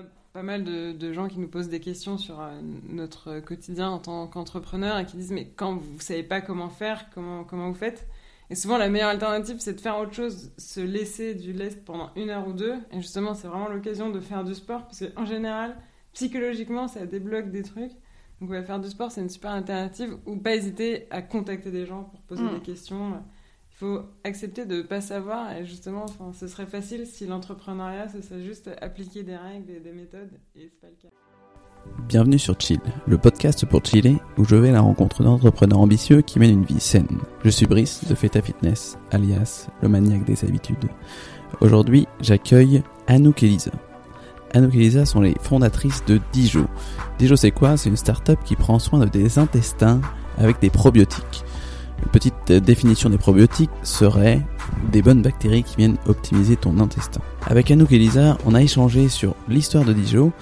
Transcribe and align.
a 0.00 0.04
pas 0.32 0.42
mal 0.42 0.64
de, 0.64 1.12
gens 1.12 1.28
qui 1.28 1.38
nous 1.38 1.48
posent 1.48 1.68
des 1.68 1.80
questions 1.80 2.18
sur 2.18 2.40
euh, 2.40 2.60
notre 2.88 3.40
quotidien 3.40 3.90
en 3.90 3.98
tant 3.98 4.26
qu'entrepreneur 4.26 4.98
et 4.98 5.06
qui 5.06 5.16
disent 5.16 5.32
mais 5.32 5.48
quand 5.56 5.76
vous 5.76 5.94
ne 5.94 6.00
savez 6.00 6.22
pas 6.22 6.40
comment 6.40 6.68
faire, 6.68 7.10
comment, 7.10 7.44
comment 7.44 7.68
vous 7.68 7.74
faites? 7.74 8.06
Et 8.48 8.54
souvent 8.54 8.78
la 8.78 8.88
meilleure 8.88 9.10
alternative 9.10 9.56
c'est 9.58 9.74
de 9.74 9.80
faire 9.80 9.98
autre 9.98 10.12
chose, 10.12 10.52
se 10.56 10.80
laisser 10.80 11.34
du 11.34 11.52
lest 11.52 11.84
pendant 11.84 12.10
une 12.16 12.30
heure 12.30 12.46
ou 12.46 12.52
deux. 12.52 12.74
Et 12.92 13.00
justement 13.00 13.34
c'est 13.34 13.48
vraiment 13.48 13.68
l'occasion 13.68 14.10
de 14.10 14.20
faire 14.20 14.44
du 14.44 14.54
sport 14.54 14.86
parce 14.86 15.04
qu'en 15.04 15.24
général, 15.24 15.76
psychologiquement 16.12 16.88
ça 16.88 17.06
débloque 17.06 17.50
des 17.50 17.62
trucs. 17.62 17.92
Donc 18.40 18.50
faire 18.64 18.80
du 18.80 18.88
sport 18.88 19.10
c'est 19.10 19.20
une 19.20 19.28
super 19.28 19.50
alternative 19.50 20.16
ou 20.26 20.36
pas 20.36 20.54
hésiter 20.54 21.06
à 21.10 21.22
contacter 21.22 21.70
des 21.70 21.86
gens 21.86 22.04
pour 22.04 22.20
poser 22.22 22.44
mm. 22.44 22.54
des 22.54 22.60
questions 22.60 23.22
faut 23.80 24.02
accepter 24.24 24.66
de 24.66 24.76
ne 24.76 24.82
pas 24.82 25.00
savoir 25.00 25.52
et 25.52 25.64
justement, 25.64 26.04
enfin, 26.04 26.32
ce 26.38 26.48
serait 26.48 26.66
facile 26.66 27.06
si 27.06 27.26
l'entrepreneuriat, 27.26 28.08
ce 28.08 28.20
serait 28.20 28.42
juste 28.42 28.70
appliquer 28.82 29.22
des 29.22 29.36
règles 29.36 29.70
et 29.70 29.80
des 29.80 29.92
méthodes 29.92 30.28
et 30.54 30.70
c'est 30.70 30.80
pas 30.82 30.88
le 30.88 30.96
cas. 31.00 31.08
Bienvenue 32.06 32.38
sur 32.38 32.60
Chill, 32.60 32.78
le 33.06 33.16
podcast 33.16 33.64
pour 33.64 33.82
chiller 33.82 34.18
où 34.36 34.44
je 34.44 34.54
vais 34.54 34.68
à 34.68 34.72
la 34.72 34.82
rencontre 34.82 35.22
d'entrepreneurs 35.22 35.80
ambitieux 35.80 36.20
qui 36.20 36.38
mènent 36.38 36.50
une 36.50 36.64
vie 36.66 36.78
saine. 36.78 37.20
Je 37.42 37.48
suis 37.48 37.64
Brice 37.64 38.06
de 38.06 38.14
Feta 38.14 38.42
Fitness, 38.42 38.98
alias 39.12 39.68
le 39.80 39.88
maniaque 39.88 40.26
des 40.26 40.44
habitudes. 40.44 40.90
Aujourd'hui, 41.62 42.06
j'accueille 42.20 42.82
Anouk 43.06 43.42
et 43.42 43.48
Lisa. 43.48 43.72
Anouk 44.52 44.74
et 44.74 44.78
Lisa 44.78 45.06
sont 45.06 45.22
les 45.22 45.36
fondatrices 45.40 46.04
de 46.04 46.20
Dijo. 46.34 46.66
Dijo, 47.18 47.34
c'est 47.34 47.50
quoi? 47.50 47.78
C'est 47.78 47.88
une 47.88 47.96
start-up 47.96 48.40
qui 48.44 48.56
prend 48.56 48.78
soin 48.78 49.06
des 49.06 49.38
intestins 49.38 50.02
avec 50.36 50.60
des 50.60 50.68
probiotiques. 50.68 51.44
Une 52.02 52.10
petite 52.10 52.52
définition 52.52 53.10
des 53.10 53.18
probiotiques 53.18 53.70
serait 53.82 54.40
des 54.90 55.02
bonnes 55.02 55.22
bactéries 55.22 55.62
qui 55.62 55.76
viennent 55.76 55.98
optimiser 56.06 56.56
ton 56.56 56.78
intestin. 56.78 57.20
Avec 57.46 57.70
Anouk 57.70 57.92
et 57.92 57.98
Lisa, 57.98 58.38
on 58.46 58.54
a 58.54 58.62
échangé 58.62 59.08
sur 59.08 59.34
l'histoire 59.48 59.84
de 59.84 59.92
Dijon 59.92 60.32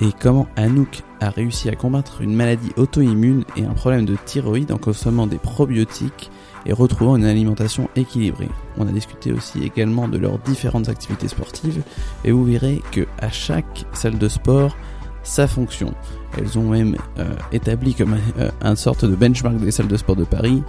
et 0.00 0.10
comment 0.20 0.48
Anouk 0.56 1.02
a 1.20 1.30
réussi 1.30 1.68
à 1.68 1.76
combattre 1.76 2.22
une 2.22 2.34
maladie 2.34 2.72
auto-immune 2.76 3.44
et 3.56 3.64
un 3.64 3.72
problème 3.72 4.04
de 4.04 4.16
thyroïde 4.16 4.72
en 4.72 4.78
consommant 4.78 5.26
des 5.26 5.38
probiotiques 5.38 6.30
et 6.66 6.72
retrouvant 6.72 7.16
une 7.16 7.24
alimentation 7.24 7.88
équilibrée. 7.96 8.48
On 8.78 8.86
a 8.86 8.92
discuté 8.92 9.32
aussi 9.32 9.62
également 9.62 10.08
de 10.08 10.18
leurs 10.18 10.38
différentes 10.38 10.88
activités 10.88 11.28
sportives 11.28 11.82
et 12.24 12.32
vous 12.32 12.44
verrez 12.44 12.82
que 12.90 13.06
à 13.18 13.30
chaque 13.30 13.84
salle 13.92 14.18
de 14.18 14.28
sport, 14.28 14.76
sa 15.22 15.46
fonction. 15.46 15.94
Elles 16.36 16.58
ont 16.58 16.70
même 16.70 16.96
euh, 17.18 17.34
établi 17.52 17.94
comme 17.94 18.16
euh, 18.38 18.50
un 18.60 18.74
sorte 18.74 19.04
de 19.04 19.14
benchmark 19.14 19.56
des 19.56 19.70
salles 19.70 19.88
de 19.88 19.96
sport 19.96 20.16
de 20.16 20.24
Paris 20.24 20.62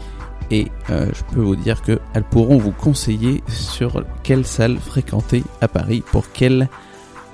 et 0.51 0.67
euh, 0.89 1.07
je 1.13 1.35
peux 1.35 1.41
vous 1.41 1.55
dire 1.55 1.81
qu'elles 1.81 2.23
pourront 2.29 2.57
vous 2.57 2.71
conseiller 2.71 3.43
sur 3.47 4.03
quelle 4.23 4.45
salle 4.45 4.77
fréquenter 4.77 5.43
à 5.61 5.67
Paris 5.67 6.03
pour 6.11 6.25
quel 6.33 6.69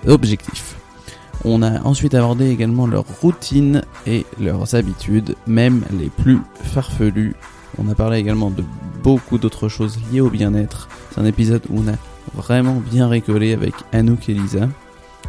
objectif. 0.08 0.76
On 1.46 1.62
a 1.62 1.82
ensuite 1.84 2.16
abordé 2.16 2.50
également 2.50 2.86
leurs 2.86 3.06
routines 3.22 3.84
et 4.06 4.26
leurs 4.40 4.76
habitudes, 4.76 5.36
même 5.48 5.84
les 5.92 6.10
plus 6.10 6.40
farfelues. 6.54 7.36
On 7.78 7.90
a 7.90 7.96
parlé 7.96 8.18
également 8.18 8.50
de 8.50 8.64
beaucoup 9.04 9.38
d'autres 9.38 9.70
choses 9.70 9.98
liées 10.12 10.20
au 10.20 10.30
bien-être. 10.30 10.90
C'est 11.12 11.22
un 11.22 11.26
épisode 11.26 11.64
où 11.70 11.80
on 11.80 11.88
a 11.88 11.96
vraiment 12.36 12.76
bien 12.76 13.08
rigolé 13.08 13.54
avec 13.54 13.74
Anouk 13.94 14.28
et 14.28 14.34
Lisa. 14.34 14.68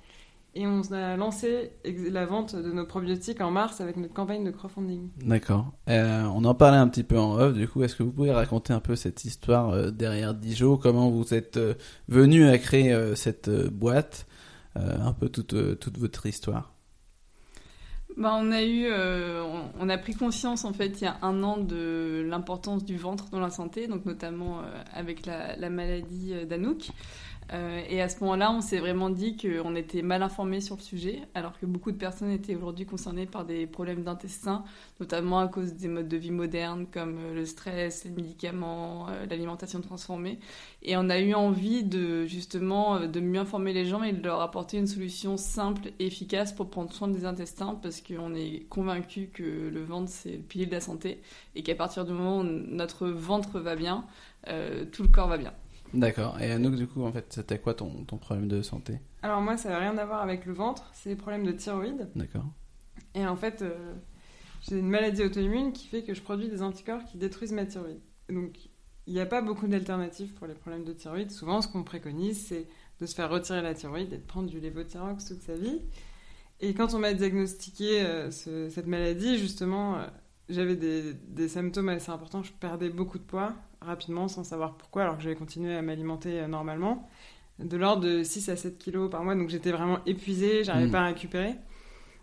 Et 0.54 0.66
on 0.66 0.80
a 0.92 1.16
lancé 1.16 1.70
la 1.84 2.26
vente 2.26 2.56
de 2.56 2.72
nos 2.72 2.84
probiotiques 2.84 3.40
en 3.40 3.52
mars 3.52 3.80
avec 3.80 3.96
notre 3.96 4.14
campagne 4.14 4.44
de 4.44 4.50
crowdfunding. 4.50 5.10
D'accord. 5.24 5.72
Euh, 5.88 6.24
on 6.24 6.44
en 6.44 6.54
parlait 6.54 6.78
un 6.78 6.88
petit 6.88 7.04
peu 7.04 7.18
en 7.18 7.34
off, 7.38 7.54
du 7.54 7.68
coup, 7.68 7.84
est-ce 7.84 7.94
que 7.94 8.02
vous 8.02 8.10
pouvez 8.10 8.32
raconter 8.32 8.72
un 8.72 8.80
peu 8.80 8.96
cette 8.96 9.24
histoire 9.24 9.70
euh, 9.70 9.90
derrière 9.90 10.34
Dijon 10.34 10.76
Comment 10.76 11.08
vous 11.08 11.34
êtes 11.34 11.56
euh, 11.56 11.74
venu 12.08 12.48
à 12.48 12.58
créer 12.58 12.96
cette 13.14 13.50
boîte? 13.50 14.26
Un 14.76 15.12
peu 15.12 15.28
toute, 15.28 15.80
toute 15.80 15.98
votre 15.98 16.26
histoire 16.26 16.72
bah, 18.16 18.36
on 18.38 18.52
a 18.52 18.62
eu, 18.62 18.88
on, 19.78 19.88
a 19.88 19.98
pris 19.98 20.14
conscience 20.14 20.64
en 20.64 20.72
fait 20.72 21.00
il 21.00 21.04
y 21.04 21.06
a 21.06 21.16
un 21.22 21.42
an 21.42 21.56
de 21.56 22.24
l'importance 22.26 22.84
du 22.84 22.96
ventre 22.96 23.30
dans 23.30 23.40
la 23.40 23.50
santé, 23.50 23.88
donc 23.88 24.04
notamment 24.04 24.62
avec 24.92 25.26
la, 25.26 25.56
la 25.56 25.70
maladie 25.70 26.34
d'Anouk. 26.48 26.90
Euh, 27.52 27.82
et 27.88 28.00
à 28.00 28.08
ce 28.08 28.20
moment-là, 28.20 28.52
on 28.52 28.60
s'est 28.60 28.78
vraiment 28.78 29.10
dit 29.10 29.36
qu'on 29.36 29.74
était 29.74 30.02
mal 30.02 30.22
informé 30.22 30.60
sur 30.60 30.76
le 30.76 30.82
sujet, 30.82 31.22
alors 31.34 31.58
que 31.58 31.66
beaucoup 31.66 31.90
de 31.90 31.96
personnes 31.96 32.30
étaient 32.30 32.54
aujourd'hui 32.54 32.86
concernées 32.86 33.26
par 33.26 33.44
des 33.44 33.66
problèmes 33.66 34.04
d'intestin, 34.04 34.64
notamment 35.00 35.40
à 35.40 35.48
cause 35.48 35.74
des 35.74 35.88
modes 35.88 36.08
de 36.08 36.16
vie 36.16 36.30
modernes 36.30 36.86
comme 36.92 37.18
euh, 37.18 37.34
le 37.34 37.44
stress, 37.44 38.04
les 38.04 38.10
médicaments, 38.10 39.08
euh, 39.08 39.26
l'alimentation 39.26 39.80
transformée. 39.80 40.38
Et 40.82 40.96
on 40.96 41.10
a 41.10 41.18
eu 41.18 41.34
envie 41.34 41.82
de 41.82 42.24
justement 42.26 43.00
de 43.00 43.20
mieux 43.20 43.40
informer 43.40 43.72
les 43.72 43.84
gens 43.84 44.02
et 44.02 44.12
de 44.12 44.22
leur 44.22 44.40
apporter 44.40 44.78
une 44.78 44.86
solution 44.86 45.36
simple 45.36 45.90
et 45.98 46.06
efficace 46.06 46.52
pour 46.52 46.70
prendre 46.70 46.92
soin 46.92 47.08
des 47.08 47.24
intestins, 47.24 47.78
parce 47.82 48.00
qu'on 48.00 48.34
est 48.34 48.66
convaincu 48.68 49.28
que 49.32 49.42
le 49.42 49.82
ventre 49.82 50.10
c'est 50.10 50.32
le 50.32 50.38
pilier 50.38 50.66
de 50.66 50.72
la 50.72 50.80
santé 50.80 51.20
et 51.56 51.62
qu'à 51.62 51.74
partir 51.74 52.04
du 52.04 52.12
moment 52.12 52.38
où 52.38 52.44
notre 52.44 53.08
ventre 53.08 53.58
va 53.60 53.76
bien, 53.76 54.04
tout 54.92 55.02
le 55.02 55.08
corps 55.08 55.28
va 55.28 55.36
bien. 55.36 55.52
D'accord. 55.94 56.40
Et 56.40 56.50
Anouk, 56.50 56.76
du 56.76 56.86
coup, 56.86 57.02
en 57.02 57.12
fait, 57.12 57.26
c'était 57.30 57.58
quoi 57.58 57.74
ton, 57.74 58.04
ton, 58.04 58.16
problème 58.16 58.48
de 58.48 58.62
santé? 58.62 59.00
Alors 59.22 59.40
moi, 59.40 59.56
ça 59.56 59.70
n'a 59.70 59.78
rien 59.78 59.96
à 59.98 60.04
voir 60.04 60.22
avec 60.22 60.46
le 60.46 60.52
ventre, 60.52 60.90
c'est 60.94 61.10
des 61.10 61.16
problèmes 61.16 61.44
de 61.44 61.52
thyroïde. 61.52 62.08
D'accord. 62.14 62.46
Et 63.14 63.26
en 63.26 63.36
fait, 63.36 63.62
euh, 63.62 63.94
j'ai 64.68 64.78
une 64.78 64.88
maladie 64.88 65.22
auto-immune 65.22 65.72
qui 65.72 65.88
fait 65.88 66.02
que 66.02 66.14
je 66.14 66.22
produis 66.22 66.48
des 66.48 66.62
anticorps 66.62 67.04
qui 67.04 67.18
détruisent 67.18 67.52
ma 67.52 67.66
thyroïde. 67.66 68.00
Donc, 68.28 68.70
il 69.06 69.14
n'y 69.14 69.20
a 69.20 69.26
pas 69.26 69.42
beaucoup 69.42 69.66
d'alternatives 69.66 70.32
pour 70.34 70.46
les 70.46 70.54
problèmes 70.54 70.84
de 70.84 70.92
thyroïde. 70.92 71.30
Souvent, 71.30 71.62
ce 71.62 71.68
qu'on 71.68 71.82
préconise, 71.82 72.46
c'est 72.46 72.68
de 73.00 73.06
se 73.06 73.14
faire 73.14 73.30
retirer 73.30 73.62
la 73.62 73.74
thyroïde 73.74 74.12
et 74.12 74.18
de 74.18 74.22
prendre 74.22 74.48
du 74.48 74.60
lévothyrox 74.60 75.24
toute 75.24 75.42
sa 75.42 75.54
vie. 75.54 75.80
Et 76.60 76.74
quand 76.74 76.94
on 76.94 76.98
m'a 76.98 77.14
diagnostiqué 77.14 78.02
euh, 78.02 78.30
cette 78.30 78.86
maladie, 78.86 79.38
justement, 79.38 79.96
euh, 79.96 80.06
j'avais 80.48 80.76
des, 80.76 81.14
des 81.14 81.48
symptômes 81.48 81.88
assez 81.88 82.10
importants. 82.10 82.42
Je 82.42 82.52
perdais 82.52 82.90
beaucoup 82.90 83.18
de 83.18 83.24
poids 83.24 83.54
rapidement 83.80 84.28
sans 84.28 84.44
savoir 84.44 84.74
pourquoi, 84.74 85.02
alors 85.02 85.16
que 85.16 85.22
j'avais 85.22 85.36
continué 85.36 85.74
à 85.76 85.82
m'alimenter 85.82 86.40
euh, 86.40 86.46
normalement. 86.48 87.08
De 87.58 87.76
l'ordre 87.76 88.02
de 88.02 88.22
6 88.22 88.48
à 88.48 88.56
7 88.56 88.78
kilos 88.78 89.10
par 89.10 89.22
mois, 89.22 89.34
donc 89.34 89.50
j'étais 89.50 89.70
vraiment 89.72 89.98
épuisée, 90.06 90.64
j'arrivais 90.64 90.88
Mm. 90.88 90.92
pas 90.92 91.00
à 91.00 91.06
récupérer. 91.06 91.54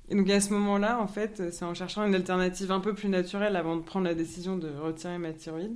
Et 0.09 0.15
donc 0.15 0.30
à 0.30 0.39
ce 0.42 0.51
moment-là, 0.54 1.00
en 1.01 1.07
fait, 1.07 1.51
c'est 1.51 1.65
en 1.65 1.74
cherchant 1.74 2.06
une 2.06 2.15
alternative 2.15 2.71
un 2.71 2.80
peu 2.80 2.94
plus 2.94 3.09
naturelle 3.09 3.56
avant 3.56 3.75
de 3.75 3.81
prendre 3.81 4.06
la 4.06 4.15
décision 4.15 4.57
de 4.57 4.69
retirer 4.69 5.18
ma 5.18 5.33
thyroïde 5.33 5.75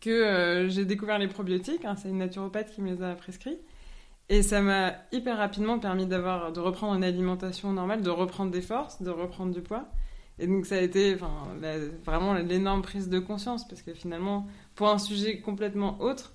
que 0.00 0.10
euh, 0.10 0.68
j'ai 0.68 0.84
découvert 0.84 1.18
les 1.18 1.26
probiotiques. 1.28 1.84
hein, 1.84 1.96
c'est 1.96 2.08
une 2.10 2.18
naturopathe 2.18 2.70
qui 2.70 2.82
me 2.82 2.92
les 2.94 3.02
a 3.02 3.14
prescrits. 3.14 3.58
Et 4.28 4.42
ça 4.42 4.60
m'a 4.60 4.92
hyper 5.12 5.38
rapidement 5.38 5.78
permis 5.78 6.06
d'avoir, 6.06 6.52
de 6.52 6.60
reprendre 6.60 6.94
une 6.94 7.04
alimentation 7.04 7.72
normale, 7.72 8.02
de 8.02 8.10
reprendre 8.10 8.50
des 8.50 8.60
forces, 8.60 9.00
de 9.02 9.10
reprendre 9.10 9.52
du 9.54 9.60
poids. 9.62 9.86
Et 10.38 10.46
donc 10.46 10.66
ça 10.66 10.76
a 10.76 10.80
été 10.80 11.14
vraiment 12.04 12.34
l'énorme 12.34 12.82
prise 12.82 13.08
de 13.08 13.18
conscience 13.18 13.66
parce 13.66 13.82
que 13.82 13.94
finalement, 13.94 14.46
pour 14.74 14.88
un 14.88 14.98
sujet 14.98 15.40
complètement 15.40 16.00
autre, 16.00 16.34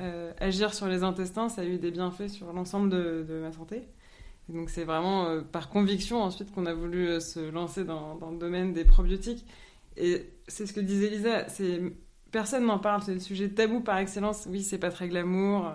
euh, 0.00 0.32
agir 0.40 0.74
sur 0.74 0.88
les 0.88 1.04
intestins, 1.04 1.48
ça 1.48 1.62
a 1.62 1.64
eu 1.64 1.78
des 1.78 1.90
bienfaits 1.90 2.28
sur 2.28 2.52
l'ensemble 2.52 2.90
de, 2.90 3.40
ma 3.42 3.52
santé. 3.52 3.82
Et 4.48 4.52
donc 4.52 4.70
c'est 4.70 4.84
vraiment 4.84 5.26
euh, 5.26 5.40
par 5.40 5.68
conviction 5.68 6.22
ensuite 6.22 6.52
qu'on 6.52 6.66
a 6.66 6.74
voulu 6.74 7.06
euh, 7.06 7.20
se 7.20 7.38
lancer 7.50 7.84
dans, 7.84 8.18
le 8.30 8.38
domaine 8.38 8.72
des 8.72 8.84
probiotiques. 8.84 9.44
Et 9.96 10.30
c'est 10.48 10.66
ce 10.66 10.72
que 10.72 10.80
disait 10.80 11.10
Lisa, 11.10 11.46
personne 12.32 12.66
n'en 12.66 12.78
parle, 12.78 13.02
c'est 13.02 13.14
le 13.14 13.20
sujet 13.20 13.50
tabou 13.50 13.80
par 13.80 13.98
excellence. 13.98 14.46
Oui, 14.50 14.62
c'est 14.62 14.78
pas 14.78 14.90
très 14.90 15.08
glamour, 15.08 15.70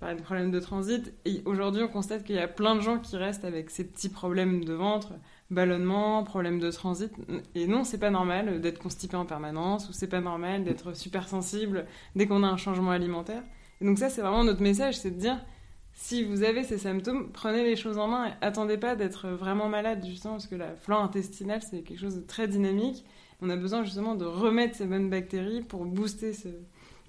parler 0.00 0.16
de 0.16 0.22
problèmes 0.22 0.50
de 0.50 0.58
transit. 0.58 1.12
Et 1.24 1.42
aujourd'hui, 1.44 1.82
on 1.82 1.88
constate 1.88 2.24
qu'il 2.24 2.34
y 2.34 2.40
a 2.40 2.48
plein 2.48 2.74
de 2.74 2.80
gens 2.80 2.98
qui 2.98 3.16
restent 3.16 3.44
avec 3.44 3.70
ces 3.70 3.84
petits 3.84 4.08
problèmes 4.08 4.64
de 4.64 4.72
ventre, 4.72 5.12
ballonnement, 5.50 6.24
problèmes 6.24 6.58
de 6.58 6.70
transit. 6.70 7.12
Et 7.54 7.66
non, 7.66 7.84
c'est 7.84 7.98
pas 7.98 8.10
normal 8.10 8.60
d'être 8.60 8.78
constipé 8.78 9.16
en 9.16 9.26
permanence, 9.26 9.88
ou 9.88 9.92
c'est 9.92 10.08
pas 10.08 10.20
normal 10.20 10.64
d'être 10.64 10.96
super 10.96 11.28
sensible 11.28 11.86
dès 12.14 12.26
qu'on 12.26 12.42
a 12.42 12.48
un 12.48 12.56
changement 12.56 12.90
alimentaire. 12.90 13.42
Et 13.80 13.84
donc 13.84 13.98
ça, 13.98 14.08
c'est 14.08 14.22
vraiment 14.22 14.44
notre 14.44 14.62
message, 14.62 14.98
c'est 14.98 15.10
de 15.10 15.20
dire 15.20 15.44
si 15.92 16.22
vous 16.24 16.42
avez 16.42 16.62
ces 16.62 16.78
symptômes, 16.78 17.30
prenez 17.32 17.64
les 17.64 17.76
choses 17.76 17.98
en 17.98 18.08
main 18.08 18.28
et 18.28 18.32
attendez 18.42 18.76
pas 18.76 18.96
d'être 18.96 19.28
vraiment 19.28 19.68
malade, 19.68 20.04
justement, 20.04 20.34
parce 20.34 20.46
que 20.46 20.54
la 20.54 20.74
flore 20.76 21.00
intestinale, 21.00 21.62
c'est 21.62 21.82
quelque 21.82 22.00
chose 22.00 22.16
de 22.16 22.26
très 22.26 22.48
dynamique. 22.48 23.04
On 23.40 23.50
a 23.50 23.56
besoin 23.56 23.82
justement 23.82 24.14
de 24.14 24.24
remettre 24.24 24.76
ces 24.76 24.86
bonnes 24.86 25.10
bactéries 25.10 25.62
pour 25.62 25.84
booster 25.84 26.32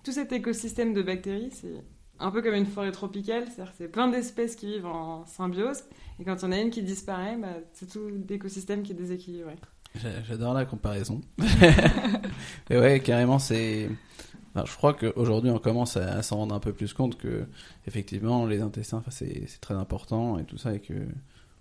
tout 0.04 0.12
cet 0.12 0.32
écosystème 0.32 0.94
de 0.94 1.02
bactéries. 1.02 1.52
C'est 1.52 1.84
un 2.20 2.32
peu 2.32 2.42
comme 2.42 2.54
une 2.56 2.66
forêt 2.66 2.92
tropicale, 2.92 3.46
c'est-à-dire 3.46 3.74
c'est 3.78 3.88
plein 3.88 4.08
d'espèces 4.08 4.56
qui 4.56 4.68
vivent 4.68 4.86
en 4.86 5.26
symbiose, 5.26 5.84
et 6.20 6.24
quand 6.24 6.44
en 6.44 6.52
a 6.52 6.58
une 6.60 6.70
qui 6.70 6.82
disparaît, 6.82 7.38
bah, 7.38 7.56
c'est 7.74 7.90
tout 7.90 8.10
l'écosystème 8.30 8.84
qui 8.84 8.92
est 8.94 8.96
déséquilibré. 8.96 9.56
J'a- 9.96 10.24
J'adore 10.24 10.54
la 10.54 10.66
comparaison. 10.66 11.22
Mais 12.70 12.80
ouais, 12.80 13.00
carrément, 13.00 13.40
c'est. 13.40 13.90
je 14.56 14.76
crois 14.76 14.94
qu'aujourd'hui, 14.94 15.52
on 15.52 15.60
commence 15.60 15.98
à, 15.98 16.22
s'en 16.24 16.38
rendre 16.38 16.56
un 16.56 16.60
peu 16.60 16.74
plus 16.74 16.94
compte 16.94 17.18
que, 17.18 17.46
effectivement, 17.88 18.46
les 18.46 18.62
intestins, 18.62 19.04
c'est 19.10 19.48
très 19.62 19.76
important 19.76 20.38
et 20.40 20.44
tout 20.46 20.58
ça, 20.58 20.74
et 20.74 20.80
que 20.80 20.94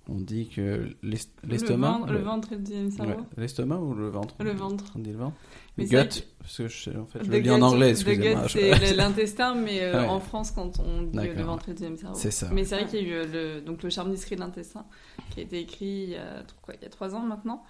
on 0.08 0.16
dit 0.20 0.48
que 0.48 0.88
l'est- 1.02 1.30
l'estomac. 1.46 1.88
Le 1.88 1.98
ventre, 1.98 2.12
le 2.12 2.18
ventre 2.20 2.52
et 2.52 2.56
le 2.56 2.60
deuxième 2.62 2.90
cerveau. 2.90 3.12
Ouais, 3.12 3.26
l'estomac 3.38 3.76
ou 3.78 3.94
le 3.94 4.08
ventre? 4.08 4.34
Le 4.40 4.50
ventre. 4.52 4.84
On 4.94 4.98
dit 5.00 5.10
le 5.12 5.18
ventre. 5.18 5.36
Mais 5.78 5.84
Le 5.84 5.90
gut, 6.04 6.22
parce 6.38 6.56
que 6.56 6.68
je, 6.68 6.90
en 6.90 7.04
fait, 7.06 7.18
je 7.22 7.24
The 7.28 7.32
le 7.34 7.40
dis 7.42 7.50
en 7.50 7.60
anglais, 7.60 7.90
excusez-moi. 7.90 8.42
gut, 8.44 8.48
c'est 8.50 8.94
l'intestin, 8.94 9.54
mais 9.54 9.82
euh, 9.82 10.00
Ouais. 10.00 10.08
en 10.08 10.20
France, 10.20 10.50
quand 10.52 10.80
on 10.80 11.02
dit 11.02 11.16
D'accord. 11.16 11.34
le 11.36 11.42
ventre 11.42 11.68
et 11.68 11.72
le 11.72 11.76
deuxième 11.76 11.96
cerveau. 11.98 12.16
C'est 12.18 12.30
ça. 12.30 12.48
Mais 12.52 12.64
c'est 12.64 12.76
vrai 12.76 12.86
qu'il 12.86 13.00
y 13.00 13.04
a 13.04 13.06
eu 13.08 13.12
euh, 13.12 13.56
le, 13.56 13.60
donc 13.60 13.82
le 13.82 13.90
charme 13.90 14.10
discret 14.10 14.36
de 14.36 14.40
l'intestin, 14.40 14.86
qui 15.30 15.40
a 15.40 15.42
été 15.42 15.58
écrit 15.60 15.84
il 16.04 16.10
y 16.10 16.16
a, 16.16 16.42
quoi, 16.62 16.74
il 16.74 16.82
y 16.82 16.86
a 16.86 16.88
trois 16.88 17.14
ans 17.14 17.20
maintenant. 17.20 17.62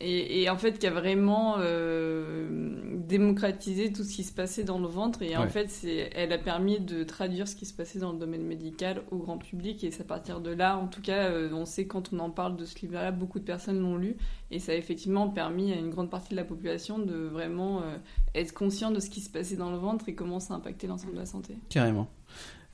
Et, 0.00 0.42
et 0.42 0.50
en 0.50 0.56
fait, 0.56 0.78
qui 0.78 0.86
a 0.86 0.90
vraiment 0.90 1.56
euh, 1.58 2.96
démocratisé 2.96 3.92
tout 3.92 4.04
ce 4.04 4.14
qui 4.14 4.24
se 4.24 4.32
passait 4.32 4.64
dans 4.64 4.78
le 4.78 4.88
ventre. 4.88 5.22
Et 5.22 5.36
en 5.36 5.48
fait, 5.48 5.70
elle 6.14 6.32
a 6.32 6.38
permis 6.38 6.80
de 6.80 7.04
traduire 7.04 7.46
ce 7.46 7.54
qui 7.54 7.66
se 7.66 7.74
passait 7.74 7.98
dans 7.98 8.12
le 8.12 8.18
domaine 8.18 8.44
médical 8.44 9.02
au 9.10 9.18
grand 9.18 9.36
public. 9.36 9.84
Et 9.84 9.90
c'est 9.90 10.00
à 10.00 10.06
partir 10.06 10.40
de 10.40 10.50
là, 10.50 10.78
en 10.78 10.86
tout 10.86 11.02
cas, 11.02 11.30
euh, 11.30 11.52
on 11.52 11.66
sait 11.66 11.86
quand 11.86 12.12
on 12.12 12.20
en 12.20 12.30
parle 12.30 12.56
de 12.56 12.64
ce 12.64 12.78
livre-là, 12.80 13.12
beaucoup 13.12 13.38
de 13.38 13.44
personnes 13.44 13.80
l'ont 13.80 13.96
lu. 13.96 14.16
Et 14.50 14.58
ça 14.58 14.72
a 14.72 14.74
effectivement 14.76 15.28
permis 15.28 15.72
à 15.72 15.76
une 15.76 15.90
grande 15.90 16.10
partie 16.10 16.30
de 16.30 16.36
la 16.36 16.44
population 16.44 16.98
de 16.98 17.14
vraiment 17.14 17.82
euh, 17.82 17.96
être 18.34 18.54
conscient 18.54 18.90
de 18.90 18.98
ce 19.00 19.10
qui 19.10 19.20
se 19.20 19.30
passait 19.30 19.56
dans 19.56 19.70
le 19.70 19.78
ventre 19.78 20.08
et 20.08 20.14
comment 20.14 20.40
ça 20.40 20.54
impactait 20.54 20.86
l'ensemble 20.86 21.12
de 21.12 21.18
la 21.18 21.26
santé. 21.26 21.54
Carrément. 21.68 22.08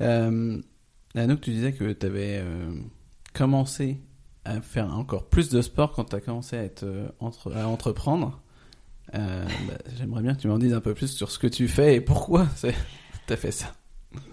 Anouk, 0.01 1.41
tu 1.41 1.51
disais 1.51 1.73
que 1.73 1.93
tu 1.93 2.07
avais 2.07 2.41
commencé 3.35 3.99
à 4.49 4.61
faire 4.61 4.93
encore 4.95 5.25
plus 5.25 5.51
de 5.51 5.61
sport 5.61 5.93
quand 5.93 6.05
tu 6.05 6.17
as 6.17 6.21
commencé 6.21 6.57
à, 6.57 6.63
être, 6.63 6.85
euh, 6.85 7.09
entre, 7.21 7.55
à 7.55 7.69
entreprendre. 7.69 8.41
Euh, 9.15 9.45
bah, 9.67 9.75
J'aimerais 9.97 10.23
bien 10.23 10.35
que 10.35 10.41
tu 10.41 10.49
m'en 10.49 10.59
dises 10.59 10.73
un 10.73 10.81
peu 10.81 10.95
plus 10.95 11.09
sur 11.09 11.31
ce 11.31 11.39
que 11.39 11.47
tu 11.47 11.69
fais 11.69 11.97
et 11.97 12.01
pourquoi 12.01 12.47
tu 13.27 13.33
as 13.33 13.37
fait 13.37 13.51
ça. 13.51 13.75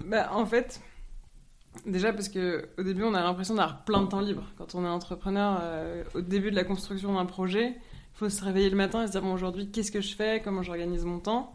Bah, 0.06 0.30
en 0.32 0.46
fait, 0.46 0.82
déjà 1.86 2.14
parce 2.14 2.30
que 2.30 2.70
au 2.78 2.84
début, 2.84 3.04
on 3.04 3.14
a 3.14 3.22
l'impression 3.22 3.56
d'avoir 3.56 3.84
plein 3.84 4.02
de 4.02 4.08
temps 4.08 4.22
libre. 4.22 4.44
Quand 4.58 4.76
on 4.76 4.86
est 4.86 4.90
entrepreneur, 4.90 5.60
euh, 5.62 6.04
au 6.14 6.22
début 6.22 6.50
de 6.50 6.56
la 6.56 6.64
construction 6.64 7.14
d'un 7.14 7.26
projet, 7.26 7.70
il 7.70 8.18
faut 8.18 8.30
se 8.30 8.44
réveiller 8.44 8.70
le 8.70 8.78
matin 8.78 9.04
et 9.04 9.08
se 9.08 9.12
dire 9.12 9.22
bon, 9.22 9.34
aujourd'hui, 9.34 9.70
qu'est-ce 9.70 9.92
que 9.92 10.02
je 10.02 10.16
fais? 10.16 10.42
Comment 10.44 10.64
j'organise 10.64 11.04
mon 11.04 11.20
temps? 11.20 11.55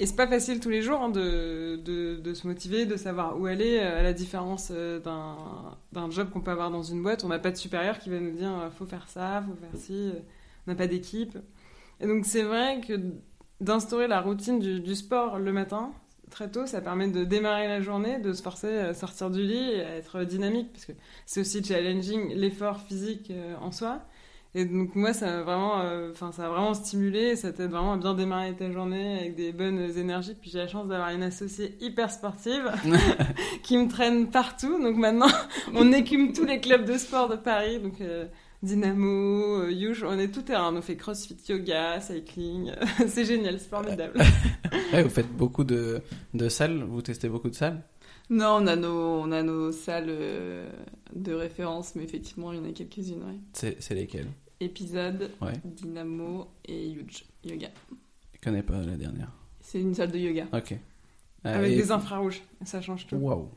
Et 0.00 0.06
c'est 0.06 0.14
pas 0.14 0.28
facile 0.28 0.60
tous 0.60 0.70
les 0.70 0.80
jours 0.80 1.02
hein, 1.02 1.08
de, 1.08 1.76
de, 1.76 2.34
se 2.34 2.46
motiver, 2.46 2.86
de 2.86 2.96
savoir 2.96 3.38
où 3.40 3.46
aller, 3.46 3.78
euh, 3.78 3.98
à 3.98 4.02
la 4.04 4.12
différence 4.12 4.68
euh, 4.70 5.00
d'un 5.00 6.10
job 6.10 6.30
qu'on 6.30 6.40
peut 6.40 6.52
avoir 6.52 6.70
dans 6.70 6.84
une 6.84 7.02
boîte. 7.02 7.24
On 7.24 7.28
n'a 7.28 7.40
pas 7.40 7.50
de 7.50 7.56
supérieur 7.56 7.98
qui 7.98 8.08
va 8.08 8.20
nous 8.20 8.30
dire 8.30 8.56
euh, 8.56 8.70
faut 8.70 8.86
faire 8.86 9.08
ça, 9.08 9.42
faut 9.44 9.56
faire 9.56 9.80
ci, 9.80 10.12
on 10.66 10.70
n'a 10.70 10.76
pas 10.76 10.86
d'équipe. 10.86 11.36
Et 12.00 12.06
donc, 12.06 12.26
c'est 12.26 12.44
vrai 12.44 12.80
que 12.80 12.94
d'instaurer 13.60 14.06
la 14.06 14.20
routine 14.20 14.60
du, 14.60 14.94
sport 14.94 15.40
le 15.40 15.52
matin, 15.52 15.90
très 16.30 16.48
tôt, 16.48 16.64
ça 16.64 16.80
permet 16.80 17.08
de 17.08 17.24
démarrer 17.24 17.66
la 17.66 17.80
journée, 17.80 18.20
de 18.20 18.32
se 18.32 18.40
forcer 18.40 18.78
à 18.78 18.94
sortir 18.94 19.30
du 19.30 19.42
lit 19.42 19.80
à 19.80 19.96
être 19.96 20.22
dynamique, 20.22 20.72
parce 20.72 20.84
que 20.84 20.92
c'est 21.26 21.40
aussi 21.40 21.64
challenging 21.64 22.34
l'effort 22.36 22.82
physique 22.82 23.32
en 23.60 23.72
soi. 23.72 24.02
Et 24.58 24.64
donc 24.64 24.96
moi, 24.96 25.12
ça 25.12 25.38
a 25.38 25.42
vraiment, 25.42 25.82
euh, 25.82 26.10
enfin, 26.10 26.32
ça 26.32 26.46
a 26.46 26.48
vraiment 26.48 26.74
stimulé, 26.74 27.36
ça 27.36 27.52
t'aide 27.52 27.70
vraiment 27.70 27.92
à 27.92 27.96
bien 27.96 28.12
démarrer 28.14 28.56
ta 28.56 28.72
journée 28.72 29.20
avec 29.20 29.36
des 29.36 29.52
bonnes 29.52 29.78
énergies. 29.96 30.34
Puis 30.34 30.50
j'ai 30.50 30.58
la 30.58 30.66
chance 30.66 30.88
d'avoir 30.88 31.10
une 31.10 31.22
associée 31.22 31.76
hyper 31.80 32.10
sportive 32.10 32.72
qui 33.62 33.78
me 33.78 33.88
traîne 33.88 34.32
partout. 34.32 34.82
Donc 34.82 34.96
maintenant, 34.96 35.28
on 35.76 35.92
écume 35.92 36.32
tous 36.32 36.44
les 36.44 36.58
clubs 36.58 36.84
de 36.84 36.98
sport 36.98 37.28
de 37.28 37.36
Paris. 37.36 37.78
Donc 37.78 38.00
euh, 38.00 38.26
Dynamo, 38.64 39.62
euh, 39.62 39.70
Yush, 39.70 40.02
on 40.02 40.18
est 40.18 40.34
tout 40.34 40.42
terrain. 40.42 40.74
On 40.74 40.82
fait 40.82 40.96
CrossFit, 40.96 41.36
yoga, 41.48 42.00
cycling. 42.00 42.72
c'est 43.06 43.24
génial, 43.24 43.60
c'est 43.60 43.70
formidable. 43.70 44.20
Ouais, 44.92 45.04
vous 45.04 45.10
faites 45.10 45.32
beaucoup 45.36 45.62
de, 45.62 46.00
de 46.34 46.48
salles, 46.48 46.82
vous 46.82 47.00
testez 47.00 47.28
beaucoup 47.28 47.48
de 47.48 47.54
salles? 47.54 47.80
Non, 48.30 48.58
on 48.60 48.66
a 48.66 48.74
nos, 48.74 49.20
on 49.20 49.30
a 49.30 49.42
nos 49.42 49.70
salles 49.70 50.08
euh, 50.10 50.68
de 51.14 51.32
référence, 51.32 51.94
mais 51.94 52.02
effectivement, 52.02 52.52
il 52.52 52.58
y 52.58 52.60
en 52.60 52.68
a 52.68 52.72
quelques-unes, 52.72 53.22
ouais. 53.22 53.38
C'est 53.52 53.94
lesquelles? 53.94 54.28
Épisode, 54.60 55.30
Ouais. 55.40 55.52
Dynamo 55.64 56.48
et 56.66 56.90
Huge 56.90 57.24
Yoga. 57.44 57.68
Je 58.34 58.38
connais 58.40 58.62
pas 58.62 58.80
la 58.82 58.96
dernière? 58.96 59.30
C'est 59.60 59.80
une 59.80 59.94
salle 59.94 60.10
de 60.12 60.18
yoga. 60.18 60.46
Ok. 60.52 60.72
Euh, 60.72 60.78
Avec 61.58 61.72
et- 61.72 61.76
des 61.76 61.90
infrarouges, 61.92 62.42
ça 62.64 62.80
change 62.80 63.06
tout. 63.06 63.16
Waouh. 63.16 63.48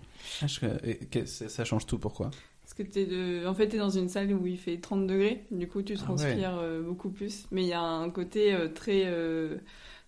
Ah, 0.41 0.47
je- 0.47 1.25
ça 1.25 1.65
change 1.65 1.85
tout, 1.85 1.97
pourquoi? 1.97 2.29
Parce 2.61 2.73
que 2.75 2.83
t'es 2.83 3.05
de... 3.05 3.45
en 3.47 3.53
fait, 3.55 3.67
t'es 3.67 3.77
dans 3.77 3.89
une 3.89 4.07
salle 4.09 4.31
où 4.33 4.45
il 4.45 4.57
fait 4.57 4.77
30 4.77 5.07
degrés, 5.07 5.43
du 5.51 5.67
coup, 5.67 5.81
tu 5.81 5.93
Ah 5.93 5.95
ouais. 5.97 6.03
transpires 6.03 6.57
euh, 6.57 6.81
beaucoup 6.83 7.09
plus. 7.09 7.45
Mais 7.51 7.63
il 7.63 7.67
y 7.67 7.73
a 7.73 7.81
un 7.81 8.09
côté 8.11 8.53
euh, 8.53 8.67
très, 8.69 9.07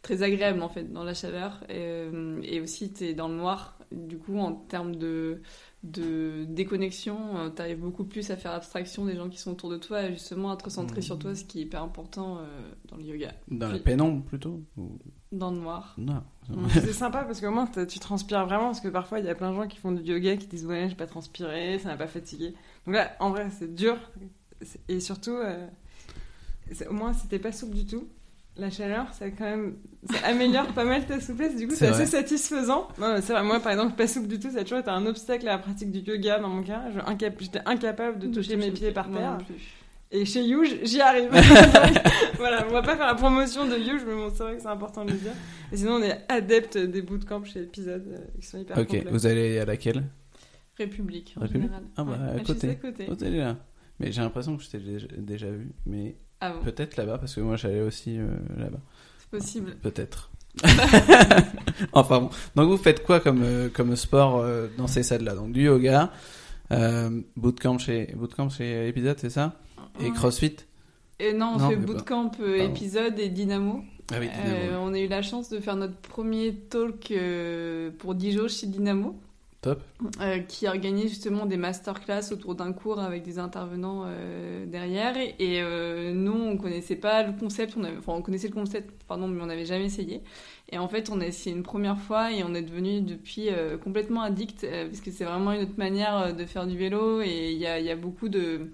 très 0.01 0.21
agréable, 0.23 0.61
en 0.61 0.69
fait, 0.69 0.91
dans 0.93 1.03
la 1.03 1.13
chaleur. 1.13 1.63
Et, 1.69 2.07
et 2.43 2.61
aussi, 2.61 2.93
t'es 2.93 3.13
dans 3.15 3.27
le 3.27 3.35
noir. 3.35 3.77
Du 3.91 4.17
coup, 4.17 4.37
en 4.37 4.53
termes 4.53 4.95
de, 4.95 5.41
de 5.83 6.45
déconnexion, 6.45 7.37
euh, 7.37 7.49
t'arrives 7.49 7.79
beaucoup 7.79 8.05
plus 8.05 8.31
à 8.31 8.37
faire 8.37 8.51
abstraction 8.53 9.05
des 9.05 9.15
gens 9.17 9.27
qui 9.29 9.37
sont 9.37 9.51
autour 9.51 9.69
de 9.69 9.77
toi 9.77 10.03
et 10.03 10.13
justement 10.13 10.49
à 10.51 10.55
te 10.57 10.63
recentrer 10.63 11.01
sur 11.01 11.19
toi, 11.19 11.35
ce 11.35 11.43
qui 11.43 11.59
est 11.59 11.63
hyper 11.63 11.83
important 11.83 12.37
euh, 12.37 12.45
dans 12.87 12.95
le 12.95 13.03
yoga. 13.03 13.33
Dans 13.49 13.67
la 13.67 13.73
Puis- 13.75 13.83
pénombre, 13.83 14.23
plutôt 14.23 14.61
Ou- 14.77 14.97
Dans 15.33 15.51
le 15.51 15.57
noir. 15.57 15.93
Non. 15.97 16.23
Mm. 16.49 16.67
C'est 16.69 16.93
sympa 16.93 17.23
parce 17.23 17.41
qu'au 17.41 17.51
moins 17.51 17.67
tu 17.67 17.99
transpires 17.99 18.45
vraiment 18.45 18.67
parce 18.67 18.79
que 18.81 18.87
parfois 18.87 19.19
il 19.19 19.25
y 19.25 19.29
a 19.29 19.35
plein 19.35 19.51
de 19.51 19.55
gens 19.55 19.67
qui 19.67 19.77
font 19.77 19.91
du 19.91 20.01
yoga 20.03 20.37
qui 20.37 20.47
disent 20.47 20.65
ouais 20.65 20.87
j'ai 20.89 20.95
pas 20.95 21.07
transpiré, 21.07 21.79
ça 21.79 21.89
m'a 21.89 21.97
pas 21.97 22.07
fatigué. 22.07 22.53
Donc 22.85 22.95
là 22.95 23.11
en 23.19 23.29
vrai 23.31 23.49
c'est 23.51 23.73
dur 23.75 23.97
et 24.87 24.99
surtout 25.01 25.31
euh, 25.35 25.67
au 26.89 26.93
moins 26.93 27.11
t'es 27.29 27.39
pas 27.39 27.51
souple 27.51 27.75
du 27.75 27.85
tout, 27.85 28.07
la 28.55 28.69
chaleur 28.69 29.11
ça 29.13 29.29
quand 29.31 29.45
même 29.45 29.77
ça 30.09 30.27
améliore 30.27 30.67
pas 30.73 30.85
mal 30.85 31.05
ta 31.05 31.19
souplesse 31.19 31.55
du 31.55 31.67
coup 31.67 31.73
C'est 31.75 31.87
assez 31.87 32.05
satisfaisant. 32.05 32.87
Non, 32.99 33.15
vrai 33.19 33.43
moi 33.43 33.59
par 33.59 33.71
exemple 33.71 33.95
pas 33.95 34.07
souple 34.07 34.27
du 34.27 34.39
tout 34.39 34.51
ça 34.51 34.59
a 34.59 34.63
toujours 34.63 34.79
été 34.79 34.89
un 34.89 35.05
obstacle 35.05 35.47
à 35.47 35.53
la 35.53 35.57
pratique 35.57 35.91
du 35.91 35.99
yoga 35.99 36.39
dans 36.39 36.49
mon 36.49 36.61
cas. 36.63 36.83
J'étais 37.39 37.61
incapable 37.65 38.19
de 38.19 38.27
toucher 38.27 38.55
mes 38.57 38.71
pieds 38.71 38.91
par 38.91 39.09
terre. 39.09 39.37
Et 40.15 40.25
chez 40.25 40.43
Yuge, 40.43 40.77
j'y 40.83 41.01
arrive. 41.01 41.31
Voilà, 42.37 42.67
on 42.69 42.71
va 42.71 42.83
pas 42.83 42.95
faire 42.95 43.07
la 43.07 43.15
promotion 43.15 43.65
de 43.65 43.75
Yuge, 43.77 44.03
mais 44.05 44.13
bon, 44.13 44.29
c'est 44.29 44.43
vrai 44.43 44.55
que 44.57 44.61
c'est 44.61 44.67
important 44.67 45.03
de 45.05 45.11
le 45.11 45.17
dire. 45.17 45.31
Et 45.71 45.77
sinon, 45.77 45.93
on 45.93 46.03
est 46.03 46.19
adepte 46.29 46.77
des 46.77 47.01
bootcamps 47.01 47.43
chez 47.45 47.61
Épisode, 47.63 48.05
euh, 48.07 48.19
qui 48.39 48.45
sont 48.45 48.59
hyper 48.59 48.77
Ok, 48.77 48.89
complets. 48.89 49.09
vous 49.09 49.25
allez 49.25 49.57
à 49.57 49.65
laquelle? 49.65 50.03
République, 50.77 51.33
en 51.37 51.41
République? 51.41 51.63
général. 51.67 51.83
Ah 51.97 52.03
bah, 52.03 52.17
à 52.35 52.39
côté. 52.41 52.69
à 52.69 52.75
côté. 52.75 53.07
Oh, 53.09 53.15
là. 53.23 53.57
Mais 53.99 54.11
j'ai 54.11 54.21
l'impression 54.21 54.55
que 54.55 54.61
je 54.63 54.69
t'ai 54.69 54.79
déjà, 54.79 55.07
déjà 55.17 55.49
vu. 55.49 55.71
Mais 55.87 56.15
Ah 56.45 56.49
bon, 56.51 56.61
Peut-être 56.61 56.97
là-bas, 56.97 57.19
parce 57.19 57.35
que 57.35 57.39
moi 57.39 57.55
j'allais 57.55 57.79
aussi 57.79 58.17
euh, 58.19 58.27
là-bas. 58.57 58.79
c'est 59.17 59.29
possible. 59.29 59.75
Peut-être. 59.81 60.29
enfin 61.93 62.19
bon. 62.19 62.29
Donc 62.57 62.69
vous 62.69 62.75
faites 62.75 63.01
quoi 63.05 63.21
comme, 63.21 63.43
euh, 63.43 63.69
comme 63.69 63.95
sport 63.95 64.39
euh, 64.39 64.67
dans 64.77 64.87
ces 64.87 65.03
salles-là? 65.03 65.35
Donc 65.35 65.53
du 65.53 65.63
yoga, 65.63 66.11
bootcamp 67.37 67.77
chez, 67.77 68.13
bootcamp 68.17 68.49
chez 68.49 68.89
Épisode, 68.89 69.17
c'est 69.19 69.29
ça? 69.29 69.57
Et. 70.01 70.11
CrossFit? 70.11 70.57
Et 71.19 71.31
non, 71.31 71.53
on 71.55 71.59
Non, 71.59 71.69
fait 71.69 71.77
bootcamp 71.77 72.31
épisode 72.57 73.17
et 73.19 73.29
dynamo. 73.29 73.81
Ah 74.11 74.17
oui, 74.19 74.27
on 74.81 74.93
a 74.93 74.99
eu 74.99 75.07
la 75.07 75.21
chance 75.21 75.47
de 75.47 75.61
faire 75.61 75.77
notre 75.77 75.95
premier 75.95 76.53
talk 76.55 77.13
pour 77.99 78.15
Dijon 78.15 78.49
chez 78.49 78.67
Dynamo. 78.67 79.17
Euh, 80.19 80.39
qui 80.39 80.67
organise 80.67 81.09
justement 81.09 81.45
des 81.45 81.55
masterclass 81.55 82.31
autour 82.31 82.55
d'un 82.55 82.73
cours 82.73 82.99
avec 82.99 83.23
des 83.23 83.39
intervenants 83.39 84.03
euh, 84.05 84.65
derrière. 84.65 85.15
Et, 85.17 85.61
euh, 85.61 86.13
nous, 86.13 86.33
on 86.33 86.57
connaissait 86.57 86.95
pas 86.95 87.23
le 87.23 87.33
concept, 87.33 87.75
on, 87.77 87.83
enfin, 87.83 88.13
on 88.13 88.21
connaissait 88.21 88.49
le 88.49 88.53
concept, 88.53 88.91
pardon, 89.07 89.27
mais 89.27 89.41
on 89.41 89.45
n'avait 89.45 89.65
jamais 89.65 89.85
essayé. 89.85 90.21
Et 90.71 90.77
en 90.77 90.87
fait, 90.87 91.09
on 91.09 91.21
a 91.21 91.25
essayé 91.25 91.55
une 91.55 91.63
première 91.63 91.97
fois 91.97 92.31
et 92.31 92.43
on 92.43 92.53
est 92.55 92.61
devenu 92.61 93.01
depuis 93.01 93.49
complètement 93.83 94.21
addict, 94.21 94.65
parce 94.65 95.01
que 95.01 95.11
c'est 95.11 95.23
vraiment 95.23 95.51
une 95.51 95.61
autre 95.61 95.77
manière 95.77 96.35
de 96.35 96.45
faire 96.45 96.65
du 96.65 96.77
vélo 96.77 97.21
et 97.21 97.51
il 97.51 97.59
y 97.59 97.67
a 97.67 97.95
beaucoup 97.95 98.27
de 98.27 98.71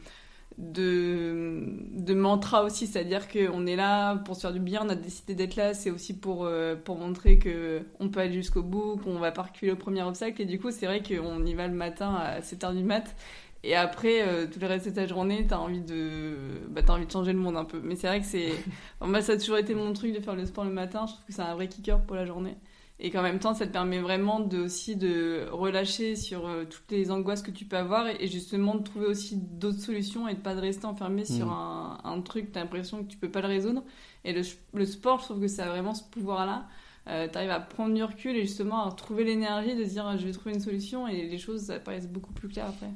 de, 0.59 1.63
de 1.93 2.13
mantra 2.13 2.63
aussi, 2.65 2.85
c'est-à-dire 2.85 3.29
qu'on 3.29 3.65
est 3.65 3.77
là 3.77 4.17
pour 4.17 4.35
se 4.35 4.41
faire 4.41 4.51
du 4.51 4.59
bien, 4.59 4.81
on 4.85 4.89
a 4.89 4.95
décidé 4.95 5.33
d'être 5.33 5.55
là, 5.55 5.73
c'est 5.73 5.89
aussi 5.89 6.13
pour, 6.13 6.43
euh, 6.43 6.75
pour 6.75 6.97
montrer 6.97 7.39
que 7.39 7.81
on 8.01 8.09
peut 8.09 8.19
aller 8.19 8.33
jusqu'au 8.33 8.61
bout, 8.61 8.97
qu'on 8.97 9.17
va 9.19 9.31
pas 9.31 9.43
reculer 9.43 9.71
au 9.71 9.77
premier 9.77 10.03
obstacle, 10.03 10.41
et 10.41 10.45
du 10.45 10.59
coup 10.59 10.71
c'est 10.71 10.85
vrai 10.85 11.01
qu'on 11.01 11.45
y 11.45 11.53
va 11.53 11.67
le 11.67 11.73
matin 11.73 12.13
à 12.13 12.41
7h 12.41 12.75
du 12.75 12.83
mat, 12.83 13.15
et 13.63 13.73
après 13.73 14.21
euh, 14.21 14.47
tout 14.47 14.59
le 14.59 14.67
reste 14.67 14.85
de 14.87 14.91
ta 14.91 15.07
journée, 15.07 15.45
t'as 15.47 15.57
envie 15.57 15.81
de 15.81 16.35
bah, 16.69 16.81
t'as 16.85 16.93
envie 16.93 17.05
de 17.05 17.11
changer 17.11 17.31
le 17.31 17.39
monde 17.39 17.57
un 17.57 17.65
peu. 17.65 17.81
Mais 17.83 17.95
c'est 17.95 18.07
vrai 18.07 18.19
que 18.19 18.25
c'est... 18.25 18.51
Moi 19.01 19.21
ça 19.21 19.33
a 19.33 19.37
toujours 19.37 19.57
été 19.57 19.73
mon 19.73 19.93
truc 19.93 20.13
de 20.13 20.19
faire 20.19 20.35
le 20.35 20.45
sport 20.45 20.65
le 20.65 20.71
matin, 20.71 21.05
je 21.07 21.13
trouve 21.13 21.25
que 21.25 21.33
c'est 21.33 21.41
un 21.41 21.55
vrai 21.55 21.69
kicker 21.69 22.01
pour 22.01 22.17
la 22.17 22.25
journée. 22.25 22.57
Et 23.01 23.11
qu'en 23.11 23.21
même 23.21 23.39
temps, 23.39 23.53
ça 23.53 23.65
te 23.65 23.71
permet 23.71 23.99
vraiment 23.99 24.41
de, 24.41 24.59
aussi 24.59 24.95
de 24.97 25.47
relâcher 25.51 26.15
sur 26.17 26.45
euh, 26.47 26.65
toutes 26.65 26.91
les 26.91 27.11
angoisses 27.11 27.41
que 27.41 27.51
tu 27.51 27.63
peux 27.65 27.77
avoir 27.77 28.07
et, 28.07 28.17
et 28.19 28.27
justement 28.27 28.75
de 28.75 28.83
trouver 28.83 29.05
aussi 29.05 29.37
d'autres 29.37 29.79
solutions 29.79 30.27
et 30.27 30.33
de 30.33 30.39
pas 30.39 30.53
de 30.53 30.59
rester 30.59 30.85
enfermé 30.85 31.23
sur 31.23 31.47
Mm. 31.47 31.49
un, 31.49 31.97
un 32.03 32.21
truc, 32.21 32.51
t'as 32.51 32.59
l'impression 32.61 33.03
que 33.03 33.09
tu 33.09 33.17
peux 33.17 33.29
pas 33.31 33.39
le 33.41 33.47
résoudre. 33.47 33.83
Et 34.25 34.33
le, 34.33 34.41
le 34.73 34.85
sport, 34.85 35.19
je 35.19 35.25
trouve 35.25 35.39
que 35.39 35.47
ça 35.47 35.65
a 35.65 35.69
vraiment 35.69 35.93
ce 35.93 36.03
pouvoir-là. 36.03 36.67
Euh, 37.07 37.27
t'arrives 37.29 37.49
à 37.51 37.59
prendre 37.61 37.95
du 37.95 38.03
recul 38.03 38.35
et 38.35 38.41
justement 38.41 38.83
à 38.85 38.89
retrouver 38.89 39.23
l'énergie 39.23 39.75
de 39.75 39.83
dire 39.83 40.17
je 40.17 40.25
vais 40.25 40.31
trouver 40.33 40.53
une 40.55 40.61
solution 40.61 41.07
et 41.07 41.27
les 41.27 41.37
choses 41.37 41.61
ça 41.63 41.79
paraissent 41.79 42.09
beaucoup 42.09 42.33
plus 42.33 42.49
claires 42.49 42.67
après. 42.67 42.89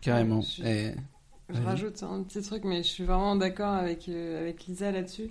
Carrément. 0.00 0.40
Je 0.40 0.62
Et- 0.64 0.94
rajoute 1.64 2.02
un 2.04 2.22
petit 2.22 2.42
truc, 2.42 2.62
mais 2.64 2.82
je 2.84 2.88
suis 2.88 3.04
vraiment 3.04 3.34
d'accord 3.34 3.74
avec, 3.74 4.08
euh, 4.08 4.40
avec 4.40 4.66
Lisa 4.66 4.92
là-dessus. 4.92 5.28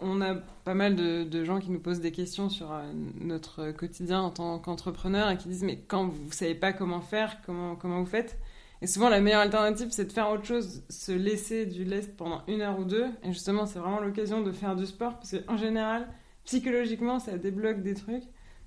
On 0.00 0.20
a 0.20 0.34
pas 0.64 0.74
mal 0.74 0.94
de, 0.94 1.24
de 1.24 1.44
gens 1.44 1.58
qui 1.58 1.70
nous 1.70 1.80
posent 1.80 2.00
des 2.00 2.12
questions 2.12 2.48
sur 2.48 2.72
euh, 2.72 2.82
notre 3.20 3.72
quotidien 3.72 4.20
en 4.20 4.30
tant 4.30 4.58
qu'entrepreneur 4.60 5.28
et 5.30 5.36
qui 5.36 5.48
disent 5.48 5.64
mais 5.64 5.80
quand 5.88 6.06
vous 6.06 6.30
savez 6.30 6.54
pas 6.54 6.72
comment 6.72 7.00
faire, 7.00 7.42
comment, 7.44 7.74
comment 7.74 7.98
vous 8.00 8.06
faites? 8.06 8.38
Et 8.80 8.86
souvent 8.86 9.08
la 9.08 9.20
meilleure 9.20 9.40
alternative 9.40 9.88
c'est 9.90 10.04
de 10.04 10.12
faire 10.12 10.30
autre 10.30 10.44
chose, 10.44 10.84
se 10.88 11.10
laisser 11.10 11.66
du 11.66 11.82
lest 11.84 12.16
pendant 12.16 12.42
une 12.46 12.60
heure 12.60 12.78
ou 12.78 12.84
deux. 12.84 13.06
Et 13.24 13.32
justement 13.32 13.66
c'est 13.66 13.80
vraiment 13.80 13.98
l'occasion 14.00 14.40
de 14.40 14.52
faire 14.52 14.76
du 14.76 14.86
sport 14.86 15.14
parce 15.16 15.34
qu'en 15.36 15.56
général, 15.56 16.06
psychologiquement 16.44 17.18
ça 17.18 17.36
débloque 17.36 17.82
des 17.82 17.94
trucs. 17.94 18.22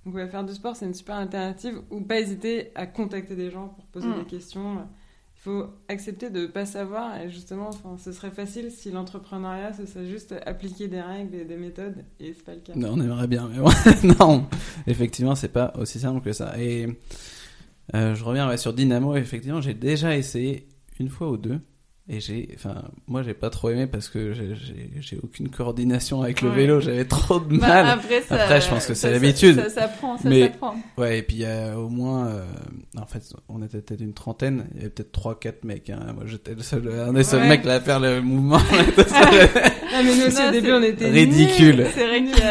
Donc 0.05 0.15
ouais, 0.15 0.27
faire 0.27 0.43
du 0.43 0.53
sport 0.53 0.75
c'est 0.75 0.85
une 0.85 0.93
super 0.93 1.15
alternative 1.15 1.81
ou 1.91 2.01
pas 2.01 2.19
hésiter 2.19 2.71
à 2.75 2.87
contacter 2.87 3.35
des 3.37 3.51
gens 3.51 3.69
pour 3.69 3.85
poser 3.85 4.09
Mm. 4.09 4.19
des 4.19 4.25
questions. 4.25 4.85
Faut 5.43 5.65
accepter 5.87 6.29
de 6.29 6.41
ne 6.41 6.45
pas 6.45 6.67
savoir 6.67 7.19
et 7.19 7.31
justement, 7.31 7.69
enfin, 7.69 7.97
ce 7.97 8.11
serait 8.11 8.29
facile 8.29 8.69
si 8.69 8.91
l'entrepreneuriat, 8.91 9.73
ce 9.73 9.87
serait 9.87 10.05
juste 10.05 10.35
appliquer 10.45 10.87
des 10.87 11.01
règles 11.01 11.33
et 11.33 11.45
des 11.45 11.57
méthodes 11.57 12.05
et 12.19 12.33
c'est 12.35 12.45
pas 12.45 12.53
le 12.53 12.59
cas. 12.59 12.73
Non, 12.75 12.89
on 12.93 13.01
aimerait 13.01 13.25
bien, 13.25 13.49
mais 13.51 13.57
bon, 13.57 13.71
non. 14.19 14.45
Effectivement, 14.85 15.33
c'est 15.33 15.51
pas 15.51 15.73
aussi 15.79 15.99
simple 15.99 16.21
que 16.21 16.31
ça. 16.31 16.53
Et 16.59 16.87
euh, 17.95 18.13
je 18.13 18.23
reviens 18.23 18.55
sur 18.55 18.71
Dynamo. 18.71 19.15
Effectivement, 19.15 19.61
j'ai 19.61 19.73
déjà 19.73 20.15
essayé 20.15 20.67
une 20.99 21.09
fois 21.09 21.31
ou 21.31 21.37
deux. 21.37 21.59
Et 22.13 22.19
j'ai, 22.19 22.49
enfin, 22.55 22.83
moi, 23.07 23.23
j'ai 23.23 23.33
pas 23.33 23.49
trop 23.49 23.69
aimé 23.69 23.87
parce 23.87 24.09
que 24.09 24.33
j'ai- 24.33 25.17
aucune 25.23 25.47
coordination 25.47 26.21
avec 26.21 26.41
le 26.41 26.49
Ouais. 26.49 26.55
vélo. 26.57 26.81
J'avais 26.81 27.05
trop 27.05 27.39
de 27.39 27.57
Bah, 27.57 27.67
mal. 27.67 27.87
après, 27.87 28.21
ça- 28.21 28.35
Après, 28.35 28.59
je 28.59 28.67
pense 28.67 28.85
que 28.85 28.93
c'est 28.93 29.09
l'habitude. 29.11 29.55
Ça, 29.69 29.69
ça 29.69 29.89
Mais-. 30.25 30.51
Ouais, 30.97 31.19
et 31.19 31.21
puis 31.21 31.37
il 31.37 31.41
y 31.43 31.45
a 31.45 31.79
au 31.79 31.87
moins, 31.87 32.27
euh, 32.27 32.43
en 32.97 33.05
fait, 33.05 33.23
on 33.47 33.61
était 33.63 33.79
peut-être 33.79 34.01
une 34.01 34.13
trentaine, 34.13 34.65
il 34.73 34.77
y 34.77 34.79
avait 34.81 34.89
peut-être 34.89 35.13
trois, 35.13 35.39
quatre 35.39 35.63
mecs. 35.63 35.89
Hein. 35.89 36.11
Moi, 36.13 36.25
j'étais 36.25 36.53
le 36.53 36.61
seul, 36.61 36.85
un 37.07 37.13
des 37.13 37.23
seuls 37.23 37.47
mecs 37.47 37.63
là, 37.63 37.75
à 37.75 37.79
faire 37.79 38.01
le 38.01 38.21
mouvement. 38.21 38.59
Mais 38.71 40.03
nous 40.03 40.25
aussi 40.27 40.35
Non, 40.41 40.49
au 40.49 40.51
début, 40.51 40.67
c'est 40.67 40.73
on 40.73 40.83
était 40.83 41.09
ridicule. 41.09 41.85
C'est 41.93 42.07
vrai 42.07 42.23
qu'il 42.23 42.37
y, 42.37 42.41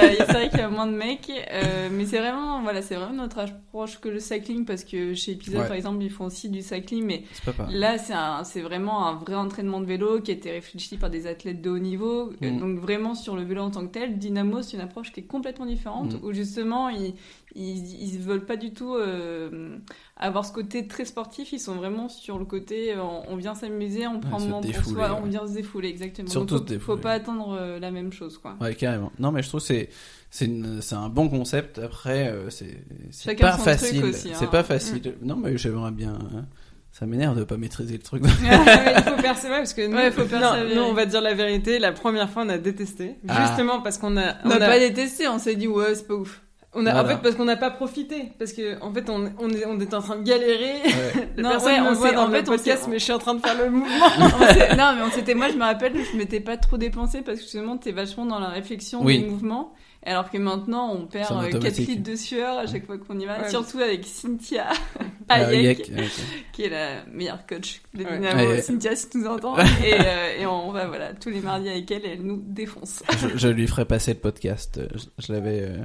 a- 0.63 0.67
y 0.69 0.71
moins 0.71 0.87
de 0.87 0.93
mecs, 0.97 1.31
euh, 1.53 1.89
mais 1.93 2.07
c'est 2.07 2.19
vraiment, 2.19 2.63
voilà, 2.63 2.81
c'est 2.83 2.95
vraiment 2.95 3.15
notre 3.25 3.39
approche 3.41 3.99
que 4.01 4.09
le 4.09 4.21
cycling 4.21 4.65
parce 4.65 4.85
que 4.85 5.15
chez 5.15 5.33
Episode 5.33 5.61
Ouais. 5.63 5.67
par 5.67 5.77
exemple, 5.77 6.03
ils 6.03 6.11
font 6.11 6.27
aussi 6.27 6.49
du 6.49 6.63
cycling, 6.63 7.05
mais 7.05 7.25
là 7.71 7.99
c'est 7.99 8.13
c'est 8.45 8.61
vraiment 8.61 9.07
un 9.09 9.15
vrai 9.15 9.35
entraînement 9.51 9.81
de 9.81 9.87
vélo 9.87 10.21
qui 10.21 10.31
a 10.31 10.35
été 10.35 10.51
réfléchi 10.51 10.97
par 10.97 11.11
des 11.11 11.27
athlètes 11.27 11.61
de 11.61 11.71
haut 11.71 11.79
niveau, 11.79 12.31
Euh, 12.43 12.51
Mm. 12.51 12.59
donc 12.61 12.79
vraiment 12.79 13.15
sur 13.15 13.37
le 13.37 13.43
vélo 13.43 13.63
en 13.63 13.71
tant 13.71 13.87
que 13.87 13.93
tel. 13.93 14.19
Dynamo 14.19 14.63
c'est 14.63 14.77
une 14.77 14.83
approche 14.83 15.13
qui 15.13 15.21
est 15.21 15.25
complètement 15.25 15.67
différente 15.67 16.15
Mm. 16.15 16.25
où 16.25 16.33
justement 16.33 16.89
ils 16.89 17.15
ils, 17.57 18.05
ils 18.15 18.19
veulent 18.21 18.47
pas 18.47 18.57
du 18.57 18.73
tout 18.73 18.95
euh, 18.95 19.77
avoir 20.17 20.45
ce 20.45 20.53
côté 20.53 20.87
très 20.87 21.05
sportif, 21.05 21.53
ils 21.53 21.59
sont 21.59 21.75
vraiment 21.75 22.09
sur 22.09 22.39
le 22.39 22.45
côté 22.45 22.93
euh, 22.95 23.03
on, 23.03 23.23
on 23.33 23.37
vient 23.37 23.57
s'amuser, 23.57 24.07
on 24.07 24.21
prend 24.21 24.37
un 24.41 24.45
moment 24.45 24.61
pour 24.61 24.85
soi, 24.85 25.13
ouais. 25.13 25.19
on 25.21 25.27
vient 25.27 25.47
se 25.49 25.55
défouler 25.55 25.89
exactement. 25.89 26.29
Surtout 26.29 26.59
Donc, 26.61 26.69
faut, 26.69 26.69
faut 26.69 26.75
défouler. 26.75 27.01
pas 27.03 27.11
attendre 27.13 27.79
la 27.81 27.91
même 27.91 28.13
chose 28.13 28.39
quoi. 28.39 28.57
Ouais, 28.61 28.75
carrément. 28.77 29.11
Non, 29.19 29.33
mais 29.33 29.43
je 29.43 29.49
trouve 29.49 29.61
que 29.61 29.67
c'est 29.67 29.89
c'est 30.31 30.95
un 30.95 31.09
bon 31.09 31.29
concept. 31.29 31.81
Après, 31.81 32.29
euh, 32.29 32.51
c'est 32.51 33.35
pas 33.37 33.59
facile. 33.59 34.15
C'est 34.15 34.33
hein. 34.33 34.47
pas 34.47 34.63
facile. 34.63 35.15
Non, 35.23 35.35
mais 35.35 35.59
j'aimerais 35.59 35.91
bien. 35.91 36.13
hein. 36.15 36.45
Ça 36.93 37.07
m'énerve 37.07 37.39
de 37.39 37.45
pas 37.45 37.57
maîtriser 37.57 37.95
le 37.95 38.03
truc. 38.03 38.23
Ah, 38.51 38.59
mais 38.67 38.95
il 38.97 39.03
faut 39.03 39.17
persévérer 39.23 39.61
parce 39.61 39.75
que 39.75 39.87
nous, 39.87 39.97
Ouais, 39.97 40.11
faut 40.11 40.25
non, 40.37 40.75
nous, 40.75 40.83
on 40.83 40.93
va 40.93 41.07
dire 41.07 41.21
la 41.21 41.35
vérité. 41.35 41.79
La 41.79 41.93
première 41.93 42.29
fois, 42.29 42.43
on 42.45 42.49
a 42.49 42.59
détesté. 42.59 43.17
Ah. 43.29 43.47
Justement 43.47 43.81
parce 43.81 43.97
qu'on 43.99 44.17
a. 44.17 44.35
On 44.45 44.49
n'a 44.49 44.57
a- 44.57 44.59
pas 44.59 44.79
détesté, 44.79 45.29
on 45.29 45.39
s'est 45.39 45.55
dit 45.55 45.69
ouais 45.69 45.95
c'est 45.95 46.07
pas 46.09 46.15
ouf. 46.15 46.43
on 46.75 46.85
a- 46.87 47.03
En 47.03 47.07
fait, 47.07 47.17
parce 47.23 47.37
qu'on 47.37 47.45
n'a 47.45 47.57
pas 47.57 47.71
profité. 47.71 48.33
Parce 48.39 48.53
que, 48.53 48.83
en 48.83 48.93
fait, 48.93 49.09
on, 49.09 49.33
on, 49.39 49.51
est, 49.51 49.65
on 49.67 49.79
en 49.97 50.01
train 50.03 50.17
de 50.17 50.23
galérer. 50.25 50.83
Ouais. 50.85 51.29
La 51.37 51.43
Non, 51.45 51.51
personne 51.51 51.73
ouais, 51.73 51.81
me 51.81 51.89
on 51.89 51.93
voit 51.95 52.13
dans 52.13 52.23
en 52.25 52.27
le 52.27 52.33
fait, 52.35 52.49
on 52.49 52.53
podcast, 52.57 52.87
mais 52.91 52.99
je 52.99 53.05
suis 53.05 53.13
en 53.13 53.19
train 53.19 53.35
de 53.35 53.41
faire 53.41 53.57
le 53.57 53.71
mouvement. 53.71 54.09
Non 54.77 54.95
mais 54.97 55.03
on 55.07 55.11
s'était, 55.11 55.35
moi 55.35 55.49
je 55.49 55.55
me 55.57 55.63
rappelle, 55.65 55.93
je 56.13 56.17
m'étais 56.19 56.41
pas 56.41 56.57
trop 56.57 56.77
dépensé 56.77 57.23
parce 57.23 57.39
que 57.39 57.43
justement 57.45 57.77
t'es 57.77 57.93
vachement 57.93 58.27
dans 58.27 58.39
la 58.41 58.49
réflexion 58.49 59.01
Oui. 59.03 59.21
des 59.23 59.29
mouvements. 59.29 59.73
Alors 60.03 60.31
que 60.31 60.39
maintenant 60.39 60.93
on 60.95 61.07
perd 61.07 61.27
C'est 61.29 61.35
en 61.35 61.41
euh, 61.41 61.45
4 61.49 61.55
automatique. 61.57 61.89
litres 61.89 62.11
de 62.11 62.17
sueur 62.17 62.59
à 62.59 62.67
chaque 62.67 62.87
fois 62.87 62.97
qu'on 62.97 63.19
y 63.19 63.27
va, 63.27 63.41
Ouais. 63.43 63.51
surtout 63.51 63.79
avec 63.81 64.05
Cynthia 64.07 64.69
Ah, 65.29 65.45
Hayek, 65.47 65.91
ok. 65.95 66.05
qui 66.53 66.63
est 66.63 66.69
la 66.71 67.05
meilleure 67.13 67.47
coach 67.47 67.83
de 67.95 68.05
Ouais. 68.05 68.17
Dynamo. 68.19 68.49
Ouais. 68.49 68.63
Cynthia 68.63 68.97
si 68.97 69.11
tu 69.11 69.19
nous 69.19 69.27
entends. 69.27 69.59
et, 69.59 69.65
euh, 70.01 70.39
et 70.41 70.47
on 70.47 70.73
va 70.73 70.87
voilà 70.89 71.13
tous 71.15 71.29
les 71.31 71.41
mardis 71.41 71.69
avec 71.69 71.91
elle, 71.91 72.05
et 72.07 72.11
elle 72.15 72.23
nous 72.23 72.43
défonce. 72.45 73.03
je, 73.21 73.37
je 73.37 73.49
lui 73.49 73.67
ferai 73.69 73.85
passer 73.85 74.15
le 74.15 74.21
podcast. 74.21 74.81
Je, 74.95 75.05
je 75.27 75.33
l'avais 75.33 75.61
euh, 75.63 75.77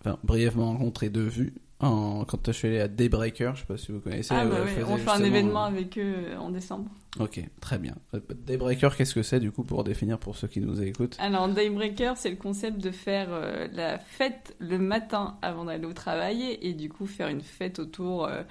enfin, 0.00 0.16
brièvement 0.22 0.72
rencontré 0.72 1.08
de 1.10 1.20
vue 1.20 1.54
en, 1.80 2.24
quand 2.24 2.38
je 2.46 2.52
suis 2.52 2.68
allé 2.68 2.80
à 2.80 2.88
Daybreaker. 2.88 3.56
Je 3.56 3.60
sais 3.62 3.66
pas 3.66 3.76
si 3.76 3.90
vous 3.92 3.98
connaissez. 4.00 4.32
Ah 4.32 4.44
bah 4.46 4.64
faisait 4.64 4.84
on 4.84 4.96
fait 4.96 5.10
un 5.10 5.24
événement 5.24 5.64
avec 5.64 5.98
eux 5.98 6.14
euh, 6.28 6.36
en 6.38 6.50
décembre. 6.50 6.88
Ok, 7.20 7.40
très 7.60 7.78
bien. 7.78 7.94
Euh, 8.14 8.20
Daybreaker, 8.44 8.96
qu'est-ce 8.96 9.14
que 9.14 9.22
c'est 9.22 9.38
du 9.38 9.52
coup 9.52 9.62
pour 9.62 9.84
définir 9.84 10.18
pour 10.18 10.34
ceux 10.36 10.48
qui 10.48 10.58
nous 10.60 10.82
écoutent? 10.82 11.16
Alors, 11.20 11.46
Daybreaker, 11.48 12.16
c'est 12.16 12.30
le 12.30 12.34
concept 12.34 12.78
de 12.78 12.90
faire 12.90 13.28
euh, 13.30 13.68
la 13.72 13.98
fête 13.98 14.56
le 14.58 14.78
matin 14.78 15.36
avant 15.40 15.64
d'aller 15.66 15.84
au 15.86 15.92
travail 15.92 16.58
et 16.60 16.72
du 16.72 16.88
coup 16.88 17.06
faire 17.06 17.28
une 17.28 17.40
fête 17.40 17.78
autour 17.78 18.26
euh, 18.26 18.42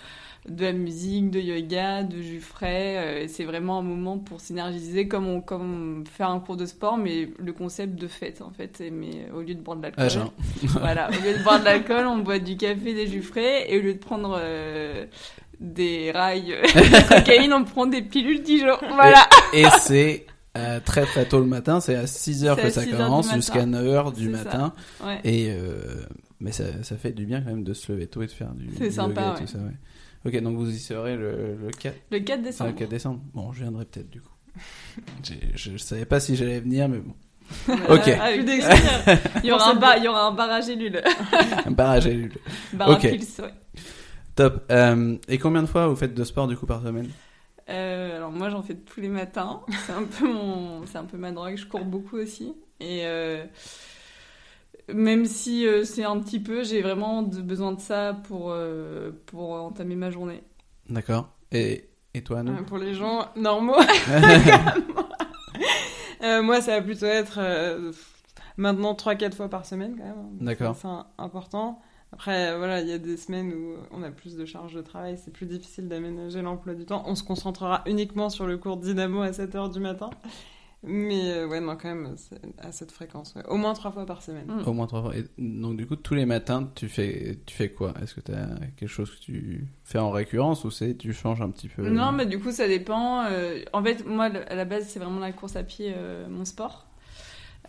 de 0.47 0.63
la 0.63 0.71
musique, 0.71 1.29
de 1.29 1.41
yoga, 1.41 2.03
de 2.03 2.21
jus 2.21 2.39
frais. 2.39 3.25
euh, 3.25 3.27
c'est 3.27 3.43
vraiment 3.43 3.79
un 3.79 3.81
moment 3.81 4.17
pour 4.17 4.39
s'énergiser 4.39 5.09
comme, 5.09 5.27
on, 5.27 5.41
comme 5.41 6.05
faire 6.09 6.29
un 6.29 6.39
cours 6.39 6.55
de 6.55 6.65
sport, 6.65 6.97
mais 6.97 7.29
le 7.37 7.51
concept 7.51 7.95
de 7.99 8.07
fête 8.07 8.41
en 8.41 8.51
fait. 8.51 8.81
Mais 8.93 9.29
au 9.35 9.41
lieu 9.41 9.55
de 9.55 9.61
boire 9.61 9.75
de 9.75 9.83
l'alcool, 9.83 10.07
Ah, 10.07 10.31
voilà, 10.79 11.09
au 11.09 11.21
lieu 11.21 11.37
de 11.37 11.43
boire 11.43 11.59
de 11.59 11.65
l'alcool, 11.65 12.07
on 12.07 12.19
boit 12.19 12.39
du 12.39 12.55
café, 12.55 12.93
des 12.93 13.07
jus 13.07 13.23
frais 13.23 13.69
et 13.69 13.77
au 13.77 13.81
lieu 13.81 13.93
de 13.93 13.99
prendre 13.99 14.37
euh, 14.41 15.05
des 15.63 16.11
rails 16.11 16.43
de 16.61 17.07
cocaïne, 17.07 17.53
on 17.53 17.63
prend 17.63 17.87
des 17.87 18.01
pilules 18.03 18.43
Dijon. 18.43 18.77
Voilà. 18.93 19.27
Et 19.53 19.63
c'est 19.81 20.25
euh, 20.57 20.79
très 20.83 21.05
très 21.05 21.25
tôt 21.25 21.39
le 21.39 21.45
matin, 21.47 21.79
c'est 21.79 21.95
à 21.95 22.03
6h 22.03 22.55
C'est 22.55 22.61
que 22.61 22.67
à 22.67 22.69
ça 22.69 22.81
6 22.81 22.87
heures 22.89 22.97
du 22.97 23.03
commence 23.03 23.25
matin. 23.27 23.35
jusqu'à 23.37 23.65
9h 23.65 24.13
du 24.15 24.25
C'est 24.25 24.31
ça. 24.37 24.43
matin. 24.43 24.73
Ouais. 25.03 25.19
Et 25.23 25.47
euh, 25.49 26.03
mais 26.39 26.51
ça, 26.51 26.65
ça 26.83 26.97
fait 26.97 27.11
du 27.13 27.25
bien 27.25 27.41
quand 27.41 27.49
même 27.49 27.63
de 27.63 27.73
se 27.73 27.91
lever 27.91 28.07
tôt 28.07 28.21
et 28.21 28.27
de 28.27 28.31
faire 28.31 28.51
du, 28.53 28.69
C'est 28.77 28.89
du 28.89 28.91
sympa, 28.93 29.21
yoga 29.21 29.23
et 29.23 29.33
ouais. 29.39 29.39
tout 29.45 29.47
ça. 29.51 29.57
Ouais. 29.59 29.71
Ok, 30.37 30.41
donc 30.41 30.55
vous 30.57 30.69
y 30.69 30.77
serez 30.79 31.15
le, 31.15 31.55
le 31.55 31.71
4, 31.71 31.95
Le 32.11 32.19
4 32.19 32.39
enfin, 32.39 32.43
décembre. 32.49 32.69
le 32.71 32.75
4 32.77 32.89
décembre. 32.89 33.21
Bon, 33.33 33.51
je 33.53 33.61
viendrai 33.61 33.85
peut-être 33.85 34.09
du 34.09 34.21
coup. 34.21 34.29
Je, 35.23 35.71
je 35.71 35.77
savais 35.77 36.05
pas 36.05 36.19
si 36.19 36.35
j'allais 36.35 36.59
venir, 36.59 36.87
mais 36.87 36.99
bon. 36.99 37.15
Ok. 37.89 38.09
Ah. 38.19 38.31
Il 38.35 39.45
y 39.49 39.51
aura 39.51 39.71
un 39.71 39.75
bar, 39.75 39.97
il 39.97 40.03
y 40.03 40.07
aura 40.07 40.27
un 40.27 40.31
barrage 40.31 40.69
élule. 40.69 41.01
Un 41.65 41.71
barrage 41.71 42.05
à 42.07 42.09
à 42.09 42.89
ouais. 42.91 43.53
Top. 44.35 44.65
Euh, 44.71 45.15
et 45.27 45.37
combien 45.37 45.61
de 45.61 45.67
fois 45.67 45.87
vous 45.87 45.95
faites 45.95 46.13
de 46.13 46.23
sport 46.23 46.47
du 46.47 46.57
coup 46.57 46.65
par 46.65 46.81
semaine 46.81 47.09
Euh, 47.69 48.17
alors 48.17 48.31
moi 48.31 48.49
j'en 48.49 48.61
fais 48.63 48.75
tous 48.75 48.99
les 48.99 49.07
matins. 49.09 49.61
C'est 49.85 49.93
un 49.93 50.03
peu 50.05 50.27
mon, 50.31 50.85
c'est 50.85 50.97
un 50.97 51.05
peu 51.05 51.17
ma 51.17 51.31
drogue. 51.31 51.55
Je 51.55 51.65
cours 51.67 51.85
beaucoup 51.85 52.17
aussi. 52.17 52.53
Et 52.79 53.01
euh, 53.05 53.45
même 54.93 55.25
si 55.25 55.65
euh, 55.67 55.83
c'est 55.85 56.03
un 56.03 56.19
petit 56.19 56.39
peu, 56.39 56.63
j'ai 56.63 56.81
vraiment 56.81 57.21
de- 57.21 57.41
besoin 57.41 57.71
de 57.71 57.79
ça 57.79 58.17
pour 58.27 58.49
euh, 58.51 59.11
pour 59.27 59.51
entamer 59.53 59.95
ma 59.95 60.09
journée. 60.09 60.43
D'accord. 60.89 61.29
Et, 61.51 61.87
et 62.15 62.23
toi, 62.23 62.39
Euh, 62.39 62.63
Pour 62.63 62.77
les 62.79 62.93
gens 62.95 63.27
normaux. 63.35 63.77
Euh, 66.23 66.41
moi, 66.41 66.61
ça 66.61 66.77
va 66.77 66.81
plutôt 66.81 67.05
être 67.05 67.37
euh, 67.39 67.91
maintenant 68.55 68.93
3-4 68.93 69.33
fois 69.33 69.49
par 69.49 69.65
semaine 69.65 69.95
quand 69.97 70.05
même. 70.05 70.37
D'accord. 70.39 70.77
C'est 70.81 70.87
important. 71.21 71.81
Après, 72.13 72.55
voilà, 72.55 72.81
il 72.81 72.87
y 72.87 72.93
a 72.93 72.99
des 72.99 73.17
semaines 73.17 73.51
où 73.53 73.73
on 73.91 74.03
a 74.03 74.11
plus 74.11 74.35
de 74.35 74.45
charges 74.45 74.75
de 74.75 74.81
travail, 74.81 75.17
c'est 75.17 75.31
plus 75.33 75.47
difficile 75.47 75.87
d'aménager 75.87 76.43
l'emploi 76.43 76.75
du 76.75 76.85
temps. 76.85 77.03
On 77.07 77.15
se 77.15 77.23
concentrera 77.23 77.81
uniquement 77.87 78.29
sur 78.29 78.45
le 78.45 78.57
cours 78.57 78.77
de 78.77 78.83
dynamo 78.83 79.21
à 79.21 79.31
7h 79.31 79.73
du 79.73 79.79
matin. 79.79 80.11
Mais 80.85 81.31
euh, 81.31 81.47
ouais, 81.47 81.61
non, 81.61 81.75
quand 81.75 81.87
même, 81.87 82.15
à 82.59 82.71
cette 82.73 82.91
fréquence. 82.91 83.33
ouais. 83.35 83.43
Au 83.47 83.55
moins 83.55 83.73
3 83.73 83.91
fois 83.91 84.05
par 84.05 84.21
semaine. 84.21 84.45
Mm. 84.47 84.67
Au 84.67 84.73
moins 84.73 84.85
trois 84.85 85.01
fois. 85.01 85.15
Et 85.15 85.23
donc, 85.37 85.77
du 85.77 85.87
coup, 85.87 85.95
tous 85.95 86.13
les 86.13 86.25
matins, 86.25 86.69
tu 86.75 86.89
fais, 86.89 87.39
tu 87.45 87.55
fais 87.55 87.69
quoi? 87.69 87.93
Est-ce 88.03 88.13
que 88.13 88.21
tu 88.21 88.33
as 88.33 88.49
quelque 88.77 88.89
chose 88.89 89.09
que 89.09 89.19
tu 89.19 89.65
fais 89.83 89.97
en 89.97 90.11
récurrence 90.11 90.65
ou 90.65 90.71
c'est 90.71 90.95
tu 90.95 91.13
changes 91.13 91.41
un 91.41 91.49
petit 91.49 91.69
peu? 91.69 91.89
Non, 91.89 92.11
mais 92.11 92.25
du 92.25 92.37
coup, 92.37 92.51
ça 92.51 92.67
dépend. 92.67 93.23
Euh, 93.25 93.61
en 93.71 93.81
fait, 93.81 94.05
moi, 94.05 94.25
à 94.25 94.55
la 94.55 94.65
base, 94.65 94.87
c'est 94.87 94.99
vraiment 94.99 95.19
la 95.19 95.31
course 95.31 95.55
à 95.55 95.63
pied, 95.63 95.93
euh, 95.95 96.27
mon 96.29 96.43
sport. 96.45 96.85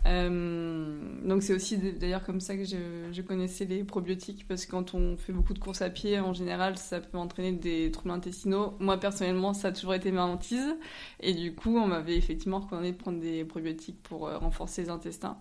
Euh, 0.05 0.99
donc, 1.23 1.41
c'est 1.43 1.53
aussi 1.53 1.77
d'ailleurs 1.77 2.23
comme 2.23 2.39
ça 2.39 2.55
que 2.55 2.63
je, 2.63 3.21
connaissais 3.21 3.65
les 3.65 3.83
probiotiques, 3.83 4.47
parce 4.47 4.65
que 4.65 4.71
quand 4.71 4.93
on 4.93 5.17
fait 5.17 5.33
beaucoup 5.33 5.53
de 5.53 5.59
courses 5.59 5.81
à 5.81 5.89
pied, 5.89 6.19
en 6.19 6.33
général, 6.33 6.77
ça 6.77 6.99
peut 6.99 7.17
entraîner 7.17 7.53
des 7.53 7.91
troubles 7.91 8.11
intestinaux. 8.11 8.75
Moi, 8.79 8.99
personnellement, 8.99 9.53
ça 9.53 9.69
a 9.69 9.71
toujours 9.71 9.93
été 9.95 10.11
ma 10.11 10.23
hantise. 10.25 10.75
Et 11.19 11.33
du 11.33 11.55
coup, 11.55 11.77
on 11.77 11.87
m'avait 11.87 12.17
effectivement 12.17 12.59
recommandé 12.59 12.91
de 12.91 12.97
prendre 12.97 13.19
des 13.19 13.45
probiotiques 13.45 14.01
pour 14.03 14.27
euh, 14.27 14.37
renforcer 14.37 14.83
les 14.83 14.89
intestins. 14.89 15.37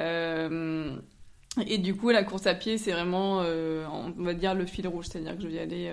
Euh, 0.00 0.96
et 1.66 1.78
du 1.78 1.94
coup, 1.94 2.10
la 2.10 2.24
course 2.24 2.46
à 2.46 2.54
pied, 2.54 2.78
c'est 2.78 2.92
vraiment, 2.92 3.38
on 3.40 4.10
va 4.16 4.34
dire, 4.34 4.54
le 4.54 4.66
fil 4.66 4.88
rouge, 4.88 5.06
c'est-à-dire 5.08 5.36
que 5.36 5.42
je 5.42 5.48
vais 5.48 5.54
y 5.54 5.58
aller. 5.58 5.92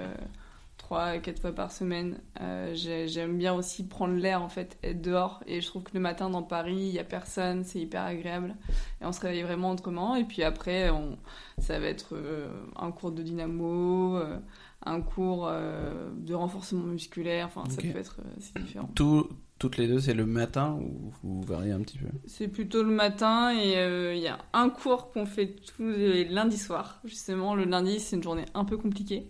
Trois, 0.89 1.19
quatre 1.19 1.39
fois 1.39 1.51
par 1.53 1.71
semaine. 1.71 2.17
Euh, 2.41 2.71
j'ai- 2.73 3.07
J'aime 3.07 3.37
bien 3.37 3.53
aussi 3.53 3.85
prendre 3.87 4.15
l'air, 4.15 4.41
en 4.41 4.49
fait, 4.49 4.79
être 4.81 5.01
dehors. 5.03 5.43
Et 5.45 5.61
je 5.61 5.67
trouve 5.67 5.83
que 5.83 5.91
le 5.93 5.99
matin, 5.99 6.31
dans 6.31 6.41
Paris, 6.41 6.77
il 6.77 6.91
n'y 6.93 6.97
a 6.97 7.03
personne, 7.03 7.63
c'est 7.63 7.77
hyper 7.79 8.01
agréable. 8.01 8.55
Et 8.99 9.05
on 9.05 9.11
se 9.11 9.21
réveille 9.21 9.43
vraiment 9.43 9.69
autrement. 9.69 10.15
Et 10.15 10.23
puis 10.23 10.41
après, 10.41 10.89
on, 10.89 11.19
ça 11.59 11.79
va 11.79 11.85
être 11.85 12.15
euh, 12.15 12.49
un 12.75 12.91
cours 12.91 13.11
de 13.11 13.21
dynamo, 13.21 14.17
euh, 14.17 14.39
un 14.83 14.99
cours 15.01 15.47
de 15.47 16.33
renforcement 16.33 16.81
musculaire. 16.85 17.45
Enfin, 17.45 17.69
ça 17.69 17.81
peut 17.83 17.99
être... 17.99 18.17
c'est 18.39 18.57
différent. 18.59 18.89
Tout- 18.95 19.29
toutes 19.59 19.77
les 19.77 19.87
deux, 19.87 19.99
c'est 19.99 20.13
le 20.13 20.25
matin 20.25 20.79
ou 20.81 21.11
vous 21.21 21.41
variez 21.43 21.73
un 21.73 21.81
petit 21.81 21.97
peu? 21.99 22.07
C'est 22.25 22.47
plutôt 22.47 22.81
le 22.81 22.91
matin 22.91 23.51
et 23.51 23.77
euh, 23.77 24.15
il 24.15 24.21
y 24.21 24.27
a 24.29 24.39
un 24.53 24.69
cours 24.69 25.11
qu'on 25.11 25.25
fait 25.27 25.53
tous 25.75 25.83
les 25.83 26.23
lundis 26.25 26.57
soirs. 26.57 26.99
Justement, 27.03 27.53
le 27.55 27.65
lundi, 27.65 27.99
c'est 27.99 28.15
une 28.15 28.23
journée 28.23 28.45
un 28.55 28.63
peu 28.65 28.77
compliquée. 28.77 29.29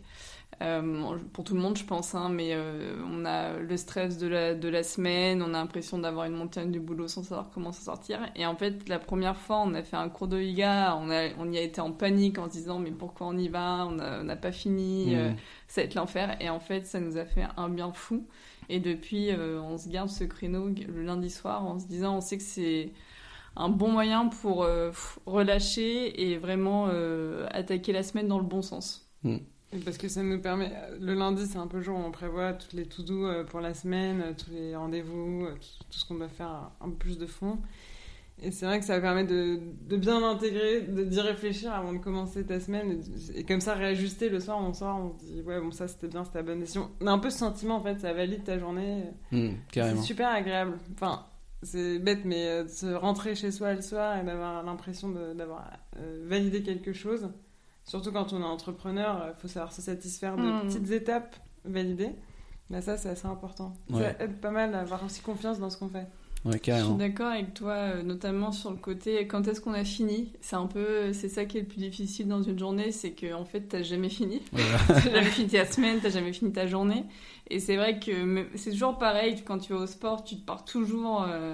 Euh, 0.61 1.17
pour 1.31 1.45
tout 1.45 1.55
le 1.55 1.61
monde, 1.61 1.77
je 1.77 1.85
pense, 1.85 2.13
hein, 2.15 2.27
mais 2.29 2.49
euh, 2.53 3.01
on 3.09 3.23
a 3.23 3.53
le 3.59 3.77
stress 3.77 4.17
de 4.17 4.27
la, 4.27 4.55
de 4.55 4.67
la 4.67 4.83
semaine, 4.83 5.41
on 5.41 5.47
a 5.53 5.59
l'impression 5.59 5.97
d'avoir 5.99 6.25
une 6.25 6.33
montagne 6.35 6.69
du 6.69 6.81
boulot 6.81 7.07
sans 7.07 7.23
savoir 7.23 7.49
comment 7.53 7.71
s'en 7.71 7.83
sortir. 7.93 8.19
Et 8.35 8.45
en 8.45 8.57
fait, 8.57 8.89
la 8.89 8.99
première 8.99 9.37
fois, 9.37 9.61
on 9.65 9.73
a 9.73 9.83
fait 9.83 9.95
un 9.95 10.09
cours 10.09 10.27
de 10.27 10.37
yoga, 10.41 10.97
on, 11.01 11.09
a, 11.11 11.29
on 11.39 11.49
y 11.49 11.57
a 11.57 11.61
été 11.61 11.79
en 11.79 11.93
panique 11.93 12.39
en 12.39 12.45
se 12.49 12.57
disant 12.57 12.77
mais 12.77 12.91
pourquoi 12.91 13.27
on 13.27 13.37
y 13.37 13.47
va? 13.47 13.85
On 13.87 13.91
n'a 13.91 14.35
pas 14.35 14.51
fini, 14.51 15.15
euh, 15.15 15.29
Mhm. 15.29 15.37
ça 15.69 15.81
va 15.81 15.85
être 15.85 15.95
l'enfer. 15.95 16.35
Et 16.41 16.49
en 16.49 16.59
fait, 16.59 16.85
ça 16.85 16.99
nous 16.99 17.15
a 17.17 17.23
fait 17.25 17.45
un 17.55 17.69
bien 17.69 17.93
fou. 17.93 18.27
Et 18.67 18.79
depuis, 18.81 19.29
on 19.33 19.77
se 19.77 19.87
garde 19.89 20.09
ce 20.09 20.25
créneau 20.25 20.67
le 20.69 21.03
lundi 21.03 21.29
soir 21.29 21.65
en 21.65 21.79
se 21.79 21.87
disant 21.87 22.17
on 22.17 22.21
sait 22.21 22.37
que 22.37 22.43
c'est 22.43 22.91
un 23.55 23.69
bon 23.69 23.89
moyen 23.91 24.27
pour 24.27 24.67
relâcher 25.25 26.21
et 26.31 26.37
vraiment 26.37 26.87
attaquer 27.49 27.93
la 27.93 28.03
semaine 28.03 28.27
dans 28.27 28.37
le 28.37 28.45
bon 28.45 28.61
sens. 28.61 29.09
Et 29.25 29.41
Parce 29.85 29.97
que 29.97 30.07
ça 30.07 30.23
nous 30.23 30.41
permet. 30.41 30.71
Le 30.99 31.13
lundi, 31.13 31.45
c'est 31.45 31.57
un 31.57 31.67
peu 31.67 31.77
le 31.77 31.83
jour 31.83 31.97
où 31.97 32.01
on 32.01 32.11
prévoit 32.11 32.53
toutes 32.53 32.73
les 32.73 32.85
to-do 32.85 33.27
euh, 33.27 33.43
pour 33.43 33.59
la 33.59 33.75
semaine, 33.75 34.21
euh, 34.21 34.33
tous 34.33 34.49
les 34.51 34.75
rendez-vous, 34.75 35.45
euh, 35.45 35.53
tout, 35.91 35.99
ce 35.99 36.05
qu'on 36.05 36.15
doit 36.15 36.27
faire 36.27 36.71
un 36.81 36.89
peu 36.89 36.95
plus 36.95 37.17
de 37.19 37.27
fond. 37.27 37.59
Et 38.41 38.51
c'est 38.51 38.65
vrai 38.65 38.79
que 38.79 38.85
ça 38.85 38.99
permet 38.99 39.25
de, 39.25 39.59
de 39.87 39.97
bien 39.97 40.21
l'intégrer, 40.21 40.81
d'y 40.81 41.19
réfléchir 41.19 41.73
avant 41.73 41.93
de 41.93 41.99
commencer 41.99 42.45
ta 42.45 42.59
semaine. 42.59 42.99
Et, 43.35 43.39
et 43.39 43.43
comme 43.43 43.61
ça, 43.61 43.75
réajuster 43.75 44.29
le 44.29 44.39
soir, 44.39 44.59
on 44.59 44.73
sort, 44.73 44.97
on 44.97 45.19
se 45.19 45.25
dit, 45.25 45.41
ouais, 45.41 45.59
bon, 45.59 45.71
ça 45.71 45.87
c'était 45.87 46.07
bien, 46.07 46.23
c'était 46.23 46.39
la 46.39 46.43
bonne 46.43 46.61
décision. 46.61 46.89
On 47.01 47.07
a 47.07 47.11
un 47.11 47.19
peu 47.19 47.29
ce 47.29 47.37
sentiment, 47.37 47.75
en 47.75 47.83
fait, 47.83 47.99
ça 47.99 48.13
valide 48.13 48.45
ta 48.45 48.57
journée. 48.57 49.03
Carrément. 49.71 50.01
C'est 50.01 50.07
super 50.07 50.29
agréable. 50.29 50.77
Enfin, 50.93 51.25
c'est 51.61 51.99
bête, 51.99 52.21
mais 52.23 52.63
de 52.63 52.69
se 52.69 52.87
rentrer 52.87 53.35
chez 53.35 53.51
soi 53.51 53.73
le 53.73 53.81
soir 53.81 54.17
et 54.17 54.23
d'avoir 54.23 54.63
l'impression 54.63 55.09
d'avoir 55.09 55.69
euh, 55.97 56.23
validé 56.25 56.63
quelque 56.63 56.93
chose. 56.93 57.29
Surtout 57.89 58.11
quand 58.11 58.33
on 58.33 58.41
est 58.41 58.45
entrepreneur, 58.45 59.33
il 59.35 59.41
faut 59.41 59.47
savoir 59.47 59.73
se 59.73 59.81
satisfaire 59.81 60.37
de 60.37 60.43
Mm. 60.43 60.61
petites 60.67 60.91
étapes 60.91 61.35
validées. 61.65 62.11
Là, 62.69 62.81
ça, 62.83 62.97
c'est 62.97 63.09
assez 63.09 63.25
important. 63.25 63.73
Ouais. 63.89 64.15
Ça 64.19 64.23
aide 64.25 64.39
pas 64.39 64.51
mal 64.51 64.75
à 64.75 64.81
avoir 64.81 65.03
aussi 65.03 65.21
confiance 65.21 65.57
dans 65.59 65.71
ce 65.71 65.77
qu'on 65.77 65.89
fait. 65.89 66.05
Ouais, 66.45 66.59
Je 66.63 66.71
suis 66.85 66.93
d'accord 66.93 67.31
avec 67.31 67.53
toi, 67.55 67.71
euh, 67.73 68.03
notamment 68.03 68.51
sur 68.53 68.69
le 68.69 68.77
côté 68.77 69.25
quand 69.27 69.45
est-ce 69.47 69.59
qu'on 69.59 69.73
a 69.73 69.83
fini? 69.83 70.31
C'est 70.39 70.55
un 70.55 70.67
peu, 70.67 71.11
c'est 71.13 71.27
ça 71.29 71.43
qui 71.45 71.57
est 71.57 71.61
le 71.61 71.67
plus 71.67 71.79
difficile 71.79 72.27
dans 72.29 72.41
une 72.43 72.57
journée, 72.57 72.91
c'est 72.93 73.11
que 73.11 73.33
en 73.33 73.43
fait 73.43 73.61
t'as 73.61 73.81
jamais 73.81 74.07
fini. 74.07 74.41
Voilà. 74.53 74.77
t'as 74.87 74.99
jamais 75.11 75.23
fini 75.31 75.49
ta 75.49 75.65
semaine, 75.65 75.99
t'as 76.01 76.11
jamais 76.11 76.31
fini 76.31 76.53
ta 76.53 76.65
journée. 76.67 77.03
Et 77.49 77.59
c'est 77.59 77.75
vrai 77.75 77.99
que 77.99 78.45
c'est 78.55 78.71
toujours 78.71 78.97
pareil 78.99 79.41
quand 79.43 79.57
tu 79.57 79.73
vas 79.73 79.79
au 79.79 79.87
sport, 79.87 80.23
tu 80.23 80.37
te 80.37 80.45
pars 80.45 80.63
toujours 80.63 81.25
euh, 81.27 81.53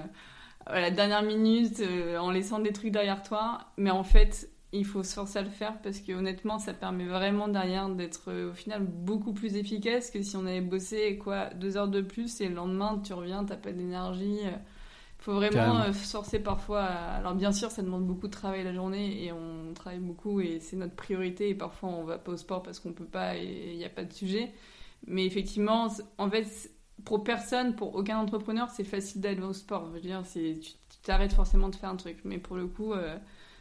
à 0.66 0.80
la 0.80 0.90
dernière 0.92 1.22
minute 1.22 1.80
euh, 1.80 2.18
en 2.18 2.30
laissant 2.30 2.60
des 2.60 2.72
trucs 2.72 2.92
derrière 2.92 3.22
toi. 3.24 3.58
Mais 3.78 3.90
en 3.90 4.04
fait, 4.04 4.48
il 4.72 4.84
faut 4.84 5.02
se 5.02 5.14
forcer 5.14 5.38
à 5.38 5.42
le 5.42 5.50
faire 5.50 5.80
parce 5.82 6.00
que 6.00 6.12
honnêtement, 6.12 6.58
ça 6.58 6.74
permet 6.74 7.06
vraiment 7.06 7.48
derrière 7.48 7.88
d'être 7.88 8.30
euh, 8.30 8.50
au 8.50 8.54
final 8.54 8.84
beaucoup 8.84 9.32
plus 9.32 9.56
efficace 9.56 10.10
que 10.10 10.22
si 10.22 10.36
on 10.36 10.46
avait 10.46 10.60
bossé 10.60 11.18
quoi 11.18 11.46
deux 11.54 11.76
heures 11.76 11.88
de 11.88 12.00
plus 12.02 12.40
et 12.40 12.48
le 12.48 12.54
lendemain 12.56 13.00
tu 13.04 13.12
reviens, 13.14 13.44
t'as 13.44 13.56
pas 13.56 13.72
d'énergie. 13.72 14.38
Il 15.18 15.24
faut 15.24 15.34
vraiment 15.34 15.80
euh, 15.80 15.92
se 15.92 16.10
forcer 16.10 16.38
parfois. 16.40 16.82
à- 16.84 17.16
Alors 17.16 17.34
bien 17.34 17.52
sûr, 17.52 17.70
ça 17.70 17.82
demande 17.82 18.06
beaucoup 18.06 18.26
de 18.28 18.32
travail 18.32 18.64
la 18.64 18.72
journée 18.74 19.24
et 19.24 19.32
on 19.32 19.72
travaille 19.74 20.00
beaucoup 20.00 20.40
et 20.40 20.60
c'est 20.60 20.76
notre 20.76 20.94
priorité 20.94 21.48
et 21.50 21.54
parfois 21.54 21.88
on 21.90 22.04
va 22.04 22.18
pas 22.18 22.32
au 22.32 22.36
sport 22.36 22.62
parce 22.62 22.80
qu'on 22.80 22.92
peut 22.92 23.04
pas 23.06 23.36
et 23.36 23.72
il 23.72 23.76
n'y 23.78 23.84
a 23.84 23.88
pas 23.90 24.04
de 24.04 24.12
sujet. 24.12 24.52
Mais 25.06 25.26
effectivement, 25.26 25.88
en 26.18 26.30
fait, 26.30 26.70
pour 27.04 27.22
personne, 27.24 27.76
pour 27.76 27.94
aucun 27.94 28.18
entrepreneur, 28.18 28.68
c'est 28.70 28.84
facile 28.84 29.20
d'aller 29.20 29.42
au 29.42 29.52
sport. 29.52 29.86
Je 29.88 29.92
veux 29.94 30.00
dire, 30.00 30.22
tu 30.32 30.72
t'arrêtes 31.02 31.32
forcément 31.34 31.68
de 31.68 31.76
faire 31.76 31.90
un 31.90 31.96
truc, 31.96 32.18
mais 32.24 32.38
pour 32.38 32.56
le 32.56 32.66
coup, 32.66 32.92
euh, 32.92 33.16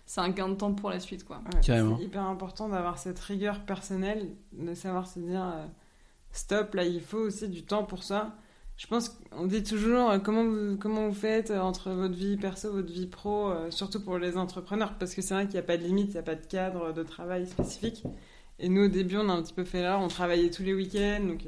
c'est 0.06 0.22
un 0.22 0.30
gain 0.30 0.50
de 0.50 0.56
temps 0.56 0.74
pour 0.74 0.90
la 0.90 1.00
suite, 1.00 1.24
quoi. 1.26 1.38
Ouais. 1.38 1.62
C'est 1.98 2.04
hyper 2.04 2.24
important 2.24 2.70
d'avoir 2.70 2.98
cette 3.00 3.20
rigueur 3.20 3.60
personnelle, 3.62 4.30
de 4.54 4.74
savoir 4.74 5.08
se 5.08 5.20
dire 5.20 5.44
euh, 5.44 5.66
stop, 6.32 6.74
là 6.76 6.84
il 6.84 7.02
faut 7.02 7.18
aussi 7.20 7.48
du 7.48 7.64
temps 7.64 7.84
pour 7.84 8.04
ça. 8.04 8.36
Je 8.78 8.88
pense 8.88 9.08
qu'on 9.32 9.46
dit 9.48 9.64
toujours 9.64 10.10
euh, 10.12 10.20
comment 10.20 10.44
vous, 10.44 10.78
comment 10.78 11.08
vous 11.08 11.14
faites 11.14 11.50
euh, 11.50 11.60
entre 11.62 11.92
votre 11.92 12.14
vie 12.14 12.36
perso, 12.36 12.72
votre 12.74 12.92
vie 12.92 13.08
pro, 13.08 13.50
euh, 13.50 13.72
surtout 13.72 14.02
pour 14.02 14.18
les 14.18 14.36
entrepreneurs, 14.38 14.96
parce 15.00 15.16
que 15.16 15.22
c'est 15.22 15.34
vrai 15.34 15.46
qu'il 15.46 15.54
n'y 15.54 15.60
a 15.60 15.64
pas 15.64 15.78
de 15.78 15.84
limite, 15.84 16.10
il 16.10 16.14
n'y 16.14 16.18
a 16.20 16.24
pas 16.24 16.36
de 16.36 16.46
cadre 16.46 16.92
de 16.92 17.02
travail 17.04 17.48
spécifique. 17.48 18.04
Et 18.60 18.68
nous 18.70 18.84
au 18.86 18.88
début 18.90 19.18
on 19.18 19.30
a 19.30 19.34
un 19.34 19.42
petit 19.42 19.54
peu 19.54 19.64
fait 19.64 19.82
là, 19.82 19.98
on 19.98 20.08
travaillait 20.10 20.50
tous 20.52 20.64
les 20.64 20.74
week-ends, 20.74 21.24
donc 21.26 21.46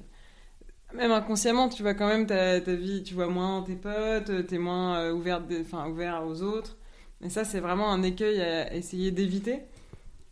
même 0.94 1.12
inconsciemment 1.12 1.68
tu 1.70 1.84
vois 1.84 1.94
quand 1.94 2.08
même 2.08 2.26
ta, 2.28 2.62
ta 2.62 2.74
vie, 2.74 3.04
tu 3.04 3.14
vois 3.14 3.28
moins 3.28 3.62
tes 3.62 3.76
potes, 3.76 4.48
t'es 4.48 4.58
moins 4.58 4.98
euh, 5.00 5.12
ouvert, 5.14 5.42
des- 5.42 5.62
enfin, 5.62 5.88
ouvert 5.90 6.24
aux 6.26 6.42
autres. 6.42 6.78
Et 7.24 7.30
ça 7.30 7.44
c'est 7.44 7.60
vraiment 7.60 7.92
un 7.92 8.04
écueil 8.04 8.42
à 8.42 8.74
essayer 8.76 9.12
d'éviter. 9.12 9.60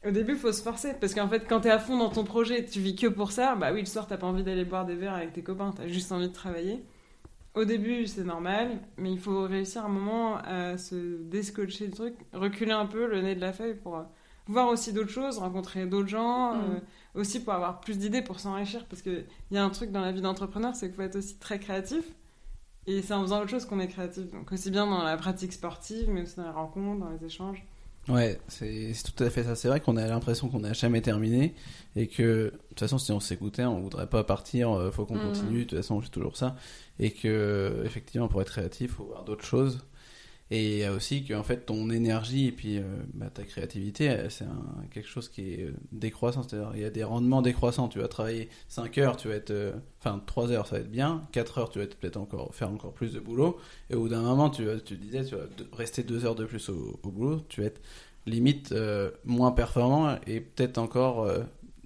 Au 0.07 0.11
début, 0.11 0.33
il 0.33 0.37
faut 0.37 0.51
se 0.51 0.61
forcer 0.61 0.93
parce 1.01 1.15
qu'en 1.15 1.27
fait, 1.27 1.47
quand 1.49 1.61
t'es 1.61 1.71
à 1.71 1.79
fond 1.79 1.97
dans 1.97 2.09
ton 2.09 2.23
projet, 2.23 2.63
tu 2.63 2.79
vis 2.79 2.95
que 2.95 3.07
pour 3.07 3.31
ça. 3.31 3.55
Bah 3.55 3.71
oui, 3.73 3.79
le 3.79 3.87
soir, 3.87 4.05
t'as 4.05 4.17
pas 4.17 4.27
envie 4.27 4.43
d'aller 4.43 4.63
boire 4.63 4.85
des 4.85 4.93
verres 4.93 5.15
avec 5.15 5.33
tes 5.33 5.41
copains, 5.41 5.73
t'as 5.75 5.87
juste 5.87 6.11
envie 6.11 6.27
de 6.27 6.33
travailler. 6.33 6.83
Au 7.55 7.65
début, 7.65 8.05
c'est 8.05 8.23
normal, 8.23 8.69
mais 8.97 9.11
il 9.11 9.19
faut 9.19 9.43
réussir 9.45 9.83
un 9.83 9.89
moment 9.89 10.37
à 10.45 10.77
se 10.77 11.17
déscotcher 11.23 11.87
le 11.87 11.93
truc, 11.93 12.13
reculer 12.33 12.73
un 12.73 12.85
peu 12.85 13.07
le 13.07 13.21
nez 13.21 13.33
de 13.33 13.41
la 13.41 13.51
feuille 13.51 13.73
pour 13.75 13.95
euh, 13.97 14.03
voir 14.47 14.67
aussi 14.67 14.93
d'autres 14.93 15.09
choses, 15.09 15.39
rencontrer 15.39 15.87
d'autres 15.87 16.09
gens, 16.09 16.53
Mm. 16.53 16.59
euh, 16.59 17.19
aussi 17.21 17.39
pour 17.43 17.53
avoir 17.53 17.79
plus 17.79 17.97
d'idées, 17.97 18.21
pour 18.21 18.39
s'enrichir. 18.39 18.85
Parce 18.85 19.01
qu'il 19.01 19.25
y 19.51 19.57
a 19.57 19.63
un 19.63 19.69
truc 19.71 19.89
dans 19.91 20.01
la 20.01 20.11
vie 20.11 20.21
d'entrepreneur, 20.21 20.75
c'est 20.75 20.87
qu'il 20.87 20.95
faut 20.97 21.01
être 21.01 21.15
aussi 21.15 21.37
très 21.39 21.57
créatif. 21.57 22.03
Et 22.87 23.01
c'est 23.01 23.13
en 23.13 23.21
faisant 23.23 23.41
autre 23.41 23.49
chose 23.49 23.65
qu'on 23.65 23.79
est 23.79 23.87
créatif. 23.87 24.31
Donc 24.31 24.51
aussi 24.51 24.69
bien 24.71 24.85
dans 24.85 25.03
la 25.03 25.17
pratique 25.17 25.53
sportive, 25.53 26.07
mais 26.09 26.21
aussi 26.21 26.35
dans 26.37 26.43
les 26.43 26.49
rencontres, 26.49 26.99
dans 27.05 27.09
les 27.09 27.25
échanges. 27.25 27.63
Ouais, 28.07 28.39
c'est 28.47 28.93
tout 29.03 29.23
à 29.23 29.31
fait 29.31 29.43
ça. 29.43 29.55
C'est 29.55 29.67
vrai 29.67 29.79
qu'on 29.79 29.97
a 29.97 30.05
l'impression 30.05 30.47
qu'on 30.47 30.59
n'a 30.59 30.73
jamais 30.73 31.01
terminé 31.01 31.55
et 31.95 32.05
que 32.07 32.51
de 32.53 32.59
toute 32.69 32.79
façon, 32.79 32.99
si 32.99 33.11
on 33.11 33.19
s'écoutait, 33.19 33.63
on 33.63 33.79
voudrait 33.81 34.05
pas 34.07 34.23
partir. 34.23 34.71
euh, 34.71 34.91
faut 34.91 35.05
qu'on 35.07 35.15
Mhm. 35.15 35.21
continue. 35.21 35.59
De 35.65 35.69
toute 35.69 35.77
façon, 35.79 35.99
c'est 36.03 36.11
toujours 36.11 36.37
ça. 36.37 36.55
Et 36.99 37.09
que 37.11 37.81
effectivement, 37.83 38.27
pour 38.27 38.41
être 38.43 38.51
créatif, 38.51 38.91
faut 38.91 39.05
voir 39.05 39.23
d'autres 39.23 39.43
choses. 39.45 39.83
Et 40.51 40.87
aussi 40.89 41.23
que 41.25 41.33
en 41.33 41.41
fait 41.43 41.65
ton 41.65 41.89
énergie 41.89 42.47
et 42.47 42.51
puis 42.51 42.77
euh, 42.77 42.83
bah, 43.15 43.31
ta 43.33 43.43
créativité, 43.43 44.11
euh, 44.11 44.29
c'est 44.29 44.45
quelque 44.91 45.07
chose 45.07 45.27
qui 45.27 45.53
est 45.53 45.63
euh, 45.63 45.73
décroissant. 45.91 46.43
C'est-à-dire 46.43 46.71
il 46.75 46.81
y 46.81 46.85
a 46.85 46.91
des 46.91 47.03
rendements 47.03 47.41
décroissants. 47.41 47.87
Tu 47.87 47.99
vas 47.99 48.07
travailler 48.07 48.49
5 48.67 48.97
heures, 48.99 49.17
tu 49.17 49.27
vas 49.27 49.35
être, 49.35 49.73
enfin 49.99 50.21
3 50.27 50.51
heures, 50.51 50.67
ça 50.67 50.75
va 50.75 50.81
être 50.81 50.91
bien. 50.91 51.23
4 51.31 51.57
heures, 51.57 51.69
tu 51.71 51.79
vas 51.79 51.85
être 51.85 51.97
peut-être 51.97 52.17
encore 52.17 52.53
faire 52.53 52.69
encore 52.69 52.93
plus 52.93 53.13
de 53.13 53.19
boulot. 53.19 53.57
Et 53.89 53.95
au 53.95 54.01
bout 54.01 54.09
d'un 54.09 54.21
moment, 54.21 54.51
tu, 54.51 54.65
vas- 54.65 54.79
tu 54.79 54.97
disais, 54.97 55.25
tu 55.25 55.35
vas 55.35 55.45
rester 55.73 56.03
2 56.03 56.25
heures 56.25 56.35
de 56.35 56.45
plus 56.45 56.69
au, 56.69 56.99
boulot. 57.03 57.41
Tu 57.49 57.61
vas 57.61 57.67
être 57.67 57.81
limite 58.27 58.73
moins 59.23 59.51
performant 59.51 60.17
et 60.27 60.41
peut-être 60.41 60.77
encore 60.79 61.27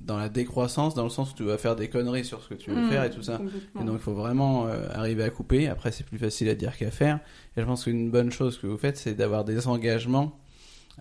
dans 0.02 0.18
la 0.18 0.30
décroissance, 0.30 0.96
dans 0.96 1.04
le 1.04 1.10
sens 1.10 1.32
où 1.32 1.36
tu 1.36 1.44
vas 1.44 1.58
faire 1.58 1.76
des 1.76 1.90
conneries 1.90 2.26
sur 2.26 2.42
ce 2.42 2.50
que 2.50 2.54
tu 2.56 2.72
veux 2.72 2.82
Mmh, 2.82 2.84
faire 2.86 3.04
et 3.04 3.10
tout 3.10 3.22
ça. 3.22 3.42
Et 3.80 3.84
donc 3.84 3.96
il 4.00 4.02
faut 4.02 4.14
vraiment 4.14 4.68
euh, 4.68 4.88
arriver 4.94 5.24
à 5.24 5.30
couper. 5.30 5.68
Après, 5.68 5.92
c'est 5.92 6.06
plus 6.06 6.18
facile 6.18 6.50
à 6.50 6.56
dire 6.56 6.76
qu'à 6.78 6.92
faire. 6.92 7.20
Et 7.58 7.62
je 7.62 7.66
pense 7.66 7.84
qu'une 7.84 8.10
bonne 8.10 8.32
chose 8.32 8.58
que 8.58 8.68
vous 8.68 8.78
faites, 8.78 8.98
c'est 8.98 9.14
d'avoir 9.14 9.44
des 9.46 9.68
engagements 9.68 10.40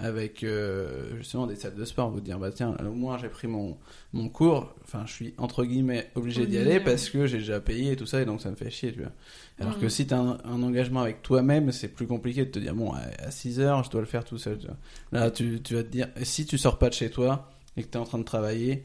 avec 0.01 0.45
euh, 0.45 1.17
justement 1.17 1.47
des 1.49 1.57
salles 1.57 1.75
de 1.75 1.85
sport. 1.85 2.11
Vous 2.11 2.21
dire, 2.21 2.39
bah 2.39 2.51
tiens, 2.53 2.77
au 2.87 2.93
moins 2.93 3.19
j'ai 3.19 3.29
pris 3.29 3.49
mon, 3.49 3.77
mon 4.13 4.29
cours. 4.29 4.73
Enfin, 4.85 5.03
je 5.07 5.13
suis 5.13 5.35
entre 5.39 5.65
guillemets 5.65 6.09
obligé 6.15 6.47
d'y 6.47 6.57
aller 6.59 6.79
parce 6.79 7.11
que 7.11 7.27
j'ai 7.27 7.39
déjà 7.39 7.61
payé 7.61 7.93
et 7.93 7.97
tout 7.97 8.07
ça, 8.07 8.21
et 8.23 8.25
donc 8.25 8.41
ça 8.41 8.51
me 8.51 8.57
fait 8.57 8.71
chier, 8.71 8.93
tu 8.93 9.01
vois. 9.01 9.11
Alors 9.59 9.75
Mhm. 9.75 9.81
que 9.81 9.89
si 9.89 10.07
tu 10.07 10.15
as 10.15 10.19
un, 10.21 10.39
un 10.45 10.63
engagement 10.63 11.01
avec 11.03 11.23
toi-même, 11.23 11.73
c'est 11.73 11.89
plus 11.89 12.07
compliqué 12.07 12.45
de 12.45 12.51
te 12.51 12.59
dire, 12.61 12.75
bon, 12.75 12.93
à, 12.93 13.01
à 13.27 13.31
6 13.33 13.59
heures, 13.59 13.83
je 13.83 13.91
dois 13.91 14.01
le 14.01 14.07
faire 14.07 14.25
tout 14.25 14.39
seul. 14.39 14.59
Tu 14.59 14.67
vois. 14.69 14.77
Là, 15.11 15.31
tu, 15.33 15.61
tu 15.63 15.75
vas 15.75 15.83
te 15.83 15.89
dire, 15.89 16.09
si 16.23 16.47
tu 16.47 16.59
sors 16.59 16.79
pas 16.79 16.91
de 16.91 16.95
chez 16.95 17.11
toi 17.11 17.51
et 17.79 17.83
que 17.83 17.89
tu 17.89 17.97
es 17.97 18.01
en 18.01 18.05
train 18.05 18.19
de 18.19 18.25
travailler, 18.25 18.83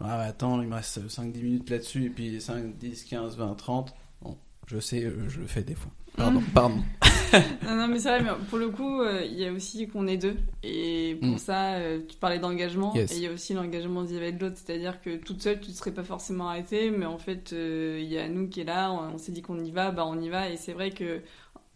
ah, 0.00 0.16
bah, 0.18 0.20
attends, 0.20 0.60
il 0.62 0.68
me 0.68 0.74
reste 0.74 1.00
5-10 1.08 1.42
minutes 1.42 1.70
là-dessus, 1.70 2.04
et 2.04 2.10
puis 2.10 2.40
5, 2.40 2.76
10, 2.78 3.04
15, 3.04 3.36
20, 3.36 3.54
30. 3.54 3.94
Bon, 4.22 4.36
je 4.66 4.78
sais, 4.78 5.04
euh, 5.04 5.28
je 5.28 5.40
le 5.40 5.46
fais 5.46 5.62
des 5.62 5.74
fois. 5.74 5.90
Pardon, 6.16 6.42
pardon. 6.54 6.76
Non, 7.64 7.74
non, 7.74 7.88
mais 7.88 7.98
c'est 7.98 8.10
vrai, 8.10 8.22
mais 8.22 8.30
pour 8.48 8.58
le 8.58 8.68
coup, 8.68 9.00
euh, 9.00 9.24
il 9.24 9.34
y 9.36 9.44
a 9.44 9.50
aussi 9.52 9.88
qu'on 9.88 10.06
est 10.06 10.16
deux. 10.18 10.36
Et 10.62 11.16
pour 11.20 11.30
Mm. 11.30 11.38
ça, 11.38 11.72
euh, 11.74 11.98
tu 12.08 12.16
parlais 12.16 12.38
d'engagement. 12.38 12.94
Yes. 12.94 13.10
Et 13.12 13.16
il 13.16 13.22
y 13.22 13.26
a 13.26 13.32
aussi 13.32 13.54
l'engagement 13.54 14.02
vis-à-vis 14.04 14.32
de 14.34 14.38
l'autre. 14.44 14.56
C'est-à-dire 14.64 15.00
que 15.02 15.16
toute 15.16 15.42
seule, 15.42 15.58
tu 15.60 15.70
ne 15.70 15.74
serais 15.74 15.90
pas 15.90 16.04
forcément 16.04 16.48
arrêtée. 16.50 16.92
Mais 16.92 17.06
en 17.06 17.18
fait, 17.18 17.52
euh, 17.52 17.98
il 18.00 18.06
y 18.08 18.18
a 18.18 18.28
nous 18.28 18.46
qui 18.48 18.60
est 18.60 18.64
là. 18.64 18.92
On, 18.92 19.14
on 19.14 19.18
s'est 19.18 19.32
dit 19.32 19.42
qu'on 19.42 19.58
y 19.58 19.72
va, 19.72 19.90
bah 19.90 20.04
on 20.06 20.20
y 20.20 20.28
va. 20.28 20.48
Et 20.48 20.56
c'est 20.56 20.74
vrai 20.74 20.92
que, 20.92 21.22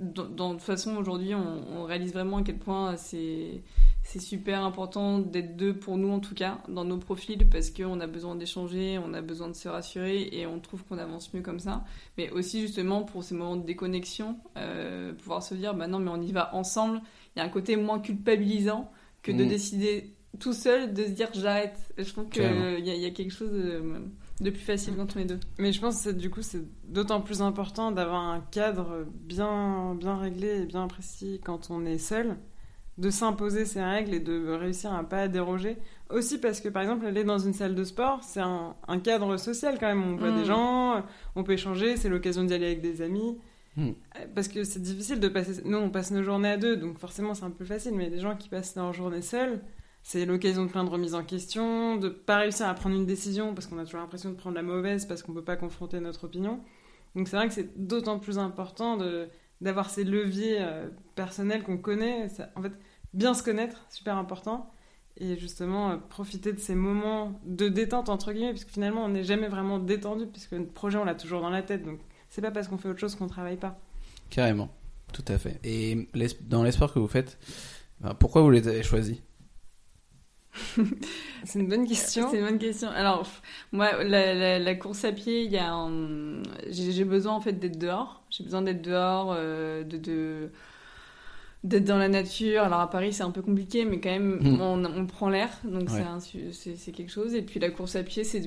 dans, 0.01 0.27
dans- 0.27 0.51
de 0.51 0.55
toute 0.55 0.63
façon, 0.65 0.97
aujourd'hui, 0.97 1.35
on, 1.35 1.81
on 1.81 1.85
réalise 1.85 2.13
vraiment 2.13 2.39
à 2.39 2.43
quel 2.43 2.59
point 2.59 2.97
c'est. 2.97 3.63
C'est 4.05 4.21
super 4.23 4.65
important 4.65 5.19
d'être 5.19 5.55
deux 5.59 5.75
pour 5.75 5.99
nous 5.99 6.09
en 6.11 6.19
tout 6.21 6.35
cas 6.35 6.61
dans 6.69 6.85
nos 6.85 6.97
profils 6.97 7.47
parce 7.51 7.69
qu'on 7.69 8.01
a 8.01 8.07
besoin 8.07 8.37
d'échanger, 8.37 8.99
on 9.05 9.13
a 9.13 9.21
besoin 9.21 9.49
de 9.49 9.53
se 9.53 9.69
rassurer 9.69 10.31
et 10.33 10.47
on 10.47 10.61
trouve 10.61 10.83
qu'on 10.85 10.97
avance 10.97 11.35
mieux 11.35 11.43
comme 11.43 11.59
ça 11.61 11.85
mais 12.17 12.31
aussi 12.31 12.63
justement 12.63 13.03
pour 13.03 13.23
ces 13.23 13.35
moments 13.35 13.57
de 13.57 13.67
déconnexion, 13.67 14.39
euh, 14.57 15.13
pouvoir 15.13 15.43
se 15.43 15.55
dire, 15.55 15.75
bah 15.75 15.89
non, 15.89 15.99
mais 15.99 16.11
on 16.11 16.23
y 16.23 16.33
va 16.33 16.55
ensemble. 16.55 17.03
Il 17.37 17.41
y 17.41 17.43
a 17.43 17.45
un 17.45 17.51
côté 17.51 17.77
moins 17.77 17.99
culpabilisant 17.99 18.91
que 19.23 19.31
de 19.31 19.45
Mm. 19.45 19.49
décider 19.49 20.15
tout 20.39 20.55
seul 20.55 20.95
de 20.95 21.05
se 21.05 21.11
dire 21.11 21.29
j'arrête. 21.35 21.79
Je 21.99 22.11
trouve 22.11 22.31
qu'il 22.31 22.43
y, 22.79 22.89
y 22.91 23.05
a 23.07 23.11
quelque 23.11 23.33
chose 23.35 23.53
de, 23.53 23.83
de 24.41 24.51
plus 24.51 24.61
facile 24.61 24.95
quand 24.97 25.17
on 25.17 25.21
est 25.21 25.25
deux. 25.25 25.41
Mais 25.59 25.73
je 25.73 25.81
pense 25.81 26.05
que 26.05 26.11
du 26.11 26.31
coup, 26.31 26.43
c'est 26.43 26.63
d'autant 26.85 27.21
plus 27.21 27.43
important 27.43 27.91
d'avoir 27.91 28.23
un 28.23 28.41
cadre 28.53 29.05
bien, 29.25 29.95
bien 29.95 30.17
réglé 30.17 30.63
et 30.63 30.67
bien 30.67 30.87
précis 30.87 31.41
quand 31.45 31.71
on 31.71 31.85
est 31.85 31.99
seul, 31.99 32.37
de 32.99 33.11
s'imposer 33.11 33.65
ces 33.65 33.83
règles 33.83 34.15
et 34.15 34.21
de 34.21 34.49
réussir 34.53 34.93
à 34.93 35.05
pas 35.05 35.29
déroger. 35.29 35.77
Aussi 36.11 36.39
parce 36.39 36.61
que, 36.61 36.69
par 36.69 36.83
exemple, 36.83 37.07
aller 37.07 37.23
dans 37.25 37.39
une 37.39 37.53
salle 37.53 37.75
de 37.75 37.85
sport, 37.85 38.21
c'est 38.25 38.41
un, 38.41 38.75
un 38.89 38.99
cadre 38.99 39.37
social 39.37 39.77
quand 39.79 39.87
même. 39.87 40.03
On 40.03 40.17
voit 40.17 40.31
Mm. 40.31 40.37
des 40.39 40.45
gens, 40.45 41.05
on 41.37 41.45
peut 41.45 41.53
échanger, 41.53 41.97
c'est 41.97 42.09
l'occasion 42.09 42.43
d'y 42.45 42.55
aller 42.55 42.67
avec 42.67 42.81
des 42.81 43.03
amis. 43.03 43.39
Mm. 43.77 43.89
Euh, 43.89 43.93
Parce 44.35 44.49
que 44.49 44.65
c'est 44.65 44.83
difficile 44.83 45.21
de 45.21 45.29
passer. 45.29 45.63
Nous, 45.65 45.79
on 45.79 45.91
passe 45.91 46.11
nos 46.11 46.23
journées 46.25 46.51
à 46.51 46.57
deux, 46.57 46.77
donc 46.77 46.99
forcément, 46.99 47.35
c'est 47.35 47.45
un 47.45 47.51
peu 47.51 47.65
facile. 47.65 47.95
Mais 47.95 48.09
les 48.09 48.19
gens 48.19 48.35
qui 48.37 48.49
passent 48.49 48.75
leur 48.75 48.93
journée 48.93 49.23
seuls, 49.23 49.61
c'est 50.09 50.25
l'occasion 50.25 50.65
de 50.65 50.71
plein 50.71 50.85
de 50.85 50.89
remises 50.89 51.15
en 51.15 51.23
question, 51.23 51.97
de 51.97 52.09
pas 52.09 52.39
réussir 52.39 52.67
à 52.67 52.73
prendre 52.73 52.97
une 52.97 53.05
décision 53.05 53.53
parce 53.55 53.67
qu'on 53.67 53.77
a 53.79 53.85
toujours 53.85 54.01
l'impression 54.01 54.31
de 54.31 54.37
prendre 54.37 54.57
la 54.57 54.63
mauvaise 54.63 55.05
parce 55.05 55.23
qu'on 55.23 55.35
peut 55.35 55.45
pas 55.45 55.57
confronter 55.57 56.01
notre 56.01 56.25
opinion. 56.25 56.61
Donc 57.15 57.29
c'est 57.29 57.37
vrai 57.37 57.47
que 57.47 57.53
c'est 57.53 57.77
d'autant 57.79 58.19
plus 58.19 58.39
important 58.39 58.97
d'avoir 59.61 59.91
ces 59.91 60.05
leviers 60.05 60.57
euh, 60.61 60.89
personnels 61.15 61.63
qu'on 61.63 61.77
connaît. 61.77 62.31
Ça- 62.31 62.49
en 62.57 62.63
fait, 62.63 62.73
bien 63.13 63.35
se 63.35 63.43
connaître, 63.43 63.85
super 63.91 64.17
important. 64.17 64.73
Et 65.19 65.37
justement, 65.37 65.91
euh, 65.91 65.97
profiter 65.99 66.55
de 66.55 66.59
ces 66.59 66.75
moments 66.75 67.39
de 67.45 67.69
détente, 67.69 68.09
entre 68.09 68.33
guillemets, 68.33 68.53
puisque 68.53 68.71
finalement, 68.71 69.05
on 69.05 69.11
n'est 69.11 69.25
jamais 69.25 69.49
vraiment 69.49 69.79
détendu, 69.79 70.27
puisque 70.27 70.53
notre 70.55 70.73
projet, 70.73 70.97
on 70.97 71.05
l'a 71.05 71.17
toujours 71.17 71.43
dans 71.43 71.51
la 71.51 71.63
tête. 71.63 71.85
Donc, 71.85 72.01
c'est 72.31 72.41
pas 72.41 72.51
parce 72.51 72.67
qu'on 72.69 72.79
fait 72.79 72.89
autre 72.89 73.01
chose 73.01 73.15
qu'on 73.15 73.27
travaille 73.27 73.59
pas. 73.59 73.79
Carrément, 74.31 74.71
tout 75.13 75.25
à 75.29 75.37
fait. 75.37 75.61
Et 75.65 76.09
dans 76.49 76.63
les 76.63 76.73
sports 76.73 76.95
que 76.95 76.99
vous 76.99 77.09
faites, 77.09 77.37
ben, 78.01 78.15
pourquoi 78.15 78.41
vous 78.41 78.51
les 78.51 78.69
avez 78.69 78.83
choisis? 78.83 79.19
C'est 81.45 81.59
une 81.61 81.69
bonne 81.69 81.87
question. 81.87 82.29
C'est 82.31 82.39
une 82.39 82.45
bonne 82.47 82.59
question. 82.59 82.89
Alors, 82.91 83.27
moi, 83.73 84.03
la, 84.05 84.35
la- 84.35 84.59
la 84.59 84.75
course 84.75 85.05
à 85.05 85.13
pied, 85.13 85.45
il 85.45 85.53
y 85.53 85.57
a 85.59 85.73
un- 85.73 86.43
j'ai 86.69 86.93
j'ai 86.93 87.05
besoin 87.05 87.33
en 87.35 87.41
fait 87.41 87.53
d'être 87.53 87.79
dehors. 87.79 88.23
J'ai 88.31 88.45
besoin 88.45 88.63
d'être 88.63 88.83
dehors, 88.83 89.35
euh, 89.37 89.85
de, 89.85 89.97
de- 89.99 90.51
d'être 91.65 91.85
dans 91.85 91.99
la 91.99 92.09
nature. 92.09 92.63
Alors 92.63 92.81
à 92.81 92.91
Paris, 92.91 93.13
c'est 93.13 93.23
un 93.23 93.31
peu 93.31 93.43
compliqué, 93.43 93.85
mais 93.85 94.01
quand 94.01 94.11
même, 94.11 94.39
Mm. 94.41 94.61
on, 94.61 94.85
on 94.85 95.07
prend 95.07 95.29
l'air, 95.29 95.51
donc 95.65 95.83
Ouais. 95.91 95.97
c'est 95.99 96.03
un 96.03 96.21
su- 96.21 96.53
c'est 96.53 96.77
c'est 96.77 96.93
quelque 96.93 97.13
chose. 97.13 97.35
Et 97.35 97.43
puis 97.43 97.61
la 97.61 97.71
course 97.71 97.97
à 97.97 98.03
pied, 98.03 98.25
c'est 98.25 98.41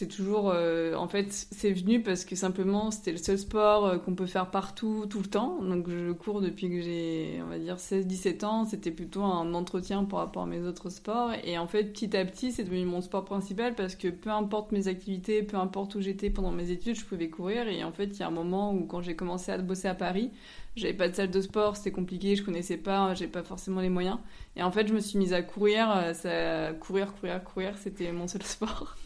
c'est 0.00 0.06
toujours, 0.06 0.50
euh, 0.50 0.94
en 0.94 1.08
fait, 1.08 1.26
c'est 1.30 1.72
venu 1.72 2.02
parce 2.02 2.24
que 2.24 2.34
simplement, 2.34 2.90
c'était 2.90 3.12
le 3.12 3.18
seul 3.18 3.36
sport 3.36 3.84
euh, 3.84 3.98
qu'on 3.98 4.14
peut 4.14 4.24
faire 4.24 4.50
partout, 4.50 5.04
tout 5.10 5.18
le 5.18 5.26
temps. 5.26 5.62
Donc 5.62 5.90
je 5.90 6.12
cours 6.12 6.40
depuis 6.40 6.70
que 6.70 6.80
j'ai, 6.80 7.38
on 7.44 7.50
va 7.50 7.58
dire, 7.58 7.76
16-17 7.76 8.46
ans. 8.46 8.64
C'était 8.64 8.92
plutôt 8.92 9.22
un 9.22 9.52
entretien 9.52 10.04
par 10.04 10.20
rapport 10.20 10.44
à 10.44 10.46
mes 10.46 10.60
autres 10.60 10.88
sports. 10.88 11.32
Et 11.44 11.58
en 11.58 11.66
fait, 11.66 11.92
petit 11.92 12.16
à 12.16 12.24
petit, 12.24 12.50
c'est 12.50 12.64
devenu 12.64 12.86
mon 12.86 13.02
sport 13.02 13.26
principal 13.26 13.74
parce 13.74 13.94
que 13.94 14.08
peu 14.08 14.30
importe 14.30 14.72
mes 14.72 14.88
activités, 14.88 15.42
peu 15.42 15.58
importe 15.58 15.96
où 15.96 16.00
j'étais 16.00 16.30
pendant 16.30 16.50
mes 16.50 16.70
études, 16.70 16.96
je 16.96 17.04
pouvais 17.04 17.28
courir. 17.28 17.68
Et 17.68 17.84
en 17.84 17.92
fait, 17.92 18.06
il 18.06 18.20
y 18.20 18.22
a 18.22 18.28
un 18.28 18.30
moment 18.30 18.72
où 18.72 18.86
quand 18.86 19.02
j'ai 19.02 19.16
commencé 19.16 19.52
à 19.52 19.58
bosser 19.58 19.88
à 19.88 19.94
Paris, 19.94 20.30
j'avais 20.76 20.94
pas 20.94 21.08
de 21.08 21.14
salle 21.14 21.30
de 21.30 21.40
sport, 21.40 21.76
c'était 21.76 21.90
compliqué, 21.90 22.36
je 22.36 22.44
connaissais 22.44 22.76
pas, 22.76 23.14
j'avais 23.14 23.30
pas 23.30 23.42
forcément 23.42 23.80
les 23.80 23.88
moyens. 23.88 24.18
Et 24.56 24.62
en 24.62 24.70
fait, 24.70 24.86
je 24.86 24.94
me 24.94 25.00
suis 25.00 25.18
mise 25.18 25.32
à 25.32 25.42
courir, 25.42 25.90
euh, 25.90 26.14
ça, 26.14 26.72
courir, 26.74 27.12
courir, 27.14 27.42
courir, 27.42 27.76
c'était 27.76 28.12
mon 28.12 28.28
seul 28.28 28.42
sport. 28.44 28.96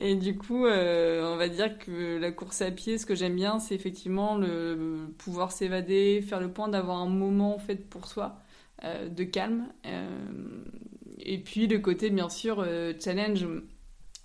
Et 0.00 0.14
du 0.14 0.36
coup, 0.36 0.64
euh, 0.66 1.32
on 1.32 1.36
va 1.36 1.48
dire 1.48 1.78
que 1.78 2.18
la 2.18 2.32
course 2.32 2.62
à 2.62 2.70
pied, 2.70 2.96
ce 2.98 3.04
que 3.04 3.14
j'aime 3.14 3.36
bien, 3.36 3.58
c'est 3.58 3.74
effectivement 3.74 4.36
le 4.36 5.08
pouvoir 5.18 5.52
s'évader, 5.52 6.22
faire 6.22 6.40
le 6.40 6.50
point 6.50 6.68
d'avoir 6.68 6.98
un 6.98 7.08
moment 7.08 7.54
en 7.54 7.58
fait 7.58 7.88
pour 7.88 8.06
soi, 8.06 8.40
euh, 8.84 9.08
de 9.08 9.24
calme. 9.24 9.68
Et 11.18 11.38
puis 11.38 11.66
le 11.66 11.78
côté, 11.78 12.10
bien 12.10 12.28
sûr, 12.28 12.66
challenge. 13.02 13.46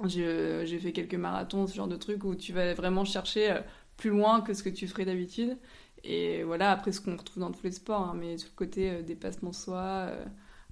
J'ai 0.06 0.80
fait 0.80 0.94
quelques 0.94 1.16
marathons, 1.16 1.68
ce 1.68 1.76
genre 1.76 1.88
de 1.88 1.96
truc 1.96 2.24
où 2.24 2.34
tu 2.36 2.54
vas 2.54 2.74
vraiment 2.74 3.06
chercher 3.06 3.60
plus 3.98 4.10
loin 4.10 4.42
que 4.42 4.54
ce 4.54 4.64
que 4.64 4.70
tu 4.70 4.88
ferais 4.88 5.06
d'habitude. 5.06 5.58
Et 6.04 6.44
voilà, 6.44 6.72
après 6.72 6.92
ce 6.92 7.02
qu'on 7.02 7.16
retrouve 7.16 7.42
dans 7.42 7.52
tous 7.52 7.64
les 7.64 7.72
sports, 7.72 8.10
hein, 8.10 8.16
mais 8.18 8.38
sur 8.38 8.50
le 8.50 8.56
côté 8.56 8.90
euh, 8.90 9.02
dépassement 9.04 9.52
de 9.52 9.56
soi, 9.56 9.78
euh, 9.80 10.26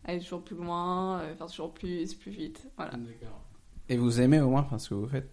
aller 0.06 0.20
toujours 0.20 0.44
plus 0.44 0.56
loin, 0.56 1.20
euh, 1.20 1.36
faire 1.36 1.48
toujours 1.48 1.74
plus, 1.74 2.14
plus 2.16 2.32
vite. 2.32 2.68
Voilà. 2.78 2.94
Et 3.90 3.98
vous 3.98 4.22
aimez 4.22 4.40
au 4.42 4.50
moins 4.50 4.62
enfin, 4.62 4.78
ce 4.80 4.90
que 4.90 4.96
vous 4.96 5.08
faites? 5.08 5.30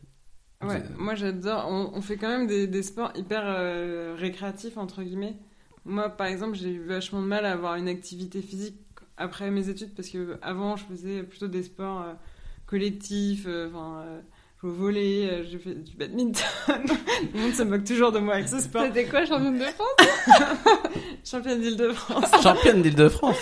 Vous 0.60 0.68
Ouais, 0.68 0.82
moi 0.98 1.14
j'adore. 1.14 1.66
On, 1.68 1.92
on 1.94 2.00
fait 2.00 2.16
quand 2.16 2.28
même 2.28 2.46
des, 2.46 2.66
des 2.66 2.82
sports 2.82 3.12
hyper 3.14 3.42
euh, 3.44 4.14
récréatifs, 4.18 4.76
entre 4.78 5.02
guillemets. 5.02 5.36
Moi, 5.84 6.08
par 6.08 6.26
exemple, 6.26 6.56
j'ai 6.56 6.70
eu 6.72 6.84
vachement 6.84 7.22
de 7.22 7.26
mal 7.26 7.44
à 7.44 7.52
avoir 7.52 7.76
une 7.76 7.88
activité 7.88 8.42
physique 8.42 8.76
après 9.16 9.50
mes 9.50 9.68
études 9.68 9.94
parce 9.94 10.08
que 10.08 10.38
avant 10.42 10.76
je 10.76 10.84
faisais 10.84 11.22
plutôt 11.22 11.48
des 11.48 11.62
sports 11.62 12.02
euh, 12.02 12.14
collectifs, 12.66 13.44
euh, 13.46 13.68
enfin, 13.68 14.04
jouer 14.60 14.70
au 14.70 14.74
volley, 14.74 15.28
euh, 15.30 15.44
j'ai 15.44 15.58
fait 15.58 15.74
du 15.74 15.94
badminton. 15.96 16.44
Le 17.34 17.40
monde 17.40 17.52
se 17.52 17.62
moque 17.62 17.84
toujours 17.84 18.12
de 18.12 18.18
moi 18.18 18.34
avec 18.34 18.48
ce 18.48 18.58
sport. 18.60 18.82
C'était 18.86 19.04
quoi, 19.06 19.24
championne 19.24 19.58
de 19.58 19.64
France 19.64 19.86
Championne 21.24 21.60
d'Île-de-France. 21.60 22.42
Championne 22.42 22.82
d'Île-de-France 22.82 23.36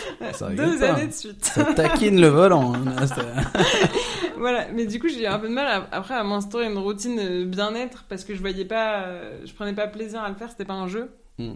Deux 0.56 0.78
pas. 0.78 0.94
années 0.94 1.06
de 1.08 1.12
suite. 1.12 1.44
Ça 1.44 1.64
taquine 1.74 2.20
le 2.20 2.28
volant. 2.28 2.72
hein, 2.74 3.06
voilà, 4.38 4.68
mais 4.72 4.86
du 4.86 4.98
coup, 4.98 5.08
j'ai 5.08 5.22
eu 5.24 5.26
un 5.26 5.38
peu 5.38 5.48
de 5.48 5.52
mal 5.54 5.66
à- 5.66 5.88
après 5.96 6.14
à 6.14 6.24
m'instaurer 6.24 6.66
une 6.66 6.78
routine 6.78 7.44
bien-être 7.44 8.04
parce 8.08 8.24
que 8.24 8.34
je 8.34 8.40
voyais 8.40 8.64
pas, 8.64 9.02
euh, 9.04 9.38
je 9.44 9.52
prenais 9.52 9.74
pas 9.74 9.86
plaisir 9.86 10.20
à 10.22 10.28
le 10.30 10.34
faire, 10.34 10.50
c'était 10.50 10.64
pas 10.64 10.74
un 10.74 10.88
jeu. 10.88 11.10
Hmm. 11.38 11.54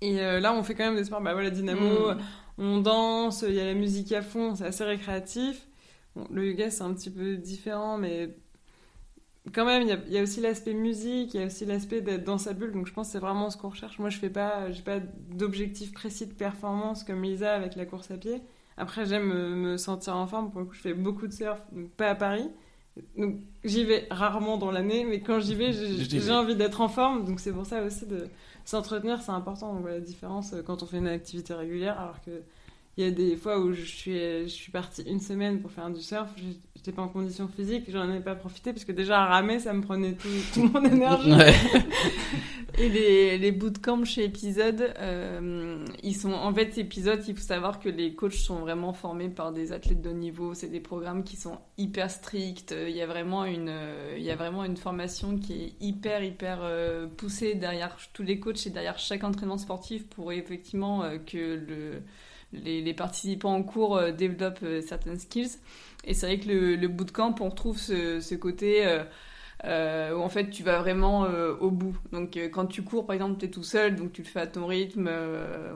Et 0.00 0.20
euh, 0.20 0.40
là, 0.40 0.52
on 0.52 0.62
fait 0.64 0.74
quand 0.74 0.84
même 0.84 0.96
des 0.96 1.04
sports, 1.04 1.20
bah 1.20 1.32
voilà, 1.32 1.50
dynamo, 1.50 2.12
Mm. 2.12 2.18
on 2.58 2.78
danse, 2.78 3.44
il 3.48 3.54
y 3.54 3.60
a 3.60 3.64
la 3.64 3.74
musique 3.74 4.10
à 4.12 4.20
fond, 4.20 4.56
c'est 4.56 4.64
assez 4.66 4.84
récréatif. 4.84 5.62
Bon, 6.16 6.26
le 6.30 6.44
yoga, 6.48 6.70
c'est 6.70 6.82
un 6.82 6.92
petit 6.92 7.10
peu 7.10 7.36
différent, 7.36 7.96
mais 7.98 8.34
quand 9.52 9.64
même, 9.64 9.82
il 9.82 9.88
y 9.88 9.92
a, 9.92 9.98
il 10.06 10.12
y 10.12 10.18
a 10.18 10.22
aussi 10.22 10.40
l'aspect 10.40 10.74
musique, 10.74 11.34
il 11.34 11.40
y 11.40 11.42
a 11.42 11.46
aussi 11.46 11.64
l'aspect 11.64 12.00
d'être 12.00 12.24
dans 12.24 12.38
sa 12.38 12.52
bulle, 12.52 12.72
donc 12.72 12.86
je 12.86 12.92
pense 12.92 13.08
que 13.08 13.12
c'est 13.12 13.18
vraiment 13.18 13.50
ce 13.50 13.56
qu'on 13.56 13.70
recherche. 13.70 13.98
Moi, 13.98 14.10
je 14.10 14.18
fais 14.18 14.30
pas, 14.30 14.70
j'ai 14.70 14.82
pas 14.82 15.00
d'objectif 15.30 15.92
précis 15.92 16.26
de 16.26 16.32
performance 16.32 17.02
comme 17.04 17.22
Lisa 17.22 17.54
avec 17.54 17.74
la 17.74 17.84
course 17.86 18.10
à 18.12 18.16
pied. 18.16 18.40
Après, 18.76 19.04
j'aime 19.04 19.26
me, 19.26 19.54
me 19.54 19.76
sentir 19.76 20.16
en 20.16 20.26
forme, 20.26 20.50
pour 20.50 20.60
le 20.60 20.66
coup, 20.66 20.74
je 20.74 20.80
fais 20.80 20.94
beaucoup 20.94 21.26
de 21.26 21.32
surf, 21.32 21.60
donc 21.72 21.90
pas 21.90 22.10
à 22.10 22.14
Paris, 22.14 22.48
Donc 23.16 23.36
j'y 23.64 23.84
vais 23.84 24.06
rarement 24.10 24.58
dans 24.58 24.70
l'année, 24.70 25.04
mais 25.04 25.20
quand 25.20 25.40
j'y 25.40 25.54
vais, 25.54 25.72
j'ai 25.72 26.30
envie 26.30 26.56
d'être 26.56 26.80
en 26.80 26.88
forme. 26.88 27.24
Donc 27.24 27.40
c'est 27.40 27.52
pour 27.52 27.66
ça 27.66 27.82
aussi 27.82 28.06
de 28.06 28.28
s'entretenir, 28.64 29.22
c'est 29.22 29.30
important. 29.32 29.72
On 29.76 29.80
voit 29.80 29.92
la 29.92 30.00
différence 30.00 30.52
euh, 30.52 30.62
quand 30.62 30.82
on 30.82 30.86
fait 30.86 30.98
une 30.98 31.08
activité 31.08 31.54
régulière, 31.54 31.98
alors 31.98 32.20
que 32.22 32.42
il 32.98 33.04
y 33.04 33.06
a 33.06 33.10
des 33.10 33.36
fois 33.36 33.58
où 33.58 33.72
je 33.72 33.84
suis, 33.84 34.12
je 34.12 34.48
suis 34.48 34.70
partie 34.70 35.02
une 35.02 35.20
semaine 35.20 35.60
pour 35.60 35.70
faire 35.70 35.90
du 35.90 36.02
surf, 36.02 36.28
j'étais 36.82 36.96
pas 36.96 37.02
en 37.02 37.08
condition 37.08 37.46
physique, 37.46 37.84
j'en 37.88 38.12
ai 38.12 38.18
pas 38.18 38.34
profité 38.34 38.72
parce 38.72 38.84
que 38.84 38.90
déjà 38.90 39.22
à 39.22 39.26
ramer, 39.26 39.60
ça 39.60 39.72
me 39.72 39.82
prenait 39.82 40.14
tout, 40.52 40.62
mon 40.64 40.82
énergie. 40.84 41.32
Ouais. 41.32 41.54
Et 42.78 42.88
les, 42.88 43.38
les 43.38 43.52
bootcamps 43.52 44.04
chez 44.04 44.24
Épisode, 44.24 44.92
euh, 44.98 45.84
ils 46.02 46.16
sont 46.16 46.32
en 46.32 46.52
fait 46.52 46.76
Épisode, 46.78 47.22
il 47.28 47.36
faut 47.36 47.42
savoir 47.42 47.78
que 47.78 47.88
les 47.88 48.14
coachs 48.14 48.32
sont 48.32 48.60
vraiment 48.60 48.92
formés 48.92 49.28
par 49.28 49.52
des 49.52 49.72
athlètes 49.72 50.00
de 50.00 50.10
haut 50.10 50.14
niveau. 50.14 50.54
C'est 50.54 50.68
des 50.68 50.80
programmes 50.80 51.22
qui 51.22 51.36
sont 51.36 51.58
hyper 51.78 52.10
stricts. 52.10 52.74
Il 52.76 52.96
y 52.96 53.02
a 53.02 53.06
vraiment 53.06 53.44
une, 53.44 53.68
euh, 53.68 54.16
il 54.16 54.24
y 54.24 54.30
a 54.30 54.36
vraiment 54.36 54.64
une 54.64 54.78
formation 54.78 55.36
qui 55.38 55.52
est 55.52 55.72
hyper 55.80 56.24
hyper 56.24 56.60
euh, 56.62 57.06
poussée 57.06 57.54
derrière 57.54 57.96
tous 58.12 58.22
les 58.22 58.40
coachs 58.40 58.66
et 58.66 58.70
derrière 58.70 58.98
chaque 58.98 59.22
entraînement 59.22 59.58
sportif 59.58 60.08
pour 60.08 60.32
effectivement 60.32 61.04
euh, 61.04 61.18
que 61.18 61.62
le 61.68 62.02
les, 62.52 62.94
participants 62.94 63.54
en 63.54 63.62
cours 63.62 63.96
euh, 63.96 64.12
développent 64.12 64.62
euh, 64.62 64.80
certaines 64.80 65.18
skills. 65.18 65.58
Et 66.04 66.14
c'est 66.14 66.26
vrai 66.26 66.38
que 66.38 66.48
le, 66.48 66.76
le 66.76 66.88
bootcamp, 66.88 67.34
on 67.40 67.48
retrouve 67.48 67.78
ce, 67.78 68.34
côté 68.34 68.84
euh, 69.64 70.12
où 70.12 70.20
en 70.20 70.28
fait 70.28 70.50
tu 70.50 70.64
vas 70.64 70.80
vraiment 70.80 71.22
au 71.60 71.70
bout. 71.70 71.96
Donc 72.10 72.36
quand 72.52 72.66
tu 72.66 72.82
cours, 72.82 73.06
par 73.06 73.14
exemple, 73.14 73.38
tu 73.38 73.46
es 73.46 73.50
tout 73.50 73.62
seul, 73.62 73.94
donc 73.94 74.12
tu 74.12 74.22
le 74.22 74.26
fais 74.26 74.40
à 74.40 74.48
ton 74.48 74.66
rythme, 74.66 75.08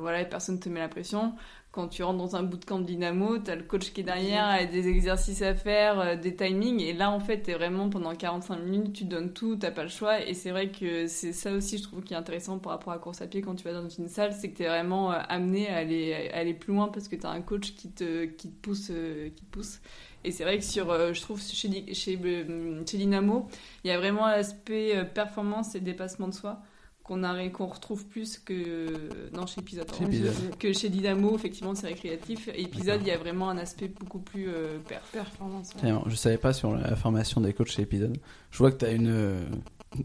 voilà, 0.01 0.25
personne 0.25 0.59
te 0.59 0.69
met 0.69 0.81
la 0.81 0.89
pression. 0.89 1.35
Quand 1.77 1.89
tu 1.89 2.03
rentres 2.03 2.17
dans 2.17 2.37
un 2.37 2.43
bootcamp 2.43 2.79
dynamo, 2.79 3.37
tu 3.39 3.51
as 3.51 3.55
le 3.55 3.63
coach 3.63 3.93
qui 3.93 4.01
est 4.01 4.05
derrière, 4.05 4.67
des 4.67 4.89
exercices 4.89 5.43
à 5.43 5.55
faire, 5.55 6.01
euh, 6.01 6.17
des 6.17 6.35
timings, 6.35 6.81
et 6.81 6.95
là 6.95 7.11
en 7.11 7.21
fait, 7.21 7.43
tu 7.43 7.51
es 7.51 7.55
vraiment 7.55 7.91
pendant 7.91 8.15
45 8.15 8.57
minutes, 8.61 8.95
tu 8.95 9.05
donnes 9.05 9.35
tout, 9.35 9.57
t'as 9.57 9.71
pas 9.71 9.83
le 9.83 9.91
choix. 9.91 10.27
Et 10.27 10.33
c'est 10.33 10.53
vrai 10.53 10.71
que 10.71 11.07
c'est 11.07 11.35
ça 11.35 11.53
aussi, 11.53 11.77
je 11.77 11.83
trouve, 11.83 12.03
qui 12.03 12.15
est 12.15 12.17
intéressant 12.17 12.59
par 12.59 12.73
rapport 12.73 12.95
à 12.95 12.97
la 12.97 13.03
course 13.03 13.21
à 13.21 13.27
pied 13.27 13.43
quand 13.43 13.55
tu 13.57 13.65
vas 13.65 13.75
dans 13.75 13.91
une 13.91 14.09
salle, 14.09 14.33
c'est 14.33 14.49
que 14.53 14.57
tu 14.57 14.63
es 14.63 14.69
vraiment 14.69 15.13
euh, 15.13 15.19
amené 15.29 15.69
à 15.69 15.77
aller, 15.77 16.55
plus 16.55 16.73
loin 16.73 16.89
parce 16.89 17.09
que 17.09 17.17
tu 17.17 17.27
as 17.27 17.31
un 17.31 17.43
coach 17.43 17.75
qui 17.75 17.91
te, 17.91 18.27
pousse. 18.63 18.89
euh, 18.91 19.29
qui 19.37 19.45
te 19.45 19.51
pousse. 19.51 19.81
Et 20.25 20.31
c'est 20.31 20.45
vrai 20.45 20.57
que 20.57 20.65
sur, 20.65 20.87
je 21.13 21.21
trouve 21.21 21.43
chez, 21.43 21.93
chez, 21.93 21.95
chez 21.95 22.97
Dynamo, 22.97 23.49
il 23.85 23.89
y 23.89 23.91
a 23.91 23.99
vraiment 23.99 24.27
l'aspect 24.29 25.05
performance 25.15 25.75
et 25.75 25.81
dépassement 25.81 26.29
de 26.29 26.35
soi 26.35 26.63
qu'on 27.07 27.23
qu'on 27.51 27.67
retrouve 27.67 28.07
plus 28.07 28.39
que 28.39 28.87
non 29.33 29.47
chez 29.47 29.61
Épisode. 29.61 29.89
Chez 29.91 29.99
pardon. 29.99 30.13
Épisode. 30.13 30.35
Que 30.59 30.73
chez 30.73 30.89
Dynamo, 30.89 31.37
effectivement, 31.37 31.75
c'est 31.75 31.87
récréatif. 31.87 32.49
Et 32.49 32.63
Épisode, 32.63 33.01
il 33.03 33.09
y 33.09 33.13
a 33.13 33.19
vraiment 33.19 33.49
un 33.49 33.59
aspect 33.59 33.89
beaucoup 33.89 34.19
plus 34.19 34.49
euh, 34.49 34.79
perf. 34.89 35.09
Performance. 35.13 35.69
ouais. 35.75 35.81
Tiens, 35.81 36.03
je 36.07 36.15
savais 36.17 36.39
pas 36.39 36.53
sur 36.53 36.75
la 36.75 36.97
formation 36.97 37.41
des 37.41 37.53
coachs 37.53 37.69
chez 37.69 37.83
Épisode. 37.83 38.17
Je 38.51 38.59
vois 38.59 38.73
que 38.73 38.77
t'as 38.79 38.93
une 38.93 39.11
euh, 39.11 39.41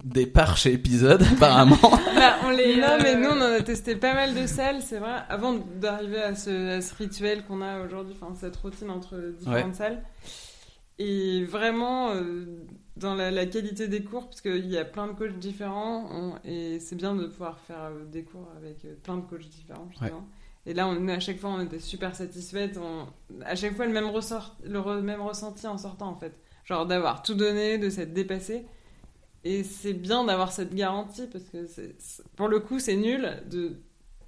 des 0.03 0.27
parts 0.27 0.57
chez 0.57 0.73
Épisode 0.73 1.23
apparemment. 1.35 1.77
Bah, 1.81 2.35
on 2.45 2.51
les, 2.51 2.77
Non, 2.77 2.97
mais 3.01 3.15
euh, 3.15 3.19
nous, 3.19 3.29
on 3.29 3.41
en 3.41 3.59
a 3.59 3.61
testé 3.61 3.95
pas 3.95 4.13
mal 4.13 4.35
de 4.35 4.45
salles, 4.45 4.81
c'est 4.81 4.99
vrai, 4.99 5.23
avant 5.27 5.53
d'arriver 5.53 6.21
à 6.21 6.35
ce, 6.35 6.77
à 6.77 6.81
ce 6.81 6.93
rituel 6.95 7.43
qu'on 7.45 7.61
a 7.61 7.81
aujourd'hui, 7.81 8.15
enfin, 8.19 8.33
cette 8.39 8.55
routine 8.57 8.89
entre 8.89 9.17
différentes 9.39 9.75
salles. 9.75 10.03
Et 10.99 11.45
vraiment, 11.45 12.11
euh, 12.11 12.45
dans 13.01 13.15
la, 13.15 13.31
la 13.31 13.45
qualité 13.45 13.87
des 13.87 14.03
cours, 14.03 14.27
parce 14.27 14.41
qu'il 14.41 14.67
y 14.67 14.77
a 14.77 14.85
plein 14.85 15.07
de 15.07 15.13
coachs 15.13 15.37
différents, 15.39 16.07
on- 16.11 16.35
et 16.45 16.79
c'est 16.79 16.95
bien 16.95 17.15
de 17.15 17.25
pouvoir 17.27 17.59
faire 17.59 17.83
euh, 17.85 18.05
des 18.05 18.23
cours 18.23 18.47
avec 18.57 18.85
euh, 18.85 18.95
plein 19.03 19.17
de 19.17 19.21
coachs 19.25 19.47
différents. 19.49 19.89
Et 20.67 20.73
là, 20.73 20.87
on, 20.87 21.07
à 21.07 21.19
chaque 21.19 21.39
fois, 21.39 21.49
on 21.49 21.59
était 21.61 21.79
super 21.79 22.15
satisfaites. 22.15 22.77
On, 22.77 23.07
à 23.43 23.55
chaque 23.55 23.75
fois, 23.75 23.85
le 23.87 23.91
même, 23.93 24.05
ressort, 24.09 24.55
le 24.63 24.79
re- 24.79 25.01
même 25.01 25.21
ressenti 25.21 25.65
en 25.67 25.77
sortant, 25.77 26.07
en 26.09 26.15
fait. 26.15 26.33
Genre 26.65 26.85
d'avoir 26.85 27.23
tout 27.23 27.33
donné, 27.33 27.77
de 27.79 27.89
s'être 27.89 28.13
dépassé. 28.13 28.65
Et 29.43 29.63
c'est 29.63 29.93
bien 29.93 30.23
d'avoir 30.23 30.51
cette 30.51 30.75
garantie 30.75 31.25
parce 31.25 31.45
que 31.45 31.65
c'est- 31.65 31.95
pour 32.35 32.47
le 32.47 32.59
coup, 32.59 32.77
c'est 32.79 32.95
nul 32.95 33.41
de 33.49 33.77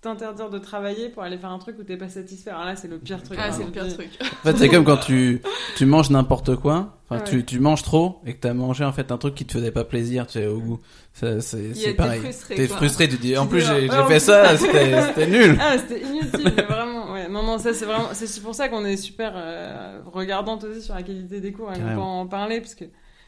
t'interdire 0.04 0.50
de 0.50 0.60
travailler 0.60 1.10
pour 1.10 1.24
aller 1.24 1.38
faire 1.38 1.50
un 1.52 1.58
truc 1.60 1.78
où 1.80 1.84
t'es 1.84 1.98
pas 1.98 2.10
satisfait. 2.10 2.52
Alors 2.52 2.66
là, 2.66 2.76
c'est 2.76 2.88
le 2.88 3.00
pire 3.00 3.24
truc. 3.24 3.40
Ah, 3.42 3.48
hein. 3.48 3.52
c'est 3.52 3.64
le 3.64 3.72
pire 3.72 3.88
truc. 3.92 4.10
En 4.22 4.26
fait, 4.52 4.58
c'est 4.58 4.70
comme 4.70 4.84
quand 4.84 4.98
tu 4.98 5.42
tu 5.76 5.86
manges 5.86 6.10
n'importe 6.12 6.56
quoi. 6.58 6.98
Enfin, 7.10 7.22
Ouais. 7.24 7.30
tu, 7.30 7.46
tu 7.46 7.60
manges 7.60 7.84
trop 7.84 8.22
et 8.26 8.34
que 8.34 8.40
t'as 8.40 8.54
mangé 8.54 8.84
en 8.86 8.92
fait 8.94 9.12
un 9.12 9.18
truc 9.18 9.36
qui 9.36 9.46
te 9.46 9.54
faisait 9.54 9.72
pas 9.72 9.84
plaisir, 9.84 10.26
tu 10.28 10.34
sais, 10.34 10.46
au 10.48 10.60
goût. 10.60 10.80
C'est, 11.14 11.28
Il 11.28 11.36
y 11.36 11.38
a- 11.38 11.42
c'est 11.44 11.82
t'es 11.84 11.94
pareil. 11.94 12.22
frustré, 12.22 12.56
T'es 12.56 12.68
quoi. 12.68 12.78
frustré, 12.78 13.08
tu 13.10 13.18
dis, 13.18 13.38
en 13.38 13.46
plus 13.48 13.62
j'ai, 13.62 13.82
j'ai 13.82 13.90
en 13.92 14.06
fait 14.08 14.16
plus- 14.16 14.20
ça, 14.26 14.58
c'était, 14.58 15.28
nul. 15.28 15.58
Ah, 15.62 15.76
c'était 15.78 16.02
inutile, 16.02 16.52
mais 16.56 16.64
vraiment. 16.64 17.12
Ouais. 17.14 17.28
Non, 17.30 17.44
non, 17.44 17.58
ça 17.60 17.74
c'est 17.74 17.86
vraiment. 17.86 18.10
C'est 18.14 18.42
pour 18.42 18.56
ça 18.56 18.68
qu'on 18.70 18.84
est 18.86 18.98
super 18.98 19.34
euh, 19.36 20.00
regardante 20.12 20.64
aussi 20.64 20.82
sur 20.82 20.96
la 20.96 21.04
qualité 21.04 21.40
des 21.40 21.52
cours 21.54 21.72
et 21.72 21.76
on 21.82 21.96
peut 21.96 22.02
en 22.02 22.28
parler 22.28 22.60
parce 22.62 22.76
que 22.76 22.86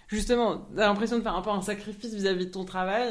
justement, 0.08 0.66
t'as 0.76 0.88
l'impression 0.88 1.18
de 1.18 1.24
faire 1.24 1.36
un 1.36 1.42
peu 1.42 1.50
un 1.52 1.62
sacrifice 1.62 2.14
vis-à-vis 2.14 2.48
de 2.48 2.52
ton 2.52 2.66
travail. 2.66 3.10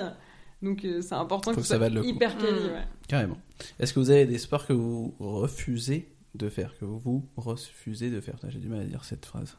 Donc 0.63 0.85
euh, 0.85 1.01
c'est 1.03 1.15
important 1.15 1.53
Faut 1.53 1.61
que 1.61 1.67
ça 1.67 1.77
soit 1.77 1.79
vaille 1.79 1.95
le 1.95 2.03
coup. 2.03 2.09
hyper 2.09 2.37
quali. 2.39 2.53
Mm. 2.61 2.73
Ouais. 2.73 2.87
Carrément. 3.09 3.39
Est-ce 3.79 3.93
que 3.93 4.01
vous 4.01 4.11
avez 4.11 4.27
des 4.27 4.39
sports 4.39 4.67
que 4.67 4.73
vous 4.73 5.15
refusez 5.19 6.09
de 6.35 6.49
faire, 6.49 6.77
que 6.79 6.85
vous 6.85 7.29
refusez 7.37 8.11
de 8.11 8.21
faire? 8.21 8.37
J'ai 8.49 8.59
du 8.59 8.69
mal 8.69 8.81
à 8.81 8.85
dire 8.85 9.05
cette 9.05 9.27
phrase. 9.27 9.57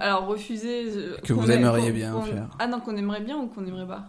Alors, 0.00 0.26
refuser. 0.26 0.84
euh, 0.96 1.16
Que 1.22 1.32
vous 1.34 1.50
aimeriez 1.50 1.92
bien 1.92 2.20
faire. 2.22 2.48
Ah 2.58 2.66
non, 2.66 2.80
qu'on 2.80 2.96
aimerait 2.96 3.20
bien 3.20 3.36
ou 3.38 3.46
qu'on 3.48 3.64
aimerait 3.66 3.86
pas? 3.86 4.08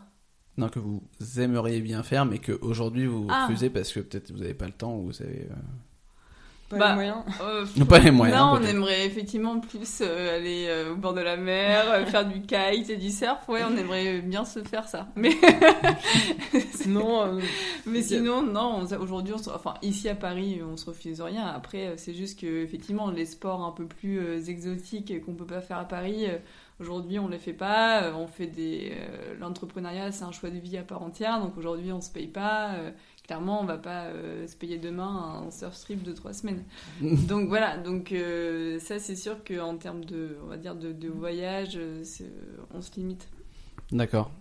Non, 0.58 0.70
que 0.70 0.80
vous 0.80 1.04
aimeriez 1.38 1.82
bien 1.82 2.02
faire, 2.04 2.26
mais 2.26 2.40
que 2.40 2.54
aujourd'hui 2.62 3.06
vous 3.06 3.28
Ah. 3.30 3.46
refusez 3.46 3.70
parce 3.70 3.92
que 3.94 4.00
peut-être 4.00 4.32
vous 4.32 4.40
n'avez 4.40 4.54
pas 4.56 4.66
le 4.66 4.72
temps 4.72 4.96
ou 4.98 5.04
vous 5.08 5.22
avez. 5.22 5.48
euh, 5.52 5.56
Pas 6.70 6.78
Bah, 6.78 6.90
les 6.90 6.96
moyens. 6.96 7.18
Euh, 7.42 7.66
Ou 7.82 7.86
pas 7.86 8.00
les 8.00 8.12
moyens, 8.12 8.38
Non, 8.40 8.60
on 8.60 8.64
aimerait 8.64 9.06
effectivement 9.06 9.58
plus 9.60 10.00
euh, 10.02 10.36
aller 10.38 10.66
euh, 10.68 10.92
au 10.94 10.96
bord 10.98 11.14
de 11.14 11.22
la 11.22 11.38
mer, 11.38 11.86
euh, 11.90 12.06
faire 12.06 12.26
du 12.28 12.42
kite 12.42 12.90
et 12.90 12.98
du 12.98 13.10
surf. 13.10 13.48
Ouais, 13.48 13.62
on 13.64 13.78
aimerait 13.78 14.20
bien 14.20 14.44
se 14.44 14.62
faire 14.64 14.88
ça. 14.90 15.08
Mais, 15.16 15.32
Non, 16.88 17.24
euh, 17.26 17.40
mais 17.86 18.02
sinon, 18.02 18.42
non. 18.42 18.82
on- 18.90 18.98
Aujourd'hui, 19.02 19.34
on 19.34 19.38
se- 19.38 19.50
enfin 19.50 19.76
ici 19.82 20.10
à 20.10 20.16
Paris, 20.16 20.60
on 20.64 20.78
se 20.78 20.86
refuse 20.86 21.22
rien. 21.22 21.46
Après, 21.48 21.88
euh, 21.88 21.94
c'est 21.98 22.14
juste 22.14 22.40
que 22.40 22.64
effectivement, 22.64 23.10
les 23.12 23.26
sports 23.26 23.64
un 23.64 23.72
peu 23.72 23.86
plus 23.86 24.20
euh, 24.20 24.42
exotiques 24.48 25.24
qu'on 25.26 25.34
peut 25.34 25.46
pas 25.46 25.62
faire 25.62 25.78
à 25.78 25.86
Paris. 25.86 26.26
euh, 26.28 26.38
Aujourd'hui, 26.80 27.18
on 27.18 27.28
les 27.28 27.40
fait 27.40 27.54
pas. 27.54 28.04
euh, 28.04 28.12
On 28.16 28.28
fait 28.28 28.46
des. 28.48 28.92
euh, 28.94 29.34
L'entrepreneuriat, 29.40 30.12
c'est 30.12 30.24
un 30.26 30.32
choix 30.32 30.50
de 30.52 30.60
vie 30.60 30.78
à 30.78 30.84
part 30.84 31.02
entière. 31.02 31.40
Donc 31.42 31.58
aujourd'hui, 31.58 31.92
on 31.92 32.02
se 32.02 32.12
paye 32.12 32.28
pas. 32.28 32.72
Clairement, 33.28 33.62
on 33.62 33.66
va 33.66 33.78
pas 33.78 34.06
euh, 34.06 34.48
se 34.48 34.56
payer 34.56 34.78
demain 34.78 35.44
un 35.46 35.52
surf 35.52 35.76
strip 35.76 36.02
de 36.02 36.14
trois 36.14 36.32
semaines. 36.32 36.64
donc 37.02 37.50
voilà, 37.50 37.78
donc 37.78 38.14
euh, 38.14 38.80
ça 38.80 39.00
c'est 39.00 39.18
sûr 39.18 39.44
qu'en 39.44 39.76
termes 39.76 40.06
de, 40.06 40.38
on 40.46 40.48
va 40.48 40.56
dire 40.56 40.76
de, 40.76 40.94
de 40.94 41.10
voyage, 41.10 41.76
euh, 41.76 42.04
on 42.74 42.82
se 42.82 42.92
limite. 42.96 43.28
D'accord. 43.92 44.32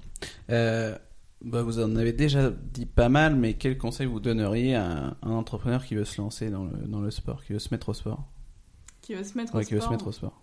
Euh, 0.51 0.97
bah, 1.45 1.63
vous 1.63 1.81
en 1.81 1.97
avez 1.97 2.13
déjà 2.13 2.51
dit 2.51 2.87
pas 2.87 3.09
mal, 3.09 3.35
mais 3.35 3.55
quel 3.55 3.77
conseil 3.77 4.07
vous 4.07 4.21
donneriez 4.21 4.77
à 4.77 5.17
un, 5.21 5.31
entrepreneur 5.31 5.85
qui 5.85 5.97
veut 5.97 6.05
se 6.05 6.21
lancer 6.21 6.49
dans 6.51 6.65
le, 6.65 6.87
dans 6.87 7.01
le 7.01 7.11
sport, 7.11 7.45
qui 7.45 7.55
veut 7.55 7.59
se 7.59 7.75
mettre 7.75 7.89
au 7.89 7.95
sport? 7.95 8.25
Qui 9.03 9.15
veut 9.15 9.25
se 9.25 9.37
mettre 9.37 9.55
Ouais, 9.55 9.65
au 9.65 9.67
qui 9.67 9.75
veut 9.75 9.81
se 9.81 9.89
mettre 9.89 10.07
au 10.07 10.13
sport. 10.13 10.41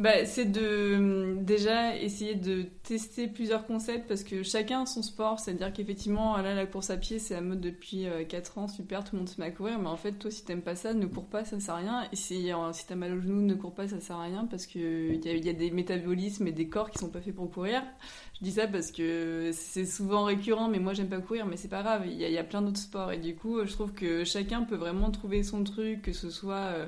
Bah, 0.00 0.24
c'est 0.24 0.46
de 0.46 0.94
hum, 0.96 1.44
déjà 1.44 1.94
essayer 1.94 2.34
de 2.34 2.62
tester 2.84 3.28
plusieurs 3.28 3.66
concepts 3.66 4.08
parce 4.08 4.24
que 4.24 4.42
chacun 4.42 4.82
a 4.84 4.86
son 4.86 5.02
sport. 5.02 5.38
C'est-à-dire 5.38 5.74
qu'effectivement, 5.74 6.38
là, 6.38 6.54
la 6.54 6.64
course 6.64 6.88
à 6.88 6.96
pied, 6.96 7.18
c'est 7.18 7.34
la 7.34 7.42
mode 7.42 7.60
depuis 7.60 8.06
4 8.30 8.56
ans, 8.56 8.66
super, 8.66 9.04
tout 9.04 9.14
le 9.14 9.18
monde 9.18 9.28
se 9.28 9.38
met 9.38 9.48
à 9.48 9.50
courir. 9.50 9.78
Mais 9.78 9.88
en 9.88 9.98
fait, 9.98 10.12
toi, 10.12 10.30
si 10.30 10.42
t'aimes 10.42 10.62
pas 10.62 10.74
ça, 10.74 10.94
ne 10.94 11.04
cours 11.04 11.26
pas, 11.26 11.44
ça 11.44 11.60
sert 11.60 11.74
à 11.74 11.78
rien. 11.78 12.08
Et 12.12 12.16
si, 12.16 12.50
euh, 12.50 12.72
t'as 12.88 12.94
mal 12.94 13.12
au 13.12 13.20
genou, 13.20 13.42
ne 13.42 13.54
cours 13.54 13.74
pas, 13.74 13.88
ça 13.88 14.00
sert 14.00 14.16
à 14.16 14.22
rien 14.22 14.46
parce 14.46 14.64
qu'il 14.66 15.20
y 15.22 15.28
a, 15.28 15.34
y 15.34 15.48
a 15.50 15.52
des 15.52 15.70
métabolismes 15.70 16.46
et 16.46 16.52
des 16.52 16.68
corps 16.68 16.90
qui 16.90 16.98
sont 16.98 17.10
pas 17.10 17.20
faits 17.20 17.34
pour 17.34 17.50
courir. 17.50 17.82
Je 18.40 18.44
dis 18.46 18.52
ça 18.52 18.66
parce 18.68 18.90
que 18.92 19.50
c'est 19.52 19.84
souvent 19.84 20.24
récurrent, 20.24 20.68
mais 20.68 20.78
moi, 20.78 20.94
j'aime 20.94 21.10
pas 21.10 21.20
courir, 21.20 21.44
mais 21.44 21.58
c'est 21.58 21.68
pas 21.68 21.82
grave. 21.82 22.06
Il 22.06 22.14
y 22.16 22.38
a, 22.38 22.44
plein 22.44 22.62
d'autres 22.62 22.78
sports. 22.80 23.12
Et 23.12 23.18
du 23.18 23.34
coup, 23.36 23.62
je 23.66 23.72
trouve 23.72 23.92
que 23.92 24.24
chacun 24.24 24.62
peut 24.62 24.76
vraiment 24.76 25.10
trouver 25.10 25.42
son 25.42 25.62
truc, 25.62 26.00
que 26.00 26.14
ce 26.14 26.30
soit. 26.30 26.54
euh, 26.54 26.86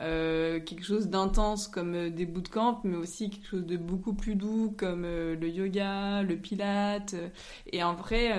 euh, 0.00 0.58
quelque 0.58 0.84
chose 0.84 1.08
d'intense 1.08 1.68
comme 1.68 1.94
euh, 1.94 2.10
des 2.10 2.26
bootcamps, 2.26 2.80
mais 2.82 2.96
aussi 2.96 3.30
quelque 3.30 3.46
chose 3.46 3.64
de 3.64 3.76
beaucoup 3.76 4.12
plus 4.12 4.34
doux 4.34 4.74
comme 4.76 5.04
euh, 5.04 5.36
le 5.36 5.48
yoga, 5.48 6.22
le 6.22 6.36
pilate. 6.36 7.14
Et 7.72 7.82
en 7.84 7.94
vrai, 7.94 8.32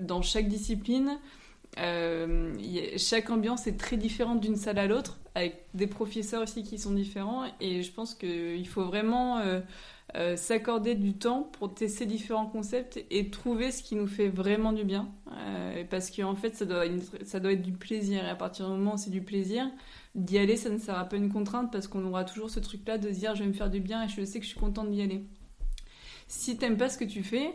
dans 0.00 0.22
chaque 0.22 0.48
discipline, 0.48 1.18
chaque 1.76 3.30
ambiance 3.30 3.66
est 3.66 3.78
très 3.78 3.96
différente 3.96 4.40
d'une 4.40 4.56
salle 4.56 4.78
à 4.78 4.86
l'autre, 4.86 5.18
avec 5.34 5.66
des 5.74 5.86
professeurs 5.86 6.42
aussi 6.42 6.62
qui 6.62 6.78
sont 6.78 6.92
différents. 6.92 7.44
Et 7.60 7.82
je 7.82 7.92
pense 7.92 8.14
qu'il 8.14 8.66
faut 8.68 8.84
vraiment 8.84 9.40
s'accorder 10.36 10.94
du 10.94 11.14
temps 11.14 11.48
pour 11.58 11.74
tester 11.74 12.04
différents 12.04 12.46
concepts 12.46 13.02
et 13.10 13.30
trouver 13.30 13.72
ce 13.72 13.82
qui 13.82 13.94
nous 13.94 14.06
fait 14.06 14.28
vraiment 14.28 14.72
du 14.72 14.84
bien. 14.84 15.08
Parce 15.90 16.10
qu'en 16.10 16.34
fait, 16.36 16.54
ça 16.56 16.66
doit, 16.66 16.84
ça 17.24 17.40
doit 17.40 17.52
être 17.52 17.62
du 17.62 17.72
plaisir. 17.72 18.24
Et 18.24 18.28
à 18.28 18.36
partir 18.36 18.66
du 18.66 18.72
moment 18.72 18.94
où 18.94 18.98
c'est 18.98 19.10
du 19.10 19.22
plaisir, 19.22 19.66
d'y 20.14 20.38
aller, 20.38 20.56
ça 20.56 20.70
ne 20.70 20.78
sera 20.78 21.04
pas 21.04 21.16
une 21.16 21.32
contrainte 21.32 21.72
parce 21.72 21.88
qu'on 21.88 22.04
aura 22.04 22.24
toujours 22.24 22.50
ce 22.50 22.60
truc-là 22.60 22.98
de 22.98 23.12
se 23.12 23.18
dire 23.18 23.34
je 23.34 23.42
vais 23.42 23.48
me 23.48 23.54
faire 23.54 23.70
du 23.70 23.80
bien 23.80 24.04
et 24.04 24.08
je 24.08 24.24
sais 24.24 24.38
que 24.38 24.44
je 24.44 24.50
suis 24.50 24.60
contente 24.60 24.90
d'y 24.90 25.02
aller. 25.02 25.24
Si 26.28 26.56
t'aimes 26.56 26.76
pas 26.76 26.88
ce 26.88 26.98
que 26.98 27.04
tu 27.04 27.22
fais, 27.22 27.54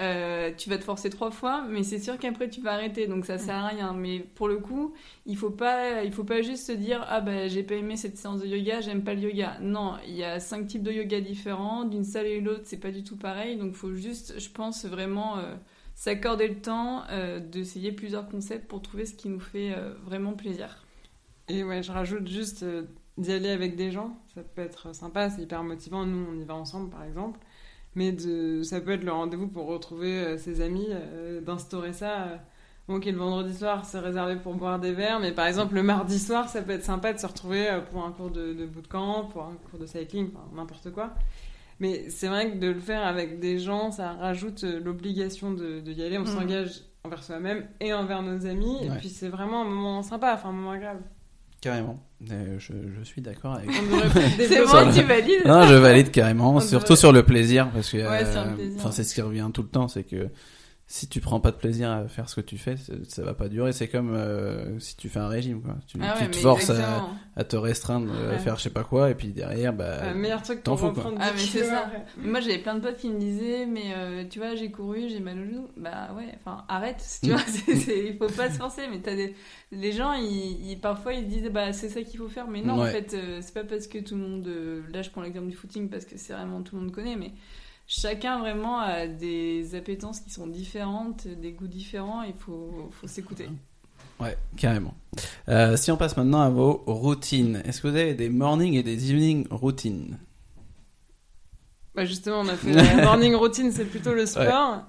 euh, 0.00 0.52
tu 0.56 0.70
vas 0.70 0.78
te 0.78 0.84
forcer 0.84 1.10
trois 1.10 1.30
fois, 1.30 1.66
mais 1.68 1.82
c'est 1.82 1.98
sûr 1.98 2.18
qu'après 2.18 2.48
tu 2.48 2.62
vas 2.62 2.72
arrêter, 2.72 3.06
donc 3.06 3.26
ça 3.26 3.36
sert 3.38 3.54
à 3.54 3.68
rien. 3.68 3.92
Mais 3.92 4.20
pour 4.20 4.48
le 4.48 4.56
coup, 4.58 4.94
il 5.26 5.36
faut 5.36 5.50
pas, 5.50 6.02
il 6.02 6.12
faut 6.12 6.24
pas 6.24 6.40
juste 6.40 6.66
se 6.66 6.72
dire 6.72 7.04
ah 7.08 7.20
bah 7.20 7.46
j'ai 7.48 7.62
pas 7.62 7.74
aimé 7.74 7.96
cette 7.96 8.16
séance 8.16 8.40
de 8.40 8.46
yoga, 8.46 8.80
j'aime 8.80 9.04
pas 9.04 9.14
le 9.14 9.20
yoga. 9.20 9.58
Non, 9.60 9.96
il 10.06 10.16
y 10.16 10.24
a 10.24 10.40
cinq 10.40 10.66
types 10.66 10.82
de 10.82 10.92
yoga 10.92 11.20
différents, 11.20 11.84
d'une 11.84 12.04
salle 12.04 12.26
et 12.26 12.40
l'autre 12.40 12.62
c'est 12.64 12.80
pas 12.80 12.90
du 12.90 13.04
tout 13.04 13.16
pareil, 13.16 13.56
donc 13.56 13.74
faut 13.74 13.94
juste, 13.94 14.40
je 14.40 14.48
pense 14.48 14.86
vraiment 14.86 15.38
euh, 15.38 15.54
s'accorder 15.94 16.48
le 16.48 16.60
temps 16.60 17.04
euh, 17.10 17.38
d'essayer 17.38 17.92
plusieurs 17.92 18.28
concepts 18.28 18.66
pour 18.68 18.80
trouver 18.82 19.04
ce 19.04 19.14
qui 19.14 19.28
nous 19.28 19.40
fait 19.40 19.74
vraiment 20.04 20.32
plaisir. 20.32 20.81
Et 21.48 21.64
ouais, 21.64 21.82
je 21.82 21.92
rajoute 21.92 22.26
juste 22.28 22.62
euh, 22.62 22.82
d'y 23.18 23.32
aller 23.32 23.50
avec 23.50 23.76
des 23.76 23.90
gens. 23.90 24.16
Ça 24.34 24.42
peut 24.42 24.62
être 24.62 24.94
sympa, 24.94 25.28
c'est 25.30 25.42
hyper 25.42 25.62
motivant. 25.62 26.06
Nous, 26.06 26.26
on 26.30 26.38
y 26.40 26.44
va 26.44 26.54
ensemble, 26.54 26.90
par 26.90 27.04
exemple. 27.04 27.38
Mais 27.94 28.12
de, 28.12 28.62
ça 28.62 28.80
peut 28.80 28.92
être 28.92 29.04
le 29.04 29.12
rendez-vous 29.12 29.48
pour 29.48 29.66
retrouver 29.66 30.12
euh, 30.18 30.38
ses 30.38 30.60
amis, 30.60 30.86
euh, 30.90 31.40
d'instaurer 31.40 31.92
ça. 31.92 32.40
Bon, 32.88 32.96
ok, 32.96 33.04
le 33.04 33.16
vendredi 33.16 33.54
soir, 33.54 33.84
c'est 33.84 33.98
réservé 34.00 34.36
pour 34.36 34.54
boire 34.54 34.80
des 34.80 34.92
verres, 34.92 35.20
mais 35.20 35.32
par 35.32 35.46
exemple, 35.46 35.74
le 35.74 35.82
mardi 35.82 36.18
soir, 36.18 36.48
ça 36.48 36.62
peut 36.62 36.72
être 36.72 36.82
sympa 36.84 37.12
de 37.12 37.18
se 37.18 37.26
retrouver 37.26 37.80
pour 37.92 38.04
un 38.04 38.10
cours 38.12 38.30
de, 38.30 38.54
de 38.54 38.66
bootcamp, 38.66 39.24
pour 39.26 39.42
un 39.44 39.54
cours 39.70 39.78
de 39.78 39.86
cycling, 39.86 40.30
enfin, 40.34 40.44
n'importe 40.56 40.90
quoi. 40.90 41.12
Mais 41.78 42.08
c'est 42.10 42.28
vrai 42.28 42.50
que 42.52 42.58
de 42.58 42.68
le 42.68 42.80
faire 42.80 43.06
avec 43.06 43.38
des 43.40 43.58
gens, 43.58 43.90
ça 43.92 44.12
rajoute 44.14 44.62
l'obligation 44.64 45.52
de, 45.52 45.80
de 45.80 45.92
y 45.92 46.02
aller. 46.02 46.16
On 46.18 46.22
Mhm. 46.22 46.26
s'engage 46.26 46.80
envers 47.04 47.22
soi-même 47.22 47.66
et 47.80 47.92
envers 47.92 48.22
nos 48.22 48.46
amis. 48.46 48.78
Et 48.84 48.88
puis, 48.98 49.08
c'est 49.10 49.28
vraiment 49.28 49.62
un 49.62 49.64
moment 49.68 50.02
sympa, 50.02 50.32
enfin, 50.34 50.48
un 50.48 50.52
moment 50.52 50.72
agréable. 50.72 51.02
Carrément. 51.62 51.98
Euh, 52.30 52.56
je, 52.58 52.72
je 52.98 53.04
suis 53.04 53.22
d'accord 53.22 53.54
avec. 53.54 53.70
C'est 54.38 54.64
bon, 54.66 54.84
le- 54.84 54.92
tu 54.94 55.02
valides 55.06 55.42
Non, 55.46 55.62
je 55.66 55.74
valide 55.74 56.10
carrément, 56.10 56.56
On 56.56 56.60
surtout 56.60 56.82
devrait- 56.84 56.96
sur 56.96 57.12
le 57.12 57.22
plaisir, 57.22 57.70
parce 57.72 57.90
que 57.90 57.96
Ouais, 57.96 58.24
euh, 58.26 58.90
c'est 58.90 59.04
ce 59.04 59.14
qui 59.14 59.22
revient 59.22 59.48
tout 59.54 59.62
le 59.62 59.68
temps, 59.68 59.88
c'est 59.88 60.02
que 60.04 60.28
si 60.94 61.08
tu 61.08 61.20
prends 61.22 61.40
pas 61.40 61.52
de 61.52 61.56
plaisir 61.56 61.90
à 61.90 62.06
faire 62.06 62.28
ce 62.28 62.36
que 62.36 62.42
tu 62.42 62.58
fais, 62.58 62.76
ça- 63.08 63.22
va 63.22 63.32
pas 63.32 63.48
durer. 63.48 63.72
C'est 63.72 63.88
comme 63.88 64.12
euh, 64.14 64.78
si 64.78 64.94
tu 64.94 65.08
fais 65.08 65.20
un 65.20 65.28
régime, 65.28 65.62
quoi. 65.62 65.76
Tu, 65.86 65.96
Ah 66.02 66.12
tu 66.18 66.24
ouais, 66.24 66.30
te 66.30 66.36
forces 66.36 66.68
à, 67.34 67.44
te 67.44 67.56
restreindre, 67.56 68.12
euh, 68.12 68.28
à 68.28 68.32
Ouais. 68.32 68.38
faire 68.38 68.58
je 68.58 68.64
sais 68.64 68.68
pas 68.70 68.84
quoi, 68.84 69.08
et 69.08 69.14
puis 69.14 69.28
derrière, 69.28 69.72
bah, 69.72 69.84
Euh, 70.02 70.14
meilleur 70.14 70.42
truc 70.42 70.62
t'en 70.62 70.76
fous, 70.76 70.92
quoi. 70.92 71.14
Ah, 71.18 71.30
10 71.30 71.32
mais 71.32 71.38
c'est 71.38 71.48
kilos 71.60 71.68
ça. 71.68 71.86
après. 71.86 72.04
Moi, 72.18 72.40
j'avais 72.40 72.58
plein 72.58 72.74
de 72.74 72.80
potes 72.80 72.98
qui 72.98 73.08
me 73.08 73.18
disaient, 73.18 73.64
mais 73.64 73.94
euh, 73.96 74.24
tu 74.28 74.38
vois, 74.38 74.54
j'ai 74.54 74.70
couru, 74.70 75.08
j'ai 75.08 75.20
mal 75.20 75.38
au 75.38 75.44
genou. 75.46 75.68
Bah 75.78 76.10
ouais, 76.14 76.28
enfin, 76.44 76.62
arrête, 76.68 77.02
tu 77.22 77.30
vois, 77.30 77.40
il 77.68 78.16
faut 78.18 78.26
pas 78.28 78.50
se 78.50 78.58
forcer. 78.58 78.82
Mais 78.90 78.98
t'as 79.00 79.16
des... 79.16 79.34
les 79.70 79.92
gens, 79.92 80.12
ils, 80.12 80.72
ils- 80.72 80.78
parfois, 80.78 81.14
ils 81.14 81.26
disent, 81.26 81.48
bah 81.50 81.72
c'est 81.72 81.88
ça 81.88 82.02
qu'il 82.02 82.18
faut 82.18 82.28
faire. 82.28 82.48
Mais 82.48 82.60
non, 82.60 82.74
en 82.74 82.82
Ouais. 82.82 82.90
fait, 82.92 83.14
euh, 83.14 83.38
c'est 83.40 83.54
pas 83.54 83.64
parce 83.64 83.86
que 83.86 83.96
tout 83.96 84.14
le 84.14 84.20
monde. 84.20 84.46
euh, 84.46 84.82
là, 84.92 85.00
je 85.00 85.08
prends 85.08 85.22
l'exemple 85.22 85.48
du 85.48 85.56
footing 85.56 85.88
parce 85.88 86.04
que 86.04 86.18
c'est 86.18 86.34
vraiment 86.34 86.60
tout 86.60 86.76
le 86.76 86.82
monde 86.82 86.92
connaît, 86.92 87.16
mais 87.16 87.32
chacun 87.86 88.38
vraiment 88.38 88.78
a 88.78 89.06
des 89.06 89.74
appétences 89.74 90.20
qui 90.20 90.30
sont 90.30 90.46
différentes, 90.46 91.26
des 91.26 91.52
goûts 91.52 91.66
différents. 91.66 92.22
Il 92.22 92.34
faut, 92.34 92.90
faut 92.90 93.06
s'écouter. 93.06 93.48
ouais, 94.20 94.36
carrément. 94.56 94.94
Euh, 95.48 95.76
si 95.76 95.90
on 95.90 95.96
passe 95.96 96.16
maintenant 96.16 96.40
à 96.40 96.50
vos 96.50 96.82
routines, 96.86 97.62
est-ce 97.64 97.82
que 97.82 97.88
vous 97.88 97.96
avez 97.96 98.14
des 98.14 98.28
morning 98.28 98.74
et 98.74 98.82
des 98.82 99.10
evening 99.10 99.46
routines? 99.50 100.18
Bah 101.94 102.04
justement, 102.04 102.40
on 102.40 102.48
a 102.48 102.56
fait 102.56 102.72
la 102.96 103.04
morning 103.04 103.34
routine, 103.34 103.70
c'est 103.70 103.84
plutôt 103.84 104.14
le 104.14 104.24
sport. 104.24 104.84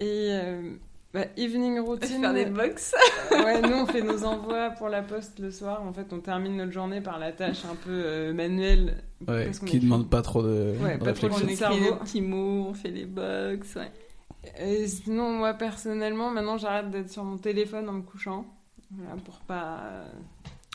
Et 0.00 0.28
euh, 0.30 0.74
bah, 1.14 1.26
evening 1.36 1.78
routine. 1.80 2.20
Faire 2.20 2.34
des 2.34 2.46
box. 2.46 2.94
ouais, 3.30 3.60
nous 3.62 3.74
on 3.74 3.86
fait 3.86 4.02
nos 4.02 4.24
envois 4.24 4.70
pour 4.70 4.88
la 4.88 5.02
poste 5.02 5.38
le 5.38 5.50
soir. 5.50 5.82
En 5.82 5.92
fait, 5.92 6.12
on 6.12 6.20
termine 6.20 6.56
notre 6.56 6.72
journée 6.72 7.00
par 7.00 7.18
la 7.18 7.32
tâche 7.32 7.64
un 7.70 7.76
peu 7.76 7.90
euh, 7.90 8.32
manuelle. 8.32 9.02
Ouais, 9.28 9.44
Parce 9.46 9.58
Qui 9.60 9.78
demande 9.80 10.08
pas 10.08 10.22
trop 10.22 10.42
de, 10.42 10.74
Ouais, 10.82 10.98
de 10.98 11.04
pas 11.04 11.12
trop 11.12 11.28
réflexion. 11.28 11.68
de 11.68 11.72
On 11.72 11.76
écrit 11.76 11.90
des 11.90 11.96
petits 11.98 12.20
mots, 12.20 12.66
on 12.70 12.74
fait 12.74 12.90
des 12.90 13.06
box. 13.06 13.74
Ouais. 13.76 13.92
Et 14.60 14.88
sinon, 14.88 15.30
moi 15.32 15.54
personnellement, 15.54 16.30
maintenant 16.30 16.58
j'arrête 16.58 16.90
d'être 16.90 17.10
sur 17.10 17.24
mon 17.24 17.36
téléphone 17.38 17.88
en 17.88 17.92
me 17.92 18.02
couchant. 18.02 18.44
Voilà, 18.90 19.14
pour 19.24 19.36
pas. 19.40 20.04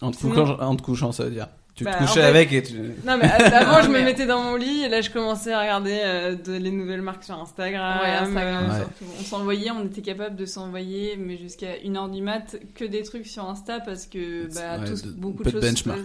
En 0.01 0.11
te, 0.11 0.17
Sinon- 0.17 0.33
couchant, 0.33 0.59
en 0.59 0.75
te 0.75 0.81
couchant, 0.81 1.11
ça 1.11 1.23
veut 1.25 1.31
dire. 1.31 1.47
Tu 1.77 1.83
Bah, 1.83 1.93
te 1.93 1.97
en 1.97 2.07
couchais 2.07 2.21
fait- 2.21 2.25
avec 2.25 2.51
et 2.53 2.63
tu. 2.63 2.73
Non, 3.05 3.17
mais 3.21 3.29
avant, 3.53 3.83
je 3.83 3.89
me 3.89 4.01
mettais 4.01 4.25
dans 4.25 4.41
mon 4.41 4.55
lit 4.55 4.83
et 4.83 4.89
là, 4.89 4.99
je 5.01 5.11
commençais 5.11 5.53
à 5.53 5.61
regarder 5.61 5.99
euh, 6.03 6.33
de, 6.35 6.53
les 6.53 6.71
nouvelles 6.71 7.03
marques 7.03 7.23
sur 7.23 7.39
Instagram. 7.39 7.99
Ouais, 8.01 8.09
Instagram 8.15 8.65
euh, 8.65 8.73
Ouais. 8.73 8.79
surtout. 8.79 9.05
On 9.19 9.23
s'envoyait, 9.23 9.69
on 9.69 9.85
était 9.85 10.01
capable 10.01 10.35
de 10.35 10.45
s'envoyer, 10.47 11.15
mais 11.17 11.37
jusqu'à 11.37 11.77
1h 11.77 12.09
du 12.11 12.21
mat, 12.23 12.57
que 12.73 12.83
des 12.83 13.03
trucs 13.03 13.27
sur 13.27 13.47
Insta 13.47 13.79
parce 13.79 14.07
que 14.07 14.51
bah, 14.55 14.79
Ouais, 14.79 14.87
tous, 14.89 15.03
de- 15.03 15.11
beaucoup 15.11 15.43
de 15.43 15.49
de 15.49 15.51
choses. 15.51 15.61
benchmark, 15.61 15.99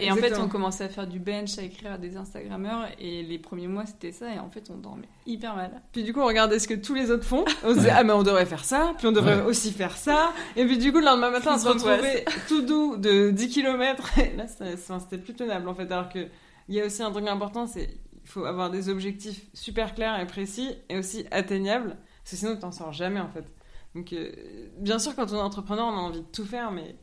et 0.00 0.10
en 0.10 0.16
fait, 0.16 0.36
on 0.38 0.48
commençait 0.48 0.84
à 0.84 0.88
faire 0.88 1.06
du 1.06 1.20
bench, 1.20 1.56
à 1.56 1.62
écrire 1.62 1.92
à 1.92 1.98
des 1.98 2.16
Instagrammeurs, 2.16 2.88
et 3.00 3.22
les 3.22 3.38
premiers 3.38 3.68
mois, 3.68 3.86
c'était 3.86 4.10
ça, 4.12 4.26
et 4.34 4.40
en 4.40 4.50
fait, 4.50 4.70
on 4.74 4.78
dormait 4.78 5.06
hyper 5.26 5.54
mal. 5.56 5.82
Puis 5.92 6.02
du 6.02 6.12
coup, 6.12 6.20
on 6.20 6.26
regardait 6.26 6.58
ce 6.58 6.66
que 6.68 6.74
tous 6.74 6.94
les 6.94 7.10
autres 7.10 7.24
font. 7.24 7.44
On 7.64 7.70
se 7.70 7.74
disait, 7.78 7.90
ah, 7.90 8.04
mais 8.04 8.12
on 8.12 8.22
devrait 8.22 8.46
faire 8.46 8.64
ça. 8.64 8.92
Puis 8.98 9.06
on 9.06 9.12
devrait 9.12 9.36
Ouais. 9.36 9.42
aussi 9.46 9.72
faire 9.72 9.96
ça. 9.96 10.32
Et 10.56 10.64
puis 10.66 10.78
du 10.78 10.92
coup, 10.92 10.98
le 10.98 11.04
lendemain 11.04 11.30
matin, 11.30 11.52
on 11.54 11.58
se 11.58 11.68
retrouvait 11.68 12.24
tout 12.48 12.62
doux 12.62 12.96
de 12.96 13.30
10 13.30 13.48
km. 13.48 14.18
Et 14.18 14.36
là, 14.36 14.46
c'était 14.48 15.18
plus 15.18 15.34
tenable 15.34 15.68
en 15.68 15.74
fait. 15.74 15.90
Alors 15.90 16.08
que 16.08 16.26
il 16.68 16.74
y 16.74 16.80
a 16.80 16.86
aussi 16.86 17.02
un 17.02 17.10
truc 17.10 17.26
important, 17.26 17.66
c'est 17.66 17.88
il 18.24 18.28
faut 18.28 18.44
avoir 18.44 18.70
des 18.70 18.88
objectifs 18.88 19.42
super 19.52 19.94
clairs 19.94 20.18
et 20.20 20.26
précis 20.26 20.70
et 20.88 20.96
aussi 20.98 21.26
atteignables. 21.32 21.96
Parce 22.22 22.30
que 22.30 22.36
sinon, 22.36 22.54
tu 22.54 22.60
t'en 22.60 22.70
sors 22.72 22.92
jamais 22.92 23.18
en 23.20 23.28
fait. 23.28 23.44
Donc, 23.96 24.12
euh, 24.12 24.30
bien 24.78 24.98
sûr, 24.98 25.14
quand 25.16 25.32
on 25.32 25.36
est 25.36 25.40
entrepreneur, 25.40 25.86
on 25.86 25.96
a 25.96 26.00
envie 26.00 26.20
de 26.20 26.26
tout 26.32 26.44
faire, 26.46 26.70
mais 26.70 26.94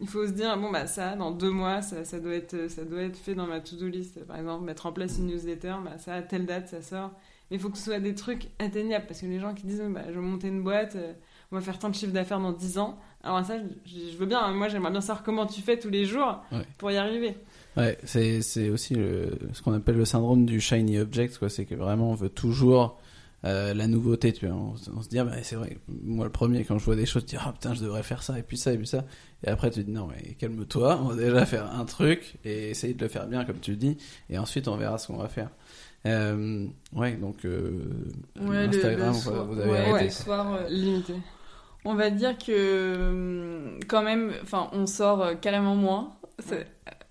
il 0.00 0.08
faut 0.08 0.24
se 0.26 0.30
dire, 0.30 0.56
bon, 0.56 0.70
bah 0.70 0.86
ça, 0.86 1.16
dans 1.16 1.32
deux 1.32 1.50
mois, 1.50 1.82
ça, 1.82 2.04
ça, 2.04 2.18
doit, 2.20 2.32
être, 2.34 2.70
ça 2.70 2.84
doit 2.84 3.02
être 3.02 3.16
fait 3.18 3.34
dans 3.34 3.46
ma 3.46 3.60
to-do 3.60 3.88
list. 3.88 4.24
Par 4.24 4.38
exemple, 4.38 4.64
mettre 4.64 4.86
en 4.86 4.92
place 4.92 5.18
une 5.18 5.26
newsletter, 5.26 5.74
bah 5.84 5.98
ça, 5.98 6.14
à 6.14 6.22
telle 6.22 6.46
date, 6.46 6.68
ça 6.68 6.80
sort. 6.80 7.10
Mais 7.50 7.56
il 7.56 7.60
faut 7.60 7.68
que 7.70 7.78
ce 7.78 7.84
soit 7.84 8.00
des 8.00 8.14
trucs 8.14 8.48
atteignables, 8.58 9.06
parce 9.06 9.20
que 9.20 9.26
les 9.26 9.40
gens 9.40 9.54
qui 9.54 9.66
disent, 9.66 9.82
bah, 9.90 10.02
je 10.08 10.12
vais 10.12 10.20
monter 10.20 10.48
une 10.48 10.62
boîte, 10.62 10.96
euh, 10.96 11.12
on 11.52 11.56
va 11.56 11.62
faire 11.62 11.78
tant 11.78 11.88
de 11.88 11.94
chiffre 11.94 12.12
d'affaires 12.12 12.38
dans 12.40 12.52
10 12.52 12.78
ans. 12.78 12.98
Alors 13.24 13.44
ça, 13.44 13.54
je, 13.84 13.92
je 14.12 14.16
veux 14.16 14.26
bien, 14.26 14.40
hein. 14.40 14.52
moi 14.54 14.68
j'aimerais 14.68 14.92
bien 14.92 15.00
savoir 15.00 15.22
comment 15.24 15.46
tu 15.46 15.60
fais 15.60 15.78
tous 15.78 15.90
les 15.90 16.04
jours 16.04 16.42
Ouais. 16.52 16.62
pour 16.78 16.90
y 16.90 16.96
arriver. 16.96 17.36
Ouais, 17.76 17.98
c'est 18.04 18.40
c'est 18.42 18.68
aussi 18.70 18.94
le, 18.94 19.30
ce 19.52 19.62
qu'on 19.62 19.72
appelle 19.72 19.96
le 19.96 20.04
syndrome 20.04 20.44
du 20.46 20.60
shiny 20.60 20.98
object, 20.98 21.38
quoi. 21.38 21.48
C'est 21.48 21.64
que 21.66 21.74
vraiment 21.74 22.10
on 22.10 22.14
veut 22.14 22.28
toujours 22.28 22.98
euh, 23.44 23.74
la 23.74 23.86
nouveauté, 23.86 24.32
tu 24.32 24.46
vois. 24.46 24.56
On, 24.56 24.76
se- 24.76 24.90
on 24.90 25.02
se 25.02 25.08
dit, 25.08 25.18
ah, 25.18 25.24
bah, 25.24 25.42
c'est 25.42 25.56
vrai, 25.56 25.78
moi 25.88 26.24
le 26.26 26.30
premier, 26.32 26.64
quand 26.64 26.78
je 26.78 26.84
vois 26.84 26.96
des 26.96 27.06
choses, 27.06 27.22
je 27.22 27.28
dis, 27.28 27.36
ah 27.38 27.52
putain, 27.52 27.74
je 27.74 27.80
devrais 27.82 28.02
faire 28.02 28.22
ça, 28.22 28.38
et 28.38 28.42
puis 28.42 28.56
ça, 28.58 28.72
et 28.72 28.76
puis 28.78 28.86
ça. 28.86 29.04
Et 29.44 29.48
après, 29.48 29.70
tu 29.70 29.80
te 29.80 29.86
dis, 29.86 29.92
non, 29.92 30.06
mais 30.08 30.34
calme-toi, 30.34 31.00
on 31.02 31.08
va 31.08 31.14
déjà 31.16 31.46
faire 31.46 31.72
un 31.72 31.84
truc, 31.84 32.36
et 32.44 32.70
essayer 32.70 32.92
de 32.94 33.02
le 33.02 33.08
faire 33.08 33.26
bien, 33.26 33.44
comme 33.44 33.58
tu 33.60 33.76
dis, 33.76 33.96
et 34.28 34.38
ensuite 34.38 34.68
on 34.68 34.76
verra 34.76 34.98
ce 34.98 35.06
qu'on 35.06 35.16
va 35.16 35.28
faire. 35.28 35.50
Euh, 36.06 36.66
ouais, 36.94 37.12
donc 37.12 37.44
euh, 37.44 37.70
Ouais, 38.40 38.66
le- 38.66 38.68
Instagram, 38.68 39.08
le 39.08 39.12
soir- 39.14 39.44
vous 39.46 39.60
avez 39.60 39.70
ouais, 39.70 39.78
arrêté. 39.90 40.04
le 40.04 40.10
soir, 40.10 40.54
euh, 40.54 40.68
Limité. 40.68 41.14
on 41.84 41.94
va 41.94 42.10
dire 42.10 42.38
que 42.38 42.96
hum, 43.10 43.78
quand 43.86 44.02
même, 44.02 44.32
enfin, 44.42 44.68
on 44.72 44.86
sort 44.86 45.22
euh, 45.22 45.34
carrément 45.34 45.76
moins. 45.76 46.12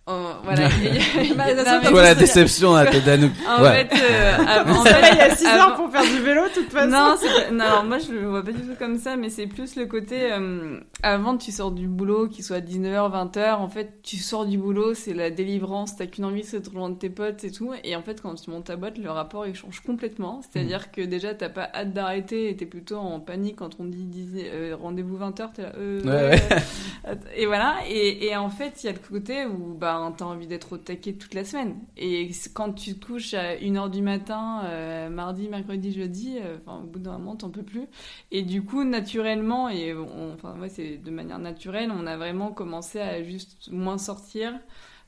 Euh, 0.09 0.33
voilà. 0.43 0.69
Il 0.81 0.85
y 0.85 0.87
a- 0.87 1.23
il 1.23 1.27
y 1.29 1.31
a- 1.31 1.35
Bah, 1.35 1.79
Tu 1.83 1.89
vois 1.91 2.01
la 2.01 2.15
déception 2.15 2.73
à 2.75 2.85
tête 2.85 3.05
d'Anouk. 3.05 3.31
En 3.47 3.61
Ouais. 3.63 3.85
fait, 3.85 3.95
euh, 4.01 4.37
avant- 4.47 4.81
On 4.81 4.83
se 4.85 4.93
réveille 4.93 5.19
à 5.21 5.35
6 5.35 5.45
avant- 5.45 5.57
heures 5.69 5.75
pour 5.75 5.91
faire 5.91 6.01
du 6.03 6.19
vélo, 6.21 6.41
de 6.47 6.53
toute 6.53 6.71
façon. 6.71 6.89
Non, 6.89 7.15
c'est 7.19 7.27
pas- 7.27 7.51
non, 7.51 7.63
alors 7.63 7.83
moi 7.83 7.97
je 7.99 8.11
le 8.11 8.27
vois 8.27 8.43
pas 8.43 8.51
du 8.51 8.61
tout 8.61 8.75
comme 8.79 8.97
ça, 8.97 9.15
mais 9.15 9.29
c'est 9.29 9.45
plus 9.47 9.75
le 9.75 9.85
côté 9.85 10.31
euh, 10.31 10.79
avant 11.03 11.37
tu 11.37 11.51
sors 11.51 11.71
du 11.71 11.87
boulot, 11.87 12.27
qu'il 12.27 12.43
soit 12.43 12.59
19h, 12.59 13.09
20h, 13.11 13.59
en 13.59 13.69
fait 13.69 13.99
tu 14.03 14.17
sors 14.17 14.45
du 14.45 14.57
boulot, 14.57 14.93
c'est 14.93 15.13
la 15.13 15.29
délivrance, 15.29 15.95
t'as 15.95 16.07
qu'une 16.07 16.25
envie, 16.25 16.43
c'est 16.43 16.59
de 16.59 16.63
te 16.65 16.69
rejoindre 16.69 16.97
tes 16.97 17.09
potes 17.09 17.43
et 17.43 17.51
tout, 17.51 17.71
et 17.83 17.95
en 17.95 18.01
fait 18.01 18.21
quand 18.21 18.33
tu 18.35 18.49
montes 18.49 18.65
ta 18.65 18.75
boîte, 18.75 18.97
le 18.97 19.11
rapport 19.11 19.45
il 19.45 19.55
change 19.55 19.79
complètement, 19.81 20.41
c'est-à-dire 20.41 20.91
que 20.91 21.01
déjà 21.01 21.33
t'as 21.35 21.49
pas 21.49 21.69
hâte 21.73 21.93
d'arrêter 21.93 22.49
et 22.49 22.55
t'es 22.57 22.65
plutôt 22.65 22.97
en 22.97 23.19
panique 23.19 23.57
quand 23.57 23.69
on 23.79 23.83
te 23.85 23.95
dit, 23.95 24.05
dit, 24.05 24.43
euh, 24.51 24.75
rendez-vous 24.79 25.17
20h, 25.17 25.49
t'es 25.53 25.61
là, 25.61 25.71
euh, 25.77 26.01
Ouais, 26.03 26.39
ouais. 26.39 27.17
et 27.35 27.45
voilà, 27.45 27.75
et, 27.87 28.25
et 28.27 28.35
en 28.35 28.49
fait 28.49 28.83
il 28.83 28.87
y 28.87 28.89
a 28.89 28.93
le 28.93 28.99
côté 28.99 29.45
où 29.45 29.75
bah, 29.79 29.98
t'as 30.17 30.25
envie 30.25 30.47
d'être 30.47 30.73
au 30.73 30.77
taquet 30.77 31.13
toute 31.13 31.33
la 31.33 31.43
semaine, 31.43 31.75
et 31.97 32.29
quand 32.53 32.73
tu 32.73 32.95
te 32.95 33.05
couches 33.05 33.33
à 33.33 33.55
1h 33.55 33.89
du 33.89 34.01
matin, 34.01 34.61
euh, 34.65 35.09
mardi, 35.09 35.47
mercredi, 35.47 35.91
jeudi, 35.91 36.37
euh, 36.41 36.57
au 36.67 36.85
bout 36.85 36.99
d'un 36.99 37.17
moment, 37.17 37.35
t'en 37.35 37.49
peux 37.49 37.63
plus. 37.63 37.87
Et 38.31 38.41
du 38.41 38.63
coup, 38.63 38.83
naturellement, 38.83 39.69
et 39.69 39.93
enfin, 39.93 40.57
ouais, 40.59 40.69
c'est 40.69 40.97
de 40.97 41.11
manière 41.11 41.39
naturelle, 41.39 41.91
on 41.91 42.05
a 42.07 42.17
vraiment 42.17 42.51
commencé 42.51 42.99
à 42.99 43.23
juste 43.23 43.69
moins 43.71 43.97
sortir. 43.97 44.53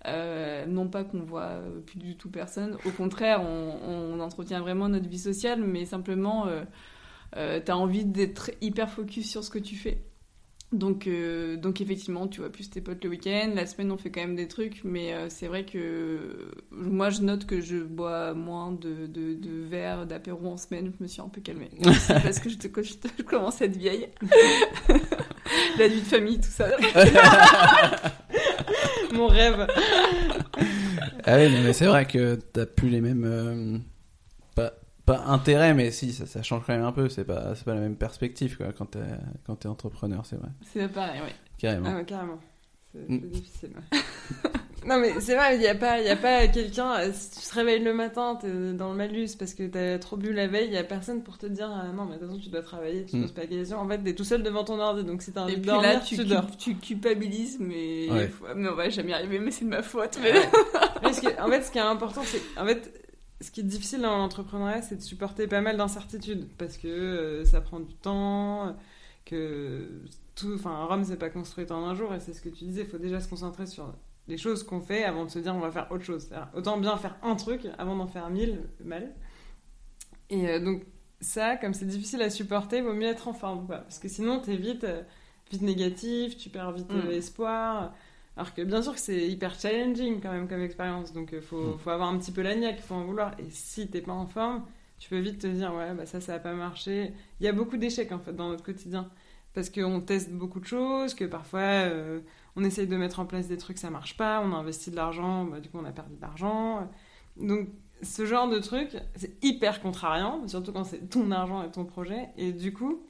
Euh, 0.07 0.65
non 0.65 0.87
pas 0.87 1.03
qu'on 1.03 1.19
voit 1.21 1.59
plus 1.85 1.99
du 1.99 2.17
tout 2.17 2.29
personne, 2.29 2.75
au 2.85 2.91
contraire, 2.91 3.43
on, 3.43 4.19
entretient 4.19 4.59
vraiment 4.59 4.89
notre 4.89 5.07
vie 5.09 5.19
sociale, 5.19 5.61
mais 5.63 5.85
simplement, 5.85 6.47
t'as 7.33 7.73
envie 7.73 8.05
d'être 8.05 8.51
hyper 8.61 8.89
focus 8.89 9.29
sur 9.29 9.43
ce 9.43 9.49
que 9.49 9.59
tu 9.59 9.75
fais. 9.75 10.03
Donc, 10.71 11.05
euh, 11.05 11.57
donc 11.57 11.81
effectivement, 11.81 12.27
tu 12.29 12.39
vois 12.39 12.49
plus 12.49 12.69
tes 12.69 12.79
potes 12.79 13.03
le 13.03 13.09
week-end. 13.09 13.51
La 13.53 13.65
semaine, 13.65 13.91
on 13.91 13.97
fait 13.97 14.09
quand 14.09 14.21
même 14.21 14.37
des 14.37 14.47
trucs, 14.47 14.81
mais 14.85 15.13
euh, 15.13 15.27
c'est 15.29 15.47
vrai 15.47 15.65
que 15.65 16.49
moi, 16.71 17.09
je 17.09 17.21
note 17.21 17.45
que 17.45 17.59
je 17.59 17.75
bois 17.77 18.33
moins 18.33 18.71
de, 18.71 19.05
de, 19.05 19.33
de 19.33 19.49
verres 19.69 20.05
d'apéro 20.05 20.47
en 20.47 20.55
semaine. 20.57 20.93
Je 20.97 21.03
me 21.03 21.09
suis 21.09 21.21
un 21.21 21.27
peu 21.27 21.41
calmée. 21.41 21.71
C'est 21.99 22.23
parce 22.23 22.39
que 22.39 22.49
je, 22.49 22.57
te- 22.57 22.83
je, 22.83 22.93
te- 22.93 23.09
je 23.17 23.23
commence 23.23 23.61
à 23.61 23.65
être 23.65 23.75
vieille. 23.75 24.07
La 25.77 25.87
vie 25.89 25.99
de 25.99 26.05
famille, 26.05 26.37
tout 26.39 26.49
ça. 26.49 26.69
Mon 29.13 29.27
rêve. 29.27 29.67
Ah 31.25 31.37
oui, 31.37 31.49
mais 31.63 31.73
c'est 31.73 31.85
vrai 31.85 32.05
que 32.05 32.35
t'as 32.53 32.65
plus 32.65 32.89
les 32.89 33.01
mêmes. 33.01 33.23
euh, 33.25 33.77
pas, 35.13 35.23
intérêt, 35.27 35.73
mais 35.73 35.91
si, 35.91 36.13
ça, 36.13 36.25
ça 36.25 36.41
change 36.43 36.63
quand 36.65 36.73
même 36.73 36.83
un 36.85 36.91
peu. 36.91 37.09
C'est 37.09 37.25
pas, 37.25 37.53
c'est 37.55 37.65
pas 37.65 37.73
la 37.75 37.81
même 37.81 37.95
perspective 37.95 38.57
quoi, 38.57 38.67
quand 38.77 38.85
t'es, 38.85 38.99
quand 39.45 39.55
t'es 39.55 39.67
entrepreneur, 39.67 40.25
c'est 40.25 40.37
vrai. 40.37 40.49
C'est 40.73 40.87
pas 40.87 41.05
pareil, 41.05 41.21
oui. 41.25 41.31
Carrément. 41.57 41.89
Ah 41.91 41.95
ouais, 41.97 42.05
carrément. 42.05 42.39
C'est 42.93 43.07
Mm. 43.09 43.19
difficile. 43.29 43.69
ouais. 43.93 43.99
non, 44.85 44.99
mais 44.99 45.13
c'est 45.21 45.35
vrai, 45.35 45.55
il 45.55 45.59
n'y 45.61 45.67
a 45.67 45.75
pas, 45.75 45.99
il 46.01 46.05
y 46.07 46.09
a 46.09 46.15
pas 46.17 46.45
quelqu'un. 46.47 46.91
euh, 46.99 47.09
Si 47.13 47.39
tu 47.39 47.47
te 47.47 47.55
réveilles 47.55 47.81
le 47.83 47.93
matin, 47.93 48.37
t'es 48.41 48.73
dans 48.73 48.89
le 48.91 48.97
malus 48.97 49.29
parce 49.39 49.53
que 49.53 49.63
t'as 49.67 49.97
trop 49.99 50.17
bu 50.17 50.33
la 50.33 50.47
veille, 50.47 50.67
il 50.67 50.73
y 50.73 50.77
a 50.77 50.83
personne 50.83 51.21
pour 51.23 51.37
te 51.37 51.45
dire 51.45 51.69
ah, 51.71 51.87
non, 51.95 52.03
mais 52.05 52.15
de 52.15 52.19
toute 52.19 52.27
façon, 52.29 52.39
tu 52.41 52.49
dois 52.49 52.61
travailler, 52.63 53.05
tu 53.05 53.11
te 53.11 53.17
Mm. 53.17 53.21
poses 53.21 53.31
pas 53.31 53.41
la 53.41 53.47
question. 53.47 53.77
En 53.79 53.87
fait, 53.87 53.99
t'es 53.99 54.13
tout 54.13 54.23
seul 54.25 54.43
devant 54.43 54.63
ton 54.65 54.77
ordi, 54.79 55.05
donc 55.05 55.21
si 55.21 55.31
t'as 55.31 55.43
envie 55.43 55.53
Et 55.53 55.57
de 55.57 55.65
dormir, 55.65 55.93
là, 55.93 55.99
tu, 56.01 56.15
tu 56.17 56.23
cu- 56.23 56.27
dors. 56.27 56.57
tu 56.57 56.75
culpabilises, 56.75 57.57
mais... 57.61 58.09
Ouais. 58.11 58.29
mais 58.55 58.67
on 58.69 58.75
va 58.75 58.89
jamais 58.89 59.11
y 59.11 59.13
arriver, 59.13 59.39
mais 59.39 59.51
c'est 59.51 59.63
de 59.65 59.69
ma 59.69 59.83
faute. 59.83 60.17
Mais... 60.21 60.33
Ouais. 60.33 60.49
Parce 61.01 61.19
que, 61.21 61.41
en 61.41 61.47
fait, 61.47 61.61
ce 61.63 61.71
qui 61.71 61.77
est 61.77 61.81
important, 61.81 62.21
c'est. 62.25 62.41
En 62.59 62.65
fait, 62.65 63.00
ce 63.41 63.51
qui 63.51 63.61
est 63.61 63.63
difficile 63.63 64.01
dans 64.01 64.17
l'entrepreneuriat, 64.17 64.81
c'est 64.81 64.95
de 64.95 65.01
supporter 65.01 65.47
pas 65.47 65.61
mal 65.61 65.77
d'incertitudes. 65.77 66.47
Parce 66.57 66.77
que 66.77 66.87
euh, 66.87 67.45
ça 67.45 67.61
prend 67.61 67.79
du 67.79 67.93
temps, 67.95 68.75
que 69.25 69.87
tout. 70.35 70.53
Enfin, 70.55 70.85
Rome, 70.85 71.03
c'est 71.03 71.17
pas 71.17 71.29
construit 71.29 71.65
en 71.71 71.85
un 71.85 71.95
jour, 71.95 72.13
et 72.13 72.19
c'est 72.19 72.33
ce 72.33 72.41
que 72.41 72.49
tu 72.49 72.65
disais, 72.65 72.81
il 72.81 72.87
faut 72.87 72.97
déjà 72.97 73.19
se 73.19 73.27
concentrer 73.29 73.65
sur 73.65 73.93
les 74.27 74.37
choses 74.37 74.63
qu'on 74.63 74.81
fait 74.81 75.03
avant 75.03 75.25
de 75.25 75.29
se 75.29 75.39
dire 75.39 75.53
on 75.55 75.59
va 75.59 75.71
faire 75.71 75.87
autre 75.91 76.03
chose. 76.03 76.29
Autant 76.55 76.77
bien 76.77 76.95
faire 76.97 77.17
un 77.23 77.35
truc 77.35 77.67
avant 77.77 77.95
d'en 77.95 78.07
faire 78.07 78.29
mille, 78.29 78.61
mal. 78.83 79.11
Et 80.29 80.47
euh, 80.47 80.59
donc, 80.63 80.83
ça, 81.19 81.57
comme 81.57 81.73
c'est 81.73 81.85
difficile 81.85 82.21
à 82.21 82.29
supporter, 82.29 82.81
vaut 82.81 82.93
mieux 82.93 83.07
être 83.07 83.27
en 83.27 83.33
forme, 83.33 83.65
quoi. 83.65 83.79
Parce 83.79 83.99
que 83.99 84.07
sinon, 84.07 84.39
t'es 84.39 84.55
vite, 84.55 84.83
euh, 84.85 85.01
vite 85.51 85.61
négatif, 85.61 86.37
tu 86.37 86.49
perds 86.49 86.71
vite 86.71 86.91
Mm. 86.91 87.07
euh, 87.07 87.11
espoir. 87.11 87.93
Alors 88.37 88.53
que 88.53 88.61
bien 88.61 88.81
sûr 88.81 88.93
que 88.93 88.99
c'est 88.99 89.27
hyper 89.27 89.59
challenging 89.59 90.21
quand 90.21 90.31
même 90.31 90.47
comme 90.47 90.61
expérience, 90.61 91.11
donc 91.13 91.29
il 91.33 91.41
faut, 91.41 91.75
Mm. 91.75 91.77
faut 91.79 91.89
avoir 91.89 92.09
un 92.09 92.17
petit 92.17 92.31
peu 92.31 92.41
la 92.41 92.55
niaque, 92.55 92.77
il 92.79 92.83
faut 92.83 92.95
en 92.95 93.03
vouloir. 93.03 93.33
Et 93.39 93.49
si 93.49 93.89
t'es 93.89 94.01
pas 94.01 94.13
en 94.13 94.25
forme, 94.27 94.63
tu 94.99 95.09
peux 95.09 95.19
vite 95.19 95.39
te 95.39 95.47
dire 95.47 95.73
ouais 95.73 95.93
bah 95.93 96.05
ça 96.05 96.21
ça 96.21 96.35
a 96.35 96.39
pas 96.39 96.53
marché. 96.53 97.13
Il 97.39 97.45
y 97.45 97.49
a 97.49 97.53
beaucoup 97.53 97.77
d'échecs 97.77 98.11
en 98.11 98.19
fait 98.19 98.33
dans 98.33 98.49
notre 98.49 98.63
quotidien 98.63 99.09
parce 99.53 99.69
qu'on 99.69 99.99
teste 100.01 100.31
beaucoup 100.31 100.59
de 100.61 100.65
choses, 100.65 101.13
que 101.13 101.25
parfois 101.25 101.59
euh, 101.61 102.21
on 102.55 102.63
essaye 102.63 102.87
de 102.87 102.95
mettre 102.95 103.19
en 103.19 103.25
place 103.25 103.47
des 103.49 103.57
trucs 103.57 103.77
ça 103.77 103.89
marche 103.89 104.15
pas, 104.17 104.41
on 104.41 104.53
a 104.53 104.55
investi 104.57 104.91
de 104.91 104.95
l'argent, 104.95 105.43
bah, 105.45 105.59
du 105.59 105.69
coup 105.69 105.79
on 105.81 105.85
a 105.85 105.91
perdu 105.91 106.15
de 106.15 106.21
l'argent. 106.21 106.89
Donc 107.37 107.67
ce 108.01 108.25
genre 108.25 108.49
de 108.49 108.59
truc 108.59 108.95
c'est 109.15 109.43
hyper 109.43 109.81
contrariant, 109.81 110.47
surtout 110.47 110.71
quand 110.71 110.85
c'est 110.85 111.09
ton 111.09 111.31
argent 111.31 111.63
et 111.63 111.71
ton 111.71 111.83
projet. 111.85 112.29
Et 112.37 112.53
du 112.53 112.71
coup 112.73 113.01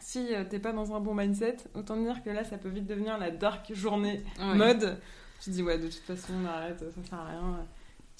si 0.00 0.34
euh, 0.34 0.44
t'es 0.48 0.58
pas 0.58 0.72
dans 0.72 0.94
un 0.94 1.00
bon 1.00 1.14
mindset, 1.14 1.56
autant 1.74 1.96
dire 1.96 2.22
que 2.22 2.30
là 2.30 2.44
ça 2.44 2.58
peut 2.58 2.68
vite 2.68 2.86
devenir 2.86 3.18
la 3.18 3.30
dark 3.30 3.72
journée 3.74 4.22
Ouais. 4.40 4.54
mode. 4.56 4.98
Tu 5.40 5.50
te 5.50 5.54
dis, 5.54 5.62
ouais, 5.62 5.78
de 5.78 5.84
toute 5.86 5.94
façon, 6.00 6.32
on 6.42 6.46
arrête, 6.46 6.78
ça 6.80 7.02
sert 7.08 7.18
à 7.20 7.26
rien. 7.26 7.64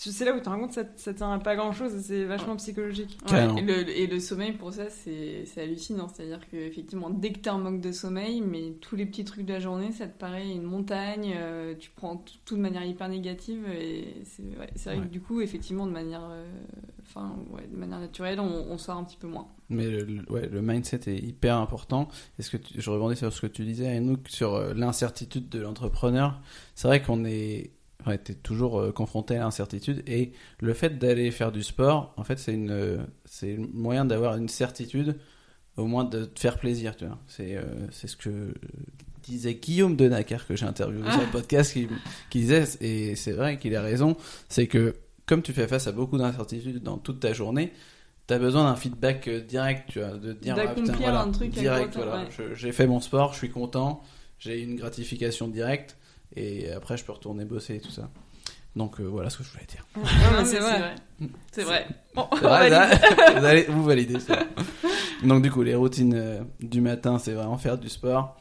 Tu- 0.00 0.10
C'est 0.10 0.24
là 0.24 0.32
où 0.32 0.36
tu 0.36 0.42
te 0.42 0.48
rends 0.48 0.60
compte 0.60 0.68
que 0.68 0.74
ça, 0.76 0.84
ça 0.94 1.12
tient 1.12 1.32
à 1.32 1.38
pas 1.40 1.56
grand 1.56 1.72
chose 1.72 1.92
et 1.92 2.00
c'est 2.00 2.24
vachement 2.26 2.54
psychologique. 2.54 3.18
Ouais, 3.32 3.48
et, 3.58 3.62
le, 3.62 3.88
et 3.88 4.06
le 4.06 4.20
sommeil, 4.20 4.52
pour 4.52 4.72
ça, 4.72 4.88
c'est 4.88 5.42
c'est 5.44 5.62
hallucinant. 5.62 6.06
C'est-à-dire 6.06 6.38
qu'effectivement, 6.48 7.10
dès 7.10 7.32
que 7.32 7.40
tu 7.40 7.48
un 7.48 7.58
manque 7.58 7.80
de 7.80 7.90
sommeil, 7.90 8.40
mais 8.40 8.74
tous 8.80 8.94
les 8.94 9.04
petits 9.04 9.24
trucs 9.24 9.44
de 9.44 9.52
la 9.52 9.58
journée, 9.58 9.90
ça 9.90 10.06
te 10.06 10.16
paraît 10.16 10.48
une 10.48 10.62
montagne, 10.62 11.34
euh, 11.36 11.74
tu 11.76 11.90
prends 11.90 12.18
tout, 12.18 12.34
tout 12.44 12.56
de 12.56 12.60
manière 12.60 12.84
hyper 12.84 13.08
négative. 13.08 13.66
Et 13.68 14.14
c'est 14.24 14.44
ouais, 14.44 14.70
vrai 14.76 14.96
Ouais. 14.98 15.02
que 15.02 15.08
du 15.08 15.20
coup, 15.20 15.40
effectivement, 15.40 15.86
de 15.88 15.92
manière, 15.92 16.22
euh, 16.30 16.46
enfin, 17.18 17.36
ouais, 17.50 17.66
de 17.70 17.76
manière 17.76 17.98
naturelle, 18.00 18.38
on, 18.40 18.66
on 18.70 18.78
sort 18.78 18.96
un 18.96 19.04
petit 19.04 19.16
peu 19.16 19.26
moins. 19.26 19.48
Mais 19.68 19.86
le, 19.90 20.04
le- 20.04 20.32
ouais, 20.32 20.48
le 20.48 20.62
mindset 20.62 21.00
est 21.06 21.18
hyper 21.18 21.56
important. 21.56 22.08
Est-ce 22.38 22.50
que 22.50 22.56
tu- 22.56 22.80
je 22.80 22.90
rebondis 22.90 23.16
sur 23.16 23.32
ce 23.32 23.40
que 23.40 23.46
tu 23.46 23.64
disais, 23.64 23.88
Anouk, 23.88 24.28
sur 24.28 24.54
euh, 24.54 24.72
l'incertitude 24.74 25.48
de 25.48 25.60
l'entrepreneur. 25.60 26.40
C'est 26.74 26.88
vrai 26.88 27.02
qu'on 27.02 27.24
est, 27.24 27.72
t'es 28.24 28.34
toujours 28.34 28.80
euh, 28.80 28.92
confronté 28.92 29.36
à 29.36 29.40
l'incertitude 29.40 30.02
et 30.06 30.32
le 30.60 30.72
fait 30.74 30.98
d'aller 30.98 31.30
faire 31.30 31.52
du 31.52 31.62
sport, 31.62 32.14
en 32.16 32.24
fait, 32.24 32.38
c'est 32.38 32.54
une, 32.54 32.70
euh, 32.70 32.98
c'est 33.24 33.56
le 33.56 33.66
moyen 33.66 34.04
d'avoir 34.04 34.36
une 34.36 34.48
certitude, 34.48 35.18
au 35.76 35.86
moins 35.86 36.04
de 36.04 36.24
te 36.24 36.40
faire 36.40 36.58
plaisir, 36.58 36.96
tu 36.96 37.04
vois. 37.06 37.18
C'est, 37.26 37.56
euh, 37.56 37.62
c'est 37.90 38.06
ce 38.08 38.16
que 38.16 38.54
disait 39.22 39.54
Guillaume 39.56 39.94
Denacker 39.94 40.46
que 40.46 40.56
j'ai 40.56 40.64
interviewé 40.64 41.10
sur 41.10 41.20
le 41.20 41.30
podcast 41.30 41.72
qui, 41.74 41.86
qui 42.30 42.40
disait, 42.40 42.64
et 42.80 43.14
c'est 43.14 43.32
vrai 43.32 43.58
qu'il 43.58 43.76
a 43.76 43.82
raison, 43.82 44.16
c'est 44.48 44.66
que 44.66 44.94
comme 45.28 45.42
tu 45.42 45.52
fais 45.52 45.68
face 45.68 45.86
à 45.86 45.92
beaucoup 45.92 46.18
d'incertitudes 46.18 46.82
dans 46.82 46.98
toute 46.98 47.20
ta 47.20 47.32
journée, 47.32 47.72
T'as 48.28 48.38
besoin 48.38 48.64
d'un 48.64 48.76
feedback 48.76 49.26
euh, 49.26 49.40
direct, 49.40 49.88
tu 49.88 50.00
vois, 50.00 50.10
de 50.10 50.34
dire 50.34 50.54
ah, 50.58 50.74
putain, 50.74 50.92
voilà, 50.92 51.22
un 51.22 51.30
truc 51.30 51.50
direct, 51.50 51.96
voilà. 51.96 52.24
ouais. 52.24 52.28
J'ai 52.52 52.72
fait 52.72 52.86
mon 52.86 53.00
sport, 53.00 53.32
je 53.32 53.38
suis 53.38 53.48
content, 53.48 54.02
j'ai 54.38 54.60
une 54.60 54.76
gratification 54.76 55.48
directe 55.48 55.96
et 56.36 56.70
après 56.70 56.98
je 56.98 57.06
peux 57.06 57.12
retourner 57.12 57.46
bosser 57.46 57.76
et 57.76 57.80
tout 57.80 57.90
ça. 57.90 58.10
Donc 58.76 59.00
euh, 59.00 59.04
voilà 59.04 59.30
ce 59.30 59.38
que 59.38 59.44
je 59.44 59.50
voulais 59.50 59.64
dire. 59.64 59.86
Non, 59.96 60.02
Non, 60.02 60.08
mais 60.30 60.38
mais 60.40 60.44
c'est 60.44 60.58
vrai. 60.58 60.94
C'est 61.52 61.62
vrai. 61.62 61.86
Bon, 62.14 62.28
vrai, 62.32 62.68
valide. 62.68 63.00
ça 63.00 63.32
vous, 63.40 63.46
allez, 63.46 63.62
vous 63.62 63.82
validez 63.82 64.20
ça. 64.20 64.44
Donc 65.24 65.42
du 65.42 65.50
coup 65.50 65.62
les 65.62 65.74
routines 65.74 66.12
euh, 66.14 66.42
du 66.60 66.82
matin 66.82 67.18
c'est 67.18 67.32
vraiment 67.32 67.56
faire 67.56 67.78
du 67.78 67.88
sport. 67.88 68.38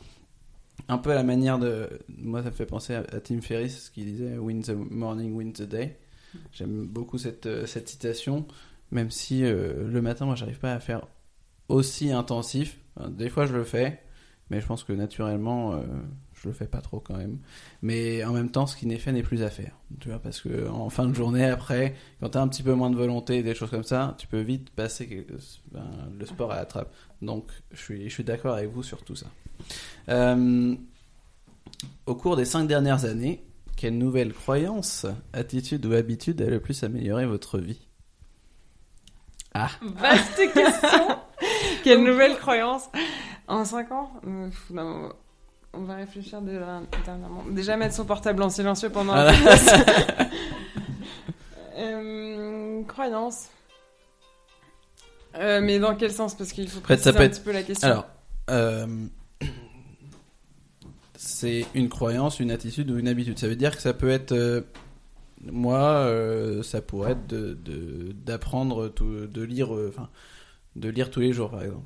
Un 0.89 0.97
peu 0.97 1.11
à 1.11 1.15
la 1.15 1.23
manière 1.23 1.59
de... 1.59 1.87
Moi 2.09 2.43
ça 2.43 2.49
me 2.49 2.55
fait 2.55 2.65
penser 2.65 2.93
à, 2.93 3.05
à 3.13 3.21
Tim 3.21 3.39
Ferriss 3.39 3.89
qui 3.89 4.03
disait 4.03 4.37
Win 4.37 4.63
the 4.63 4.71
morning, 4.71 5.33
win 5.33 5.53
the 5.53 5.61
day. 5.61 5.97
J'aime 6.51 6.85
beaucoup 6.85 7.17
cette, 7.17 7.45
euh, 7.45 7.65
cette 7.65 7.89
citation, 7.89 8.45
même 8.91 9.11
si 9.11 9.43
euh, 9.43 9.87
le 9.87 10.01
matin 10.01 10.25
moi 10.25 10.35
j'arrive 10.35 10.59
pas 10.59 10.73
à 10.73 10.79
faire 10.79 11.07
aussi 11.69 12.11
intensif. 12.11 12.79
Des 13.09 13.29
fois 13.29 13.45
je 13.45 13.53
le 13.53 13.63
fais, 13.63 14.01
mais 14.49 14.61
je 14.61 14.65
pense 14.65 14.83
que 14.83 14.93
naturellement 14.93 15.73
euh, 15.73 15.83
je 16.33 16.47
le 16.47 16.53
fais 16.53 16.65
pas 16.65 16.81
trop 16.81 16.99
quand 16.99 17.17
même. 17.17 17.39
Mais 17.81 18.23
en 18.23 18.33
même 18.33 18.49
temps 18.49 18.65
ce 18.65 18.75
qui 18.75 18.87
n'est 18.87 18.97
fait 18.97 19.11
n'est 19.11 19.23
plus 19.23 19.43
à 19.43 19.49
faire. 19.49 19.73
Tu 19.99 20.09
vois, 20.09 20.19
parce 20.19 20.41
que 20.41 20.67
en 20.69 20.89
fin 20.89 21.07
de 21.07 21.13
journée 21.13 21.45
après, 21.45 21.95
quand 22.19 22.29
t'as 22.29 22.41
un 22.41 22.47
petit 22.47 22.63
peu 22.63 22.73
moins 22.73 22.89
de 22.89 22.95
volonté, 22.95 23.43
des 23.43 23.55
choses 23.55 23.69
comme 23.69 23.83
ça, 23.83 24.15
tu 24.17 24.27
peux 24.27 24.41
vite 24.41 24.69
passer 24.71 25.27
ben, 25.71 25.85
le 26.17 26.25
sport 26.25 26.51
à 26.51 26.55
la 26.55 26.65
trappe. 26.65 26.93
Donc 27.21 27.51
je 27.71 27.81
suis, 27.81 28.03
je 28.09 28.13
suis 28.13 28.23
d'accord 28.23 28.55
avec 28.55 28.71
vous 28.71 28.83
sur 28.83 29.03
tout 29.03 29.15
ça. 29.15 29.27
Euh, 30.09 30.75
au 32.05 32.15
cours 32.15 32.35
des 32.35 32.45
cinq 32.45 32.67
dernières 32.67 33.05
années, 33.05 33.43
quelle 33.77 33.97
nouvelle 33.97 34.33
croyance, 34.33 35.05
attitude 35.31 35.85
ou 35.85 35.93
habitude 35.93 36.41
a 36.41 36.47
le 36.47 36.59
plus 36.59 36.83
amélioré 36.83 37.25
votre 37.25 37.59
vie? 37.59 37.87
Ah, 39.53 39.69
Vaste 39.81 40.35
question. 40.53 41.17
Quelle 41.83 42.03
nouvelle 42.03 42.37
croyance? 42.37 42.83
En 43.47 43.63
5 43.63 43.91
ans? 43.93 44.11
Euh, 44.27 44.49
non, 44.71 45.13
On 45.73 45.83
va 45.83 45.95
réfléchir 45.95 46.41
déjà, 46.41 46.81
dernièrement. 47.05 47.43
Déjà 47.51 47.77
mettre 47.77 47.95
son 47.95 48.03
portable 48.05 48.43
en 48.43 48.49
silencieux 48.49 48.89
pendant 48.89 49.13
Voilà. 49.13 49.31
podcast. 49.31 49.75
Euh, 51.79 52.83
croyance. 52.85 53.49
Euh, 55.35 55.61
mais 55.61 55.77
dans 55.77 55.95
quel 55.95 56.11
sens? 56.11 56.35
Parce 56.35 56.51
qu'il 56.51 56.67
faut 56.67 56.77
ça 56.79 56.81
préciser 56.81 57.11
peut 57.13 57.19
un 57.19 57.21
être- 57.25 57.33
petit 57.33 57.41
peu 57.41 57.51
la 57.51 57.61
question. 57.63 57.87
alors, 57.87 58.07
euh, 58.49 58.87
c'est 61.37 61.65
une 61.75 61.89
croyance, 61.89 62.39
une 62.39 62.51
attitude 62.51 62.89
ou 62.91 62.97
une 62.97 63.07
habitude. 63.07 63.37
Ça 63.37 63.47
veut 63.47 63.55
dire 63.55 63.75
que 63.75 63.81
ça 63.81 63.93
peut 63.93 64.09
être, 64.09 64.31
euh, 64.31 64.61
moi, 65.51 65.79
euh, 65.79 66.63
ça 66.63 66.81
pourrait 66.81 67.11
être 67.11 67.27
de 67.27 67.57
d'apprendre, 68.25 68.91
de 68.99 69.41
lire, 69.43 69.73
euh, 69.75 69.89
enfin, 69.93 70.09
de 70.75 70.89
lire 70.89 71.11
tous 71.11 71.19
les 71.19 71.33
jours, 71.33 71.51
par 71.51 71.63
exemple. 71.63 71.85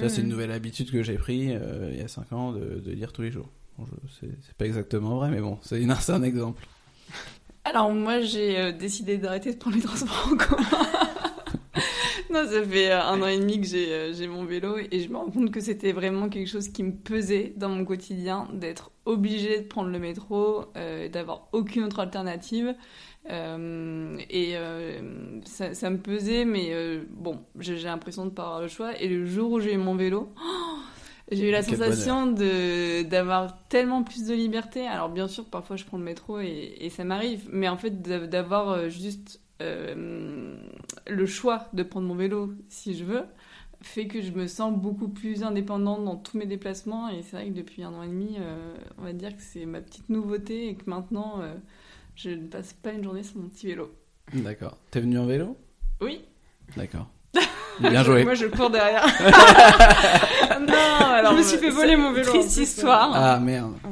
Ça, 0.00 0.08
c'est 0.08 0.20
une 0.22 0.26
Mhm. 0.26 0.32
nouvelle 0.32 0.50
habitude 0.52 0.90
que 0.90 1.02
j'ai 1.02 1.16
pris 1.16 1.50
il 1.92 1.96
y 1.98 2.00
a 2.00 2.08
5 2.08 2.32
ans 2.32 2.52
de, 2.52 2.80
de 2.84 2.90
lire 2.92 3.12
tous 3.12 3.22
les 3.22 3.30
jours. 3.30 3.48
Bon, 3.78 3.86
c'est 4.20 4.54
pas 4.56 4.66
exactement 4.66 5.16
vrai, 5.16 5.30
mais 5.30 5.40
bon, 5.40 5.58
c'est 5.62 5.82
un 6.10 6.22
exemple. 6.22 6.66
Alors 7.64 7.92
moi 7.92 8.20
j'ai 8.20 8.72
décidé 8.72 9.18
d'arrêter 9.18 9.52
de 9.52 9.58
prendre 9.58 9.76
les 9.76 9.82
transports 9.82 10.30
en 10.32 10.36
commun. 10.36 10.66
non, 12.32 12.46
ça 12.48 12.62
fait 12.64 12.90
euh, 12.90 13.00
un 13.02 13.22
an 13.22 13.26
et 13.26 13.38
demi 13.38 13.60
que 13.60 13.66
j'ai 13.66 13.92
euh, 13.92 14.12
j'ai 14.12 14.26
mon 14.26 14.44
vélo 14.44 14.76
et 14.78 15.00
je 15.00 15.08
me 15.08 15.16
rends 15.18 15.30
compte 15.30 15.50
que 15.50 15.60
c'était 15.60 15.92
vraiment 15.92 16.28
quelque 16.28 16.48
chose 16.48 16.68
qui 16.68 16.82
me 16.82 16.92
pesait 16.92 17.52
dans 17.56 17.68
mon 17.68 17.84
quotidien, 17.84 18.48
d'être 18.52 18.90
obligée 19.04 19.60
de 19.62 19.66
prendre 19.66 19.90
le 19.90 19.98
métro, 19.98 20.66
euh, 20.76 21.08
d'avoir 21.08 21.48
aucune 21.52 21.84
autre 21.84 22.00
alternative. 22.00 22.74
Euh, 23.30 24.18
et 24.30 24.56
euh, 24.56 25.40
ça, 25.44 25.74
ça 25.74 25.90
me 25.90 25.98
pesait, 25.98 26.44
mais 26.44 26.72
bon, 27.10 27.40
j'ai 27.60 27.78
l'impression 27.78 28.26
de 28.26 28.30
pas 28.30 28.42
avoir 28.44 28.60
le 28.62 28.68
choix. 28.68 28.98
Et 29.00 29.08
le 29.08 29.26
jour 29.26 29.52
où 29.52 29.60
j'ai 29.60 29.74
eu 29.74 29.78
mon 29.78 29.96
vélo, 29.96 30.34
j'ai 31.32 31.48
eu 31.48 31.52
la 31.52 31.62
Quel 31.66 31.78
sensation 31.78 32.26
de 32.32 33.02
d'avoir 33.04 33.66
tellement 33.68 34.02
plus 34.04 34.26
de 34.26 34.34
liberté. 34.34 34.86
Alors 34.86 35.08
bien 35.10 35.28
sûr, 35.28 35.46
parfois 35.50 35.76
je 35.76 35.84
prends 35.84 35.98
le 35.98 36.04
métro 36.04 36.40
et, 36.40 36.76
et 36.80 36.90
ça 36.90 37.04
m'arrive, 37.04 37.48
mais 37.52 37.68
en 37.68 37.76
fait 37.78 38.02
d'a- 38.02 38.26
d'avoir 38.26 38.88
juste 38.90 39.40
euh, 39.60 40.56
le 41.06 41.26
choix 41.26 41.68
de 41.72 41.82
prendre 41.82 42.06
mon 42.06 42.14
vélo 42.14 42.52
si 42.68 42.96
je 42.96 43.04
veux 43.04 43.24
fait 43.82 44.06
que 44.06 44.22
je 44.22 44.30
me 44.30 44.46
sens 44.46 44.72
beaucoup 44.72 45.08
plus 45.08 45.42
indépendante 45.42 46.04
dans 46.04 46.16
tous 46.16 46.38
mes 46.38 46.46
déplacements 46.46 47.08
et 47.08 47.22
c'est 47.22 47.36
vrai 47.36 47.48
que 47.48 47.54
depuis 47.54 47.82
un 47.82 47.92
an 47.92 48.02
et 48.02 48.08
demi, 48.08 48.36
euh, 48.40 48.74
on 48.98 49.02
va 49.02 49.12
dire 49.12 49.30
que 49.36 49.42
c'est 49.42 49.66
ma 49.66 49.80
petite 49.80 50.08
nouveauté 50.08 50.68
et 50.68 50.74
que 50.74 50.88
maintenant 50.88 51.40
euh, 51.40 51.54
je 52.14 52.30
ne 52.30 52.46
passe 52.46 52.72
pas 52.72 52.92
une 52.92 53.04
journée 53.04 53.22
sur 53.22 53.38
mon 53.38 53.48
petit 53.48 53.66
vélo. 53.66 53.92
D'accord. 54.32 54.78
T'es 54.90 55.00
venu 55.00 55.18
en 55.18 55.26
vélo? 55.26 55.56
Oui. 56.00 56.24
D'accord. 56.76 57.08
Bien 57.80 58.04
joué. 58.04 58.24
Moi, 58.24 58.34
je 58.34 58.46
cours 58.46 58.70
derrière. 58.70 59.04
non, 60.60 61.06
alors 61.06 61.32
je 61.32 61.38
me 61.38 61.42
suis 61.42 61.58
fait 61.58 61.70
voler 61.70 61.96
mon 61.96 62.12
vélo. 62.12 62.28
Triste 62.28 62.56
histoire. 62.56 63.10
Ah 63.14 63.40
merde. 63.40 63.74
Ouais. 63.84 63.90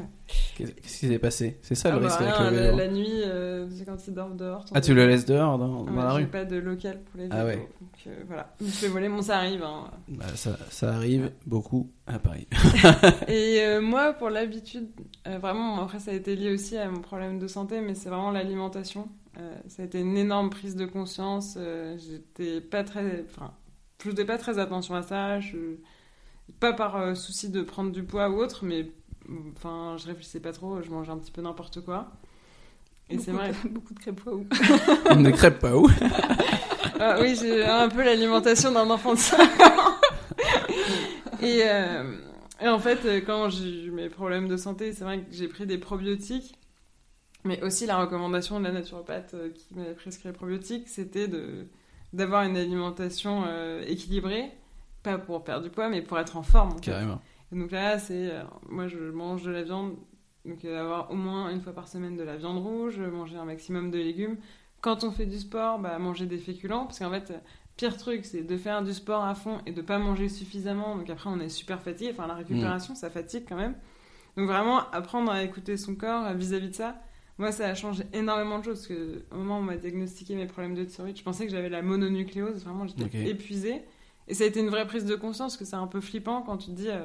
Qu'est-ce 0.57 0.73
qui 1.01 1.09
s'est 1.09 1.19
passé? 1.19 1.59
C'est 1.63 1.75
ça 1.75 1.91
le 1.91 1.97
Ah 1.97 2.01
bah, 2.01 2.07
risque 2.07 2.21
avec 2.21 2.53
le 2.53 2.57
vélo. 2.59 2.77
la 2.77 2.89
nuit, 2.89 3.23
euh, 3.25 3.67
c'est 3.71 3.85
quand 3.87 4.07
ils 4.07 4.13
dorment 4.15 4.37
dehors. 4.37 4.65
Ah, 4.75 4.81
tu 4.81 4.93
le 4.95 5.07
laisses 5.07 5.25
dehors 5.25 5.59
dans, 5.59 5.85
dans 5.85 5.93
Ouais, 5.93 6.03
la 6.03 6.13
rue? 6.13 6.27
pas 6.27 6.45
de 6.45 6.57
local 6.57 7.01
pour 7.01 7.19
les 7.19 7.29
vélos. 7.29 7.37
Ah 7.41 7.45
ouais. 7.47 7.57
Donc 7.81 7.91
euh, 8.07 8.23
voilà, 8.27 8.55
je 8.61 8.67
fais 8.67 8.89
voler, 8.89 9.09
bon 9.09 9.23
ça 9.23 9.39
arrive. 9.39 9.63
Hein. 9.63 9.91
Bah, 10.09 10.27
ça, 10.35 10.59
ça 10.71 10.93
arrive 10.95 11.33
beaucoup 11.47 11.91
à 12.07 12.19
Paris. 12.19 12.47
Et 13.29 13.61
euh, 13.63 13.81
moi, 13.81 14.13
pour 14.13 14.29
l'habitude, 14.31 14.89
euh, 15.27 15.39
vraiment, 15.39 15.83
après 15.83 15.99
ça 16.01 16.11
a 16.11 16.15
été 16.15 16.37
lié 16.37 16.53
aussi 16.53 16.77
à 16.77 16.91
mon 16.91 17.01
problème 17.01 17.39
de 17.39 17.47
santé, 17.47 17.81
mais 17.81 17.95
c'est 17.95 18.09
vraiment 18.11 18.31
l'alimentation. 18.31 19.09
Ça 19.69 19.83
a 19.83 19.87
été 19.87 20.01
une 20.01 20.19
énorme 20.19 20.51
prise 20.51 20.77
de 20.77 20.85
conscience. 20.85 21.57
J'étais 21.97 22.61
pas 22.61 22.85
très, 22.85 23.25
enfin, 23.31 23.53
je 24.05 24.11
faisais 24.11 24.27
pas 24.27 24.37
très 24.37 24.59
attention 24.59 24.95
à 24.95 25.03
ça. 25.03 25.41
Je... 25.41 25.57
Pas 26.59 26.75
par 26.75 27.17
souci 27.17 27.49
de 27.49 27.63
prendre 27.63 27.91
du 27.93 28.03
poids 28.03 28.29
ou 28.29 28.35
autre, 28.35 28.65
mais 28.67 28.91
enfin, 29.57 29.97
je 29.99 30.07
réfléchissais 30.07 30.41
pas 30.41 30.53
trop. 30.53 30.83
Je 30.83 30.91
mangeais 30.91 31.11
un 31.13 31.19
petit 31.19 31.31
peu 31.33 31.43
n'importe 31.43 31.85
quoi. 31.85 32.11
Et 33.09 33.19
c'est 33.19 33.33
vrai. 33.33 33.51
de- 33.65 33.69
Beaucoup 33.71 33.95
de 33.95 33.99
crêpes 34.01 34.21
ou 34.27 34.47
On 35.11 35.17
ne 35.17 35.31
crêpe 35.31 35.59
pas 35.59 35.77
où 35.77 35.89
Ah 37.01 37.17
oui, 37.21 37.37
j'ai 37.41 37.65
un 37.65 37.89
peu 37.89 38.03
l'alimentation 38.05 38.73
d'un 38.73 38.89
enfant 38.91 39.15
de 39.15 39.19
5 39.19 39.41
ans. 39.63 39.95
et, 41.43 41.63
euh, 41.65 42.17
et 42.61 42.69
en 42.69 42.79
fait, 42.79 43.25
quand 43.25 43.49
j'ai 43.49 43.85
eu 43.87 43.91
mes 43.91 44.09
problèmes 44.11 44.49
de 44.49 44.57
santé, 44.57 44.93
c'est 44.93 45.05
vrai 45.05 45.21
que 45.21 45.27
j'ai 45.33 45.49
pris 45.49 45.67
des 45.67 45.79
probiotiques. 45.79 46.57
Mais 47.45 47.63
aussi 47.63 47.87
la 47.87 47.97
recommandation 47.97 48.59
de 48.61 48.65
la 48.65 48.73
naturopathe 48.73 49.33
euh, 49.33 49.49
qui 49.49 49.75
m'avait 49.75 49.95
prescrit 49.95 50.29
les 50.29 50.35
probiotiques, 50.35 50.89
c'était 50.89 51.27
de 51.27 51.67
d'avoir 52.13 52.43
une 52.43 52.57
alimentation 52.57 53.45
euh, 53.47 53.83
équilibrée, 53.87 54.51
pas 55.03 55.17
pour 55.17 55.43
perdre 55.43 55.63
du 55.65 55.71
poids, 55.71 55.89
mais 55.89 56.03
pour 56.03 56.19
être 56.19 56.37
en 56.37 56.43
forme. 56.43 56.73
en. 56.73 56.81
Carrément. 56.81 57.23
Donc 57.53 57.71
là, 57.73 57.99
c'est. 57.99 58.31
euh, 58.31 58.43
moi, 58.69 58.87
je 58.89 58.99
mange 58.99 59.43
de 59.43 59.51
la 59.51 59.63
viande. 59.63 59.97
Donc, 60.45 60.65
euh, 60.65 60.81
avoir 60.81 61.11
au 61.11 61.15
moins 61.17 61.51
une 61.51 61.61
fois 61.61 61.73
par 61.73 61.89
semaine 61.89 62.17
de 62.17 62.23
la 62.23 62.37
viande 62.37 62.59
rouge, 62.65 62.99
manger 62.99 63.37
un 63.37 63.45
maximum 63.45 63.91
de 63.91 63.99
légumes. 63.99 64.37
Quand 64.81 65.05
on 65.05 65.11
fait 65.11 65.27
du 65.27 65.39
sport, 65.39 65.79
bah, 65.79 65.99
manger 65.99 66.27
des 66.27 66.39
féculents. 66.39 66.87
Parce 66.87 66.99
qu'en 66.99 67.11
fait, 67.11 67.31
euh, 67.31 67.39
pire 67.77 67.97
truc, 67.97 68.25
c'est 68.25 68.43
de 68.43 68.57
faire 68.57 68.83
du 68.83 68.93
sport 68.95 69.25
à 69.25 69.35
fond 69.35 69.59
et 69.67 69.73
de 69.73 69.83
pas 69.83 69.99
manger 69.99 70.29
suffisamment. 70.29 70.97
Donc 70.97 71.11
après, 71.11 71.29
on 71.29 71.39
est 71.41 71.49
super 71.51 71.81
fatigué. 71.81 72.11
Enfin, 72.13 72.27
la 72.27 72.35
récupération, 72.35 72.95
ça 72.95 73.11
fatigue 73.11 73.45
quand 73.49 73.57
même. 73.57 73.75
Donc 74.37 74.47
vraiment, 74.47 74.89
apprendre 74.93 75.31
à 75.33 75.43
écouter 75.43 75.77
son 75.77 75.95
corps 75.97 76.33
vis-à-vis 76.35 76.71
de 76.71 76.75
ça. 76.75 76.97
Moi, 77.37 77.53
ça 77.53 77.67
a 77.67 77.75
changé 77.75 78.05
énormément 78.13 78.59
de 78.61 78.65
choses. 78.65 78.87
Parce 78.87 78.89
que 78.89 79.25
au 79.33 79.37
moment 79.37 79.57
où 79.57 79.61
on 79.61 79.65
m'a 79.65 79.77
diagnostiqué 79.77 80.35
mes 80.37 80.47
problèmes 80.47 80.75
de 80.75 80.85
thyroïde, 80.85 81.17
je 81.19 81.23
pensais 81.23 81.45
que 81.47 81.51
j'avais 81.53 81.69
la 81.69 81.83
mononucléose. 81.83 82.65
Vraiment, 82.65 82.87
j'étais 82.87 83.03
épuisée. 83.29 83.83
Et 84.29 84.35
ça 84.35 84.45
a 84.45 84.47
été 84.47 84.61
une 84.61 84.69
vraie 84.69 84.87
prise 84.87 85.05
de 85.05 85.17
conscience 85.17 85.57
que 85.57 85.65
c'est 85.65 85.77
un 85.77 85.87
peu 85.89 86.01
flippant 86.01 86.43
quand 86.43 86.57
tu 86.59 86.67
te 86.71 86.77
dis 86.77 86.89
euh, 86.89 87.05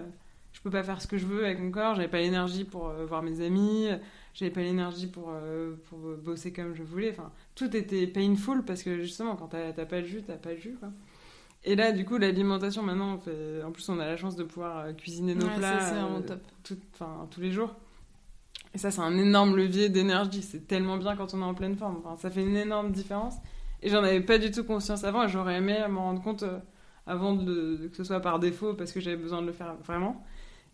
je 0.55 0.61
peux 0.61 0.69
pas 0.71 0.83
faire 0.83 1.01
ce 1.01 1.07
que 1.07 1.17
je 1.17 1.25
veux 1.27 1.43
avec 1.45 1.59
mon 1.59 1.69
corps, 1.69 1.93
j'avais 1.95 2.07
pas 2.07 2.19
l'énergie 2.19 2.63
pour 2.63 2.87
euh, 2.87 3.05
voir 3.05 3.21
mes 3.21 3.41
amis, 3.45 3.89
j'avais 4.33 4.51
pas 4.51 4.61
l'énergie 4.61 5.05
pour, 5.07 5.29
euh, 5.29 5.75
pour 5.89 5.99
bosser 6.23 6.51
comme 6.53 6.73
je 6.73 6.81
voulais. 6.81 7.11
Enfin, 7.11 7.29
tout 7.55 7.75
était 7.75 8.07
painful 8.07 8.63
parce 8.63 8.81
que 8.81 8.99
justement, 9.01 9.35
quand 9.35 9.49
t'as 9.49 9.73
pas 9.85 9.99
le 9.99 10.05
jus, 10.07 10.23
t'as 10.25 10.37
pas 10.37 10.51
le 10.53 10.57
jus. 10.57 10.77
Quoi. 10.79 10.89
Et 11.65 11.75
là, 11.75 11.91
du 11.91 12.05
coup, 12.05 12.17
l'alimentation, 12.17 12.83
maintenant, 12.83 13.15
on 13.15 13.19
fait... 13.19 13.63
en 13.63 13.71
plus, 13.71 13.87
on 13.89 13.99
a 13.99 14.05
la 14.05 14.17
chance 14.17 14.35
de 14.35 14.43
pouvoir 14.43 14.79
euh, 14.85 14.93
cuisiner 14.93 15.35
nos 15.35 15.47
Ouais, 15.47 15.55
plats 15.57 15.79
ça, 15.81 16.05
euh, 16.05 16.19
top. 16.21 16.39
tout- 16.63 16.77
tous 17.31 17.41
les 17.41 17.51
jours. 17.51 17.75
Et 18.73 18.77
ça, 18.77 18.91
c'est 18.91 19.01
un 19.01 19.17
énorme 19.17 19.55
levier 19.57 19.89
d'énergie. 19.89 20.41
C'est 20.41 20.67
tellement 20.67 20.97
bien 20.97 21.15
quand 21.15 21.33
on 21.33 21.41
est 21.41 21.45
en 21.45 21.53
pleine 21.53 21.75
forme. 21.75 21.97
Enfin, 22.03 22.17
ça 22.17 22.29
fait 22.29 22.41
une 22.43 22.55
énorme 22.55 22.91
différence. 22.91 23.35
Et 23.81 23.89
j'en 23.89 24.03
avais 24.03 24.21
pas 24.21 24.37
du 24.37 24.51
tout 24.51 24.63
conscience 24.63 25.03
avant. 25.03 25.23
Et 25.23 25.29
j'aurais 25.29 25.57
aimé 25.57 25.77
m'en 25.89 26.03
rendre 26.03 26.21
compte 26.21 26.43
avant 27.07 27.33
de- 27.35 27.87
que 27.89 27.95
ce 27.95 28.03
soit 28.03 28.19
par 28.19 28.39
défaut 28.39 28.73
parce 28.73 28.91
que 28.91 28.99
j'avais 28.99 29.15
besoin 29.17 29.41
de 29.41 29.47
le 29.47 29.53
faire 29.53 29.75
vraiment. 29.85 30.23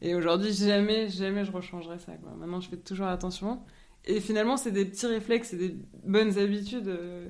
Et 0.02 0.16
aujourd'hui, 0.16 0.52
jamais, 0.54 1.10
jamais 1.10 1.46
je 1.46 1.52
rechangerais 1.52 2.00
ça. 2.00 2.14
Maintenant, 2.38 2.60
je 2.62 2.70
fais 2.70 2.78
toujours 2.78 3.08
attention. 3.08 3.62
Et 4.06 4.20
finalement, 4.20 4.58
c'est 4.58 4.72
des 4.72 4.86
petits 4.86 5.06
réflexes, 5.06 5.50
c'est 5.50 5.58
des 5.58 5.76
bonnes 6.04 6.38
habitudes. 6.40 6.88
euh, 6.88 7.30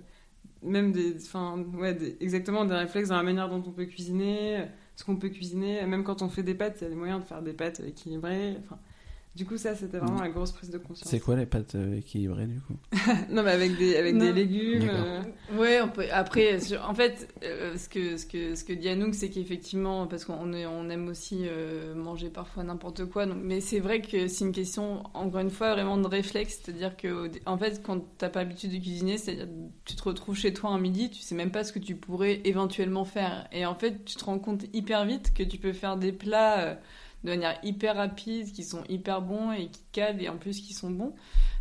même 0.63 0.91
des, 0.91 1.17
ouais, 1.75 1.97
exactement 2.19 2.65
des 2.65 2.75
réflexes 2.75 3.09
dans 3.09 3.17
la 3.17 3.23
manière 3.23 3.49
dont 3.49 3.63
on 3.65 3.71
peut 3.71 3.85
cuisiner, 3.85 4.59
euh, 4.59 4.65
ce 4.95 5.03
qu'on 5.03 5.15
peut 5.17 5.29
cuisiner. 5.29 5.85
Même 5.85 6.03
quand 6.03 6.21
on 6.21 6.29
fait 6.29 6.43
des 6.43 6.55
pâtes, 6.55 6.77
il 6.81 6.83
y 6.83 6.87
a 6.87 6.89
des 6.89 6.95
moyens 6.95 7.21
de 7.21 7.25
faire 7.25 7.41
des 7.41 7.53
pâtes 7.53 7.79
équilibrées. 7.81 8.57
Du 9.35 9.45
coup, 9.45 9.57
ça, 9.57 9.75
c'était 9.75 9.97
vraiment 9.97 10.19
la 10.21 10.29
grosse 10.29 10.51
prise 10.51 10.69
de 10.69 10.77
conscience. 10.77 11.09
C'est 11.09 11.19
quoi 11.19 11.35
les 11.37 11.45
pâtes 11.45 11.75
euh, 11.75 11.97
équilibrées 11.97 12.47
du 12.47 12.59
coup? 12.59 12.75
Non, 13.29 13.43
mais 13.43 13.51
avec 13.51 13.77
des, 13.77 13.95
avec 13.95 14.13
Non. 14.15 14.25
des 14.25 14.33
légumes. 14.33 14.89
Euh, 14.91 15.21
Ouais, 15.53 15.81
on 15.81 15.89
peut. 15.89 16.05
Après, 16.11 16.59
sur- 16.59 16.81
en 16.89 16.93
fait, 16.93 17.27
euh, 17.43 17.75
ce 17.77 17.89
que 17.89 18.15
ce 18.17 18.25
que 18.25 18.55
ce 18.55 18.63
que 18.63 18.71
dit 18.73 18.87
Anouk, 18.89 19.13
c'est 19.15 19.29
qu'effectivement, 19.29 20.07
parce 20.07 20.23
qu'on 20.25 20.53
on 20.53 20.89
aime 20.89 21.07
aussi 21.09 21.41
euh, 21.43 21.93
manger 21.95 22.29
parfois 22.29 22.63
n'importe 22.63 23.05
quoi. 23.05 23.25
Donc, 23.25 23.37
mais 23.41 23.59
c'est 23.61 23.79
vrai 23.79 24.01
que 24.01 24.27
c'est 24.27 24.45
une 24.45 24.51
question, 24.53 25.03
encore 25.13 25.41
une 25.41 25.49
fois, 25.49 25.73
vraiment 25.73 25.97
de 25.97 26.07
réflexe. 26.07 26.61
C'est-à-dire 26.63 26.95
que, 26.97 27.29
en 27.45 27.57
fait, 27.57 27.81
quand 27.83 28.01
t'as 28.17 28.29
pas 28.29 28.39
l'habitude 28.43 28.71
de 28.71 28.77
cuisiner, 28.77 29.17
c'est-à-dire 29.17 29.47
tu 29.85 29.95
te 29.95 30.03
retrouves 30.03 30.37
chez 30.37 30.53
toi 30.53 30.69
un 30.71 30.79
midi, 30.79 31.09
tu 31.09 31.21
sais 31.21 31.35
même 31.35 31.51
pas 31.51 31.63
ce 31.65 31.73
que 31.73 31.79
tu 31.79 31.95
pourrais 31.95 32.41
éventuellement 32.45 33.05
faire. 33.05 33.47
Et 33.51 33.65
en 33.65 33.75
fait, 33.75 34.05
tu 34.05 34.15
te 34.15 34.23
rends 34.23 34.39
compte 34.39 34.63
hyper 34.73 35.05
vite 35.05 35.33
que 35.33 35.43
tu 35.43 35.57
peux 35.57 35.73
faire 35.73 35.97
des 35.97 36.11
plats. 36.13 36.79
De 37.23 37.29
manière 37.29 37.59
hyper 37.63 37.95
rapide, 37.95 38.51
qui 38.51 38.63
sont 38.63 38.83
hyper 38.89 39.21
bons 39.21 39.51
et 39.51 39.67
qui 39.67 39.81
calent 39.91 40.21
et 40.21 40.29
en 40.29 40.37
plus 40.37 40.59
qui 40.61 40.73
sont 40.73 40.89
bons. 40.89 41.13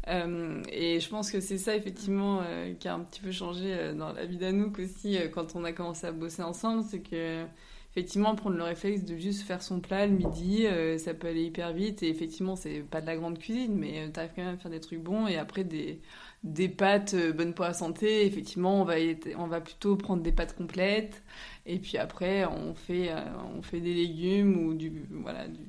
Euh, 0.08 0.62
et 0.72 0.98
je 0.98 1.08
pense 1.08 1.30
que 1.30 1.40
c'est 1.40 1.58
ça 1.58 1.76
effectivement 1.76 2.40
euh, 2.42 2.72
qui 2.74 2.88
a 2.88 2.94
un 2.94 3.00
petit 3.00 3.20
peu 3.20 3.32
changé 3.32 3.66
euh, 3.74 3.92
dans 3.92 4.12
la 4.12 4.24
vie 4.24 4.38
d'Anouk 4.38 4.78
aussi 4.78 5.18
quand 5.32 5.54
on 5.54 5.62
a 5.64 5.72
commencé 5.72 6.06
à 6.06 6.12
bosser 6.12 6.42
ensemble, 6.42 6.84
c'est 6.88 7.00
que 7.00 7.44
effectivement 7.92 8.34
prendre 8.34 8.56
le 8.56 8.62
réflexe 8.62 9.04
de 9.04 9.16
juste 9.16 9.42
faire 9.42 9.62
son 9.62 9.80
plat 9.80 10.06
le 10.06 10.12
midi, 10.12 10.64
ça 10.98 11.12
peut 11.12 11.28
aller 11.28 11.42
hyper 11.44 11.72
vite. 11.72 12.02
Et 12.02 12.08
effectivement 12.08 12.56
c'est 12.56 12.80
pas 12.80 13.00
de 13.00 13.06
la 13.06 13.16
grande 13.16 13.38
cuisine 13.38 13.76
mais 13.76 14.06
tu 14.06 14.12
t'arrives 14.12 14.30
quand 14.34 14.44
même 14.44 14.54
à 14.54 14.58
faire 14.58 14.70
des 14.70 14.80
trucs 14.80 15.02
bons 15.02 15.26
et 15.26 15.36
après 15.36 15.64
des 15.64 16.00
des 16.42 16.70
pâtes 16.70 17.14
bonnes 17.36 17.52
pour 17.52 17.66
la 17.66 17.74
santé, 17.74 18.24
effectivement 18.24 18.80
on 18.80 18.84
va 18.84 18.94
on 19.36 19.46
va 19.46 19.60
plutôt 19.60 19.96
prendre 19.96 20.22
des 20.22 20.32
pâtes 20.32 20.56
complètes 20.56 21.22
et 21.72 21.78
puis 21.78 21.96
après 21.98 22.44
on 22.46 22.74
fait 22.74 23.10
euh, 23.10 23.20
on 23.56 23.62
fait 23.62 23.80
des 23.80 23.94
légumes 23.94 24.66
ou 24.66 24.74
du 24.74 25.04
voilà 25.10 25.46
du 25.48 25.60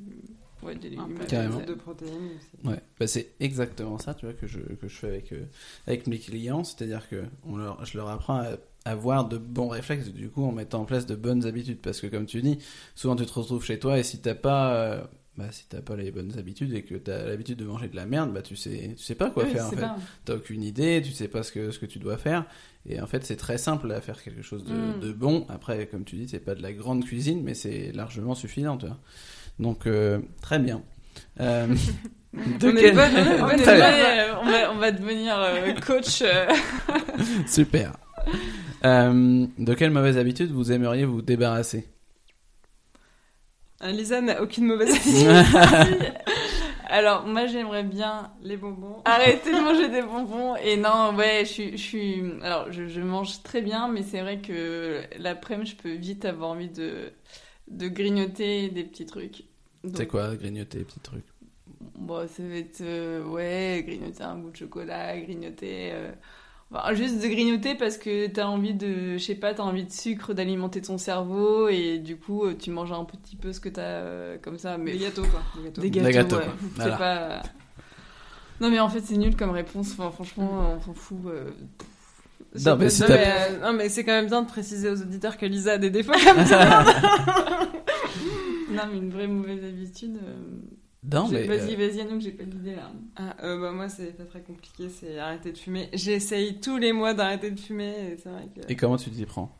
ouais, 0.63 0.75
des 0.75 0.89
légumes 0.89 1.15
peu 1.17 1.25
Carrément. 1.25 1.59
de 1.61 1.73
protéines. 1.73 2.31
Ouais, 2.63 2.79
bah 2.99 3.07
c'est 3.07 3.29
exactement 3.39 3.97
ça, 3.97 4.13
tu 4.13 4.25
vois, 4.25 4.33
que 4.35 4.45
je, 4.47 4.59
que 4.59 4.87
je 4.87 4.95
fais 4.95 5.07
avec, 5.07 5.31
euh, 5.33 5.45
avec 5.87 6.05
mes 6.07 6.19
clients. 6.19 6.63
C'est-à-dire 6.63 7.09
que 7.09 7.23
on 7.45 7.57
leur, 7.57 7.83
je 7.85 7.97
leur 7.97 8.09
apprends 8.09 8.37
à 8.41 8.57
avoir 8.85 9.27
de 9.27 9.37
bons 9.37 9.69
réflexes, 9.69 10.09
du 10.09 10.29
coup, 10.29 10.43
en 10.43 10.51
mettant 10.51 10.81
en 10.81 10.85
place 10.85 11.05
de 11.07 11.15
bonnes 11.15 11.45
habitudes. 11.45 11.79
Parce 11.81 11.99
que, 12.01 12.07
comme 12.07 12.25
tu 12.27 12.41
dis, 12.41 12.59
souvent 12.95 13.15
tu 13.15 13.25
te 13.25 13.33
retrouves 13.33 13.63
chez 13.65 13.79
toi 13.79 13.97
et 13.97 14.03
si 14.03 14.21
t'as 14.21 14.35
pas, 14.35 14.75
euh, 14.75 15.03
bah, 15.37 15.51
si 15.51 15.65
t'as 15.67 15.81
pas 15.81 15.95
les 15.95 16.11
bonnes 16.11 16.37
habitudes 16.37 16.73
et 16.75 16.83
que 16.83 16.93
t'as 16.95 17.23
l'habitude 17.25 17.57
de 17.57 17.65
manger 17.65 17.87
de 17.87 17.95
la 17.95 18.05
merde, 18.05 18.31
bah, 18.31 18.41
tu 18.43 18.55
sais, 18.55 18.93
tu 18.95 19.03
sais 19.03 19.15
pas 19.15 19.31
quoi 19.31 19.43
Ouais, 19.45 19.49
faire, 19.49 19.65
en 19.65 19.71
fait. 19.71 19.81
pas- 19.81 19.97
T'as 20.25 20.35
aucune 20.35 20.61
idée, 20.61 21.01
tu 21.03 21.11
sais 21.11 21.27
pas 21.27 21.41
ce 21.41 21.51
que, 21.51 21.71
ce 21.71 21.79
que 21.79 21.87
tu 21.87 21.97
dois 21.97 22.17
faire. 22.17 22.45
Et 22.87 22.99
en 22.99 23.05
fait, 23.07 23.23
c'est 23.23 23.35
très 23.35 23.57
simple 23.57 23.91
à 23.91 24.01
faire 24.01 24.21
quelque 24.23 24.41
chose 24.41 24.63
de, 24.63 24.73
Mm. 24.73 24.99
de 25.01 25.11
bon. 25.13 25.45
Après, 25.49 25.85
comme 25.87 26.03
tu 26.03 26.15
dis, 26.15 26.27
c'est 26.27 26.39
pas 26.39 26.55
de 26.55 26.61
la 26.63 26.73
grande 26.73 27.05
cuisine, 27.05 27.41
mais 27.43 27.53
c'est 27.53 27.91
largement 27.93 28.33
suffisant, 28.35 28.77
tu 28.77 28.87
vois. 28.87 28.97
Donc, 29.59 29.85
euh, 29.85 30.19
très 30.41 30.57
bien. 30.59 30.81
Euh, 31.39 31.67
de 32.33 32.67
On 32.71 32.75
est 32.75 32.81
quel- 32.81 32.95
bonne, 32.95 33.11
on 33.15 33.39
bonne 33.47 33.61
Très 33.61 33.75
bien. 33.75 34.41
va, 34.43 34.71
on 34.73 34.77
va 34.77 34.91
devenir 34.91 35.35
euh, 35.37 35.73
coach. 35.85 36.21
euh. 36.23 36.47
Super. 37.47 37.93
Euh, 38.83 39.45
de 39.59 39.73
quelle 39.75 39.91
mauvaise 39.91 40.17
habitude 40.17 40.49
vous 40.51 40.71
aimeriez 40.71 41.05
vous 41.05 41.21
débarrasser? 41.21 41.87
Lisa 43.83 44.21
n'a 44.21 44.41
aucune 44.41 44.65
mauvaise 44.65 44.89
habitude. 44.95 46.13
Alors, 46.91 47.25
moi, 47.25 47.47
j'aimerais 47.47 47.83
bien 47.83 48.31
Les 48.41 48.57
bonbons. 48.57 49.01
arrêter 49.05 49.51
de 49.55 49.59
manger 49.63 49.89
des 49.89 50.01
bonbons. 50.01 50.55
Et 50.57 50.77
non, 50.77 51.15
ouais, 51.15 51.45
je 51.45 51.51
suis. 51.51 51.71
Je 51.77 51.77
suis... 51.83 52.23
Alors, 52.43 52.71
je, 52.71 52.87
je 52.87 53.01
mange 53.01 53.41
très 53.43 53.61
bien, 53.61 53.87
mais 53.87 54.03
c'est 54.03 54.21
vrai 54.21 54.41
que 54.41 55.01
l'après-midi, 55.17 55.71
je 55.71 55.75
peux 55.77 55.93
vite 55.93 56.25
avoir 56.25 56.51
envie 56.51 56.69
de, 56.69 57.13
de 57.69 57.87
grignoter 57.87 58.69
des 58.69 58.83
petits 58.85 59.05
trucs. 59.05 59.45
Donc, 59.83 59.93
C'est 59.93 60.07
quoi, 60.07 60.35
grignoter, 60.35 60.83
petits 60.83 60.99
trucs? 60.99 61.27
Bon, 61.79 62.27
ça 62.27 62.43
va 62.43 62.55
être. 62.55 62.81
euh, 62.81 63.23
ouais, 63.25 63.83
grignoter 63.85 64.23
un 64.23 64.35
bout 64.37 64.51
de 64.51 64.55
chocolat, 64.57 65.19
grignoter. 65.19 65.91
euh, 65.93 66.11
enfin, 66.73 66.93
juste 66.93 67.21
de 67.21 67.27
grignoter 67.27 67.75
parce 67.75 67.97
que 67.97 68.27
t'as 68.27 68.45
envie 68.45 68.73
de. 68.73 69.13
Je 69.17 69.23
sais 69.23 69.35
pas, 69.35 69.53
t'as 69.53 69.63
envie 69.63 69.83
de 69.85 69.91
sucre, 69.91 70.33
d'alimenter 70.33 70.81
ton 70.81 70.97
cerveau 70.97 71.67
et 71.69 71.97
du 71.99 72.17
coup, 72.17 72.45
euh, 72.45 72.55
tu 72.57 72.69
manges 72.71 72.91
un 72.91 73.03
petit 73.05 73.35
peu 73.35 73.53
ce 73.53 73.59
que 73.59 73.69
t'as 73.69 73.81
euh, 73.81 74.37
comme 74.41 74.57
ça. 74.57 74.77
Mais 74.77 74.93
Des 74.93 74.99
gâteaux, 74.99 75.23
quoi. 75.23 75.41
Des 75.57 75.63
gâteaux. 75.65 75.81
Des 75.81 75.89
Des 75.89 75.99
gâteaux, 75.99 76.11
gâteaux, 76.11 76.35
ouais. 76.37 76.43
quoi. 76.45 76.53
C'est 76.77 76.81
Voilà. 76.89 76.97
pas. 76.97 77.41
Non, 78.59 78.69
mais 78.69 78.79
en 78.79 78.89
fait, 78.89 79.01
c'est 79.01 79.17
nul 79.17 79.35
comme 79.35 79.49
réponse. 79.51 79.91
Enfin, 79.97 80.11
franchement, 80.11 80.75
on 80.77 80.81
s'en 80.81 80.93
fout. 80.93 81.17
euh. 81.27 81.49
Je 82.53 82.59
Non, 82.59 82.71
sais 82.73 82.77
mais 82.77 82.83
pas, 82.85 82.89
si 82.89 83.01
Non, 83.01 83.07
t'as- 83.07 83.15
mais, 83.15 83.27
euh, 83.49 83.59
non, 83.65 83.73
mais 83.77 83.89
c'est 83.89 84.03
quand 84.03 84.11
même 84.11 84.27
bien 84.27 84.41
de 84.41 84.47
préciser 84.47 84.89
aux 84.89 85.01
auditeurs 85.01 85.37
que 85.37 85.45
Lisa 85.45 85.73
a 85.73 85.77
des 85.77 85.89
défauts 85.89 86.11
comme 86.11 86.45
ça. 86.45 86.83
Non, 88.71 88.83
mais 88.91 88.97
une 88.97 89.09
vraie 89.09 89.27
mauvaise 89.27 89.63
habitude. 89.63 90.17
Non, 91.03 91.27
j'ai- 91.27 91.47
mais. 91.47 91.57
Vas-y, 91.57 91.73
euh, 91.73 91.77
vas-y, 91.87 92.01
Anouk, 92.01 92.21
j'ai 92.21 92.31
pas 92.31 92.43
d'idée 92.43 92.75
là. 92.75 92.91
Ah, 93.15 93.35
euh, 93.43 93.59
bah, 93.59 93.71
moi, 93.71 93.89
c'est 93.89 94.15
pas 94.15 94.23
très 94.25 94.41
compliqué, 94.41 94.87
c'est 94.89 95.17
arrêter 95.17 95.51
de 95.51 95.57
fumer. 95.57 95.89
J'essaye 95.93 96.59
tous 96.59 96.77
les 96.77 96.93
mois 96.93 97.13
d'arrêter 97.15 97.49
de 97.51 97.59
fumer 97.59 97.89
et 98.11 98.17
c'est 98.21 98.29
vrai 98.29 98.47
que. 98.55 98.61
Et 98.71 98.75
comment 98.75 98.97
tu 98.97 99.09
t'y 99.09 99.25
prends? 99.25 99.51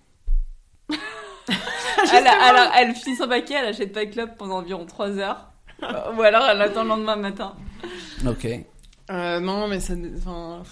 Elle, 2.13 2.27
alors, 2.27 2.71
elle 2.75 2.95
finit 2.95 3.15
son 3.15 3.27
paquet, 3.27 3.55
elle 3.55 3.65
achète 3.67 3.91
pas 3.93 4.05
de 4.05 4.11
clope 4.11 4.35
pendant 4.37 4.57
environ 4.57 4.85
3 4.85 5.17
heures. 5.17 5.51
Euh, 5.83 6.13
Ou 6.15 6.21
alors 6.21 6.43
elle 6.45 6.61
attend 6.61 6.83
le 6.83 6.89
lendemain 6.89 7.15
matin. 7.15 7.55
Ok. 8.27 8.47
Euh, 9.09 9.39
non, 9.39 9.67
mais 9.67 9.79
ça. 9.79 9.93
Enfin. 10.17 10.63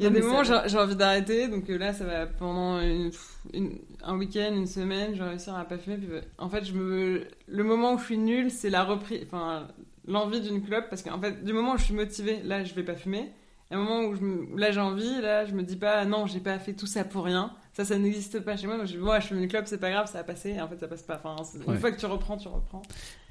Il 0.00 0.02
y 0.02 0.06
a 0.06 0.10
Non, 0.10 0.16
des 0.16 0.22
moments 0.22 0.40
où 0.40 0.44
j'ai 0.44 0.76
envie 0.78 0.96
d'arrêter, 0.96 1.46
donc 1.46 1.70
euh, 1.70 1.78
là, 1.78 1.92
ça 1.92 2.04
va 2.04 2.26
pendant 2.26 2.80
une- 2.80 3.12
une- 3.52 3.78
un 4.02 4.16
week-end, 4.16 4.52
une 4.52 4.66
semaine, 4.66 5.14
je 5.14 5.22
vais 5.22 5.28
réussir 5.30 5.54
à 5.54 5.64
pas 5.64 5.78
fumer. 5.78 5.96
Puis, 5.98 6.08
euh, 6.10 6.20
en 6.38 6.48
fait, 6.48 6.64
je 6.64 6.72
me... 6.72 7.22
le 7.46 7.62
moment 7.64 7.92
où 7.94 7.98
je 7.98 8.04
suis 8.04 8.18
nulle, 8.18 8.50
c'est 8.50 8.70
la 8.70 8.82
reprise, 8.82 9.20
enfin, 9.26 9.68
l'envie 10.08 10.40
d'une 10.40 10.62
clope, 10.62 10.86
parce 10.90 11.02
qu'en 11.02 11.20
fait, 11.20 11.44
du 11.44 11.52
moment 11.52 11.74
où 11.74 11.78
je 11.78 11.84
suis 11.84 11.94
motivée, 11.94 12.40
là, 12.42 12.64
je 12.64 12.74
vais 12.74 12.82
pas 12.82 12.96
fumer. 12.96 13.30
Et 13.70 13.76
au 13.76 13.78
moment 13.78 14.00
où, 14.08 14.14
je 14.16 14.20
me- 14.20 14.52
où 14.52 14.56
là, 14.56 14.72
j'ai 14.72 14.80
envie, 14.80 15.20
là, 15.22 15.46
je 15.46 15.52
me 15.54 15.62
dis 15.62 15.76
pas, 15.76 16.04
non, 16.04 16.26
j'ai 16.26 16.40
pas 16.40 16.58
fait 16.58 16.74
tout 16.74 16.86
ça 16.86 17.04
pour 17.04 17.24
rien. 17.24 17.52
Ça, 17.72 17.84
ça 17.84 17.96
n'existe 17.96 18.40
pas 18.40 18.56
chez 18.56 18.66
moi. 18.66 18.76
Moi, 18.76 18.84
je, 18.86 18.98
moi, 18.98 19.20
je 19.20 19.28
fume 19.28 19.38
une 19.42 19.48
clope, 19.48 19.66
c'est 19.66 19.78
pas 19.78 19.90
grave, 19.90 20.06
ça 20.10 20.18
va 20.18 20.24
passer. 20.24 20.50
Et 20.50 20.60
en 20.60 20.68
fait, 20.68 20.78
ça 20.78 20.88
passe 20.88 21.02
pas. 21.02 21.20
Enfin, 21.24 21.42
c'est- 21.44 21.58
Ouais. 21.66 21.74
une 21.74 21.80
fois 21.80 21.90
que 21.92 21.98
tu 22.00 22.06
reprends, 22.06 22.36
tu 22.36 22.48
reprends. 22.48 22.82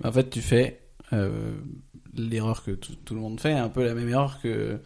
En 0.04 0.12
fait, 0.14 0.30
tu 0.30 0.42
fais 0.42 0.80
euh, 1.12 1.54
l'erreur 2.16 2.64
que 2.64 2.72
tout, 2.72 2.96
tout 2.96 3.14
le 3.14 3.20
monde 3.22 3.40
fait, 3.40 3.52
un 3.54 3.70
peu 3.70 3.84
la 3.86 3.94
même 3.94 4.10
erreur 4.10 4.40
que 4.42 4.80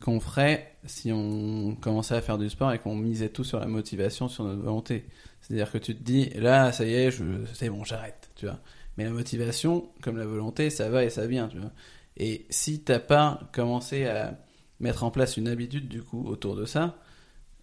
qu'on 0.00 0.20
ferait 0.20 0.76
si 0.86 1.12
on 1.12 1.76
commençait 1.80 2.14
à 2.14 2.20
faire 2.20 2.38
du 2.38 2.50
sport 2.50 2.72
et 2.72 2.78
qu'on 2.78 2.94
misait 2.94 3.30
tout 3.30 3.44
sur 3.44 3.58
la 3.58 3.66
motivation, 3.66 4.28
sur 4.28 4.44
notre 4.44 4.62
volonté. 4.62 5.06
C'est-à-dire 5.40 5.70
que 5.70 5.78
tu 5.78 5.94
te 5.94 6.02
dis, 6.02 6.30
là, 6.30 6.72
ça 6.72 6.84
y 6.84 6.94
est, 6.94 7.10
je, 7.10 7.24
c'est 7.52 7.68
bon, 7.68 7.84
j'arrête, 7.84 8.30
tu 8.34 8.46
vois. 8.46 8.60
Mais 8.96 9.04
la 9.04 9.10
motivation, 9.10 9.90
comme 10.02 10.16
la 10.16 10.26
volonté, 10.26 10.70
ça 10.70 10.88
va 10.88 11.04
et 11.04 11.10
ça 11.10 11.26
vient, 11.26 11.48
tu 11.48 11.58
vois. 11.58 11.72
Et 12.16 12.46
si 12.50 12.80
t'as 12.82 13.00
pas 13.00 13.40
commencé 13.52 14.06
à 14.06 14.38
mettre 14.80 15.04
en 15.04 15.10
place 15.10 15.36
une 15.36 15.48
habitude, 15.48 15.88
du 15.88 16.02
coup, 16.02 16.26
autour 16.26 16.56
de 16.56 16.64
ça, 16.64 16.98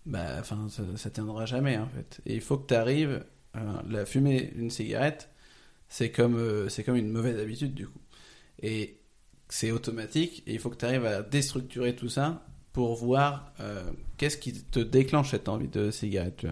bah, 0.06 0.38
enfin, 0.40 0.68
ça, 0.70 0.84
ça 0.96 1.10
tiendra 1.10 1.46
jamais, 1.46 1.78
en 1.78 1.88
fait. 1.88 2.22
Et 2.26 2.36
il 2.36 2.42
faut 2.42 2.58
que 2.58 2.68
tu 2.68 2.74
arrives, 2.74 3.24
la 3.90 4.06
fumer 4.06 4.52
une 4.56 4.70
cigarette, 4.70 5.30
c'est 5.90 6.12
comme, 6.12 6.38
euh, 6.38 6.70
c'est 6.70 6.84
comme 6.84 6.96
une 6.96 7.12
mauvaise 7.12 7.40
habitude, 7.40 7.74
du 7.74 7.88
coup. 7.88 8.00
Et 8.62 9.01
c'est 9.52 9.72
automatique, 9.72 10.44
et 10.48 10.54
il 10.54 10.60
faut 10.60 10.70
que 10.70 10.78
tu 10.78 10.86
arrives 10.86 11.06
à 11.06 11.22
déstructurer 11.22 11.94
tout 11.94 12.08
ça 12.08 12.42
pour 12.72 12.96
voir 12.96 13.52
euh, 13.60 13.84
qu'est-ce 14.16 14.38
qui 14.38 14.54
te 14.54 14.80
déclenche 14.80 15.32
cette 15.32 15.50
envie 15.50 15.68
de 15.68 15.92
cigarette, 15.92 16.38
tu. 16.38 16.48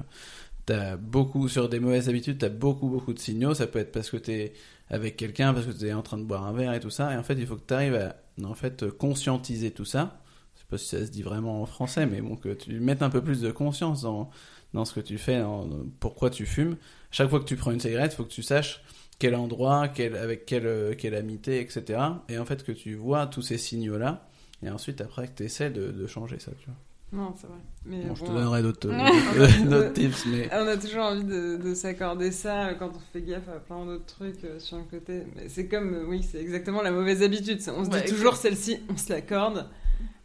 T'as 0.66 0.98
beaucoup, 0.98 1.48
sur 1.48 1.70
des 1.70 1.80
mauvaises 1.80 2.10
habitudes, 2.10 2.38
t'as 2.38 2.50
beaucoup, 2.50 2.90
beaucoup 2.90 3.14
de 3.14 3.20
signaux. 3.20 3.54
Ça 3.56 3.68
peut 3.68 3.80
être 3.80 3.94
parce 3.94 4.12
que 4.12 4.18
t'es 4.18 4.52
avec 4.90 5.16
quelqu'un, 5.16 5.54
parce 5.54 5.66
que 5.66 5.72
t'es 5.72 5.94
en 5.94 6.02
train 6.02 6.18
de 6.18 6.24
boire 6.24 6.46
un 6.46 6.52
verre 6.52 6.74
et 6.74 6.80
tout 6.82 6.92
ça. 6.92 7.12
Et 7.14 7.18
en 7.18 7.24
fait, 7.24 7.36
il 7.36 7.48
faut 7.48 7.56
que 7.56 7.62
t'arrives 7.62 7.96
à, 7.96 8.18
en 8.46 8.54
fait, 8.54 8.88
conscientiser 8.92 9.72
tout 9.72 9.86
ça. 9.86 10.22
Je 10.56 10.60
sais 10.60 10.66
pas 10.70 10.78
si 10.78 10.86
ça 10.86 11.04
se 11.04 11.10
dit 11.10 11.24
vraiment 11.24 11.62
en 11.62 11.66
français, 11.66 12.06
mais 12.06 12.22
bon, 12.22 12.36
que 12.36 12.50
tu 12.50 12.80
mettes 12.82 13.02
un 13.02 13.10
peu 13.10 13.24
plus 13.24 13.40
de 13.40 13.50
conscience 13.50 14.02
dans, 14.02 14.30
dans 14.74 14.84
ce 14.86 14.94
que 14.94 15.00
tu 15.00 15.18
fais, 15.18 15.40
dans 15.40 15.68
pourquoi 16.02 16.30
tu 16.30 16.46
fumes. 16.46 16.76
Chaque 17.10 17.30
fois 17.30 17.40
que 17.40 17.46
tu 17.46 17.56
prends 17.56 17.72
une 17.72 17.80
cigarette, 17.80 18.12
il 18.14 18.18
faut 18.18 18.26
que 18.26 18.34
tu 18.34 18.44
saches 18.44 18.84
quel 19.20 19.36
endroit, 19.36 19.88
quel, 19.90 20.16
avec 20.16 20.46
quelle, 20.46 20.66
euh, 20.66 20.94
quelle 20.98 21.16
amitié, 21.16 21.60
etc. 21.62 22.00
Et 22.30 22.38
en 22.40 22.46
fait, 22.46 22.64
que 22.64 22.72
tu 22.72 22.96
vois 22.96 23.28
tous 23.28 23.42
ces 23.42 23.58
signaux-là. 23.58 24.28
Et 24.64 24.70
ensuite, 24.70 25.02
après, 25.02 25.28
que 25.28 25.36
tu 25.38 25.44
essaies 25.44 25.70
de, 25.70 25.92
de 25.92 26.08
changer 26.08 26.40
ça, 26.40 26.52
tu 26.60 26.66
vois. 26.66 26.76
Non, 27.12 27.34
c'est 27.38 27.48
vrai. 27.48 27.58
Mais 27.86 28.04
Bon, 28.04 28.14
je 28.14 28.24
te 28.24 28.30
donnerai 28.30 28.62
d'autres 28.62 28.88
Ouais. 29.40 29.64
d'autres 29.68 29.94
tips, 29.94 30.26
mais... 30.28 30.48
On 30.54 30.68
a 30.68 30.78
toujours 30.78 31.02
envie 31.04 31.24
de, 31.24 31.58
de 31.58 31.74
s'accorder 31.74 32.32
ça 32.32 32.68
euh, 32.68 32.74
quand 32.76 32.92
on 32.96 33.00
fait 33.14 33.22
gaffe 33.22 33.50
à 33.50 33.60
plein 33.60 33.84
d'autres 33.86 34.06
trucs 34.06 34.44
euh, 34.44 34.60
sur 34.60 34.78
le 34.78 34.84
côté. 34.84 35.24
Mais 35.36 35.50
c'est 35.50 35.68
comme, 35.68 35.94
euh, 35.94 36.06
oui, 36.08 36.22
c'est 36.22 36.40
exactement 36.40 36.82
la 36.84 36.92
mauvaise 36.92 37.24
habitude. 37.24 37.60
On 37.76 37.84
se 37.86 37.90
Ouais, 37.90 38.04
dit 38.04 38.12
toujours 38.12 38.36
celle-ci, 38.36 38.80
on 38.90 38.98
se 38.98 39.12
l'accorde. 39.12 39.68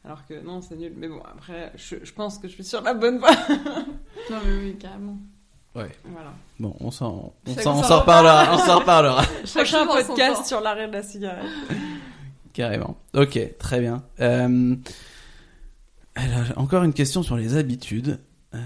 Alors 0.05 0.27
que 0.27 0.35
non, 0.45 0.61
c'est 0.61 0.77
nul. 0.77 0.93
Mais 0.97 1.09
bon, 1.09 1.23
après, 1.25 1.73
je, 1.77 1.97
je 2.03 2.13
pense 2.13 2.39
que 2.39 2.49
je 2.49 2.53
suis 2.53 2.65
sur 2.65 2.83
la 2.83 2.93
bonne 2.95 3.19
voie. 3.19 3.31
Non, 4.31 4.39
mais 4.45 4.57
oui, 4.59 4.77
carrément. 4.79 5.19
Ouais. 5.75 5.91
Voilà. 6.05 6.33
Bon, 6.61 6.77
on 6.81 6.91
s'en, 6.91 7.33
on 7.47 7.51
Chacun 7.51 7.63
s'en, 7.63 7.79
on 7.79 7.83
s'en 7.83 7.89
s'en 7.89 8.01
reparlera, 8.01 8.55
on 8.55 8.59
s'en 8.59 8.79
reparlera. 8.79 9.23
Prochain 9.55 9.65
Chacun 9.65 9.87
podcast 9.87 10.47
sur 10.47 10.61
l'arrêt 10.61 10.87
de 10.89 10.93
la 10.93 11.03
cigarette. 11.03 11.45
Carrément. 12.53 12.97
Ok, 13.15 13.39
très 13.59 13.81
bien. 13.81 14.05
Euh, 14.21 14.77
alors, 16.15 16.45
encore 16.57 16.85
une 16.85 16.93
question 16.93 17.23
sur 17.25 17.37
les 17.37 17.57
habitudes. 17.57 18.21
Euh, 18.55 18.59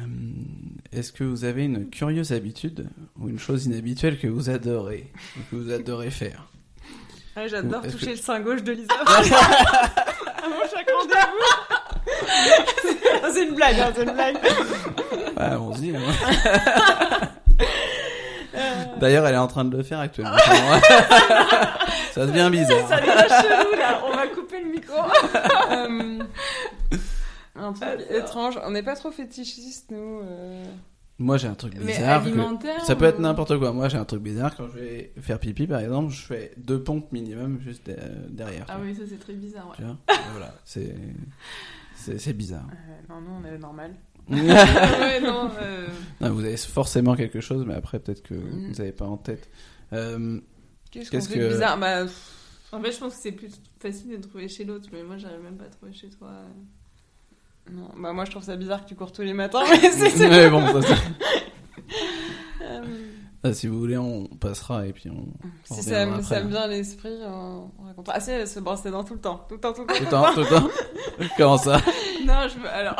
est-ce 0.92 1.12
que 1.12 1.24
vous 1.24 1.44
avez 1.44 1.64
une 1.64 1.88
curieuse 1.88 2.32
habitude 2.32 2.90
ou 3.18 3.30
une 3.30 3.38
chose 3.38 3.64
inhabituelle 3.64 4.18
que 4.18 4.26
vous 4.26 4.50
adorez, 4.50 5.11
ou 5.38 5.40
que 5.50 5.56
vous 5.62 5.72
adorez 5.72 6.11
faire? 6.11 6.46
Ah, 7.34 7.46
J'adore 7.48 7.80
toucher 7.86 8.06
que- 8.06 8.11
le 8.11 8.16
sein 8.16 8.40
gauche 8.40 8.62
de 8.62 8.72
Lisa. 8.72 8.92
Avant 8.98 9.22
chaque 10.70 10.90
rendez-vous. 10.90 11.77
C'est 13.32 13.44
une 13.44 13.54
blague, 13.54 13.78
hein, 13.80 13.92
c'est 13.94 14.02
une 14.04 14.12
blague. 14.12 14.36
Ouais, 14.36 15.42
allons-y. 15.42 15.94
hein. 15.96 16.00
D'ailleurs, 19.00 19.26
elle 19.26 19.34
est 19.34 19.38
en 19.38 19.46
train 19.46 19.64
de 19.64 19.76
le 19.76 19.82
faire 19.82 20.00
actuellement. 20.00 20.36
ça 22.12 22.26
devient 22.26 22.48
bizarre. 22.50 22.88
Ça 22.88 22.96
devient 23.00 23.28
chelou 23.28 23.76
là, 23.78 24.00
on 24.06 24.16
va 24.16 24.26
couper 24.28 24.60
le 24.62 24.70
micro. 24.70 24.96
Euh, 25.70 26.18
un 27.56 27.72
truc 27.72 27.88
étrange, 28.10 28.58
on 28.64 28.70
n'est 28.70 28.82
pas 28.82 28.96
trop 28.96 29.10
fétichistes 29.10 29.90
nous. 29.90 30.20
euh. 30.24 30.64
Moi, 31.20 31.36
j'ai 31.36 31.48
un 31.48 31.54
truc 31.54 31.74
Mais 31.78 31.92
bizarre. 31.94 32.22
que- 32.24 32.84
Ça 32.86 32.94
peut 32.96 33.04
être 33.04 33.18
n'importe 33.18 33.58
quoi. 33.58 33.72
Moi, 33.72 33.88
j'ai 33.88 33.98
un 33.98 34.04
truc 34.04 34.22
bizarre. 34.22 34.54
Quand 34.56 34.68
je 34.72 34.78
vais 34.78 35.12
faire 35.20 35.38
pipi, 35.40 35.66
par 35.66 35.80
exemple, 35.80 36.12
je 36.12 36.22
fais 36.24 36.52
deux 36.56 36.80
pompes 36.82 37.10
minimum 37.12 37.58
juste 37.60 37.88
euh, 37.88 37.94
derrière. 38.28 38.64
Ah 38.68 38.76
tu 38.80 38.86
oui, 38.86 38.94
ça 38.94 39.02
c'est 39.08 39.18
très 39.18 39.32
bizarre. 39.34 39.72
Tu 39.76 39.82
Ouais. 39.82 39.88
vois? 39.88 40.16
Voilà, 40.32 40.54
c'est 40.64 40.94
c'est 41.99 42.18
c'est 42.18 42.32
bizarre. 42.32 42.66
Euh, 42.72 43.01
non, 43.09 43.20
non, 43.20 43.40
on 43.42 43.44
est 43.46 43.59
normal. 43.59 43.94
non, 44.28 44.36
ouais, 44.46 45.20
non. 45.20 45.51
euh, 45.61 45.86
vous 46.20 46.44
avez 46.44 46.57
forcément 46.57 47.14
quelque 47.16 47.40
chose, 47.40 47.64
mais 47.66 47.74
après 47.74 47.99
peut-être 47.99 48.22
que 48.22 48.34
Mm. 48.34 48.66
vous 48.68 48.74
n'avez 48.78 48.92
pas 48.92 49.07
en 49.07 49.16
tête. 49.16 49.49
Euh, 49.92 50.40
Qu'est-ce 50.90 51.11
fait 51.28 51.38
de 51.38 51.44
que- 51.49 51.53
bizarre? 51.55 51.78
Bah, 51.78 52.03
pff, 52.05 52.34
En 52.72 52.80
fait, 52.82 52.92
je 52.92 52.99
pense 52.99 53.14
que 53.14 53.20
c'est 53.22 53.32
plus 53.32 53.51
facile 53.80 54.11
de 54.11 54.22
trouver 54.26 54.49
chez 54.49 54.64
l'autre, 54.64 54.88
mais 54.92 55.03
moi 55.03 55.16
j'arrive 55.18 55.40
même 55.42 55.57
pas 55.57 55.64
à 55.64 55.68
trouver 55.68 55.92
chez 55.92 56.09
toi. 56.11 56.30
non, 57.70 57.88
bah 57.99 58.12
moi 58.12 58.24
je 58.24 58.30
trouve 58.30 58.42
ça 58.42 58.57
bizarre 58.57 58.82
que 58.84 58.88
tu 58.88 58.94
cours 58.94 59.12
tous 59.12 59.22
les 59.22 59.34
matins, 59.34 59.62
mais 59.70 59.90
c'est 59.90 60.51
bon, 60.51 60.66
ça, 60.82 60.94
ah, 63.49 63.55
si 63.55 63.66
vous 63.66 63.78
voulez, 63.78 63.96
on 63.99 64.24
passera 64.26 64.86
et 64.86 64.92
puis 64.92 65.11
on. 65.11 65.26
Si 65.74 65.82
ça, 65.82 66.07
me- 66.07 66.22
ça 66.22 66.40
me 66.42 66.49
vient 66.51 66.62
à 66.62 66.66
l'esprit, 66.66 67.14
on, 67.26 67.70
on 67.80 67.84
racontera. 67.86 68.16
Ah 68.16 68.20
si, 68.20 68.30
elle 68.30 68.46
se 68.49 68.61
brosse 68.61 68.84
les 68.84 68.90
dents 68.90 69.05
tout 69.05 69.14
le 69.14 69.20
temps, 69.20 69.44
tout 69.49 69.55
le 69.55 69.61
temps, 69.61 69.72
tout 69.72 69.82
le 69.82 69.86
temps. 69.86 69.94
Tout 69.94 70.05
le 70.05 70.11
temps, 70.11 70.32
tout 70.34 70.40
le 70.40 70.46
temps. 70.49 70.68
Comment 71.36 71.59
ça? 71.59 71.76
Non, 72.26 72.46
je 72.49 72.59
veux. 72.61 72.68
Alors. 72.68 72.96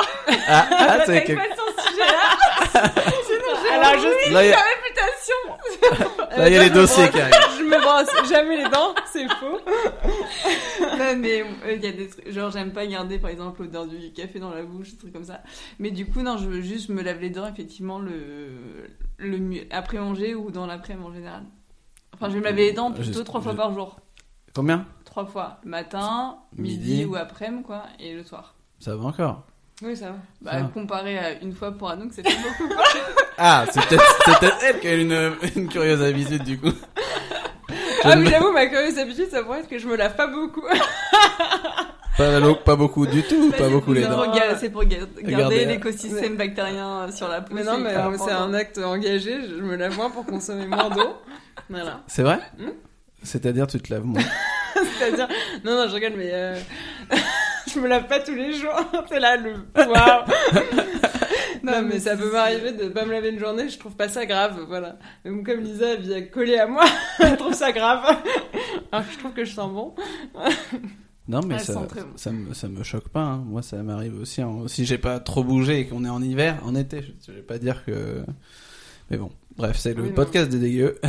Ah, 0.49 0.67
ah, 0.71 0.99
c'est 1.07 1.07
T'attaques 1.07 1.25
quelque- 1.27 1.37
pas 1.39 1.49
de 1.49 1.61
ce 1.77 1.89
sujet-là 1.91 2.93
Je 3.83 4.33
Là, 4.33 4.39
a, 4.41 4.43
Réputation 4.43 6.37
là, 6.37 6.49
il 6.49 6.55
y 6.55 6.57
a 6.59 6.63
les 6.65 6.71
dossiers 6.71 7.09
qui 7.11 7.21
arrivent. 7.21 7.35
Je 7.59 7.63
me 7.65 7.81
brosse 7.81 8.29
jamais 8.31 8.57
les 8.57 8.69
dents, 8.69 8.95
c'est 9.13 9.27
faux. 9.29 9.59
Non, 10.99 11.17
mais 11.17 11.43
euh, 11.43 11.75
il 11.75 11.83
y 11.85 11.87
a 11.89 11.93
des 11.93 12.09
trucs. 12.09 12.31
Genre, 12.31 12.51
j'aime 12.51 12.73
pas 12.73 12.87
garder 12.87 13.19
par 13.19 13.31
exemple 13.31 13.63
l'odeur 13.63 13.87
du 13.87 14.13
café 14.13 14.39
dans 14.39 14.51
la 14.51 14.63
bouche, 14.63 14.93
des 14.93 14.97
trucs 14.99 15.13
comme 15.13 15.25
ça. 15.25 15.41
Mais 15.79 15.91
du 15.91 16.07
coup, 16.07 16.23
non, 16.23 16.37
je 16.39 16.47
veux 16.49 16.61
juste 16.61 16.89
me 16.91 17.03
lave 17.03 17.21
les 17.21 17.31
dents, 17.31 17.47
effectivement, 17.47 17.99
le, 17.99 18.51
le 19.19 19.39
mieux. 19.39 19.63
Après 19.71 19.99
manger 19.99 20.35
ou 20.35 20.51
dans 20.51 20.67
l'après-midi 20.67 21.07
en 21.09 21.13
général. 21.13 21.43
Enfin, 22.15 22.29
je 22.29 22.35
vais 22.35 22.41
me 22.41 22.45
laver 22.45 22.67
les 22.67 22.73
dents 22.73 22.91
plutôt 22.93 23.13
Juste- 23.13 23.25
trois 23.25 23.41
fois 23.41 23.53
je- 23.53 23.57
par 23.57 23.73
jour. 23.75 24.01
Combien? 24.55 24.87
Trois 25.05 25.27
fois. 25.27 25.59
Le 25.65 25.71
matin, 25.71 26.39
midi, 26.57 26.79
Midi. 26.79 27.05
ou 27.05 27.17
après-midi, 27.17 27.63
quoi. 27.65 27.85
Et 28.01 28.15
le 28.15 28.25
soir. 28.25 28.55
Ça 28.81 28.97
va 28.97 29.05
encore? 29.05 29.45
Oui, 29.83 29.97
ça 29.97 30.07
va. 30.07 30.17
Bah, 30.41 30.51
Ça. 30.53 30.71
comparé 30.75 31.19
à 31.19 31.33
une 31.41 31.55
fois 31.55 31.71
pour 31.73 31.89
Anouk, 31.91 32.11
c'est 32.13 32.23
pas 32.23 32.31
beaucoup. 32.31 32.73
Ah, 33.41 33.65
c'est 33.71 33.81
peut-être 33.87 34.03
c'est 34.27 34.39
peut-être 34.41 34.57
elle 34.65 34.81
qui 34.81 34.89
a 34.89 34.95
une, 34.95 35.33
une 35.55 35.69
curieuse 35.69 36.03
habitude 36.03 36.43
du 36.45 36.59
coup. 36.59 36.73
Ah 38.05 38.15
mais 38.17 38.31
j'avoue, 38.31 38.53
ma 38.53 38.67
curieuse 38.67 38.97
habitude, 38.99 39.29
ça 39.31 39.43
pourrait 39.43 39.59
être 39.61 39.69
que 39.69 39.79
je 39.79 39.87
me 39.89 39.97
lave 39.97 40.15
pas 40.15 40.29
beaucoup. 40.29 40.63
Pas, 42.17 42.41
pas 42.65 42.77
beaucoup 42.77 43.07
du 43.07 43.23
tout, 43.25 43.51
Bah, 43.51 43.59
pas 43.59 43.69
beaucoup 43.69 43.93
les 43.93 44.03
pour 44.03 44.11
dents. 44.11 44.33
ga- 44.35 44.57
C'est 44.57 44.71
pour 44.71 44.85
ga- 44.85 44.97
garder 44.99 45.33
Garder, 45.33 45.65
l'écosystème 45.67 46.37
bactérien 46.37 47.11
sur 47.13 47.29
la 47.29 47.41
peau. 47.41 47.55
Mais 47.55 47.63
non, 47.65 47.79
mais 47.79 47.91
euh, 47.97 48.17
c'est 48.19 48.31
un 48.33 48.55
acte 48.55 48.79
engagé, 48.79 49.39
je 49.49 49.63
me 49.63 49.77
lave 49.77 49.97
moins 49.97 50.11
pour 50.11 50.25
consommer 50.27 50.67
moins 50.67 50.91
d'eau. 50.91 51.17
Voilà. 51.71 52.01
C'est 52.07 52.23
vrai 52.23 52.39
Hmm 52.59 52.71
C'est-à-dire 53.23 53.67
tu 53.67 53.79
te 53.81 53.93
laves 53.93 54.05
moins. 54.05 54.23
C'est-à-dire, 54.99 55.29
non, 55.65 55.75
non, 55.77 55.89
je 55.89 55.95
rigole, 55.95 56.15
mais 56.17 56.31
euh, 56.33 56.57
je 57.79 57.83
me 57.83 57.89
lave 57.89 58.07
pas 58.09 58.21
tous 58.21 58.35
les 58.35 58.53
jours. 58.53 58.75
C'est 59.09 59.21
là 59.21 59.37
le 59.37 59.53
waouh. 59.77 60.25
non, 61.63 61.83
mais 61.83 61.99
ça 62.01 62.17
peut 62.17 62.31
m'arriver 62.33 62.73
de 62.73 62.89
pas 62.89 63.05
me 63.05 63.13
laver 63.13 63.31
une 63.31 63.39
journée, 63.39 63.69
je 63.69 63.79
trouve 63.79 63.95
pas 63.97 64.09
ça 64.09 64.27
grave, 64.27 64.65
voilà. 64.69 64.99
Mais 65.25 65.31
bon, 65.31 65.43
comme 65.45 65.61
Lisa 65.61 65.97
vient 65.97 66.23
coller 66.23 66.59
à 66.59 66.67
moi, 66.67 66.85
elle 67.21 67.37
trouve 67.37 67.55
ça 67.55 67.73
grave. 67.73 68.17
Alors 68.93 69.07
que 69.07 69.13
je 69.13 69.19
trouve 69.19 69.33
que 69.33 69.45
je 69.45 69.53
sens 69.53 69.73
bon. 69.73 69.95
Non, 71.29 71.41
mais 71.47 71.59
ça, 71.59 71.75
bon. 71.75 72.33
me, 72.33 72.55
ça 72.55 72.69
me 72.69 72.83
choque 72.83 73.09
pas. 73.11 73.21
hein. 73.21 73.45
Moi, 73.47 73.61
ça 73.63 73.77
m'arrive 73.83 74.19
aussi. 74.21 74.41
hein. 74.41 74.63
Si 74.67 74.87
j'ai 74.87 74.97
pas 74.99 75.21
trop 75.21 75.45
bougé 75.45 75.81
et 75.81 75.87
qu'on 75.87 76.05
est 76.05 76.09
en 76.09 76.23
hiver, 76.23 76.59
en 76.65 76.75
été, 76.75 77.03
je, 77.03 77.13
je 77.27 77.33
vais 77.33 77.43
pas 77.43 77.59
dire 77.59 77.85
que. 77.85 78.25
Mais 79.11 79.19
bon, 79.19 79.31
bref, 79.59 79.77
c'est 79.79 79.95
le 79.95 80.03
Oui, 80.03 80.09
non. 80.11 80.15
podcast 80.15 80.49
des 80.49 80.59
dégueux. 80.59 80.99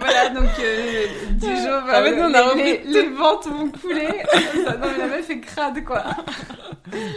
Voilà, 0.00 0.28
donc 0.30 0.48
euh, 0.60 1.06
du 1.32 1.46
jour, 1.46 1.80
Ah 1.90 2.00
non, 2.10 2.28
on 2.30 2.34
a 2.34 2.54
les, 2.54 2.78
les, 2.84 3.02
les 3.02 3.08
ventes 3.10 3.46
vont 3.48 3.68
couler. 3.70 4.08
Ça, 4.64 4.76
non, 4.76 4.86
mais 4.92 4.98
la 4.98 5.06
meuf 5.08 5.28
est 5.28 5.40
crade, 5.40 5.84
quoi. 5.84 6.04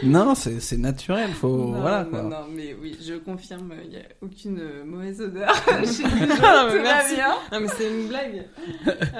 non, 0.04 0.36
c'est 0.36 0.60
c'est 0.60 0.78
naturel, 0.78 1.30
faut 1.32 1.48
non, 1.48 1.80
voilà 1.80 2.04
non, 2.04 2.10
quoi. 2.10 2.22
non, 2.24 2.38
mais 2.54 2.76
oui, 2.82 2.98
je 3.02 3.14
confirme, 3.14 3.74
il 3.86 3.90
n'y 3.92 3.96
a 3.98 4.02
aucune 4.22 4.60
euh, 4.60 4.84
mauvaise 4.84 5.22
odeur 5.22 5.54
chez 5.86 6.04
les 6.04 6.28
gens, 6.28 6.28
mais 6.28 6.36
tout 6.36 6.42
va 6.42 6.82
merci. 6.82 7.16
bien. 7.16 7.34
Non, 7.54 7.60
mais 7.62 7.68
c'est 7.70 7.88
une 7.90 8.08
blague. 8.08 8.46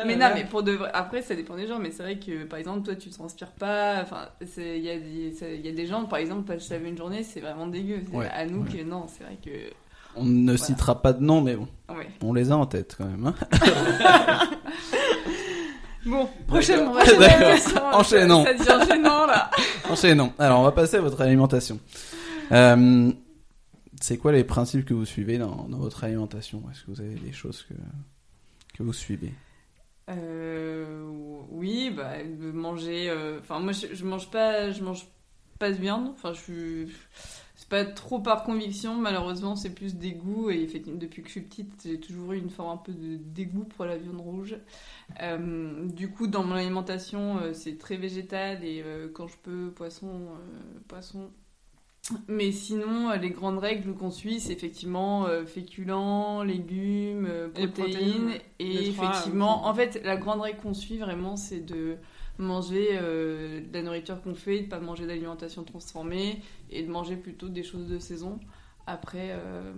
Mais 0.06 0.16
non, 0.18 0.28
mais 0.34 0.44
pour 0.44 0.64
de 0.64 0.74
vrai, 0.74 0.90
après 0.94 1.22
ça 1.22 1.36
dépend 1.36 1.56
des 1.56 1.68
gens, 1.68 1.80
mais 1.80 1.92
c'est 1.92 2.04
vrai 2.04 2.20
que 2.20 2.44
par 2.44 2.60
exemple 2.60 2.82
toi 2.84 2.96
tu 2.96 3.10
transpires 3.10 3.52
pas, 3.52 4.00
enfin 4.02 4.28
il 4.58 4.80
y, 4.80 4.90
a 4.90 4.98
des- 4.98 5.58
y 5.64 5.70
a 5.70 5.72
des 5.72 5.86
gens 5.86 6.04
par 6.06 6.20
exemple 6.20 6.44
pas 6.44 6.60
se 6.60 6.74
laver 6.74 6.90
une 6.90 6.98
journée 6.98 7.24
c'est 7.24 7.40
vraiment 7.40 7.68
dégueu. 7.68 8.02
Ouais, 8.12 8.28
Anouk 8.34 8.74
non 8.86 9.06
c'est 9.08 9.24
vrai 9.24 9.38
que 9.44 9.50
On 10.16 10.26
ne 10.26 10.56
citera 10.58 11.02
pas 11.02 11.14
de 11.14 11.24
nom, 11.24 11.42
mais 11.42 11.56
bon, 11.56 11.68
on 12.22 12.34
les 12.34 12.52
a 12.52 12.58
en 12.58 12.66
tête 12.66 12.96
quand 12.98 13.06
même. 13.06 13.28
hein. 13.28 13.36
Bon, 16.06 16.28
prochaine, 16.48 16.86
prochaine 16.92 17.20
D'accord. 17.20 17.52
question. 17.54 17.82
Enchaînons. 17.94 18.46
Ça 18.58 18.86
gênant 18.86 19.28
là. 19.28 19.52
Enchaînons. 19.90 20.34
Alors, 20.40 20.60
on 20.62 20.64
va 20.64 20.72
passer 20.72 20.98
à 20.98 21.02
votre 21.02 21.22
alimentation. 21.22 21.80
Euh, 22.52 23.12
c'est 24.02 24.18
quoi 24.18 24.32
les 24.32 24.44
principes 24.44 24.84
que 24.86 24.96
vous 24.96 25.06
suivez 25.06 25.38
dans, 25.38 25.68
dans 25.70 25.78
votre 25.78 26.04
alimentation? 26.04 26.64
Est-ce 26.72 26.82
que 26.86 26.92
vous 26.92 27.02
avez 27.02 27.14
des 27.14 27.32
choses 27.32 27.62
que, 27.70 27.76
que 28.76 28.82
vous 28.82 28.94
suivez? 28.94 29.32
Euh, 30.10 31.06
oui, 31.52 31.92
bah 31.96 32.14
manger. 32.52 33.08
euh, 33.08 33.38
Enfin 33.40 33.60
moi 33.60 33.72
je, 33.72 33.94
je 33.94 34.04
mange 34.04 34.30
pas, 34.32 34.72
je 34.72 34.82
mange 34.84 35.06
pas 35.60 35.70
de 35.70 35.76
viande. 35.78 36.10
Enfin 36.16 36.34
je 36.34 36.40
suis. 36.40 36.88
Pas 37.72 37.86
trop 37.86 38.20
par 38.20 38.44
conviction, 38.44 38.96
malheureusement, 38.96 39.56
c'est 39.56 39.74
plus 39.74 39.96
des 39.96 40.12
goûts. 40.12 40.52
Et 40.52 40.62
effectivement, 40.62 41.00
depuis 41.00 41.22
que 41.22 41.30
je 41.30 41.32
suis 41.32 41.42
petite, 41.42 41.72
j'ai 41.86 42.02
toujours 42.02 42.34
eu 42.34 42.38
une 42.38 42.50
forme 42.50 42.70
un 42.70 42.76
peu 42.76 42.92
de 42.92 43.16
dégoût 43.16 43.64
pour 43.64 43.86
la 43.86 43.96
viande 43.96 44.20
rouge. 44.20 44.58
Euh, 45.22 45.88
du 45.88 46.12
coup, 46.12 46.28
dans 46.28 46.44
mon 46.44 46.56
alimentation, 46.56 47.38
euh, 47.38 47.54
c'est 47.54 47.78
très 47.78 47.96
végétal 47.96 48.62
et 48.66 48.84
euh, 48.86 49.08
quand 49.14 49.28
je 49.28 49.38
peux, 49.42 49.72
poisson, 49.72 50.10
euh, 50.10 50.80
poisson. 50.90 51.30
Mais 52.28 52.52
sinon, 52.52 53.12
les 53.12 53.30
grandes 53.30 53.60
règles 53.60 53.94
qu'on 53.94 54.12
suit, 54.12 54.42
c'est 54.42 54.52
effectivement 54.52 55.28
féculents, 55.46 56.44
légumes, 56.44 57.30
Et 57.56 57.68
protéines. 57.68 58.32
Et, 58.60 58.90
effectivement, 58.90 59.66
en 59.66 59.74
fait, 59.74 60.02
la 60.04 60.18
grande 60.18 60.42
règle 60.42 60.60
qu'on 60.60 60.74
suit 60.74 60.98
vraiment, 60.98 61.38
c'est 61.38 61.62
de 61.62 61.96
manger 62.42 62.90
euh, 62.94 63.62
de 63.62 63.74
la 63.74 63.82
nourriture 63.84 64.22
qu'on 64.22 64.36
fait, 64.36 64.62
de 64.62 64.68
pas 64.70 64.80
manger 64.80 65.08
d'alimentation 65.08 65.64
transformée 65.64 66.42
et 66.70 66.84
de 66.84 66.92
manger 66.92 67.16
plutôt 67.18 67.50
des 67.50 67.64
choses 67.64 67.88
de 67.88 68.00
saison. 68.00 68.40
Après, 68.88 69.30
euh, 69.32 69.74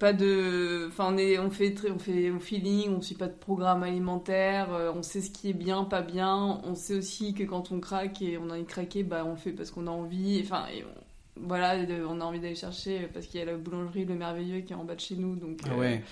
pas, 0.00 0.12
de, 0.12 0.86
enfin 0.88 1.14
on 1.14 1.46
on 1.46 1.50
fait 1.50 1.74
on 1.90 1.98
fait 1.98 2.30
au 2.30 2.40
feeling, 2.40 2.90
on 2.96 3.00
suit 3.02 3.14
pas 3.14 3.28
de 3.28 3.36
programme 3.36 3.82
alimentaire, 3.82 4.72
euh, 4.72 4.92
on 4.94 5.02
sait 5.02 5.20
ce 5.20 5.30
qui 5.30 5.50
est 5.50 5.52
bien, 5.52 5.84
pas 5.84 6.02
bien. 6.02 6.60
On 6.64 6.74
sait 6.74 6.96
aussi 6.96 7.34
que 7.34 7.44
quand 7.44 7.70
on 7.72 7.80
craque 7.80 8.22
et 8.22 8.38
on 8.38 8.50
a 8.50 8.54
envie 8.54 8.62
de 8.62 8.66
craquer, 8.68 9.02
bah 9.04 9.24
on 9.26 9.36
fait 9.36 9.52
parce 9.52 9.70
qu'on 9.70 9.86
a 9.86 9.90
envie. 9.90 10.40
Enfin, 10.42 10.64
on- 10.84 11.07
voilà, 11.42 11.74
on 12.08 12.20
a 12.20 12.24
envie 12.24 12.40
d'aller 12.40 12.54
chercher 12.54 13.08
parce 13.12 13.26
qu'il 13.26 13.40
y 13.40 13.42
a 13.42 13.46
la 13.46 13.56
boulangerie 13.56 14.04
Le 14.04 14.14
Merveilleux 14.14 14.60
qui 14.60 14.72
est 14.72 14.76
en 14.76 14.84
bas 14.84 14.94
de 14.94 15.00
chez 15.00 15.16
nous, 15.16 15.36
donc. 15.36 15.60
Ah 15.64 15.72
euh, 15.72 15.76
ouais. 15.78 16.02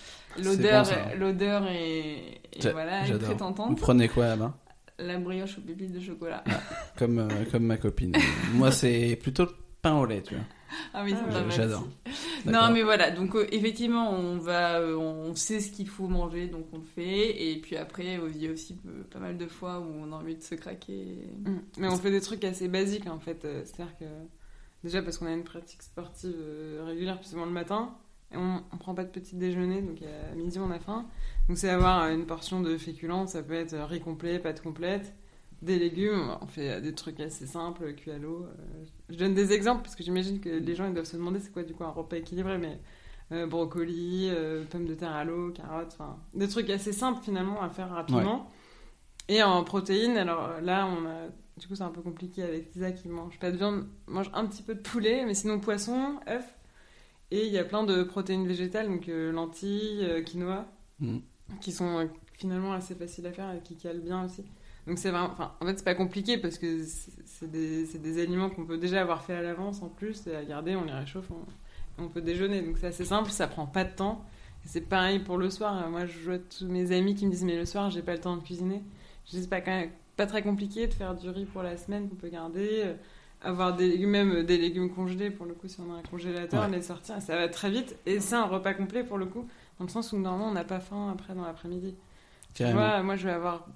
L'odeur, 0.43 0.85
bon, 0.85 1.19
l'odeur 1.19 1.67
est, 1.69 2.41
est 2.53 2.71
voilà, 2.73 3.07
est 3.07 3.19
très 3.19 3.33
Vous 3.33 3.39
tentante. 3.39 3.79
prenez 3.81 4.09
quoi 4.09 4.27
là-bas? 4.29 4.57
La 4.99 5.19
brioche 5.19 5.59
aux 5.59 5.63
pépites 5.63 5.93
de 5.93 6.01
chocolat. 6.01 6.43
comme, 6.97 7.19
euh, 7.19 7.29
comme 7.51 7.65
ma 7.65 7.77
copine. 7.77 8.15
Moi, 8.55 8.71
c'est 8.73 9.17
plutôt 9.21 9.45
le 9.45 9.51
pain 9.83 9.95
au 9.99 10.07
lait, 10.07 10.23
tu 10.23 10.35
vois. 10.35 10.45
Ah 10.93 11.03
oui, 11.05 11.15
Ah. 11.15 11.45
J'adore. 11.51 11.87
Non, 12.45 12.71
mais 12.73 12.83
voilà, 12.83 13.11
donc 13.11 13.35
euh, 13.37 13.47
effectivement, 13.53 14.11
on 14.11 14.37
va, 14.39 14.81
euh, 14.81 14.97
on 14.97 15.35
sait 15.35 15.61
ce 15.61 15.71
qu'il 15.71 15.89
faut 15.89 16.09
manger, 16.09 16.49
donc 16.49 16.67
on 16.73 16.79
le 16.79 16.85
fait. 16.85 17.51
Et 17.51 17.57
puis 17.61 17.77
après, 17.77 18.19
euh, 18.19 18.31
il 18.35 18.43
y 18.43 18.49
a 18.49 18.51
aussi 18.53 18.77
euh, 18.87 19.03
pas 19.11 19.19
mal 19.19 19.37
de 19.37 19.47
fois 19.47 19.81
où 19.81 19.85
on 19.85 20.13
a 20.13 20.17
envie 20.17 20.35
de 20.37 20.43
se 20.43 20.55
craquer. 20.55 21.29
Mm. 21.45 21.57
Mais 21.79 21.89
on 21.89 21.97
fait 21.97 22.11
des 22.11 22.21
trucs 22.21 22.45
assez 22.45 22.69
basiques 22.69 23.07
en 23.09 23.19
fait. 23.21 23.45
Euh, 23.45 23.63
C'est-à-dire 23.65 23.97
que 23.99 24.05
déjà 24.87 25.03
parce 25.03 25.19
qu'on 25.19 25.27
a 25.27 25.33
une 25.33 25.45
pratique 25.45 25.83
sportive 25.83 26.35
euh, 26.39 26.85
régulière, 26.87 27.19
plus 27.19 27.31
souvent 27.31 27.47
le 27.47 27.53
matin, 27.53 27.95
et 28.33 28.37
on, 28.37 28.63
on 28.73 28.77
prend 28.77 28.95
pas 28.95 29.05
de 29.05 29.11
petit 29.11 29.37
déjeuner, 29.37 29.83
donc 29.83 29.99
à 30.03 30.35
midi 30.35 30.59
on 30.59 30.71
a 30.71 30.79
faim. 30.79 31.07
Donc 31.49 31.59
c'est 31.59 31.71
avoir 31.71 32.03
euh, 32.03 32.15
une 32.15 32.27
portion 32.27 32.61
de 32.61 32.77
féculents, 32.77 33.27
ça 33.27 33.43
peut 33.43 33.55
être 33.55 33.77
riz 33.77 34.01
complet, 34.01 34.39
pâte 34.39 34.63
complète, 34.63 35.15
des 35.63 35.79
légumes. 35.79 36.37
On 36.41 36.47
fait 36.47 36.71
euh, 36.71 36.81
des 36.81 36.95
trucs 36.95 37.21
assez 37.21 37.47
simples, 37.47 37.95
cuits 37.95 38.13
à 38.13 38.19
l'eau. 38.19 38.47
Je 39.09 39.17
donne 39.17 39.35
des 39.35 39.53
exemples 39.53 39.83
parce 39.83 39.97
que 39.97 40.03
j'imagine 40.03 40.41
que 40.41 40.49
les 40.49 40.75
gens 40.75 40.87
ils 40.87 40.95
doivent 40.95 41.07
se 41.07 41.17
demander 41.17 41.41
c'est 41.41 41.53
quoi 41.53 41.63
du 41.63 41.75
coup 41.75 41.85
un 41.85 41.91
repas 41.91 42.17
équilibré, 42.17 42.59
mais 42.59 42.79
euh, 43.33 43.47
brocoli, 43.47 44.29
euh, 44.31 44.65
pommes 44.71 44.87
de 44.87 44.95
terre 44.95 45.11
à 45.11 45.25
l'eau, 45.25 45.51
carottes, 45.51 45.97
enfin 45.99 46.17
des 46.35 46.47
trucs 46.47 46.71
assez 46.71 46.93
simples 46.93 47.21
finalement 47.25 47.61
à 47.61 47.69
faire 47.69 47.91
rapidement. 47.91 48.49
Et 49.29 49.43
en 49.43 49.65
protéines, 49.65 50.17
alors 50.17 50.61
là, 50.63 50.87
on 50.87 51.05
a, 51.07 51.27
du 51.59 51.67
coup, 51.67 51.75
c'est 51.75 51.83
un 51.83 51.91
peu 51.91 52.03
compliqué 52.03 52.43
avec 52.43 52.75
Lisa 52.75 52.93
qui 52.93 53.09
mange 53.09 53.39
pas 53.39 53.51
de 53.51 53.57
viande, 53.57 53.87
mange 54.07 54.31
un 54.35 54.47
petit 54.47 54.63
peu 54.63 54.75
de 54.75 54.81
poulet, 54.81 55.25
mais 55.25 55.35
sinon 55.35 55.59
poisson, 55.61 56.21
œuf. 56.29 56.45
Et 57.31 57.47
il 57.47 57.53
y 57.53 57.59
a 57.59 57.65
plein 57.65 57.83
de 57.85 58.03
protéines 58.05 58.47
végétales, 58.47 58.87
donc 58.89 59.09
euh, 59.09 59.33
lentilles, 59.33 60.05
euh, 60.05 60.23
quinoa, 60.23 60.67
Mm. 60.99 61.19
qui 61.61 61.73
sont 61.73 61.99
euh, 61.99 62.07
finalement 62.33 62.73
assez 62.73 62.95
faciles 62.95 63.27
à 63.27 63.33
faire 63.33 63.53
et 63.55 63.61
qui 63.61 63.77
calent 63.77 64.01
bien 64.01 64.25
aussi. 64.25 64.45
Donc 64.87 64.99
c'est 64.99 65.11
vraiment, 65.11 65.31
enfin, 65.31 65.53
en 65.61 65.67
fait, 65.67 65.77
c'est 65.77 65.85
pas 65.85 65.95
compliqué 65.95 66.39
parce 66.39 66.59
que 66.59 66.83
c'est 67.27 67.51
des, 67.51 67.85
des 67.99 68.23
aliments 68.23 68.49
qu'on 68.49 68.65
peut 68.65 68.79
déjà 68.79 69.03
avoir 69.03 69.23
fait 69.23 69.35
à 69.35 69.43
l'avance 69.43 69.83
en 69.83 69.89
plus, 69.89 70.27
et 70.27 70.35
à 70.35 70.45
garder, 70.45 70.75
on 70.77 70.85
les 70.85 70.93
réchauffe, 70.93 71.31
on, 71.31 72.03
on 72.05 72.09
peut 72.09 72.23
déjeuner. 72.23 72.63
Donc 72.63 72.79
c'est 72.79 72.87
assez 72.87 73.05
simple, 73.05 73.31
ça 73.31 73.47
prend 73.47 73.67
pas 73.67 73.85
de 73.85 73.93
temps. 73.95 74.25
C'est 74.65 74.81
pareil 74.81 75.19
pour 75.21 75.39
le 75.39 75.51
soir. 75.51 75.89
Moi, 75.91 76.07
je 76.07 76.19
vois 76.21 76.39
tous 76.39 76.67
mes 76.67 76.91
amis 76.93 77.15
qui 77.15 77.27
me 77.27 77.31
disent, 77.31 77.45
mais 77.45 77.57
le 77.57 77.67
soir, 77.67 77.91
j'ai 77.91 78.03
pas 78.03 78.15
le 78.15 78.21
temps 78.21 78.37
de 78.37 78.43
cuisiner. 78.43 78.83
Je 79.27 79.33
dis, 79.33 79.43
c'est 79.43 79.49
pas, 79.51 79.61
quand 79.61 79.71
même 79.71 79.91
pas 80.17 80.27
très 80.27 80.43
compliqué 80.43 80.87
de 80.87 80.95
faire 80.95 81.15
du 81.15 81.29
riz 81.29 81.45
pour 81.45 81.63
la 81.63 81.77
semaine 81.77 82.09
qu'on 82.09 82.15
peut 82.17 82.29
garder, 82.29 82.83
euh, 82.85 82.95
avoir 83.43 83.77
des 83.77 83.89
légumes, 83.89 84.11
même 84.11 84.33
euh, 84.37 84.43
des 84.43 84.57
légumes 84.57 84.91
congelés 84.93 85.31
pour 85.31 85.47
le 85.47 85.55
coup, 85.55 85.69
si 85.69 85.79
on 85.81 85.93
a 85.95 85.99
un 85.99 86.03
congélateur, 86.03 86.65
Ouais. 86.65 86.71
les 86.77 86.83
sortir, 86.83 87.21
ça 87.21 87.37
va 87.37 87.49
très 87.49 87.71
vite. 87.71 87.97
Et 88.07 88.21
c'est 88.21 88.35
un 88.35 88.47
repas 88.47 88.75
complet 88.75 89.05
pour 89.05 89.19
le 89.19 89.27
coup, 89.27 89.47
dans 89.79 89.85
le 89.85 89.91
sens 89.91 90.13
où 90.13 90.19
normalement 90.19 90.49
on 90.49 90.53
n'a 90.55 90.65
pas 90.65 90.81
faim 90.81 91.11
après 91.13 91.35
dans 91.35 91.45
l'après-midi. 91.45 91.95
Tu 92.55 92.65
vois, 92.65 93.03
moi 93.03 93.17
je 93.17 93.27
vais 93.27 93.35
avoir 93.35 93.67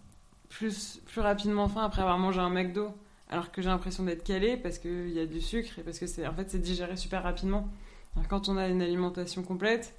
plus, 0.48 1.00
plus 1.06 1.20
rapidement 1.20 1.68
faim 1.68 1.84
après 1.84 2.00
avoir 2.00 2.18
mangé 2.18 2.40
un 2.40 2.48
McDo, 2.48 2.88
alors 3.28 3.52
que 3.52 3.60
j'ai 3.60 3.68
l'impression 3.68 4.02
d'être 4.04 4.24
calé 4.24 4.56
parce 4.56 4.78
qu'il 4.78 5.10
y 5.10 5.20
a 5.20 5.26
du 5.26 5.40
sucre 5.42 5.78
et 5.78 5.82
parce 5.82 5.98
que 5.98 6.06
c'est 6.06 6.26
en 6.26 6.32
fait 6.32 6.50
c'est 6.50 6.58
digéré 6.58 6.96
super 6.96 7.22
rapidement. 7.22 7.68
Alors, 8.16 8.26
quand 8.28 8.48
on 8.48 8.56
a 8.56 8.66
une 8.68 8.80
alimentation 8.82 9.42
complète, 9.42 9.94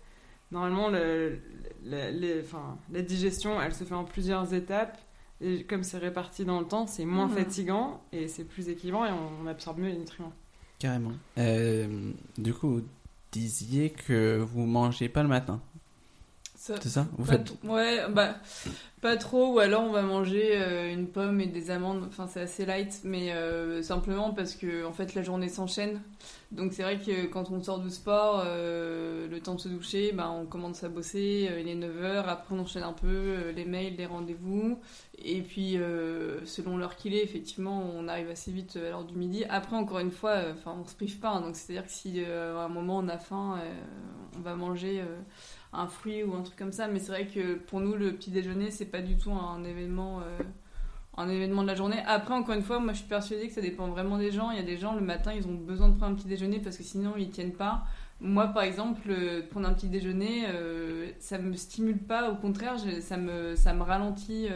normalement 0.51 0.89
le, 0.89 1.39
le- 1.85 2.09
les- 2.11 2.41
enfin, 2.41 2.77
la 2.91 3.01
digestion 3.03 3.61
elle 3.61 3.73
se 3.75 3.83
fait 3.83 3.93
en 3.93 4.03
plusieurs 4.03 4.53
étapes. 4.55 4.97
Et 5.43 5.63
comme 5.63 5.83
c'est 5.83 5.97
réparti 5.97 6.45
dans 6.45 6.59
le 6.59 6.67
temps, 6.67 6.85
c'est 6.87 7.05
moins 7.05 7.27
Mhm. 7.27 7.35
fatigant 7.35 8.01
et 8.11 8.27
c'est 8.27 8.43
plus 8.43 8.69
équilibrant 8.69 9.05
et 9.05 9.11
on, 9.11 9.43
on 9.43 9.47
absorbe 9.47 9.79
mieux 9.79 9.89
les 9.89 9.97
nutriments. 9.97 10.33
Carrément. 10.79 11.11
Euh, 11.37 12.11
du 12.37 12.53
coup, 12.53 12.67
vous 12.75 12.81
disiez 13.31 13.89
que 13.91 14.37
vous 14.37 14.65
mangez 14.65 15.09
pas 15.09 15.23
le 15.23 15.29
matin, 15.29 15.61
c'est 16.82 16.89
ça 16.89 17.07
Vous 17.18 17.26
pas 17.26 17.32
faites 17.34 17.59
t- 17.59 17.68
Ouais, 17.68 18.01
bah, 18.09 18.36
pas 19.01 19.18
trop, 19.18 19.53
ou 19.55 19.59
alors 19.59 19.82
on 19.84 19.91
va 19.91 20.03
manger 20.03 20.51
euh, 20.62 20.91
une 20.93 21.07
pomme 21.07 21.41
et 21.41 21.47
des 21.47 21.72
amandes, 21.72 22.03
enfin 22.07 22.28
c'est 22.28 22.41
assez 22.41 22.66
light, 22.68 23.01
mais 23.03 23.32
euh, 23.32 23.82
simplement 23.82 24.32
parce 24.32 24.53
que 24.55 24.86
en 24.86 24.93
fait 24.93 25.16
la 25.16 25.24
journée 25.24 25.49
s'enchaîne. 25.49 26.01
Donc 26.51 26.74
c'est 26.74 26.84
vrai 26.84 26.99
que 26.99 27.26
quand 27.28 27.49
on 27.49 27.64
sort 27.64 27.80
du 27.80 27.89
sport, 27.89 28.43
euh, 28.45 29.28
le 29.28 29.39
temps 29.39 29.55
de 29.55 29.59
se 29.59 29.70
doucher, 29.70 30.12
bah, 30.12 30.30
on 30.30 30.45
commence 30.45 30.84
à 30.84 30.89
bosser, 30.89 31.49
il 31.59 31.68
est 31.68 31.76
9h, 31.76 32.26
après 32.28 32.53
on 32.53 32.59
enchaîne 32.59 32.84
un 32.84 32.93
peu 32.93 33.49
les 33.55 33.66
mails, 33.66 33.95
les 33.95 34.05
rendez-vous, 34.05 34.78
et 35.18 35.41
puis 35.41 35.78
selon 36.45 36.78
l'heure 36.78 36.95
qu'il 36.95 37.16
est, 37.16 37.24
effectivement, 37.24 37.82
on 37.95 38.07
arrive 38.07 38.30
assez 38.30 38.51
vite 38.51 38.76
à 38.76 38.89
l'heure 38.89 39.05
du 39.05 39.16
midi. 39.16 39.45
Après, 39.49 39.78
encore 39.78 39.99
une 39.99 40.12
fois, 40.12 40.41
enfin 40.51 40.76
on 40.80 40.86
se 40.86 40.93
prive 40.95 41.18
pas, 41.20 41.30
hein, 41.30 41.41
donc 41.41 41.55
c'est-à-dire 41.55 41.86
que 41.86 41.91
si 41.91 42.24
à 42.24 42.66
un 42.66 42.70
moment 42.70 42.97
on 42.99 43.07
a 43.07 43.18
faim, 43.18 43.57
on 44.38 44.41
va 44.41 44.55
manger. 44.55 45.01
Un 45.74 45.88
fruit 45.88 46.24
ou 46.24 46.36
un 46.36 46.41
truc 46.41 46.57
comme 46.57 46.72
ça 46.72 46.88
mais 46.88 46.99
c'est 46.99 47.11
vrai 47.11 47.28
que 47.28 47.55
pour 47.55 47.80
nous 47.80 47.95
le 47.95 48.13
petit 48.13 48.32
déjeuner 48.32 48.72
c'est 48.72 48.86
pas 48.86 49.01
du 49.01 49.17
tout 49.17 49.32
un 49.32 49.63
événement 49.63 50.19
euh, 50.19 50.43
un 51.17 51.28
événement 51.30 51.61
de 51.61 51.67
la 51.67 51.76
journée. 51.76 52.01
Après 52.05 52.34
encore 52.34 52.55
une 52.55 52.63
fois 52.63 52.80
moi 52.80 52.93
je 52.93 52.99
suis 52.99 53.07
persuadée 53.07 53.47
que 53.47 53.53
ça 53.53 53.61
dépend 53.61 53.88
vraiment 53.88 54.17
des 54.17 54.32
gens. 54.32 54.51
Il 54.51 54.57
y 54.57 54.61
a 54.61 54.63
des 54.63 54.78
gens 54.78 54.95
le 54.95 55.01
matin 55.01 55.34
ils 55.34 55.45
ont 55.47 55.53
besoin 55.53 55.89
de 55.89 55.97
prendre 55.97 56.13
un 56.13 56.15
petit 56.15 56.28
déjeuner 56.28 56.59
parce 56.59 56.78
que 56.78 56.84
sinon 56.84 57.13
ils 57.17 57.30
tiennent 57.30 57.53
pas. 57.53 57.84
Moi 58.19 58.47
par 58.47 58.63
exemple 58.63 59.01
euh, 59.09 59.41
prendre 59.49 59.67
un 59.67 59.74
petit 59.74 59.88
déjeuner 59.88 60.45
euh, 60.47 61.11
ça 61.19 61.38
me 61.38 61.53
stimule 61.55 61.99
pas. 61.99 62.32
Au 62.32 62.36
contraire 62.36 62.76
ça 63.01 63.17
me 63.17 63.55
ça 63.55 63.74
me 63.74 63.84
ralentit 63.84 64.47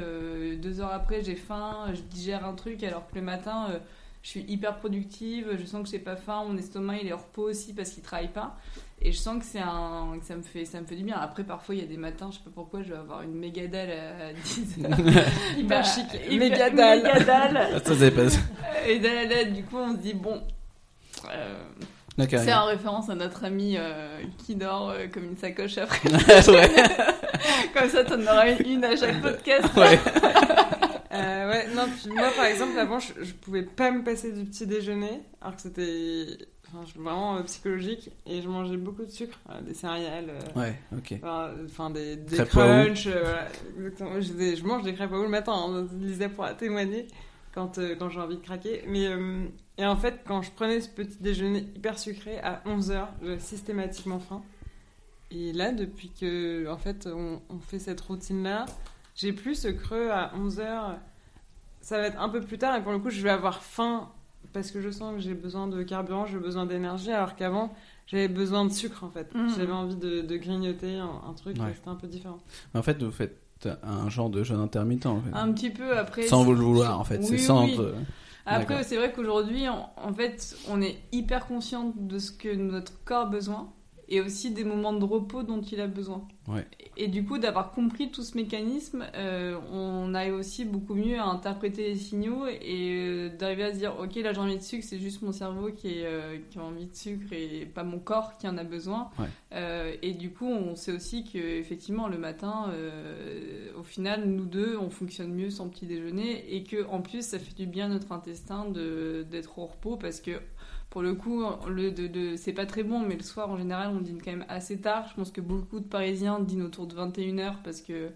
deux 0.61 0.81
heures 0.81 0.93
après 0.93 1.23
j'ai 1.23 1.35
faim 1.35 1.87
je 1.93 2.01
digère 2.01 2.45
un 2.45 2.53
truc 2.53 2.83
alors 2.83 3.07
que 3.07 3.15
le 3.15 3.21
matin 3.21 3.67
je 4.25 4.31
suis 4.31 4.45
hyper 4.47 4.79
productive, 4.79 5.55
je 5.55 5.65
sens 5.65 5.83
que 5.83 5.89
j'ai 5.89 5.99
pas 5.99 6.15
faim, 6.15 6.45
mon 6.47 6.57
estomac 6.57 6.97
il 6.97 7.07
est 7.07 7.13
au 7.13 7.17
repos 7.17 7.43
aussi 7.43 7.73
parce 7.73 7.91
qu'il 7.91 8.01
travaille 8.01 8.33
pas. 8.33 8.57
Et 9.01 9.11
je 9.11 9.17
sens 9.17 9.37
que 9.39 9.45
c'est 9.45 9.59
un 9.59 10.17
que 10.19 10.25
ça 10.25 10.35
me 10.35 10.41
fait 10.41 10.65
ça 10.65 10.79
me 10.81 10.85
fait 10.85 10.95
du 10.95 11.03
bien. 11.03 11.17
Après 11.17 11.43
parfois 11.43 11.75
il 11.75 11.81
y 11.81 11.83
a 11.83 11.87
des 11.87 11.97
matins, 11.97 12.29
je 12.31 12.37
sais 12.37 12.43
pas 12.43 12.51
pourquoi, 12.53 12.81
je 12.81 12.89
vais 12.93 12.97
avoir 12.97 13.21
une 13.21 13.35
méga 13.35 13.67
dalle 13.67 13.91
à 13.91 14.33
10 14.33 14.83
heures. 14.85 14.99
Hyper 15.57 15.81
Bah, 15.81 15.83
chic, 15.83 16.05
hyper- 16.29 16.39
méga 16.39 16.69
dalle. 16.69 17.03
méga 17.03 17.19
dalle. 17.19 17.57
Ah, 17.75 17.79
ça, 17.83 17.93
c'est 17.97 18.11
pas... 18.11 18.21
Et 18.87 18.99
lettre, 18.99 19.53
du 19.53 19.63
coup 19.63 19.77
on 19.77 19.91
se 19.93 19.97
dit 19.99 20.13
bon 20.13 20.41
euh, 21.29 21.63
C'est 22.17 22.53
en 22.53 22.65
référence 22.65 23.09
à 23.09 23.15
notre 23.15 23.43
ami 23.45 23.75
euh, 23.77 24.21
qui 24.45 24.55
dort 24.55 24.89
euh, 24.91 25.07
comme 25.13 25.25
une 25.25 25.37
sacoche 25.37 25.77
après. 25.77 26.09
ouais. 26.51 26.69
comme 27.73 27.89
ça, 27.89 28.03
t'en 28.05 28.21
auras 28.21 28.51
une 28.65 28.83
à 28.85 28.95
chaque 28.95 29.21
podcast. 29.21 29.67
ouais. 29.75 29.99
Euh, 31.13 31.49
ouais, 31.51 31.67
non, 31.75 31.83
puis 31.85 32.11
moi 32.13 32.29
par 32.35 32.45
exemple, 32.45 32.77
avant 32.77 32.99
je, 32.99 33.13
je 33.21 33.33
pouvais 33.33 33.63
pas 33.63 33.91
me 33.91 34.03
passer 34.03 34.31
du 34.33 34.43
petit 34.45 34.67
déjeuner, 34.67 35.21
alors 35.41 35.55
que 35.55 35.61
c'était 35.61 36.25
enfin, 36.77 36.99
vraiment 37.01 37.37
euh, 37.37 37.43
psychologique, 37.43 38.11
et 38.25 38.41
je 38.41 38.47
mangeais 38.49 38.77
beaucoup 38.77 39.03
de 39.05 39.09
sucre, 39.11 39.39
euh, 39.49 39.61
des 39.61 39.73
céréales, 39.73 40.29
euh, 40.29 40.59
Ouais, 40.59 40.79
ok. 40.95 41.19
enfin, 41.65 41.89
des, 41.89 42.15
des 42.15 42.37
crunchs, 42.45 43.07
voilà, 43.07 43.47
exactement. 43.77 44.21
Je, 44.21 44.33
des- 44.33 44.55
je 44.55 44.65
mange 44.65 44.83
des 44.83 44.93
crêpes 44.93 45.11
à 45.13 45.15
le 45.17 45.27
matin, 45.29 45.53
hein, 45.53 45.87
Lisa 45.99 46.29
pourra 46.29 46.53
témoigner 46.53 47.07
quand, 47.53 47.79
quand 47.99 48.09
j'ai 48.09 48.19
envie 48.19 48.37
de 48.37 48.41
craquer. 48.43 48.83
Mais, 48.87 49.07
et 49.77 49.85
en 49.85 49.95
fait, 49.97 50.21
quand 50.27 50.41
je 50.41 50.51
prenais 50.51 50.81
ce 50.81 50.89
petit 50.89 51.17
déjeuner 51.19 51.59
hyper 51.75 51.97
sucré 51.99 52.39
à 52.39 52.61
11h, 52.65 53.07
j'avais 53.21 53.39
systématiquement 53.39 54.19
faim. 54.19 54.41
Et 55.31 55.51
là, 55.53 55.71
depuis 55.71 56.09
que 56.09 56.67
en 56.69 56.77
fait, 56.77 57.07
on, 57.07 57.41
on 57.49 57.59
fait 57.59 57.79
cette 57.79 57.99
routine-là, 58.01 58.65
j'ai 59.15 59.33
plus 59.33 59.55
ce 59.55 59.67
creux 59.69 60.11
à 60.11 60.31
11h. 60.37 60.97
Ça 61.81 61.99
va 61.99 62.07
être 62.07 62.19
un 62.21 62.29
peu 62.29 62.41
plus 62.41 62.57
tard, 62.57 62.75
et 62.75 62.81
pour 62.81 62.91
le 62.91 62.99
coup, 62.99 63.09
je 63.09 63.21
vais 63.21 63.29
avoir 63.29 63.63
faim 63.63 64.09
parce 64.53 64.71
que 64.71 64.81
je 64.81 64.89
sens 64.89 65.13
que 65.15 65.21
j'ai 65.21 65.33
besoin 65.33 65.67
de 65.67 65.81
carburant, 65.83 66.25
j'ai 66.25 66.37
besoin 66.39 66.65
d'énergie, 66.65 67.11
alors 67.11 67.35
qu'avant, 67.35 67.73
j'avais 68.07 68.27
besoin 68.27 68.65
de 68.65 68.71
sucre 68.71 69.03
en 69.03 69.09
fait. 69.09 69.33
Mhm. 69.33 69.49
J'avais 69.57 69.71
envie 69.73 69.95
de, 69.95 70.21
de 70.21 70.37
grignoter 70.37 70.97
un, 70.97 71.09
un 71.29 71.33
truc, 71.33 71.57
Ouais. 71.57 71.73
c'était 71.75 71.89
un 71.89 71.95
peu 71.95 72.07
différent. 72.07 72.39
En 72.73 72.81
fait, 72.81 73.01
vous 73.01 73.11
faites 73.11 73.39
un 73.83 74.09
genre 74.09 74.29
de 74.29 74.43
jeûne 74.43 74.59
intermittent, 74.59 75.05
en 75.07 75.21
fait. 75.21 75.31
Un 75.33 75.51
petit 75.53 75.69
peu 75.71 75.97
après. 75.97 76.23
sans 76.27 76.43
vous 76.43 76.53
le 76.53 76.59
vouloir, 76.59 76.99
en 76.99 77.03
fait. 77.03 77.17
Oui, 77.19 77.25
c'est 77.27 77.37
sans. 77.39 77.65
oui. 77.65 77.79
Après, 78.45 78.83
c'est 78.83 78.95
vrai 78.97 79.11
qu'aujourd'hui, 79.11 79.67
en, 79.67 79.89
en 79.97 80.13
fait, 80.13 80.55
on 80.69 80.79
est 80.81 80.97
hyper 81.11 81.47
conscient 81.47 81.93
de 81.95 82.19
ce 82.19 82.31
que 82.31 82.53
notre 82.55 83.03
corps 83.03 83.25
a 83.25 83.29
besoin 83.29 83.69
et 84.07 84.21
aussi 84.21 84.51
des 84.51 84.63
moments 84.63 84.93
de 84.93 85.03
repos 85.03 85.43
dont 85.43 85.61
il 85.61 85.79
a 85.81 85.87
besoin. 85.87 86.27
Ouais. 86.47 86.65
Et, 86.95 87.07
du 87.07 87.25
coup, 87.25 87.39
d'avoir 87.39 87.71
compris 87.71 88.11
tout 88.11 88.21
ce 88.21 88.37
mécanisme, 88.37 89.05
euh, 89.15 89.57
on 89.71 90.13
arrive 90.13 90.35
aussi 90.35 90.63
beaucoup 90.63 90.93
mieux 90.93 91.19
à 91.19 91.25
interpréter 91.25 91.89
les 91.89 91.95
signaux 91.95 92.45
et 92.47 92.91
euh, 92.93 93.29
d'arriver 93.35 93.63
à 93.63 93.73
se 93.73 93.79
dire, 93.79 93.95
ok, 93.99 94.15
là 94.15 94.31
j'ai 94.31 94.39
envie 94.39 94.57
de 94.57 94.61
sucre, 94.61 94.85
c'est 94.87 94.99
juste 94.99 95.23
mon 95.23 95.31
cerveau 95.31 95.71
qui, 95.71 95.87
est, 95.87 96.05
euh, 96.05 96.37
qui 96.49 96.59
a 96.59 96.63
envie 96.63 96.85
de 96.85 96.95
sucre 96.95 97.33
et 97.33 97.65
pas 97.65 97.83
mon 97.83 97.99
corps 97.99 98.37
qui 98.37 98.47
en 98.47 98.57
a 98.57 98.63
besoin. 98.63 99.09
Ouais. 99.17 99.99
Et 100.01 100.13
du 100.13 100.31
coup, 100.31 100.47
on 100.47 100.75
sait 100.75 100.91
aussi 100.91 101.23
que 101.23 101.37
effectivement 101.37 102.07
le 102.07 102.17
matin, 102.17 102.71
au 103.79 103.83
final, 103.83 104.25
nous 104.25 104.45
deux, 104.45 104.77
on 104.77 104.89
fonctionne 104.89 105.33
mieux 105.33 105.49
sans 105.49 105.69
petit 105.69 105.85
déjeuner 105.85 106.53
et 106.53 106.63
que 106.63 106.85
en 106.87 107.01
plus, 107.01 107.25
ça 107.25 107.39
fait 107.39 107.55
du 107.55 107.65
bien 107.65 107.85
à 107.85 107.89
notre 107.89 108.11
intestin 108.11 108.65
d'être 108.69 109.57
au 109.57 109.65
repos 109.65 109.95
parce 109.95 110.19
que 110.19 110.31
pour 110.95 111.01
le 111.01 111.13
coup, 111.13 111.43
le 111.67 111.91
de, 111.91 112.07
de- 112.07 112.37
c'est 112.37 112.53
pas 112.53 112.65
très 112.65 112.83
bon, 112.83 113.01
mais 113.01 113.17
le 113.17 113.21
soir 113.21 113.49
en 113.49 113.57
général, 113.57 113.89
on 113.93 113.99
dîne 113.99 114.21
quand 114.23 114.31
même 114.31 114.45
assez 114.47 114.79
tard. 114.79 115.09
Je 115.09 115.15
pense 115.15 115.29
que 115.29 115.41
beaucoup 115.41 115.81
de 115.81 115.85
Parisiens 115.85 116.39
dînent 116.39 116.61
autour 116.63 116.87
de 116.87 116.95
21h 116.95 117.55
parce 117.65 117.81
que 117.81 118.11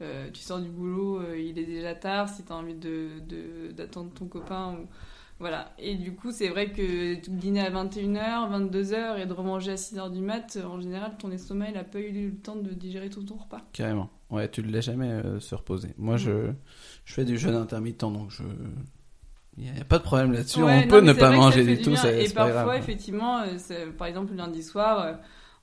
euh, 0.00 0.30
tu 0.32 0.40
sors 0.40 0.58
du 0.58 0.70
boulot, 0.70 1.18
euh, 1.20 1.38
il 1.38 1.58
est 1.58 1.66
déjà 1.66 1.94
tard. 1.94 2.30
Si 2.30 2.42
tu 2.42 2.50
as 2.50 2.56
envie 2.56 2.74
de, 2.74 3.08
de- 3.28 3.72
d'attendre 3.72 4.12
ton 4.14 4.24
copain 4.28 4.78
ou 4.80 4.86
voilà. 5.40 5.74
Et 5.78 5.94
du 5.96 6.14
coup, 6.14 6.32
c'est 6.32 6.48
vrai 6.48 6.72
que 6.72 7.16
dîner 7.28 7.60
à 7.60 7.70
21h, 7.70 8.48
22h 8.48 9.20
et 9.20 9.26
de 9.26 9.32
remanger 9.34 9.72
à 9.72 9.76
6h 9.76 10.08
du 10.10 10.22
mat, 10.22 10.58
en 10.64 10.80
général, 10.80 11.18
ton 11.18 11.30
estomac, 11.32 11.68
il 11.68 11.76
a 11.76 11.84
pas 11.84 12.00
eu 12.00 12.30
le 12.30 12.34
temps 12.36 12.56
de 12.56 12.70
digérer 12.70 13.10
tout 13.10 13.24
ton 13.24 13.36
repas. 13.36 13.60
Carrément. 13.74 14.08
Ouais, 14.30 14.48
tu 14.50 14.62
ne 14.62 14.72
l'as 14.72 14.80
jamais 14.80 15.10
euh, 15.10 15.38
se 15.38 15.54
reposer. 15.54 15.88
Moi, 15.98 16.16
je, 16.16 16.50
je 17.04 17.12
fais 17.12 17.26
du 17.26 17.36
jeûne 17.36 17.56
intermittent, 17.56 18.00
donc 18.00 18.30
je. 18.30 18.42
Il 19.58 19.70
n'y 19.70 19.80
a 19.80 19.84
pas 19.84 19.98
de 19.98 20.02
problème 20.04 20.32
là-dessus. 20.32 20.62
Ouais, 20.62 20.72
On 20.72 20.80
non, 20.80 20.88
peut 20.88 21.00
ne 21.00 21.12
pas 21.12 21.30
ça 21.30 21.36
manger 21.36 21.64
du 21.64 21.80
tout, 21.82 21.94
c'est 21.96 22.24
Et 22.24 22.28
parfois, 22.30 22.64
grave. 22.64 22.76
effectivement, 22.78 23.42
euh, 23.42 23.92
par 23.92 24.06
exemple, 24.06 24.30
le 24.32 24.38
lundi 24.38 24.62
soir, 24.62 25.00
euh, 25.00 25.12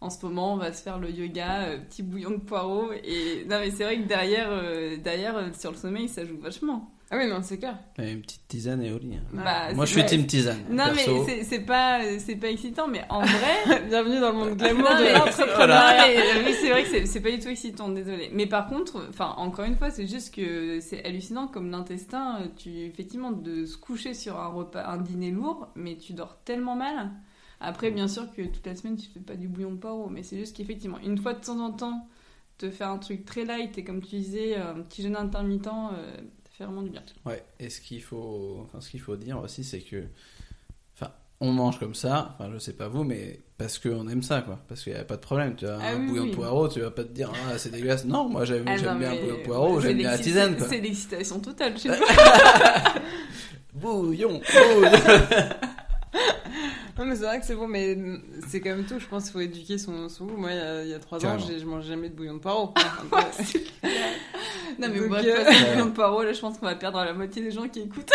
en 0.02 0.10
ce 0.10 0.24
moment, 0.26 0.54
on 0.54 0.58
va 0.58 0.72
se 0.74 0.82
faire 0.84 1.00
le 1.00 1.10
yoga, 1.10 1.64
euh, 1.64 1.80
petit 1.80 2.04
bouillon 2.04 2.32
de 2.32 2.38
poireaux. 2.38 2.92
Et 3.04 3.46
non, 3.50 3.60
mais 3.60 3.72
c'est 3.72 3.84
vrai 3.84 3.98
que 4.02 4.08
derrière, 4.08 4.50
euh, 4.52 4.98
derrière 4.98 5.36
euh, 5.38 5.50
sur 5.58 5.72
le 5.72 5.78
sommeil, 5.78 6.08
ça 6.08 6.24
joue 6.26 6.38
vachement. 6.40 6.92
Ah 7.12 7.18
oui, 7.18 7.28
non, 7.28 7.40
c'est 7.42 7.58
clair. 7.58 7.76
Une 7.98 8.22
petite 8.22 8.48
tisane 8.48 8.84
et 8.84 8.92
au 8.92 9.00
lit. 9.00 9.16
hein. 9.16 9.24
Bah, 9.34 9.74
Moi, 9.74 9.86
je 9.86 9.94
suis 9.94 10.06
team 10.06 10.28
tisane. 10.28 10.60
Non, 10.70 10.84
perso. 10.94 11.26
mais 11.26 11.44
c'est- 11.44 11.60
pas, 11.62 12.02
c'est 12.20 12.36
pas 12.36 12.52
excitant, 12.52 12.88
mais 12.88 13.02
en 13.10 13.22
vrai. 13.22 13.82
Bienvenue 13.90 14.20
dans 14.20 14.32
le 14.32 14.38
monde 14.38 14.56
glamour 14.58 14.84
Non, 14.92 15.00
de 15.00 15.14
l'entrepreneuriat. 15.14 15.98
Non, 15.98 16.04
mais, 16.08 16.18
euh, 16.18 16.44
oui, 16.46 16.56
c'est 16.62 16.70
vrai 16.70 16.84
que 16.84 16.90
c'est- 16.90 17.06
c'est 17.08 17.20
pas 17.22 17.32
du 17.32 17.40
tout 17.40 17.48
excitant, 17.48 17.90
désolé. 17.90 18.30
Mais 18.32 18.46
par 18.46 18.68
contre, 18.68 19.08
enfin, 19.10 19.34
encore 19.38 19.66
une 19.66 19.76
fois, 19.76 19.90
c'est 19.90 20.06
juste 20.06 20.36
que 20.36 20.80
c'est 20.82 21.04
hallucinant 21.04 21.48
comme 21.48 21.72
l'intestin, 21.72 22.42
euh, 22.42 22.48
tu, 22.56 22.70
effectivement, 22.86 23.32
de 23.32 23.66
se 23.66 23.76
coucher 23.78 24.14
sur 24.14 24.40
un 24.40 24.48
repas, 24.48 24.86
un 24.88 24.98
dîner 24.98 25.32
lourd, 25.32 25.68
mais 25.76 25.98
tu 25.98 26.14
dors 26.14 26.38
tellement 26.46 26.76
mal. 26.76 27.10
Après, 27.60 27.90
bien 27.90 28.08
sûr 28.08 28.32
que 28.36 28.44
toute 28.44 28.66
la 28.68 28.76
semaine, 28.76 28.98
tu 28.98 29.10
fais 29.12 29.20
pas 29.20 29.36
du 29.36 29.48
bouillon 29.48 29.72
de 29.72 29.78
poireaux, 29.78 30.10
mais 30.12 30.22
c'est 30.22 30.38
juste 30.38 30.56
qu'effectivement, 30.56 31.00
une 31.04 31.18
fois 31.18 31.34
de 31.34 31.44
temps 31.44 31.60
en 31.60 31.72
temps, 31.72 32.08
te 32.60 32.70
faire 32.70 32.90
un 32.90 32.98
truc 33.00 33.26
très 33.26 33.46
light 33.46 33.76
et 33.80 33.84
comme 33.84 34.00
tu 34.02 34.16
disais, 34.18 34.56
un 34.58 34.82
petit 34.82 35.02
jeûne 35.02 35.16
intermittent, 35.16 35.68
euh, 35.68 36.18
fait 36.60 36.66
vraiment 36.66 36.84
du 36.84 36.90
bien. 36.92 37.02
Ouais, 37.26 37.44
et 37.60 37.70
ce 37.70 37.82
qu'il 37.82 38.02
faut, 38.04 38.62
enfin, 38.66 38.80
ce 38.82 38.90
qu'il 38.92 39.00
faut 39.02 39.16
dire 39.16 39.40
aussi, 39.40 39.64
c'est 39.64 39.80
que, 39.82 40.04
enfin, 40.96 41.12
on 41.40 41.52
mange 41.52 41.80
comme 41.80 41.96
ça, 41.96 42.36
enfin, 42.38 42.50
je 42.54 42.60
sais 42.60 42.74
pas 42.74 42.88
vous, 42.88 43.04
mais 43.04 43.40
parce 43.58 43.80
qu'on 43.80 44.08
aime 44.08 44.22
ça, 44.24 44.42
quoi. 44.42 44.60
Parce 44.68 44.84
qu'il 44.84 44.94
n'y 44.94 45.00
a 45.00 45.04
pas 45.04 45.16
de 45.16 45.22
problème. 45.22 45.56
Tu 45.56 45.66
as 45.68 45.78
Ah 45.82 45.90
un 45.92 46.00
oui, 46.02 46.08
bouillon 46.08 46.24
oui. 46.24 46.30
de 46.32 46.36
poireau, 46.36 46.68
tu 46.70 46.80
vas 46.82 46.92
pas 46.92 47.04
te 47.04 47.12
dire, 47.14 47.32
ah, 47.50 47.58
c'est 47.58 47.72
dégueulasse. 47.72 48.06
Non, 48.06 48.30
moi, 48.30 48.46
j'aime 48.46 48.66
Ah 48.68 48.76
bien 48.78 48.94
mais- 48.96 49.16
le 49.16 49.22
bouillon 49.22 49.38
de 49.38 49.44
poireau, 49.44 49.80
j'aime 49.82 49.98
bien 49.98 50.12
la 50.12 50.18
tisane, 50.20 50.56
quoi. 50.58 50.68
C'est 50.70 50.80
l'excitation 50.82 51.40
totale 51.40 51.78
chez 51.78 51.90
nous. 51.90 51.96
Bouillon, 53.74 54.42
bouillon. 54.42 54.92
Non, 56.98 57.06
mais 57.06 57.16
c'est 57.16 57.24
vrai 57.24 57.40
que 57.40 57.46
c'est 57.46 57.56
bon, 57.56 57.66
mais 57.70 57.98
c'est 58.50 58.60
comme 58.60 58.84
tout. 58.84 59.00
Je 59.00 59.06
pense 59.08 59.24
qu'il 59.24 59.32
faut 59.32 59.40
éduquer 59.40 59.78
son, 59.78 60.10
son 60.10 60.26
goût. 60.26 60.36
Moi, 60.36 60.52
il 60.52 60.58
y 60.58 60.60
a, 60.60 60.84
il 60.84 60.90
y 60.90 60.94
a 60.94 61.00
trois 61.00 61.18
ans, 61.20 61.38
Carrément. 61.38 61.48
je 61.60 61.66
mange 61.66 61.86
jamais 61.86 62.10
de 62.10 62.14
bouillon 62.14 62.34
de 62.34 62.40
poireau. 62.40 62.74
Non, 64.78 64.88
mais 64.92 65.00
Donc, 65.00 65.10
bref, 65.10 65.26
euh, 65.26 65.76
de 65.86 65.90
poireau, 65.90 66.24
là, 66.24 66.34
je 66.34 66.40
pense 66.40 66.58
qu'on 66.58 66.66
va 66.66 66.76
perdre 66.76 67.04
la 67.04 67.14
moitié 67.14 67.42
des 67.42 67.52
gens 67.52 67.68
qui 67.68 67.82
écoutent. 67.82 68.12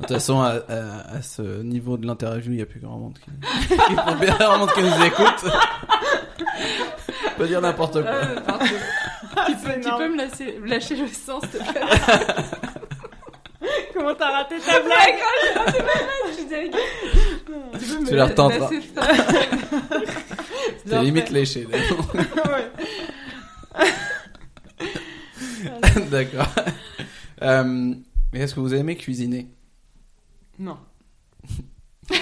De 0.00 0.06
toute 0.06 0.16
façon, 0.16 0.40
à, 0.40 0.54
à- 0.68 1.16
à 1.16 1.22
ce 1.22 1.42
niveau 1.62 1.96
de 1.96 2.06
l'interview, 2.06 2.52
il 2.52 2.56
n'y 2.56 2.62
a 2.62 2.66
plus 2.66 2.80
grand 2.80 2.96
monde 2.96 3.18
qui, 3.18 3.30
il 3.90 3.96
faut 3.96 4.14
bien 4.20 4.36
grand 4.38 4.58
monde 4.58 4.72
qui 4.72 4.82
nous 4.82 5.04
écoute. 5.04 5.44
On 7.26 7.30
peut 7.38 7.46
dire 7.46 7.60
n'importe 7.60 8.00
quoi. 8.02 8.10
Euh, 8.10 8.36
tu, 9.46 9.54
peux, 9.56 9.72
tu 9.74 9.78
énorme. 9.86 9.98
peux 10.02 10.08
me 10.08 10.16
lâcher, 10.16 10.60
lâcher 10.66 10.96
le 10.96 11.06
sang, 11.08 11.40
s'il 11.40 11.50
te 11.50 11.56
plaît? 11.58 11.80
Comment 13.94 14.14
t'as 14.14 14.30
raté 14.30 14.54
ta 14.60 14.80
blague? 14.80 15.18
Je 16.28 16.32
suis. 16.32 16.46
Tu 16.48 16.70
peux 17.46 17.54
me 18.00 18.06
Tu 18.08 18.14
la 18.14 18.26
retenteras. 18.26 18.70
lâcher 18.70 18.76
le 18.76 18.82
sang 19.02 19.08
C'est 20.84 20.90
Bien 20.90 21.02
limite 21.02 21.30
léché. 21.30 21.66
Ouais. 23.78 23.86
D'accord. 26.10 26.48
Euh, 27.42 27.94
mais 28.32 28.40
est-ce 28.40 28.54
que 28.54 28.60
vous 28.60 28.74
aimez 28.74 28.96
cuisiner? 28.96 29.48
Non. 30.58 30.78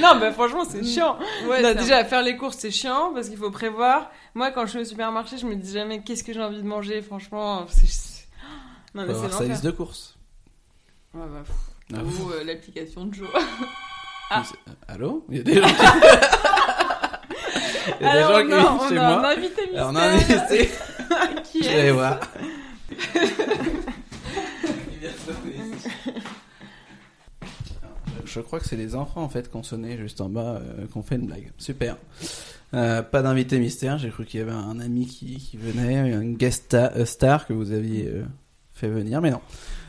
non, 0.00 0.18
bah 0.20 0.30
franchement, 0.32 0.64
c'est 0.68 0.84
chiant. 0.84 1.18
Ouais, 1.48 1.62
Non, 1.62 1.68
c'est 1.70 1.80
déjà, 1.82 2.04
faire 2.04 2.22
les 2.22 2.36
courses, 2.36 2.58
c'est 2.58 2.70
chiant 2.70 3.12
parce 3.14 3.28
qu'il 3.28 3.38
faut 3.38 3.50
prévoir. 3.50 4.10
Moi, 4.34 4.50
quand 4.50 4.64
je 4.66 4.70
suis 4.70 4.78
au 4.80 4.84
supermarché, 4.84 5.38
je 5.38 5.46
me 5.46 5.56
dis 5.56 5.72
jamais 5.72 6.02
qu'est-ce 6.02 6.22
que 6.22 6.32
j'ai 6.32 6.42
envie 6.42 6.62
de 6.62 6.66
manger. 6.66 7.02
Franchement, 7.02 7.66
c'est. 7.68 7.86
c'est- 7.86 8.26
Non, 8.94 9.04
mais 9.06 9.14
c'est 9.14 9.20
sa 9.20 9.28
l'enfer. 9.28 9.48
liste 9.48 9.64
de 9.64 9.70
courses. 9.70 10.16
Ouais, 11.14 11.22
bah, 11.32 11.42
pff. 11.44 11.56
Ah, 11.94 12.02
Ou 12.02 12.30
euh, 12.32 12.44
l'application 12.44 13.04
de 13.06 13.14
jour. 13.14 13.28
Ah. 14.28 14.42
Allô? 14.88 15.24
Il 15.30 15.36
y 15.36 15.40
a 15.40 15.42
des 15.44 15.54
gens 15.54 15.68
qui... 15.68 15.74
Il 18.00 18.04
y 18.04 18.08
a 18.08 18.12
des 18.12 18.18
Alors, 18.18 18.30
gens 18.40 18.46
viennent 18.46 18.58
on 18.58 18.88
chez 18.88 18.96
a 18.98 19.18
un 19.20 19.24
invité 19.24 19.62
mystère. 19.62 19.76
Alors, 19.76 19.90
on 19.92 19.96
a 19.96 20.00
un 20.02 20.14
invité. 20.14 20.70
qui 21.44 21.62
Je 21.62 21.68
est 21.68 21.82
vais 21.82 21.90
voir. 21.92 22.20
Je 28.24 28.40
crois 28.40 28.58
que 28.60 28.66
c'est 28.66 28.76
les 28.76 28.94
enfants 28.94 29.22
en 29.22 29.28
fait 29.28 29.50
qui 29.50 29.56
ont 29.56 29.62
sonné 29.62 29.96
juste 29.96 30.20
en 30.20 30.28
bas, 30.28 30.60
euh, 30.60 30.86
qui 30.90 30.96
ont 30.98 31.02
fait 31.02 31.14
une 31.16 31.26
blague. 31.26 31.52
Super. 31.58 31.96
Euh, 32.74 33.02
pas 33.02 33.22
d'invité 33.22 33.58
mystère, 33.58 33.98
j'ai 33.98 34.10
cru 34.10 34.24
qu'il 34.26 34.40
y 34.40 34.42
avait 34.42 34.52
un 34.52 34.80
ami 34.80 35.06
qui, 35.06 35.36
qui 35.36 35.56
venait, 35.56 36.10
une 36.10 36.34
guest 36.36 36.72
sta- 36.74 36.92
euh, 36.96 37.04
star 37.04 37.46
que 37.46 37.52
vous 37.52 37.72
aviez 37.72 38.08
euh, 38.08 38.24
fait 38.74 38.88
venir, 38.88 39.20
mais 39.20 39.30
non. 39.30 39.40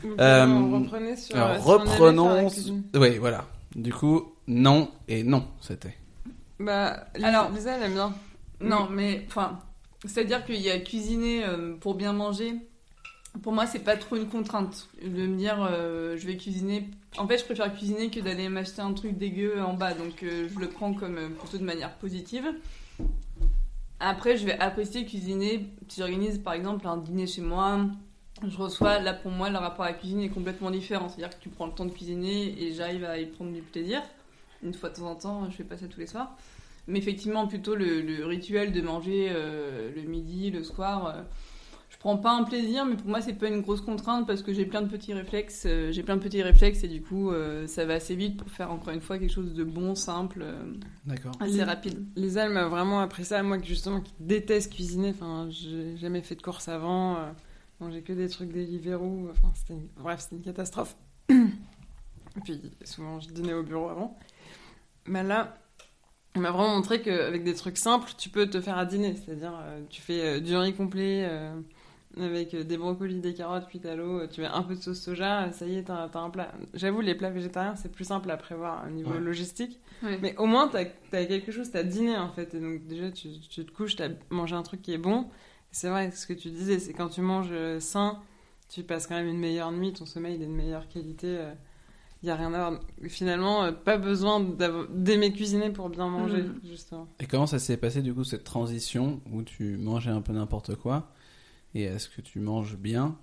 Donc, 0.03 0.19
Euh, 0.19 0.45
on 0.45 0.79
reprenait 0.83 1.15
sur. 1.15 1.35
Alors 1.35 1.55
si 1.57 1.61
on 1.67 1.73
allait 1.79 1.89
faire 1.89 1.89
la 1.89 2.11
reprenons. 2.13 2.49
cuisine. 2.49 2.83
Oui, 2.95 3.17
voilà. 3.17 3.45
Du 3.75 3.91
coup, 3.93 4.33
non 4.47 4.91
et 5.07 5.23
non, 5.23 5.45
c'était. 5.59 5.95
Bah, 6.60 7.08
Alors- 7.22 7.51
Lisa, 7.51 7.78
elle 7.78 7.84
aime 7.84 7.93
bien. 7.93 8.14
Non, 8.60 8.88
mais 8.89 9.24
enfin, 9.28 9.60
c'est-à-dire 10.05 10.43
qu'il 10.45 10.60
y 10.62 10.72
a 10.72 10.80
cuisiner 10.80 11.43
euh, 11.45 11.76
pour 11.76 11.95
bien 11.95 12.14
manger. 12.14 12.53
Pour 13.43 13.53
moi, 13.53 13.68
c'est 13.68 13.80
pas 13.84 13.97
trop 13.97 14.16
une 14.16 14.28
contrainte 14.28 14.88
de 15.03 15.28
me 15.28 15.38
dire 15.38 15.62
euh, 15.70 16.18
je 16.18 16.26
vais 16.26 16.38
cuisiner. 16.38 16.89
En 17.20 17.28
fait, 17.28 17.38
je 17.38 17.45
préfère 17.45 17.72
cuisiner 17.76 18.10
que 18.10 18.20
d'aller 18.20 18.49
m'acheter 18.49 18.82
un 18.82 18.93
truc 18.93 19.16
dégueu 19.18 19.62
en 19.62 19.74
bas, 19.74 19.93
donc 19.93 20.24
euh, 20.24 20.47
je 20.51 20.60
le 20.60 20.68
prends 20.70 20.93
comme 20.93 21.34
plutôt 21.39 21.60
de 21.60 21.64
manière 21.64 21.93
positive. 21.97 22.45
Après, 23.99 24.38
je 24.38 24.45
vais 24.45 24.58
apprécier 24.60 25.05
cuisiner. 25.05 25.68
Si 25.88 25.99
j'organise 25.99 26.39
par 26.39 26.53
exemple 26.53 26.88
un 26.88 26.97
dîner 26.97 27.28
chez 27.28 27.41
moi, 27.41 27.80
je 28.47 28.58
reçois. 28.58 28.99
Là, 28.99 29.14
pour 29.14 29.32
moi, 29.32 29.49
le 29.49 29.58
rapport 29.58 29.86
à 29.86 29.89
la 29.89 29.93
cuisine 29.93 30.22
est 30.22 30.30
complètement 30.30 30.72
différent. 30.72 31.10
C'est-à-dire 31.10 31.38
que 31.38 31.41
tu 31.43 31.49
prends 31.49 31.68
le 31.68 31.74
temps 31.74 31.86
de 31.86 31.91
cuisiner 31.91 32.60
et 32.62 32.74
j'arrive 32.74 33.05
à 33.05 33.20
y 33.20 33.26
prendre 33.28 33.51
du 33.51 33.62
plaisir. 33.62 34.01
Une 34.64 34.74
fois 34.74 34.89
de 34.89 34.95
temps 34.95 35.10
en 35.12 35.16
temps, 35.16 35.49
je 35.49 35.55
fais 35.55 35.64
pas 35.64 35.78
ça 35.78 35.88
tous 35.88 35.99
les 35.99 36.08
soirs. 36.08 36.36
Mais 36.88 36.99
effectivement, 36.99 37.47
plutôt 37.47 37.76
le, 37.76 38.01
le 38.01 38.26
rituel 38.26 38.72
de 38.72 38.82
manger 38.82 39.28
euh, 39.30 39.91
le 39.93 40.01
midi, 40.03 40.51
le 40.51 40.64
soir, 40.64 41.08
euh, 41.08 41.22
je 41.89 41.97
prends 41.97 42.18
pas 42.18 42.32
un 42.32 42.43
plaisir, 42.43 42.86
mais 42.86 42.95
pour 42.95 43.08
moi, 43.08 43.20
c'est 43.22 43.34
pas 43.34 43.47
une 43.49 43.62
grosse 43.62 43.82
contrainte 43.82 44.26
parce 44.26 44.41
que 44.41 44.53
j'ai 44.53 44.66
plein 44.66 44.82
de 44.82 44.88
petits 44.88 45.14
réflexes. 45.14 45.64
euh, 45.66 45.91
j'ai 45.91 46.01
plein 46.03 46.16
de 46.16 46.22
petits 46.22 46.41
réflexes 46.41 46.84
et 46.84 46.88
du 46.88 47.01
coup, 47.01 47.32
euh, 47.32 47.68
ça 47.68 47.84
va 47.86 47.95
assez 47.95 48.16
vite 48.16 48.38
pour 48.38 48.49
faire 48.49 48.72
encore 48.72 48.93
une 48.93 49.01
fois 49.01 49.18
quelque 49.20 49.32
chose 49.34 49.53
de 49.53 49.64
bon, 49.66 49.95
simple, 49.95 50.41
euh, 50.43 50.74
D'accord. 51.05 51.34
assez 51.41 51.62
rapide. 51.64 52.05
Lisa, 52.16 52.45
elle 52.45 52.53
m'a 52.53 52.68
vraiment 52.68 53.01
appris 53.01 53.26
ça. 53.26 53.43
Moi, 53.43 53.58
qui 53.58 53.68
justement, 53.68 53.99
qui 53.99 54.14
déteste 54.22 54.74
cuisiner. 54.74 55.10
Enfin, 55.10 55.47
j'ai 55.49 55.97
jamais 55.97 56.22
fait 56.22 56.36
de 56.36 56.41
course 56.41 56.70
avant. 56.70 57.18
Euh, 57.18 57.32
mangeais 57.82 58.01
que 58.01 58.14
des 58.14 58.30
trucs 58.30 58.51
Deliveroo. 58.53 59.28
Enfin, 59.32 59.51
c'était 59.55 59.74
une- 59.74 59.88
bref, 60.01 60.22
c'était 60.22 60.38
une 60.38 60.41
catastrophe. 60.41 60.95
Et 61.30 62.39
puis, 62.43 62.62
souvent, 62.86 63.20
je 63.20 63.30
dînais 63.30 63.53
au 63.53 63.64
bureau 63.64 63.89
avant. 63.89 64.18
Mais 65.08 65.24
là, 65.24 65.58
elle 66.36 66.41
m'a 66.41 66.51
vraiment 66.51 66.76
montré 66.76 67.01
qu'avec 67.01 67.43
des 67.43 67.53
trucs 67.55 67.78
simples, 67.78 68.12
tu 68.18 68.30
peux 68.30 68.47
te 68.49 68.62
faire 68.62 68.78
à 68.78 68.86
dîner. 68.86 69.16
C'est-à-dire, 69.16 69.53
euh, 69.62 69.82
tu 69.89 70.01
fais 70.01 70.22
euh, 70.22 70.39
du 70.39 70.55
riz 70.55 70.74
complet 70.74 71.26
euh, 71.28 71.60
avec 72.18 72.53
euh, 72.53 72.64
des 72.64 72.78
brocolis, 72.78 73.20
des 73.22 73.34
carottes, 73.34 73.68
cuites 73.68 73.86
à 73.86 73.95
l'eau. 73.95 74.28
Tu 74.28 74.41
mets 74.41 74.47
un 74.47 74.62
peu 74.64 74.76
de 74.76 74.82
sauce 74.82 75.01
soja. 75.01 75.51
Ça 75.51 75.66
y 75.66 75.78
est, 75.78 75.84
t'as 75.84 76.10
t'as 76.10 76.20
un 76.20 76.30
plat. 76.30 76.51
J'avoue, 76.74 77.01
les 77.01 77.16
plats 77.16 77.30
végétariens, 77.32 77.76
c'est 77.76 77.91
plus 77.91 78.05
simple 78.05 78.30
à 78.30 78.38
prévoir 78.38 78.84
au 78.86 78.89
niveau 78.91 79.12
Ouais. 79.14 79.20
logistique. 79.20 79.80
Ouais. 80.03 80.20
Mais 80.22 80.36
au 80.38 80.45
moins, 80.45 80.68
t'as 80.68 80.82
as 81.14 81.26
quelque 81.26 81.51
chose, 81.51 81.72
t'as 81.72 81.84
dîné 81.84 82.18
en 82.18 82.30
fait. 82.30 82.53
Et 82.53 82.60
donc, 82.60 82.86
déjà, 82.86 83.10
tu, 83.12 83.30
tu 83.49 83.66
te 83.66 83.72
couches, 83.72 83.95
t'as 83.95 84.10
mangé 84.30 84.55
un 84.55 84.64
truc 84.64 84.82
qui 84.82 84.93
est 84.93 84.97
bon. 84.99 85.28
C'est 85.72 85.89
vrai, 85.89 86.12
ce 86.12 86.26
que 86.28 86.34
tu 86.34 86.49
disais, 86.49 86.80
c'est 86.80 86.93
quand 86.93 87.10
tu 87.10 87.22
manges 87.22 87.49
euh, 87.51 87.80
sain, 87.80 88.20
tu 88.70 88.84
passes 88.84 89.08
quand 89.08 89.16
même 89.16 89.28
une 89.28 89.39
meilleure 89.39 89.72
nuit, 89.72 89.93
ton 89.93 90.05
sommeil 90.05 90.36
il 90.36 90.41
est 90.43 90.45
de 90.47 90.51
meilleure 90.51 90.88
qualité. 90.88 91.39
Il 92.24 92.26
n'y 92.26 92.32
a 92.32 92.36
rien 92.36 92.53
à 92.53 92.70
voir. 92.70 92.80
Finalement, 93.09 93.63
euh, 93.63 93.72
pas 93.72 93.97
besoin 93.97 94.39
d'aimer 94.91 95.32
cuisiner 95.32 95.70
pour 95.70 95.89
bien 95.89 96.07
manger, 96.09 96.43
Mhm. 96.43 96.59
justement. 96.68 97.07
Et 97.20 97.26
comment 97.28 97.45
ça 97.47 97.59
s'est 97.59 97.78
passé 97.78 98.01
du 98.01 98.13
coup 98.13 98.24
cette 98.24 98.43
transition 98.43 99.22
où 99.32 99.43
tu 99.43 99.78
mangeais 99.78 100.09
un 100.11 100.22
peu 100.22 100.34
n'importe 100.34 100.76
quoi 100.76 101.11
et 101.76 101.84
est-ce 101.84 102.09
que 102.09 102.22
tu 102.22 102.39
manges 102.39 102.76
bien? 102.78 103.15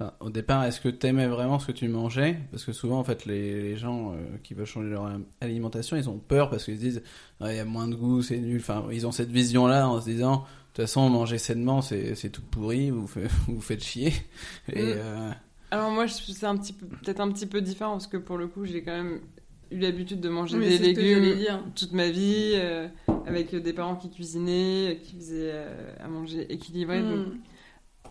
Enfin, 0.00 0.14
Au 0.20 0.30
départ, 0.30 0.64
est-ce 0.64 0.80
que 0.80 0.88
tu 0.88 1.06
aimais 1.06 1.28
vraiment 1.28 1.58
ce 1.58 1.66
que 1.68 1.72
tu 1.72 1.86
mangeais? 1.86 2.38
Parce 2.50 2.64
que 2.64 2.72
souvent, 2.72 2.98
en 2.98 3.04
fait, 3.04 3.26
les, 3.26 3.60
les 3.62 3.76
gens 3.76 4.12
euh, 4.14 4.16
qui 4.42 4.54
veulent 4.54 4.64
changer 4.66 4.88
leur 4.88 5.08
alimentation, 5.42 5.96
ils 5.96 6.08
ont 6.08 6.18
peur 6.18 6.48
parce 6.50 6.64
qu'ils 6.64 6.76
se 6.76 6.80
disent 6.80 7.02
Ah, 7.38 7.52
il 7.52 7.56
y 7.56 7.60
a 7.60 7.64
moins 7.66 7.86
de 7.86 7.94
goût, 7.94 8.22
c'est 8.22 8.38
nul. 8.38 8.58
Enfin, 8.60 8.84
ils 8.90 9.06
ont 9.06 9.12
cette 9.12 9.30
vision-là 9.30 9.88
en 9.88 10.00
se 10.00 10.06
disant 10.06 10.38
de 10.38 10.76
toute 10.76 10.84
façon, 10.86 11.08
manger 11.10 11.36
sainement, 11.38 11.82
c'est 11.82 12.14
c'est 12.14 12.30
tout 12.30 12.42
pourri, 12.42 12.90
vous 12.90 13.06
vous 13.48 13.60
faites 13.60 13.82
chier. 13.84 14.12
Et 14.72 14.82
Mm. 14.82 14.96
euh, 14.96 15.30
Alors 15.70 15.90
moi, 15.90 16.06
je- 16.06 16.14
c'est 16.32 16.46
un 16.46 16.56
petit 16.56 16.72
peu, 16.72 16.86
peut-être 16.86 17.20
un 17.20 17.30
petit 17.30 17.46
peu 17.46 17.60
différent 17.60 17.92
parce 17.92 18.06
que 18.06 18.16
pour 18.16 18.38
le 18.38 18.48
coup, 18.48 18.64
j'ai 18.64 18.82
quand 18.82 18.92
même 18.92 19.20
eu 19.70 19.78
l'habitude 19.78 20.20
de 20.20 20.28
manger 20.28 20.58
Oui, 20.58 20.66
des 20.66 20.78
légumes 20.78 21.36
dire. 21.36 21.62
toute 21.76 21.92
ma 21.92 22.10
vie, 22.10 22.52
euh, 22.54 22.88
avec 23.26 23.54
des 23.54 23.72
parents 23.72 23.94
qui 23.94 24.10
cuisinaient, 24.10 25.00
qui 25.04 25.14
faisaient 25.16 25.52
euh, 25.54 25.92
à 26.00 26.08
manger 26.08 26.52
équilibré. 26.52 27.02
donc 27.02 27.26
Mm. 27.26 27.38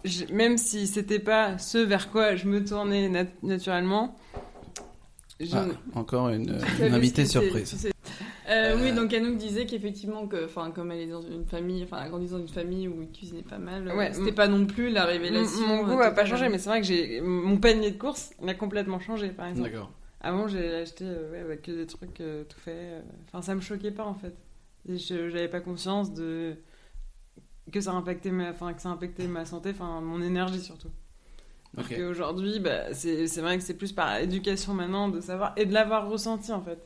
je- 0.05 0.33
même 0.33 0.57
si 0.57 0.87
c'était 0.87 1.19
pas 1.19 1.57
ce 1.57 1.77
vers 1.77 2.09
quoi 2.11 2.35
je 2.37 2.47
me 2.47 2.63
tournais 2.63 3.09
nat- 3.09 3.25
naturellement, 3.43 4.15
je- 5.41 5.55
ah, 5.57 5.65
encore 5.95 6.29
une, 6.29 6.57
une 6.81 6.93
invitée 6.93 7.25
surprise. 7.25 7.89
Euh, 8.49 8.75
Euh, 8.75 8.81
Oui, 8.81 8.91
donc 8.93 9.13
Anouk 9.13 9.37
disait 9.37 9.65
qu'effectivement, 9.65 10.27
que, 10.27 10.45
enfin, 10.45 10.71
comme 10.71 10.91
elle 10.91 11.01
est 11.01 11.07
dans 11.07 11.21
une 11.21 11.45
famille, 11.45 11.83
enfin, 11.83 11.97
elle 11.99 12.07
a 12.07 12.09
grandi 12.09 12.27
dans 12.27 12.39
une 12.39 12.47
famille 12.47 12.87
où 12.87 13.01
il 13.01 13.11
cuisinait 13.11 13.43
pas 13.43 13.59
mal, 13.59 13.87
euh, 13.87 13.95
Ouais, 13.95 14.11
c'était 14.13 14.31
pas 14.31 14.47
non 14.47 14.65
plus 14.65 14.89
la 14.89 15.05
révélation. 15.05 15.67
mon, 15.67 15.83
goût 15.83 16.01
a 16.01 16.11
pas 16.11 16.25
changé, 16.25 16.49
mais 16.49 16.57
c'est 16.57 16.69
vrai 16.69 16.81
que 16.81 16.87
j'ai 16.87 17.21
mon 17.21 17.57
panier 17.57 17.91
de 17.91 17.97
courses 17.97 18.31
il 18.41 18.49
a 18.49 18.53
complètement 18.55 18.99
changé, 18.99 19.29
par 19.29 19.47
exemple. 19.47 19.69
D'accord. 19.69 19.91
Avant, 20.21 20.47
j'ai 20.47 20.75
acheté 20.75 21.05
euh, 21.05 21.31
ouais, 21.31 21.39
avec 21.39 21.61
que 21.61 21.71
des 21.71 21.85
trucs 21.87 22.19
euh, 22.21 22.43
tout 22.43 22.59
faits. 22.59 23.03
Enfin, 23.27 23.41
ça 23.41 23.55
me 23.55 23.61
choquait 23.61 23.91
pas 23.91 24.05
en 24.05 24.15
fait. 24.15 24.33
J'avais 24.87 25.47
pas 25.47 25.61
conscience 25.61 26.13
de 26.13 26.55
que 27.71 27.81
ça 27.81 27.91
impactait 27.91 28.31
ma, 28.31 28.49
enfin, 28.49 28.73
que 28.73 28.81
ça 28.81 28.89
impactait 28.89 29.27
ma 29.27 29.45
santé, 29.45 29.69
enfin 29.69 30.01
mon 30.01 30.21
énergie 30.21 30.59
surtout. 30.59 30.89
Ok. 31.77 31.91
Et 31.91 32.03
aujourd'hui, 32.03 32.59
bah, 32.59 32.93
c'est 32.93 33.27
c'est 33.27 33.41
vrai 33.41 33.57
que 33.57 33.63
c'est 33.63 33.75
plus 33.75 33.91
par 33.91 34.17
éducation 34.17 34.73
maintenant 34.73 35.07
de 35.07 35.21
savoir 35.21 35.53
et 35.55 35.65
de 35.65 35.73
l'avoir 35.73 36.09
ressenti 36.09 36.51
en 36.51 36.61
fait. 36.61 36.79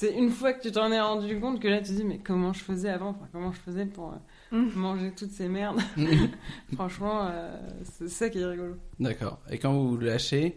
C'est 0.00 0.14
une 0.14 0.30
fois 0.30 0.52
que 0.52 0.62
tu 0.62 0.70
t'en 0.70 0.92
es 0.92 1.00
rendu 1.00 1.40
compte 1.40 1.58
que 1.60 1.66
là 1.66 1.78
tu 1.78 1.88
te 1.90 1.96
dis 1.96 2.04
mais 2.04 2.18
comment 2.20 2.52
je 2.52 2.60
faisais 2.62 2.88
avant, 2.88 3.08
enfin, 3.10 3.26
comment 3.32 3.50
je 3.50 3.58
faisais 3.58 3.84
pour 3.84 4.12
euh, 4.12 4.16
Mm. 4.56 4.70
manger 4.76 5.10
toutes 5.12 5.32
ces 5.32 5.48
merdes? 5.48 5.80
Franchement, 6.74 7.26
euh, 7.28 7.56
c'est 7.82 8.08
ça 8.08 8.30
qui 8.30 8.38
est 8.38 8.44
rigolo. 8.46 8.76
D'accord. 9.00 9.40
Et 9.50 9.58
quand 9.58 9.72
vous 9.74 9.98
lâchez, 9.98 10.56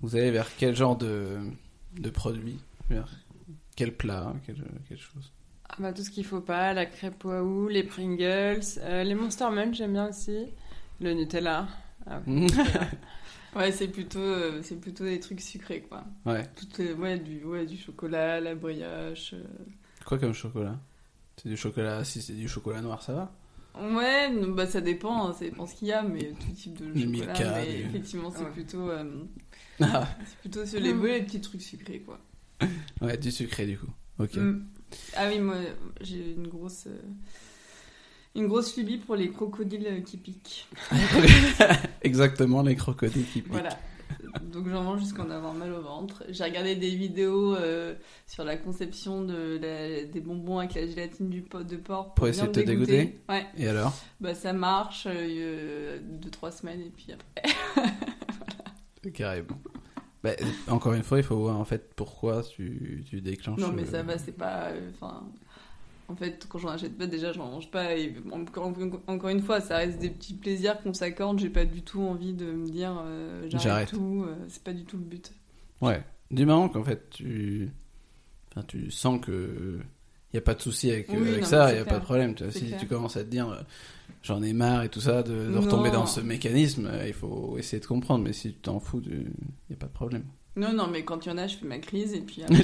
vous 0.00 0.16
allez 0.16 0.30
vers 0.30 0.48
quel 0.56 0.74
genre 0.74 0.96
de, 0.96 1.36
de 2.00 2.08
produit? 2.10 2.58
Vers 2.88 3.10
quel 3.76 3.92
plat 3.94 4.32
quelle 4.46 4.98
chose? 4.98 5.32
Ah 5.68 5.74
bah, 5.80 5.92
tout 5.92 6.02
ce 6.02 6.10
qu'il 6.10 6.24
faut 6.24 6.40
pas, 6.40 6.72
la 6.72 6.86
crêpe 6.86 7.22
Wahoo, 7.24 7.68
les 7.68 7.82
Pringles, 7.82 8.62
euh, 8.78 9.04
les 9.04 9.14
Monster 9.14 9.50
Munch 9.52 9.76
j'aime 9.76 9.92
bien 9.92 10.08
aussi, 10.08 10.46
le 11.00 11.12
Nutella. 11.12 11.68
Ah 12.06 12.20
ouais. 12.26 12.46
Ouais, 13.56 13.72
c'est 13.72 13.88
plutôt, 13.88 14.18
euh, 14.18 14.60
c'est 14.62 14.76
plutôt 14.80 15.04
des 15.04 15.20
trucs 15.20 15.40
sucrés, 15.40 15.82
quoi. 15.88 16.04
Ouais. 16.26 16.44
Tout 16.56 16.82
est- 16.82 16.92
ouais, 16.92 17.18
du, 17.18 17.42
ouais, 17.44 17.66
du 17.66 17.76
chocolat, 17.76 18.40
la 18.40 18.54
brioche. 18.54 19.32
euh. 19.34 19.42
Quoi 20.04 20.18
comme 20.18 20.34
chocolat? 20.34 20.78
C'est 21.42 21.48
du 21.48 21.56
chocolat. 21.56 22.04
Si 22.04 22.20
c'est 22.22 22.34
du 22.34 22.48
chocolat 22.48 22.80
noir, 22.82 23.02
ça 23.02 23.12
va? 23.14 23.32
Ouais, 23.80 24.30
non, 24.30 24.48
bah 24.48 24.66
ça 24.66 24.80
dépend, 24.80 25.28
hein, 25.28 25.32
ça 25.32 25.44
dépend 25.44 25.66
ce 25.66 25.74
qu'il 25.76 25.88
y 25.88 25.92
a, 25.92 26.02
mais 26.02 26.32
tout 26.32 26.52
type 26.52 26.74
de 26.74 26.86
chocolat. 26.86 27.06
Milka, 27.06 27.52
mais 27.64 27.80
effectivement, 27.80 28.30
c'est 28.30 28.42
Ouais. 28.44 28.50
plutôt, 28.50 28.90
euh, 28.90 29.04
Ah, 29.80 30.08
c'est 30.26 30.36
plutôt 30.38 30.66
sur 30.66 30.80
les, 30.80 30.92
ouais, 30.92 31.18
les 31.20 31.24
petits 31.24 31.40
trucs 31.40 31.62
sucrés, 31.62 32.00
quoi. 32.00 32.18
Ouais, 33.00 33.16
du 33.16 33.30
sucré 33.30 33.66
du 33.66 33.78
coup. 33.78 33.90
Ok. 34.18 34.34
Mm. 34.34 34.66
Ah 35.14 35.28
oui, 35.28 35.38
moi, 35.38 35.56
j'ai 36.00 36.32
une 36.32 36.48
grosse, 36.48 36.86
euh, 36.88 36.98
une 38.38 38.46
grosse 38.48 38.72
phobie 38.74 38.96
pour 38.98 39.16
les 39.16 39.30
crocodiles 39.30 39.86
euh, 39.86 40.00
qui 40.00 40.16
piquent. 40.16 40.66
Exactement, 42.02 42.62
les 42.62 42.76
crocodiles 42.76 43.26
qui 43.26 43.42
piquent. 43.42 43.52
Voilà. 43.52 43.70
Donc 44.42 44.68
j'en 44.68 44.82
mange 44.82 45.00
jusqu'à 45.00 45.22
en 45.22 45.30
avoir 45.30 45.52
mal 45.54 45.72
au 45.72 45.80
ventre. 45.82 46.24
J'ai 46.28 46.44
regardé 46.44 46.74
des 46.76 46.94
vidéos 46.94 47.54
euh, 47.56 47.94
sur 48.26 48.44
la 48.44 48.56
conception 48.56 49.22
de 49.22 49.58
la- 49.60 50.04
des 50.04 50.20
bonbons 50.20 50.58
avec 50.58 50.74
la 50.74 50.86
gélatine 50.86 51.28
du 51.28 51.42
pot 51.42 51.62
de 51.62 51.76
porc 51.76 52.14
pour, 52.14 52.26
essayer 52.28 52.46
de 52.46 52.52
te 52.52 52.60
dégoûter 52.60 53.18
Ouais, 53.28 53.46
Et 53.56 53.68
alors? 53.68 53.94
Bah 54.20 54.34
ça 54.34 54.52
marche 54.52 55.06
euh, 55.10 55.98
deux 56.02 56.30
trois 56.30 56.50
semaines 56.52 56.80
et 56.80 56.90
puis 56.90 57.08
après. 57.12 57.90
Carrément. 59.14 59.58
Bah, 60.22 60.30
encore 60.68 60.94
une 60.94 61.04
fois, 61.04 61.18
il 61.18 61.24
faut 61.24 61.36
voir 61.36 61.56
en 61.58 61.64
fait 61.64 61.94
pourquoi 61.94 62.42
tu, 62.42 63.04
tu 63.08 63.20
déclenches. 63.20 63.60
Non 63.60 63.72
mais 63.72 63.82
euh, 63.82 63.90
ça 63.90 64.02
va, 64.02 64.18
c'est 64.18 64.32
pas. 64.32 64.66
euh, 64.68 64.90
en 66.08 66.16
fait, 66.16 66.46
quand 66.48 66.58
j'en 66.58 66.68
achète 66.70 66.96
pas, 66.96 67.06
déjà 67.06 67.32
j'en 67.32 67.50
mange 67.50 67.70
pas. 67.70 67.94
Et 67.96 68.14
encore, 68.32 69.28
une 69.28 69.40
fois, 69.42 69.60
ça 69.60 69.76
reste 69.76 69.98
des 69.98 70.10
petits 70.10 70.34
plaisirs 70.34 70.80
qu'on 70.82 70.94
s'accorde. 70.94 71.38
J'ai 71.38 71.50
pas 71.50 71.64
du 71.66 71.82
tout 71.82 72.00
envie 72.00 72.32
de 72.32 72.50
me 72.50 72.66
dire 72.66 73.00
euh, 73.04 73.46
J'arrête. 73.50 73.90
tout. 73.90 74.24
euh, 74.26 74.34
c'est 74.48 74.62
pas 74.62 74.72
du 74.72 74.84
tout 74.84 74.96
le 74.96 75.04
but. 75.04 75.32
Ouais. 75.80 76.02
Du 76.30 76.44
moment 76.46 76.68
qu'en 76.68 76.84
fait 76.84 77.08
tu. 77.10 77.70
Enfin, 78.50 78.64
tu 78.66 78.90
sens 78.90 79.20
que. 79.20 79.78
Il 80.32 80.36
n'y 80.36 80.38
a 80.38 80.42
pas 80.42 80.52
de 80.54 80.60
souci 80.60 80.90
avec, 80.90 81.08
Oui, 81.08 81.16
avec 81.26 81.40
non, 81.40 81.46
ça, 81.46 81.70
il 81.72 81.76
n'y 81.76 81.80
a 81.80 81.84
pas 81.86 81.98
de 82.00 82.04
problème. 82.04 82.34
Tu 82.34 82.42
vois, 82.44 82.52
C'est 82.52 82.58
si 82.58 82.66
clair. 82.66 82.80
tu 82.80 82.86
commences 82.86 83.16
à 83.16 83.24
te 83.24 83.30
dire 83.30 83.48
euh, 83.48 83.60
j'en 84.22 84.42
ai 84.42 84.52
marre 84.52 84.82
et 84.82 84.90
tout 84.90 85.00
ça, 85.00 85.22
de, 85.22 85.50
de 85.50 85.56
retomber 85.56 85.90
dans 85.90 86.04
ce 86.04 86.20
mécanisme, 86.20 86.86
euh, 86.86 87.06
il 87.06 87.14
faut 87.14 87.56
essayer 87.58 87.80
de 87.80 87.86
comprendre. 87.86 88.24
Mais 88.24 88.34
si 88.34 88.52
tu 88.52 88.58
t'en 88.58 88.78
fous, 88.78 89.00
il 89.06 89.20
n'y 89.20 89.74
a 89.74 89.76
pas 89.78 89.86
de 89.86 89.92
problème. 89.92 90.24
Non, 90.58 90.72
non, 90.72 90.88
mais 90.88 91.04
quand 91.04 91.24
il 91.24 91.28
y 91.28 91.32
en 91.32 91.38
a, 91.38 91.46
je 91.46 91.56
fais 91.56 91.66
ma 91.66 91.78
crise 91.78 92.14
et 92.14 92.20
puis 92.20 92.42
après, 92.48 92.60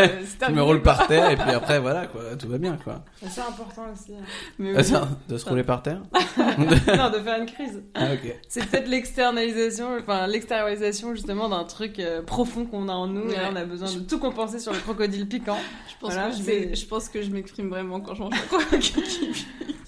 euh, 0.00 0.22
terminé, 0.38 0.60
me 0.60 0.64
roules 0.66 0.82
quoi. 0.82 0.94
par 0.94 1.06
terre 1.08 1.30
et 1.30 1.36
puis 1.36 1.50
après, 1.50 1.78
voilà, 1.80 2.06
quoi, 2.06 2.36
tout 2.38 2.48
va 2.48 2.58
bien. 2.58 2.76
quoi. 2.76 3.04
C'est 3.26 3.40
important 3.40 3.86
aussi. 3.92 4.12
hein. 4.14 4.24
Mais 4.58 4.72
Ah, 4.76 4.82
oui. 5.02 5.08
de 5.28 5.38
se 5.38 5.48
rouler 5.48 5.64
par 5.64 5.82
terre 5.82 6.02
non, 6.48 7.10
de 7.10 7.18
faire 7.20 7.40
une 7.40 7.46
crise. 7.46 7.82
Ah, 7.94 8.12
ok. 8.12 8.36
C'est 8.48 8.66
peut-être 8.66 8.88
l'externalisation, 8.88 9.96
enfin 10.00 10.26
l'extériorisation 10.26 11.14
justement 11.14 11.48
d'un 11.48 11.64
truc 11.64 11.98
euh, 11.98 12.22
profond 12.22 12.66
qu'on 12.66 12.88
a 12.88 12.92
en 12.92 13.06
nous. 13.06 13.30
Et 13.30 13.36
là, 13.36 13.44
Ouais. 13.44 13.48
on 13.52 13.56
a 13.56 13.64
besoin 13.64 13.90
de 13.92 14.00
tout 14.00 14.18
compenser 14.18 14.58
sur 14.58 14.72
le 14.72 14.78
crocodile 14.78 15.26
piquant. 15.28 15.58
Je 15.88 15.94
pense, 16.00 16.12
Voilà, 16.14 16.30
que 16.30 16.36
je, 16.36 16.74
je 16.74 16.86
pense 16.86 17.08
que 17.08 17.22
je 17.22 17.30
m'exprime 17.30 17.68
vraiment 17.70 18.00
quand 18.00 18.14
je 18.14 18.22
mange 18.22 18.34
un 18.34 18.46
crocodile. 18.58 19.34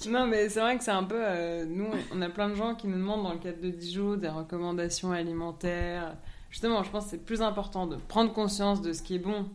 Non, 0.09 0.27
mais 0.27 0.49
c'est 0.49 0.61
vrai 0.61 0.79
que 0.79 0.83
c'est 0.85 0.91
un 0.91 1.05
peu. 1.05 1.19
euh, 1.19 1.67
nous, 1.69 1.87
on 2.15 2.23
a 2.23 2.31
plein 2.31 2.49
de 2.49 2.55
gens 2.55 2.75
qui 2.75 2.87
nous 2.89 2.97
demandent 2.97 3.23
dans 3.23 3.33
le 3.35 3.39
cadre 3.39 3.61
de 3.61 3.69
Dijon 3.69 4.17
des 4.17 4.29
recommandations 4.31 5.13
alimentaires. 5.13 6.15
Justement, 6.51 6.83
je 6.83 6.91
pense 6.91 7.05
que 7.05 7.11
c'est 7.11 7.25
plus 7.25 7.43
important 7.43 7.87
de 7.87 7.97
prendre 7.97 8.33
conscience 8.33 8.83
de 8.83 8.93
ce 8.93 9.03
qui 9.03 9.15
est 9.15 9.19
bon 9.21 9.49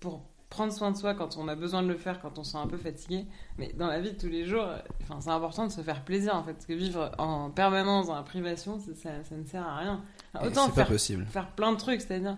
pour 0.00 0.22
prendre 0.50 0.70
soin 0.72 0.90
de 0.90 0.96
soi 0.98 1.14
quand 1.14 1.38
on 1.38 1.48
a 1.48 1.54
besoin 1.54 1.82
de 1.82 1.88
le 1.88 1.96
faire, 1.96 2.20
quand 2.20 2.38
on 2.38 2.44
se 2.44 2.52
sent 2.52 2.58
un 2.58 2.66
peu 2.66 2.76
fatigué. 2.76 3.24
Mais 3.56 3.72
dans 3.72 3.86
la 3.86 4.00
vie 4.00 4.12
de 4.12 4.18
tous 4.18 4.28
les 4.28 4.44
jours, 4.44 4.66
enfin, 5.02 5.18
c'est 5.20 5.30
important 5.30 5.66
de 5.66 5.72
se 5.72 5.80
faire 5.80 6.04
plaisir 6.04 6.34
en 6.36 6.42
fait. 6.44 6.52
Parce 6.52 6.66
que 6.66 6.74
vivre 6.74 7.10
en 7.18 7.50
permanence 7.50 8.08
dans 8.08 8.14
la 8.16 8.22
privation, 8.22 8.78
ça, 8.78 8.94
ça- 8.94 9.24
ça 9.24 9.34
ne 9.34 9.44
sert 9.44 9.66
à 9.66 9.76
rien. 9.78 10.02
Alors, 10.34 10.48
autant 10.48 10.66
C'est 10.66 10.72
faire 10.74 10.86
pas 10.86 10.92
possible. 10.92 11.24
faire 11.26 11.48
plein 11.52 11.72
de 11.72 11.78
trucs, 11.78 12.02
c'est-à-dire 12.02 12.36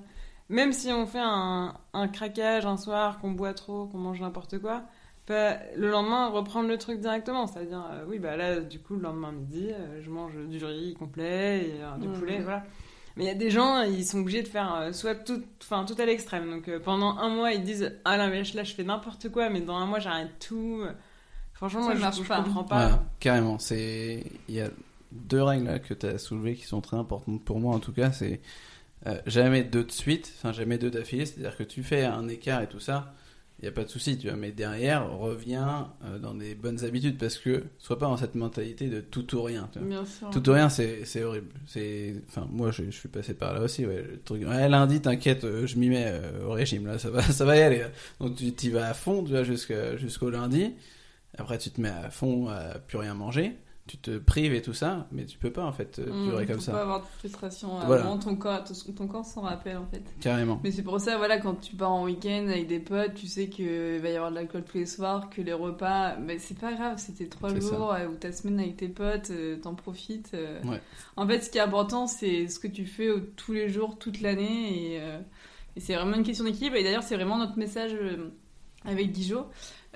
même 0.48 0.72
si 0.72 0.92
on 0.92 1.06
fait 1.06 1.18
un, 1.22 1.74
un 1.92 2.06
craquage 2.08 2.66
un 2.66 2.76
soir, 2.76 3.18
qu'on 3.18 3.32
boit 3.32 3.54
trop, 3.54 3.86
qu'on 3.86 3.98
mange 3.98 4.20
n'importe 4.20 4.60
quoi, 4.60 4.82
bah, 5.26 5.56
le 5.74 5.88
lendemain 5.90 6.28
reprendre 6.28 6.68
le 6.68 6.76
truc 6.78 7.00
directement, 7.00 7.46
c'est-à-dire 7.48 7.82
euh, 7.90 8.04
oui 8.06 8.18
bah 8.18 8.36
là 8.36 8.60
du 8.60 8.78
coup 8.78 8.94
le 8.94 9.00
lendemain 9.00 9.32
midi 9.32 9.68
euh, 9.72 10.02
je 10.02 10.10
mange 10.10 10.36
du 10.36 10.62
riz 10.62 10.92
complet 10.98 11.66
et 11.68 11.82
euh, 11.82 11.96
du 11.96 12.08
poulet, 12.10 12.40
voilà. 12.42 12.62
Mais 13.16 13.24
il 13.24 13.26
y 13.28 13.30
a 13.30 13.34
des 13.34 13.50
gens, 13.50 13.82
ils 13.82 14.04
sont 14.04 14.20
obligés 14.20 14.42
de 14.42 14.48
faire 14.48 14.74
euh, 14.74 14.92
soit 14.92 15.14
tout, 15.14 15.42
enfin, 15.62 15.84
tout 15.84 15.94
à 16.00 16.04
l'extrême. 16.04 16.50
Donc 16.50 16.68
euh, 16.68 16.80
pendant 16.80 17.16
un 17.18 17.28
mois, 17.28 17.52
ils 17.52 17.62
disent 17.62 17.92
Ah 18.04 18.16
là, 18.16 18.28
mais 18.28 18.42
là, 18.42 18.64
je 18.64 18.74
fais 18.74 18.82
n'importe 18.84 19.28
quoi, 19.30 19.50
mais 19.50 19.60
dans 19.60 19.76
un 19.76 19.86
mois, 19.86 20.00
j'arrête 20.00 20.32
tout. 20.40 20.82
Franchement, 21.52 21.80
Ça 21.82 21.86
moi, 21.86 21.94
je, 21.94 22.00
marche 22.00 22.16
je 22.22 22.28
pas. 22.28 22.42
comprends 22.42 22.64
pas. 22.64 22.86
Ouais, 22.88 22.92
carrément. 23.20 23.58
C'est 23.60 24.24
il 24.48 24.54
y 24.56 24.60
a 24.60 24.68
deux 25.12 25.42
règles 25.42 25.66
là, 25.66 25.78
que 25.78 25.94
tu 25.94 26.06
as 26.06 26.18
soulevées 26.18 26.56
qui 26.56 26.64
sont 26.64 26.80
très 26.80 26.96
importantes 26.96 27.42
pour 27.44 27.60
moi 27.60 27.74
en 27.74 27.78
tout 27.78 27.92
cas. 27.92 28.10
C'est 28.10 28.40
euh, 29.06 29.20
jamais 29.26 29.62
deux 29.62 29.84
de 29.84 29.92
suite, 29.92 30.32
enfin 30.38 30.52
jamais 30.52 30.78
deux 30.78 30.90
d'affilée. 30.90 31.24
C'est-à-dire 31.26 31.56
que 31.56 31.62
tu 31.62 31.84
fais 31.84 32.04
un 32.04 32.26
écart 32.26 32.62
et 32.62 32.66
tout 32.66 32.80
ça, 32.80 33.14
il 33.64 33.66
y 33.66 33.70
a 33.70 33.72
pas 33.72 33.84
de 33.84 33.88
souci, 33.88 34.18
tu 34.18 34.28
vois. 34.28 34.36
Mais 34.36 34.52
derrière, 34.52 35.10
reviens 35.10 35.90
euh, 36.04 36.18
dans 36.18 36.34
des 36.34 36.54
bonnes 36.54 36.84
habitudes 36.84 37.16
parce 37.16 37.38
que 37.38 37.64
sois 37.78 37.98
pas 37.98 38.04
dans 38.04 38.18
cette 38.18 38.34
mentalité 38.34 38.88
de 38.88 39.00
tout 39.00 39.34
ou 39.34 39.42
rien. 39.42 39.70
Tu 39.72 39.78
vois. 39.78 39.88
Bien 39.88 40.04
sûr. 40.04 40.28
Tout 40.28 40.46
ou 40.50 40.52
rien, 40.52 40.68
c'est 40.68 41.06
c'est 41.06 41.24
horrible. 41.24 41.48
C'est, 41.66 42.14
enfin, 42.28 42.46
moi, 42.50 42.70
je, 42.70 42.84
je 42.84 42.90
suis 42.90 43.08
passé 43.08 43.32
par 43.32 43.54
là 43.54 43.62
aussi. 43.62 43.86
Ouais, 43.86 44.02
le 44.02 44.20
truc. 44.20 44.46
Ouais, 44.46 44.68
lundi, 44.68 45.00
t'inquiète, 45.00 45.44
euh, 45.44 45.66
je 45.66 45.78
m'y 45.78 45.88
mets 45.88 46.04
euh, 46.06 46.44
au 46.46 46.52
régime 46.52 46.86
là, 46.86 46.98
ça 46.98 47.08
va, 47.08 47.22
ça 47.22 47.46
va 47.46 47.56
y 47.56 47.62
aller. 47.62 47.82
Donc 48.20 48.36
tu 48.36 48.44
y 48.44 48.68
vas 48.68 48.88
à 48.88 48.94
fond, 48.94 49.24
tu 49.24 49.30
vois, 49.30 49.44
jusqu'au 49.44 50.28
lundi. 50.28 50.74
Après, 51.38 51.56
tu 51.56 51.70
te 51.70 51.80
mets 51.80 51.88
à 51.88 52.10
fond 52.10 52.48
à 52.48 52.78
plus 52.78 52.98
rien 52.98 53.14
manger. 53.14 53.56
Tu 53.86 53.98
te 53.98 54.16
prives 54.16 54.54
et 54.54 54.62
tout 54.62 54.72
ça, 54.72 55.06
mais 55.12 55.26
tu 55.26 55.36
peux 55.36 55.52
pas 55.52 55.62
en 55.66 55.72
fait 55.72 55.98
euh, 55.98 56.10
Mmh, 56.10 56.24
durer 56.30 56.46
comme 56.46 56.58
ça, 56.60 56.72
pas 56.72 56.80
avoir 56.80 57.00
de 57.02 57.06
frustration. 57.18 57.68
Voilà. 57.84 58.00
Vraiment, 58.04 58.18
ton 58.18 58.34
corps, 58.34 58.64
ton, 58.64 58.92
ton 58.94 59.06
corps 59.06 59.26
s'en 59.26 59.42
rappelle 59.42 59.76
en 59.76 59.84
fait. 59.84 60.02
carrément. 60.20 60.58
Mais 60.64 60.70
c'est 60.70 60.82
pour 60.82 60.98
ça, 61.00 61.18
voilà, 61.18 61.36
quand 61.36 61.56
tu 61.60 61.76
pars 61.76 61.92
en 61.92 62.04
week-end 62.04 62.46
avec 62.48 62.66
des 62.66 62.78
potes, 62.80 63.12
tu 63.12 63.26
sais 63.26 63.50
qu'il 63.50 64.00
va 64.00 64.08
y 64.08 64.16
avoir 64.16 64.30
de 64.30 64.36
l'alcool 64.36 64.64
tous 64.64 64.78
les 64.78 64.86
soirs, 64.86 65.28
que 65.28 65.42
les 65.42 65.52
repas, 65.52 66.16
mais 66.16 66.38
c'est 66.38 66.58
pas 66.58 66.72
grave, 66.72 66.96
c'était 66.96 67.26
trois 67.26 67.50
jours 67.60 67.92
euh, 67.92 68.06
ou 68.06 68.14
ta 68.14 68.32
semaine 68.32 68.58
avec 68.58 68.78
tes 68.78 68.88
potes, 68.88 69.28
euh, 69.30 69.58
t'en 69.58 69.74
profites. 69.74 70.30
euh. 70.32 70.62
Ouais. 70.62 70.80
En 71.16 71.26
fait, 71.28 71.40
ce 71.42 71.50
qui 71.50 71.58
est 71.58 71.60
important, 71.60 72.06
c'est 72.06 72.48
ce 72.48 72.58
que 72.58 72.68
tu 72.68 72.86
fais 72.86 73.08
euh, 73.08 73.32
tous 73.36 73.52
les 73.52 73.68
jours, 73.68 73.98
toute 73.98 74.22
l'année, 74.22 74.94
et, 74.94 75.00
euh, 75.02 75.18
et 75.76 75.80
c'est 75.80 75.94
vraiment 75.94 76.16
une 76.16 76.22
question 76.24 76.46
d'équilibre. 76.46 76.76
Et 76.76 76.84
d'ailleurs, 76.84 77.02
c'est 77.02 77.16
vraiment 77.16 77.36
notre 77.36 77.58
message 77.58 77.92
euh, 77.92 78.30
avec 78.86 79.12
Guijo. 79.12 79.44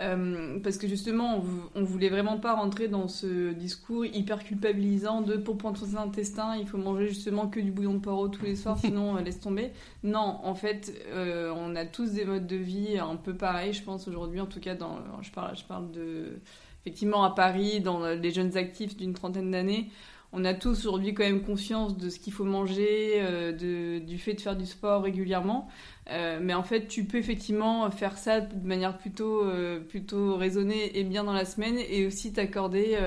Euh, 0.01 0.61
parce 0.61 0.79
que 0.79 0.87
justement, 0.87 1.37
on, 1.37 1.41
vou- 1.41 1.71
on 1.75 1.83
voulait 1.83 2.09
vraiment 2.09 2.39
pas 2.39 2.55
rentrer 2.55 2.87
dans 2.87 3.09
ce 3.09 3.53
discours 3.53 4.07
hyper 4.07 4.45
culpabilisant 4.45 5.23
de 5.23 5.37
pour 5.37 5.59
prendre 5.59 5.77
son 5.77 5.97
intestin, 5.97 6.57
il 6.57 6.69
faut 6.69 6.79
manger 6.79 7.09
justement 7.09 7.49
que 7.49 7.59
du 7.59 7.73
bouillon 7.73 7.95
de 7.95 7.99
poireau 7.99 8.29
tous 8.29 8.45
les 8.45 8.55
soirs, 8.55 8.79
sinon 8.85 9.17
euh, 9.17 9.21
laisse 9.23 9.41
tomber. 9.41 9.73
Non, 10.05 10.39
en 10.45 10.55
fait, 10.55 10.93
euh, 11.09 11.53
on 11.57 11.75
a 11.75 11.85
tous 11.85 12.13
des 12.13 12.25
modes 12.25 12.47
de 12.47 12.57
vie 12.57 12.97
un 12.99 13.17
peu 13.17 13.35
pareils, 13.35 13.73
je 13.73 13.83
pense 13.83 14.07
aujourd'hui, 14.07 14.41
en 14.41 14.47
tout 14.47 14.61
cas, 14.61 14.75
dans, 14.77 14.99
je 15.23 15.31
parle, 15.33 15.57
je 15.57 15.65
parle 15.65 15.91
de 15.91 16.39
effectivement 16.83 17.25
à 17.25 17.31
Paris, 17.35 17.81
dans 17.81 18.07
les 18.07 18.31
jeunes 18.31 18.57
actifs 18.57 18.97
d'une 18.97 19.15
trentaine 19.15 19.51
d'années. 19.51 19.91
On 20.33 20.45
a 20.45 20.53
tous 20.53 20.87
aujourd'hui 20.87 21.15
quand 21.15 21.25
même 21.25 21.43
conscience 21.43 21.97
de 21.97 22.11
ce 22.11 22.19
qu'il 22.19 22.35
faut 22.35 22.45
manger, 22.45 23.15
euh, 23.17 24.01
du 24.01 24.19
fait 24.19 24.35
de 24.35 24.41
faire 24.41 24.57
du 24.57 24.67
sport 24.67 25.03
régulièrement. 25.03 25.69
Euh, 26.11 26.39
mais 26.43 26.53
en 26.53 26.63
fait, 26.63 26.87
tu 26.87 27.05
peux 27.05 27.17
effectivement 27.17 27.91
faire 27.91 28.19
ça 28.19 28.41
de 28.43 28.67
manière 28.67 28.99
plutôt, 28.99 29.45
euh, 29.45 29.81
plutôt 29.81 30.37
raisonnée 30.37 30.99
et 30.99 31.05
bien 31.05 31.25
dans 31.25 31.33
la 31.33 31.47
semaine 31.47 31.79
et 31.79 32.07
aussi 32.07 32.33
t'accorder 32.33 32.99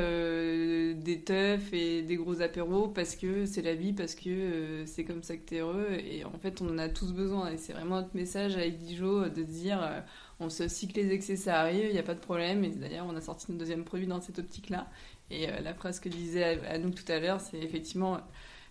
des 0.96 1.22
teufs 1.22 1.72
et 1.74 2.02
des 2.02 2.16
gros 2.16 2.42
apéros 2.42 2.88
parce 2.88 3.16
que 3.16 3.46
c'est 3.46 3.62
la 3.62 3.76
vie, 3.76 3.94
parce 3.94 4.16
que 4.16 4.84
c'est 4.86 5.04
comme 5.04 5.22
ça 5.22 5.36
que 5.36 5.42
t'es 5.42 5.60
heureux. 5.60 5.90
Et 6.04 6.26
en 6.26 6.40
fait, 6.42 6.60
on 6.62 6.70
en 6.70 6.78
a 6.80 6.90
tous 6.90 7.14
besoin. 7.14 7.52
Et 7.52 7.58
c'est 7.58 7.74
vraiment 7.74 7.98
notre 7.98 8.16
message 8.16 8.56
avec 8.58 8.80
Dijo 8.80 9.30
de 9.30 9.44
se 9.44 9.50
dire 9.50 10.04
on 10.42 10.48
aussi 10.48 10.88
que 10.88 11.00
les 11.00 11.12
excès 11.12 11.36
ça 11.36 11.60
arrive, 11.60 11.86
il 11.86 11.94
n'y 11.94 12.00
a 12.00 12.04
pas 12.04 12.16
de 12.16 12.20
problème. 12.20 12.64
Et 12.64 12.70
d'ailleurs, 12.70 13.06
on 13.08 13.16
a 13.16 13.22
sorti 13.22 13.46
notre 13.50 13.60
deuxième 13.60 13.84
produit 13.84 14.08
dans 14.08 14.22
cette 14.22 14.40
optique-là. 14.40 14.88
Et 15.32 15.50
euh, 15.50 15.60
la 15.62 15.74
phrase 15.74 16.00
que 16.00 16.10
disait 16.10 16.60
à 16.68 16.78
nous 16.78 16.92
tout 16.92 17.10
à 17.10 17.20
l'heure, 17.20 17.40
c'est 17.40 17.58
effectivement 17.58 18.20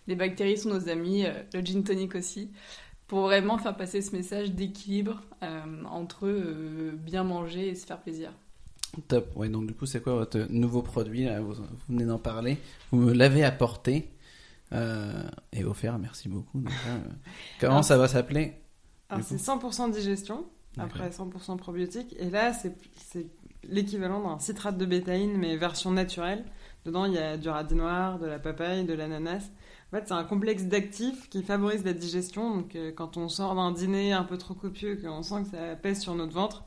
les 0.07 0.15
bactéries 0.15 0.57
sont 0.57 0.69
nos 0.69 0.89
amis, 0.89 1.25
euh, 1.25 1.33
le 1.53 1.61
gin 1.61 1.83
tonic 1.83 2.15
aussi 2.15 2.51
pour 3.11 3.23
vraiment 3.23 3.57
faire 3.57 3.75
passer 3.75 4.01
ce 4.01 4.15
message 4.15 4.53
d'équilibre 4.53 5.21
euh, 5.43 5.83
entre 5.83 6.27
euh, 6.27 6.93
bien 6.95 7.25
manger 7.25 7.67
et 7.67 7.75
se 7.75 7.85
faire 7.85 7.99
plaisir. 7.99 8.31
Top. 9.09 9.35
Ouais, 9.35 9.49
donc 9.49 9.67
du 9.67 9.73
coup, 9.73 9.85
c'est 9.85 10.01
quoi 10.01 10.13
votre 10.13 10.47
nouveau 10.49 10.81
produit 10.81 11.25
là? 11.25 11.41
Vous, 11.41 11.55
vous 11.55 11.65
venez 11.89 12.05
d'en 12.05 12.19
parler. 12.19 12.57
Vous 12.89 12.99
me 12.99 13.11
l'avez 13.11 13.43
apporté 13.43 14.13
euh, 14.71 15.23
et 15.51 15.65
offert. 15.65 15.99
Merci 15.99 16.29
beaucoup. 16.29 16.59
Euh, 16.59 16.99
Comment 17.59 17.73
Alors, 17.73 17.83
ça 17.83 17.97
va 17.97 18.07
s'appeler 18.07 18.53
Alors, 19.09 19.25
c'est 19.25 19.35
100% 19.35 19.91
digestion, 19.91 20.45
après 20.77 21.09
100% 21.09 21.57
probiotique. 21.57 22.15
Et 22.17 22.29
là, 22.29 22.53
c'est 22.53 23.27
l'équivalent 23.63 24.21
d'un 24.21 24.39
citrate 24.39 24.77
de 24.77 24.85
bétaïne, 24.85 25.37
mais 25.37 25.55
version 25.57 25.91
naturelle. 25.91 26.45
Dedans, 26.85 27.05
il 27.05 27.13
y 27.13 27.17
a 27.17 27.37
du 27.37 27.49
radis 27.49 27.75
noir, 27.75 28.19
de 28.19 28.25
la 28.25 28.39
papaye, 28.39 28.85
de 28.85 28.93
l'ananas. 28.93 29.51
En 29.91 29.97
fait, 29.97 30.07
c'est 30.07 30.13
un 30.13 30.23
complexe 30.23 30.63
d'actifs 30.63 31.29
qui 31.29 31.43
favorise 31.43 31.83
la 31.83 31.93
digestion. 31.93 32.55
Donc, 32.55 32.75
euh, 32.75 32.91
quand 32.91 33.17
on 33.17 33.29
sort 33.29 33.55
d'un 33.55 33.71
dîner 33.71 34.13
un 34.13 34.23
peu 34.23 34.37
trop 34.37 34.53
copieux, 34.53 34.95
qu'on 34.95 35.21
sent 35.21 35.43
que 35.43 35.49
ça 35.49 35.75
pèse 35.75 36.01
sur 36.01 36.15
notre 36.15 36.33
ventre, 36.33 36.63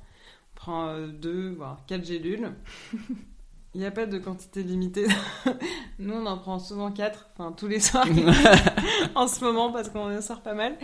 on 0.52 0.56
prend 0.56 0.88
euh, 0.88 1.08
deux, 1.08 1.50
voire 1.50 1.84
quatre 1.86 2.04
gélules. 2.04 2.52
Il 3.74 3.80
n'y 3.80 3.86
a 3.86 3.90
pas 3.90 4.06
de 4.06 4.18
quantité 4.18 4.62
limitée. 4.62 5.06
Nous, 5.98 6.14
on 6.14 6.26
en 6.26 6.38
prend 6.38 6.60
souvent 6.60 6.92
quatre, 6.92 7.28
enfin 7.36 7.52
tous 7.52 7.66
les 7.66 7.80
soirs 7.80 8.06
en 9.16 9.26
ce 9.26 9.42
moment 9.42 9.72
parce 9.72 9.88
qu'on 9.88 10.16
en 10.16 10.20
sort 10.20 10.42
pas 10.42 10.54
mal. 10.54 10.76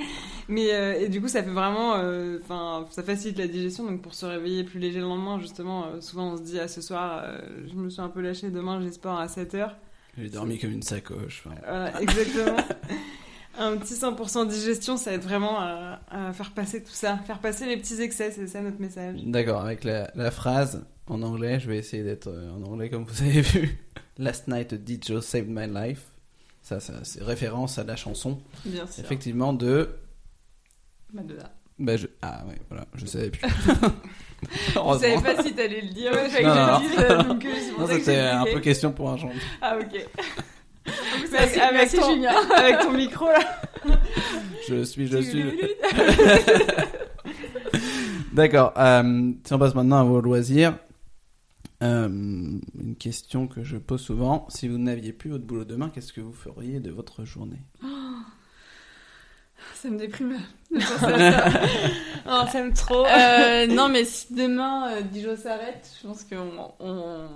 Mais 0.49 0.73
euh, 0.73 0.99
et 0.99 1.09
du 1.09 1.21
coup, 1.21 1.29
ça 1.29 1.45
fait 1.45 1.51
vraiment, 1.51 1.95
euh, 1.97 2.39
enfin, 2.43 2.87
ça 2.91 3.05
facilite 3.05 3.39
la 3.39 3.47
digestion. 3.47 3.85
Donc 3.85 4.03
pour 4.03 4.15
se 4.15 4.27
réveiller 4.27 4.65
plus 4.65 4.81
léger 4.81 4.99
le 4.99 5.07
lendemain, 5.07 5.39
justement, 5.39 5.87
euh, 5.87 6.01
souvent 6.01 6.33
on 6.33 6.37
se 6.37 6.43
dit 6.43 6.59
ah 6.59 6.67
ce 6.67 6.81
soir, 6.81 7.25
je 7.69 7.75
me 7.75 7.91
suis 7.91 8.01
un 8.01 8.09
peu 8.09 8.21
lâché, 8.21 8.51
demain 8.51 8.81
j'ai 8.83 8.91
sport 8.91 9.21
à 9.21 9.29
7 9.29 9.55
heures. 9.55 9.77
J'ai 10.19 10.29
dormi 10.29 10.59
comme 10.59 10.73
une 10.73 10.83
sacoche. 10.83 11.45
enfin. 11.47 11.55
Voilà, 11.65 12.03
exactement. 12.03 12.57
un 13.57 13.77
petit 13.77 13.95
100% 13.95 14.49
digestion, 14.49 14.97
ça 14.97 15.13
aide 15.13 15.23
vraiment 15.23 15.61
à, 15.61 16.01
à 16.11 16.33
faire 16.33 16.51
passer 16.51 16.83
tout 16.83 16.91
ça, 16.91 17.19
faire 17.19 17.39
passer 17.39 17.67
les 17.67 17.77
petits 17.77 18.03
excès. 18.03 18.33
C'est 18.33 18.49
ça 18.49 18.61
notre 18.63 18.81
message. 18.81 19.15
D'accord, 19.25 19.61
avec 19.63 19.85
la, 19.85 20.11
la 20.17 20.33
phrase 20.33 20.85
en 21.11 21.23
anglais, 21.23 21.61
je 21.61 21.69
vais 21.69 21.79
essayer 21.79 22.03
d'être 22.03 22.29
euh, 22.29 22.51
en 22.53 22.63
anglais 22.63 22.89
comme 22.91 23.05
vous 23.05 23.23
avez 23.23 23.41
vu. 23.43 23.79
Last 24.19 24.49
night 24.49 24.73
a 24.73 24.77
DJ 24.77 25.21
saved 25.21 25.49
my 25.49 25.67
life. 25.67 26.03
Ça, 26.63 26.79
ça 26.81 26.93
c'est 27.05 27.23
référence 27.23 27.79
à 27.79 27.85
la 27.85 27.97
chanson, 27.97 28.39
Bien 28.65 28.87
sûr. 28.87 29.05
effectivement, 29.05 29.53
de. 29.53 29.89
Madonna. 31.13 31.51
Bah, 31.79 31.97
je... 31.97 32.07
Ah 32.21 32.45
ouais, 32.47 32.57
voilà, 32.69 32.87
je 32.95 33.07
savais 33.07 33.31
plus. 33.31 33.41
Je 34.75 34.99
savais 34.99 35.21
pas 35.21 35.43
si 35.43 35.53
t'allais 35.55 35.83
le 35.83 35.89
dire, 35.89 36.13
Non, 36.13 37.39
que 37.39 37.47
euh, 37.47 37.79
Non, 37.79 37.87
c'était 37.87 38.17
un 38.19 38.45
peu 38.45 38.61
question 38.61 38.91
pour 38.91 39.11
un 39.11 39.19
chanteur. 39.19 39.37
Ah 39.61 39.77
ok. 39.79 40.07
Avec 41.37 41.57
merci 41.75 41.97
ton- 41.99 42.15
Julien. 42.15 42.33
Avec 42.57 42.79
ton 42.79 42.93
micro 42.93 43.27
là. 43.27 43.61
Je 44.67 44.83
suis, 44.85 45.07
je 45.09 45.19
suis. 45.19 45.45
D'accord. 48.33 48.73
euh, 48.79 49.33
si 49.45 49.53
on 49.53 49.59
passe 49.59 49.75
maintenant 49.75 50.01
à 50.01 50.05
vos 50.05 50.21
loisirs, 50.21 50.79
euh, 51.83 52.09
une 52.09 52.97
question 52.99 53.49
que 53.49 53.63
je 53.63 53.77
pose 53.77 54.01
souvent 54.01 54.47
si 54.49 54.69
vous 54.69 54.79
n'aviez 54.79 55.13
plus 55.13 55.31
votre 55.31 55.45
boulot 55.45 55.65
demain, 55.65 55.89
qu'est-ce 55.89 56.13
que 56.13 56.21
vous 56.21 56.33
feriez 56.33 56.81
de 56.81 56.91
votre 56.91 57.25
journée? 57.25 57.63
Ça 59.75 59.89
me 59.89 59.99
déprime. 59.99 60.37
à 60.77 60.81
ça. 60.81 61.61
Oh, 62.27 62.43
me 62.59 62.75
trop. 62.75 63.07
Euh, 63.07 63.67
non, 63.67 63.89
mais 63.89 64.05
si 64.05 64.33
demain 64.35 64.93
euh, 64.93 65.01
Dijon 65.01 65.37
s'arrête, 65.37 65.91
je 66.01 66.07
pense 66.07 66.25
qu'on 66.25 66.75
on, 66.79 67.29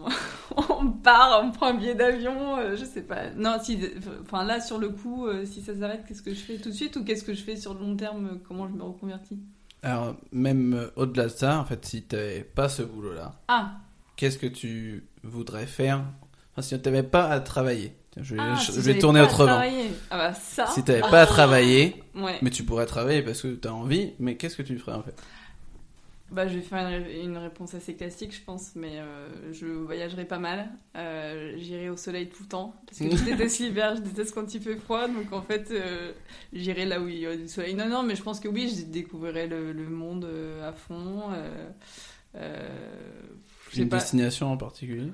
on 0.68 0.90
part, 0.92 1.40
on 1.42 1.50
prend 1.50 1.68
un 1.68 1.74
billet 1.74 1.94
d'avion, 1.94 2.58
euh, 2.58 2.76
je 2.76 2.84
sais 2.84 3.02
pas. 3.02 3.30
Non, 3.30 3.56
si, 3.62 3.78
enfin 4.22 4.44
là 4.44 4.60
sur 4.60 4.78
le 4.78 4.90
coup, 4.90 5.26
euh, 5.26 5.46
si 5.46 5.62
ça 5.62 5.74
s'arrête, 5.74 6.04
qu'est-ce 6.06 6.22
que 6.22 6.34
je 6.34 6.40
fais 6.40 6.58
tout 6.58 6.68
de 6.68 6.74
suite 6.74 6.96
ou 6.96 7.04
qu'est-ce 7.04 7.24
que 7.24 7.34
je 7.34 7.42
fais 7.42 7.56
sur 7.56 7.74
le 7.74 7.80
long 7.80 7.96
terme? 7.96 8.38
Comment 8.46 8.68
je 8.68 8.74
me 8.74 8.82
reconvertis? 8.82 9.38
Alors, 9.82 10.16
même 10.32 10.74
euh, 10.74 10.90
au-delà 10.96 11.24
de 11.24 11.28
ça, 11.28 11.58
en 11.58 11.64
fait, 11.64 11.84
si 11.84 12.04
tu 12.04 12.16
n'avais 12.16 12.42
pas 12.42 12.68
ce 12.68 12.82
boulot-là, 12.82 13.32
Ah, 13.48 13.72
qu'est-ce 14.16 14.38
que 14.38 14.46
tu 14.46 15.04
voudrais 15.22 15.66
faire? 15.66 16.04
Enfin, 16.52 16.62
si 16.62 16.80
tu 16.80 16.88
n'avais 16.88 17.02
pas 17.02 17.28
à 17.28 17.40
travailler 17.40 17.92
Je 18.16 18.36
vais, 18.36 18.40
ah, 18.40 18.54
je 18.60 18.72
si 18.72 18.80
vais 18.80 18.82
j'avais 18.82 18.98
tourner 18.98 19.20
autrement. 19.20 19.60
Ah 20.10 20.18
bah 20.18 20.34
ça. 20.34 20.66
Si 20.66 20.84
tu 20.84 20.90
n'avais 20.92 21.02
pas 21.02 21.22
à 21.22 21.26
travailler, 21.38 22.02
Ouais. 22.14 22.38
mais 22.42 22.50
tu 22.50 22.64
pourrais 22.64 22.86
travailler 22.86 23.22
parce 23.22 23.42
que 23.42 23.54
tu 23.54 23.66
as 23.68 23.74
envie, 23.74 24.12
mais 24.20 24.36
qu'est-ce 24.36 24.56
que 24.56 24.62
tu 24.62 24.78
ferais 24.78 24.96
en 24.96 25.02
fait? 25.02 25.14
Bah, 26.30 26.48
je 26.48 26.54
vais 26.56 26.62
faire 26.62 26.78
une, 26.88 27.04
ré- 27.04 27.20
une 27.22 27.36
réponse 27.36 27.74
assez 27.74 27.94
classique, 27.94 28.34
je 28.34 28.40
pense, 28.42 28.74
mais 28.74 28.98
euh, 28.98 29.52
je 29.52 29.66
voyagerai 29.66 30.24
pas 30.24 30.38
mal. 30.38 30.68
Euh, 30.96 31.54
J'irai 31.58 31.90
au 31.90 31.96
soleil 31.96 32.28
tout 32.28 32.42
le 32.42 32.48
temps, 32.48 32.74
parce 32.86 32.98
que 32.98 33.10
je 33.10 33.22
déteste 33.24 33.58
l'hiver, 33.60 33.94
je 33.96 34.00
déteste 34.00 34.34
quand 34.34 34.52
il 34.54 34.60
fait 34.60 34.76
froid, 34.76 35.06
donc 35.06 35.32
en 35.32 35.42
fait, 35.42 35.70
euh, 35.70 36.12
j'irai 36.52 36.86
là 36.86 37.00
où 37.00 37.08
il 37.08 37.18
y 37.18 37.26
a 37.26 37.36
du 37.36 37.46
soleil. 37.46 37.74
Non, 37.74 37.88
non, 37.88 38.02
mais 38.02 38.16
je 38.16 38.22
pense 38.22 38.40
que 38.40 38.48
oui, 38.48 38.74
je 38.76 38.84
découvrirai 38.90 39.46
le, 39.46 39.72
le 39.72 39.88
monde 39.88 40.26
à 40.62 40.72
fond. 40.72 41.24
Euh, 43.76 43.80
euh, 43.80 43.82
Une 43.84 43.88
pas. 43.88 43.96
destination 43.98 44.52
en 44.52 44.56
particulier 44.56 45.12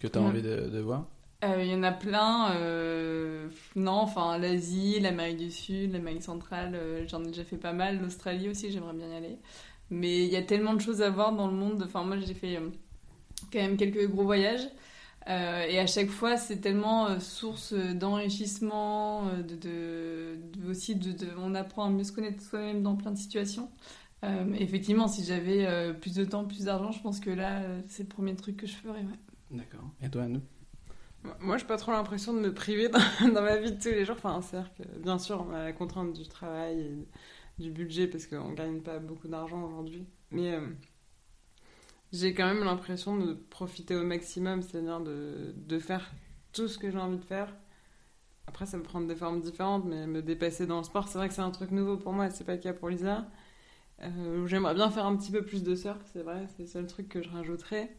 que 0.00 0.06
tu 0.08 0.18
as 0.18 0.20
Mm. 0.20 0.24
envie 0.24 0.42
de, 0.42 0.68
de 0.68 0.80
voir? 0.80 1.06
Euh, 1.44 1.62
Il 1.64 1.70
y 1.70 1.74
en 1.74 1.82
a 1.82 1.92
plein. 1.92 2.52
euh, 2.52 3.48
non, 3.74 3.92
enfin, 3.92 4.38
l'Asie, 4.38 5.00
l'Amérique 5.00 5.38
du 5.38 5.50
Sud, 5.50 5.92
l'Amérique 5.92 6.22
centrale, 6.22 6.72
euh, 6.74 7.04
j'en 7.08 7.22
ai 7.24 7.28
déjà 7.28 7.44
fait 7.44 7.56
pas 7.56 7.72
mal. 7.72 8.00
L'Australie 8.00 8.48
aussi, 8.48 8.70
j'aimerais 8.70 8.94
bien 8.94 9.08
y 9.08 9.14
aller. 9.16 9.38
Mais 9.90 10.24
il 10.24 10.30
y 10.32 10.36
a 10.36 10.42
tellement 10.42 10.74
de 10.74 10.80
choses 10.80 11.02
à 11.02 11.10
voir 11.10 11.32
dans 11.32 11.48
le 11.48 11.54
monde. 11.54 11.82
Enfin, 11.84 12.04
moi, 12.04 12.16
j'ai 12.18 12.34
fait 12.34 12.56
euh, 12.56 12.70
quand 13.52 13.58
même 13.60 13.76
quelques 13.76 14.08
gros 14.08 14.24
voyages. 14.24 14.68
Euh, 15.28 15.64
et 15.68 15.78
à 15.78 15.86
chaque 15.86 16.10
fois, 16.10 16.36
c'est 16.36 16.58
tellement 16.58 17.06
euh, 17.08 17.20
source 17.20 17.74
d'enrichissement, 17.74 19.28
euh, 19.28 19.42
de, 19.42 19.56
de, 19.56 20.60
de- 20.64 20.70
aussi 20.70 20.96
de- 20.96 21.14
on 21.38 21.54
apprend 21.54 21.84
à 21.86 21.90
mieux 21.90 22.04
se 22.04 22.12
connaître 22.12 22.42
soi-même 22.42 22.82
dans 22.82 22.96
plein 22.96 23.12
de 23.12 23.18
situations. 23.18 23.70
Euh, 24.24 24.52
effectivement, 24.54 25.08
si 25.08 25.24
j'avais 25.24 25.66
euh, 25.66 25.92
plus 25.92 26.14
de 26.14 26.24
temps, 26.24 26.44
plus 26.44 26.64
d'argent, 26.64 26.92
je 26.92 27.00
pense 27.02 27.18
que 27.20 27.30
là, 27.30 27.60
euh, 27.62 27.82
c'est 27.88 28.04
le 28.04 28.08
premier 28.08 28.36
truc 28.36 28.56
que 28.56 28.66
je 28.66 28.74
ferais. 28.74 29.00
ouais. 29.00 29.18
D'accord. 29.50 29.90
Et 30.00 30.08
toi, 30.10 30.26
nous 30.28 30.42
Moi, 31.40 31.58
j'ai 31.58 31.66
pas 31.66 31.76
trop 31.76 31.92
l'impression 31.92 32.32
de 32.32 32.40
me 32.40 32.54
priver 32.54 32.88
dans, 32.88 32.98
dans 33.32 33.42
ma 33.42 33.56
vie 33.58 33.72
de 33.72 33.80
tous 33.80 33.90
les 33.90 34.04
jours. 34.04 34.16
Enfin, 34.16 34.40
c'est-à-dire 34.40 34.72
que, 34.74 34.98
bien 34.98 35.18
sûr, 35.18 35.44
on 35.48 35.52
a 35.52 35.64
la 35.64 35.72
contrainte 35.72 36.12
du 36.12 36.26
travail 36.28 36.80
et 36.80 37.08
du 37.62 37.70
budget 37.70 38.06
parce 38.08 38.26
qu'on 38.26 38.52
gagne 38.52 38.80
pas 38.80 38.98
beaucoup 38.98 39.28
d'argent 39.28 39.62
aujourd'hui. 39.64 40.06
Mais 40.30 40.52
euh, 40.54 40.66
j'ai 42.12 42.34
quand 42.34 42.46
même 42.46 42.64
l'impression 42.64 43.16
de 43.16 43.32
profiter 43.34 43.96
au 43.96 44.04
maximum, 44.04 44.62
c'est-à-dire 44.62 45.00
de, 45.00 45.54
de 45.56 45.78
faire 45.78 46.12
tout 46.52 46.68
ce 46.68 46.78
que 46.78 46.90
j'ai 46.90 46.98
envie 46.98 47.18
de 47.18 47.24
faire. 47.24 47.54
Après, 48.46 48.66
ça 48.66 48.76
peut 48.78 48.82
prendre 48.84 49.06
des 49.08 49.16
formes 49.16 49.40
différentes, 49.40 49.84
mais 49.84 50.06
me 50.06 50.22
dépasser 50.22 50.66
dans 50.66 50.78
le 50.78 50.84
sport, 50.84 51.08
c'est 51.08 51.18
vrai 51.18 51.28
que 51.28 51.34
c'est 51.34 51.40
un 51.42 51.50
truc 51.50 51.70
nouveau 51.70 51.96
pour 51.96 52.12
moi, 52.12 52.28
c'est 52.30 52.44
pas 52.44 52.54
le 52.54 52.60
cas 52.60 52.72
pour 52.72 52.88
Lisa. 52.88 53.26
Euh, 54.04 54.46
J'aimerais 54.46 54.74
bien 54.74 54.90
faire 54.90 55.06
un 55.06 55.16
petit 55.16 55.30
peu 55.30 55.42
plus 55.42 55.62
de 55.62 55.74
surf, 55.74 55.98
c'est 56.12 56.22
vrai, 56.22 56.46
c'est 56.56 56.62
le 56.62 56.68
seul 56.68 56.86
truc 56.86 57.08
que 57.08 57.22
je 57.22 57.28
rajouterais. 57.28 57.94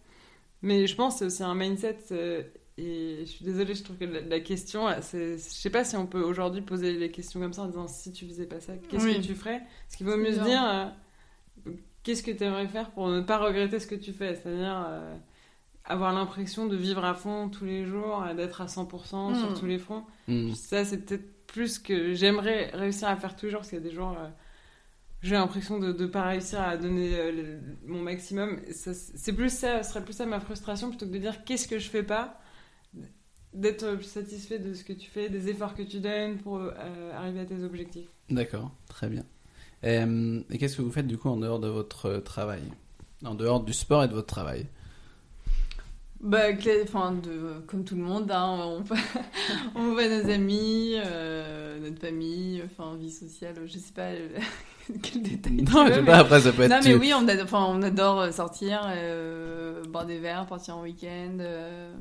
Mais 0.61 0.88
je 0.88 0.95
pense 0.95 1.13
que 1.15 1.19
c'est 1.19 1.25
aussi 1.25 1.43
un 1.43 1.55
mindset 1.55 1.97
euh, 2.11 2.43
et 2.77 3.19
je 3.21 3.30
suis 3.30 3.45
désolée, 3.45 3.75
je 3.75 3.84
trouve 3.84 3.97
que 3.97 4.05
la, 4.05 4.21
la 4.21 4.39
question, 4.39 4.88
je 5.13 5.38
sais 5.38 5.69
pas 5.69 5.84
si 5.84 5.95
on 5.95 6.07
peut 6.07 6.21
aujourd'hui 6.23 6.61
poser 6.61 6.93
les 6.93 7.11
questions 7.11 7.39
comme 7.39 7.53
ça 7.53 7.63
en 7.63 7.67
disant 7.67 7.88
si 7.88 8.11
tu 8.11 8.25
faisais 8.25 8.45
pas 8.47 8.59
ça, 8.59 8.73
qu'est-ce 8.89 9.05
Oui. 9.05 9.15
que 9.15 9.25
tu 9.25 9.35
ferais? 9.35 9.61
Parce 9.88 9.95
qu'il 9.97 10.05
vaut 10.07 10.17
mieux 10.17 10.34
se 10.34 10.39
dire 10.41 10.63
euh, 10.63 11.71
qu'est-ce 12.03 12.23
que 12.23 12.31
tu 12.31 12.43
aimerais 12.43 12.67
faire 12.67 12.91
pour 12.91 13.07
ne 13.09 13.21
pas 13.21 13.38
regretter 13.38 13.80
ce 13.80 13.88
que 13.88 13.95
tu 13.95 14.11
fais, 14.13 14.35
c'est-à-dire 14.35 14.85
euh, 14.88 15.15
avoir 15.85 16.13
l'impression 16.13 16.65
de 16.65 16.75
vivre 16.75 17.03
à 17.05 17.13
fond 17.13 17.49
tous 17.49 17.65
les 17.65 17.85
jours, 17.85 18.23
d'être 18.35 18.61
à 18.61 18.65
100% 18.67 19.35
sur 19.35 19.51
Mm. 19.51 19.59
tous 19.59 19.65
les 19.65 19.77
fronts. 19.77 20.03
Hmm. 20.27 20.53
Ça, 20.53 20.84
c'est 20.85 21.05
peut-être 21.05 21.45
plus 21.45 21.77
que 21.77 22.13
j'aimerais 22.13 22.71
réussir 22.73 23.07
à 23.09 23.15
faire 23.17 23.35
tous 23.35 23.45
les 23.45 23.51
jours, 23.51 23.59
parce 23.59 23.69
qu'il 23.69 23.80
y 23.80 23.81
a 23.81 23.89
des 23.89 23.93
jours, 23.93 24.15
euh, 24.17 24.30
j'ai 25.23 25.35
l'impression 25.35 25.79
de 25.79 25.93
ne 25.93 26.05
pas 26.05 26.27
réussir 26.27 26.61
à 26.61 26.75
donner 26.75 27.15
euh, 27.15 27.57
mon 27.85 28.01
maximum. 28.01 28.59
C'est 28.71 29.33
plus 29.33 29.49
ça, 29.49 29.81
ce 29.81 29.89
serait 29.89 30.03
plus 30.03 30.13
ça 30.13 30.25
ma 30.25 30.41
frustration, 30.41 30.89
plutôt 30.89 31.05
que 31.07 31.11
de 31.11 31.17
dire 31.17 31.45
qu'est-ce 31.45 31.67
que 31.67 31.79
je 31.79 31.89
fais 31.89 32.03
pas, 32.03 32.39
d'être 33.53 34.03
satisfait 34.03 34.59
de 34.59 34.73
ce 34.73 34.83
que 34.83 34.91
tu 34.91 35.09
fais, 35.09 35.29
des 35.29 35.47
efforts 35.47 35.75
que 35.75 35.83
tu 35.83 36.01
donnes 36.01 36.37
pour 36.39 36.57
euh, 36.57 36.71
arriver 37.13 37.39
à 37.39 37.45
tes 37.45 37.63
objectifs. 37.63 38.09
D'accord, 38.29 38.71
très 38.89 39.07
bien. 39.07 39.23
Euh, 39.85 40.41
et 40.49 40.57
qu'est-ce 40.57 40.77
que 40.77 40.81
vous 40.81 40.91
faites 40.91 41.07
du 41.07 41.17
coup 41.17 41.29
en 41.29 41.37
dehors 41.37 41.59
de 41.59 41.69
votre 41.69 42.17
travail? 42.17 42.63
En 43.23 43.35
dehors 43.35 43.63
du 43.63 43.73
sport 43.73 44.03
et 44.03 44.09
de 44.09 44.13
votre 44.13 44.27
travail? 44.27 44.65
Bah, 46.23 46.43
enfin, 46.83 47.11
de, 47.11 47.59
comme 47.67 47.83
tout 47.83 47.95
le 47.95 48.01
monde, 48.01 48.31
hein, 48.31 48.45
on, 48.65 48.79
voit, 48.81 48.95
on 49.75 49.91
voit 49.91 50.07
nos 50.07 50.29
amis, 50.29 50.93
euh, 50.95 51.77
notre 51.81 51.99
famille, 51.99 52.63
enfin, 52.65 52.95
vie 52.95 53.11
sociale, 53.11 53.55
je 53.65 53.77
sais 53.77 53.91
pas 53.93 54.03
euh, 54.11 54.29
quel 55.03 55.21
détail. 55.21 55.63
Non, 55.63 55.83
veux, 55.83 55.89
je 55.89 55.93
sais 55.95 56.01
mais- 56.01 56.05
pas, 56.07 56.17
après 56.19 56.39
ça 56.39 56.53
peut 56.53 56.61
être... 56.63 56.69
Non, 56.71 56.79
mais 56.81 56.95
oui, 56.95 57.11
on, 57.13 57.27
a- 57.27 57.43
enfin, 57.43 57.65
on 57.67 57.81
adore 57.81 58.31
sortir, 58.31 58.81
euh, 58.87 59.83
boire 59.89 60.05
des 60.05 60.17
verres, 60.17 60.45
partir 60.45 60.77
en 60.77 60.83
week-end. 60.83 61.37
euh. 61.41 61.93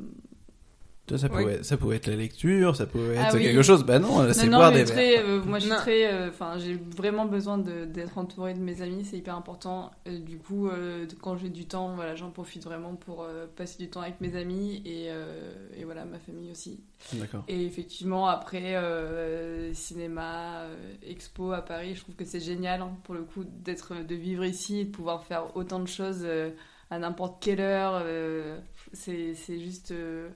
Ça, 1.16 1.26
Oui. 1.30 1.42
pouvait, 1.42 1.62
ça 1.62 1.76
pouvait 1.76 1.96
être 1.96 2.06
la 2.06 2.16
lecture, 2.16 2.74
ça 2.76 2.86
pouvait 2.86 3.16
Ah 3.18 3.26
être 3.26 3.34
oui. 3.36 3.42
quelque 3.42 3.60
chose. 3.62 3.84
Bah 3.84 3.98
non, 3.98 4.32
c'est 4.32 4.46
Non, 4.46 4.52
non, 4.52 4.58
boire 4.58 4.72
des 4.72 4.84
très, 4.84 5.16
verres. 5.16 5.24
euh, 5.28 5.42
moi, 5.44 5.58
je 5.58 5.66
suis 5.66 5.74
très. 5.76 6.10
euh, 6.10 6.28
Enfin, 6.30 6.56
j'ai 6.58 6.74
vraiment 6.96 7.26
besoin 7.26 7.58
d'être 7.58 8.16
entourée 8.16 8.54
de 8.54 8.60
mes 8.60 8.80
amis, 8.80 9.04
c'est 9.04 9.18
hyper 9.18 9.34
important. 9.36 9.90
Euh, 10.08 10.18
du 10.20 10.38
coup, 10.38 10.68
euh, 10.68 11.04
quand 11.20 11.36
j'ai 11.36 11.50
du 11.50 11.66
temps, 11.66 11.94
voilà, 11.96 12.14
j'en 12.14 12.30
profite 12.30 12.64
vraiment 12.64 12.94
pour 12.94 13.24
euh, 13.24 13.46
passer 13.56 13.82
du 13.82 13.90
temps 13.90 14.00
avec 14.00 14.20
mes 14.22 14.36
amis 14.36 14.80
et, 14.86 15.08
euh, 15.10 15.52
et 15.76 15.84
voilà, 15.84 16.04
ma 16.06 16.18
famille 16.18 16.50
aussi. 16.50 16.80
D'accord. 17.14 17.44
Et 17.48 17.66
effectivement, 17.66 18.28
après, 18.28 18.76
euh, 18.76 19.74
cinéma, 19.74 20.60
euh, 20.62 20.94
expo 21.06 21.52
à 21.52 21.62
Paris, 21.62 21.94
je 21.96 22.00
trouve 22.02 22.14
que 22.14 22.24
c'est 22.24 22.40
génial 22.40 22.80
hein, 22.80 22.92
pour 23.04 23.14
le 23.14 23.22
coup 23.24 23.44
d'être, 23.44 23.94
de 24.06 24.14
vivre 24.14 24.44
ici 24.44 24.78
et 24.80 24.84
de 24.84 24.90
pouvoir 24.90 25.24
faire 25.24 25.56
autant 25.56 25.80
de 25.80 25.88
choses 25.88 26.22
euh, 26.22 26.50
à 26.90 26.98
n'importe 26.98 27.42
quelle 27.42 27.60
heure. 27.60 28.00
euh, 28.04 28.58
c'est, 28.94 29.34
c'est 29.34 29.58
juste 29.58 29.90
euh, 29.90 30.28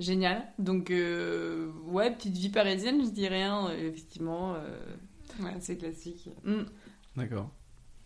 génial. 0.00 0.42
Donc, 0.58 0.90
euh, 0.90 1.70
ouais, 1.86 2.10
petite 2.12 2.36
vie 2.36 2.48
parisienne, 2.48 3.04
je 3.04 3.10
dirais, 3.10 3.42
hein, 3.42 3.68
effectivement. 3.78 4.54
euh, 4.56 4.80
Ouais, 5.40 5.54
c'est 5.60 5.76
classique. 5.76 6.28
hmm. 6.44 6.62
D'accord. 7.16 7.48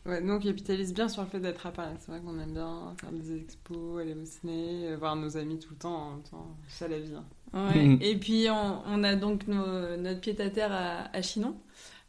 Ouais, 0.06 0.20
nous 0.20 0.34
on 0.34 0.38
capitalise 0.38 0.92
bien 0.92 1.08
sur 1.08 1.22
le 1.22 1.28
fait 1.28 1.40
d'être 1.40 1.64
à 1.66 1.72
Paris. 1.72 1.94
C'est 1.98 2.10
vrai 2.12 2.20
qu'on 2.20 2.38
aime 2.38 2.52
bien 2.52 2.94
faire 3.00 3.10
des 3.10 3.34
expos, 3.36 4.02
aller 4.02 4.12
au 4.14 4.24
ciné, 4.26 4.88
euh, 4.88 4.96
voir 4.98 5.16
nos 5.16 5.38
amis 5.38 5.58
tout 5.58 5.70
le 5.70 5.76
temps. 5.78 5.94
En 5.96 6.10
même 6.16 6.22
temps, 6.22 6.56
c'est 6.68 6.84
ça 6.84 6.88
la 6.88 6.98
vie. 7.00 7.14
hein. 7.14 7.24
Ouais. 7.72 7.86
Mhm. 7.86 7.98
Et 8.02 8.16
puis 8.18 8.46
on, 8.50 8.82
on 8.86 9.02
a 9.02 9.14
donc 9.16 9.46
nos- 9.48 9.96
notre 9.96 10.20
pied 10.20 10.38
à 10.42 10.50
terre 10.50 10.72
à, 10.72 11.04
à 11.16 11.22
Chinon. 11.22 11.56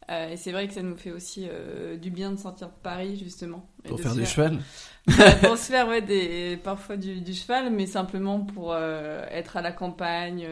Euh, 0.08 0.30
et 0.30 0.36
c'est 0.36 0.52
vrai 0.52 0.68
que 0.68 0.74
ça 0.74 0.82
nous 0.82 0.96
fait 0.96 1.10
aussi 1.10 1.46
euh, 1.50 1.96
du 1.96 2.10
bien 2.10 2.30
de 2.30 2.38
sortir 2.38 2.68
de 2.68 2.72
Paris 2.82 3.18
justement. 3.22 3.68
Pour 3.84 4.00
faire 4.00 4.12
se 4.12 4.20
du 4.20 4.26
cheval 4.26 4.58
Bah, 5.06 5.32
pour 5.42 5.56
se 5.56 5.70
faire 5.70 5.86
ouais, 5.86 6.02
des, 6.02 6.56
parfois 6.56 6.96
du, 6.96 7.20
du 7.20 7.32
cheval, 7.32 7.72
mais 7.72 7.86
simplement 7.86 8.40
pour 8.40 8.72
euh, 8.72 9.24
être 9.30 9.56
à 9.56 9.62
la 9.62 9.70
campagne, 9.70 10.48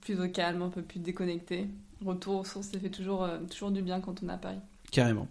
plus 0.00 0.20
au 0.20 0.28
calme, 0.28 0.62
un 0.62 0.68
peu 0.68 0.82
plus 0.82 1.00
déconnecté. 1.00 1.66
Retour 2.04 2.40
aux 2.40 2.44
sources, 2.44 2.68
ça 2.68 2.78
fait 2.78 2.90
toujours, 2.90 3.28
toujours 3.50 3.72
du 3.72 3.82
bien 3.82 4.00
quand 4.00 4.22
on 4.22 4.28
est 4.28 4.32
à 4.32 4.36
Paris. 4.36 4.60
Carrément. 4.92 5.26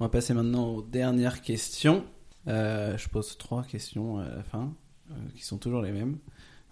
On 0.00 0.04
va 0.04 0.08
passer 0.08 0.32
maintenant 0.32 0.68
aux 0.68 0.82
dernières 0.82 1.42
questions. 1.42 2.04
Je 2.46 3.08
pose 3.08 3.36
trois 3.36 3.64
questions 3.64 4.18
à 4.18 4.28
la 4.36 4.42
fin, 4.42 4.72
qui 5.36 5.44
sont 5.44 5.58
toujours 5.58 5.82
les 5.82 5.92
mêmes. 5.92 6.16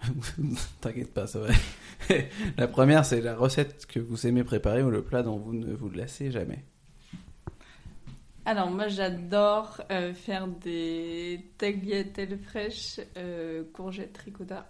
T'inquiète 0.80 1.12
pas, 1.12 1.26
ça 1.26 1.40
va. 1.40 1.48
la 2.56 2.68
première, 2.68 3.04
c'est 3.04 3.20
la 3.20 3.36
recette 3.36 3.86
que 3.86 4.00
vous 4.00 4.26
aimez 4.26 4.44
préparer 4.44 4.82
ou 4.82 4.90
le 4.90 5.02
plat 5.02 5.22
dont 5.22 5.38
vous 5.38 5.52
ne 5.52 5.72
vous 5.72 5.90
lassez 5.90 6.30
jamais. 6.30 6.64
Alors 8.44 8.70
moi 8.72 8.88
j'adore 8.88 9.80
euh, 9.92 10.12
faire 10.14 10.48
des 10.48 11.52
tagliatelles 11.58 12.38
fraîches, 12.38 12.98
euh, 13.16 13.62
courgettes, 13.72 14.18
ricotta. 14.18 14.68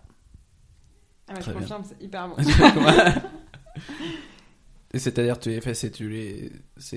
Ah, 1.27 1.35
ouais, 1.35 1.41
Très 1.41 1.53
je 1.53 1.59
bien. 1.59 1.61
confirme, 1.61 1.85
c'est 1.85 2.05
hyper 2.05 2.29
bon. 2.29 2.37
Et 4.95 4.99
c'est-à-dire, 4.99 5.41
tu 5.41 5.49
les 5.49 5.63
fais, 5.63 5.73
c'est 5.73 5.91
tu 5.91 6.09
les. 6.11 6.53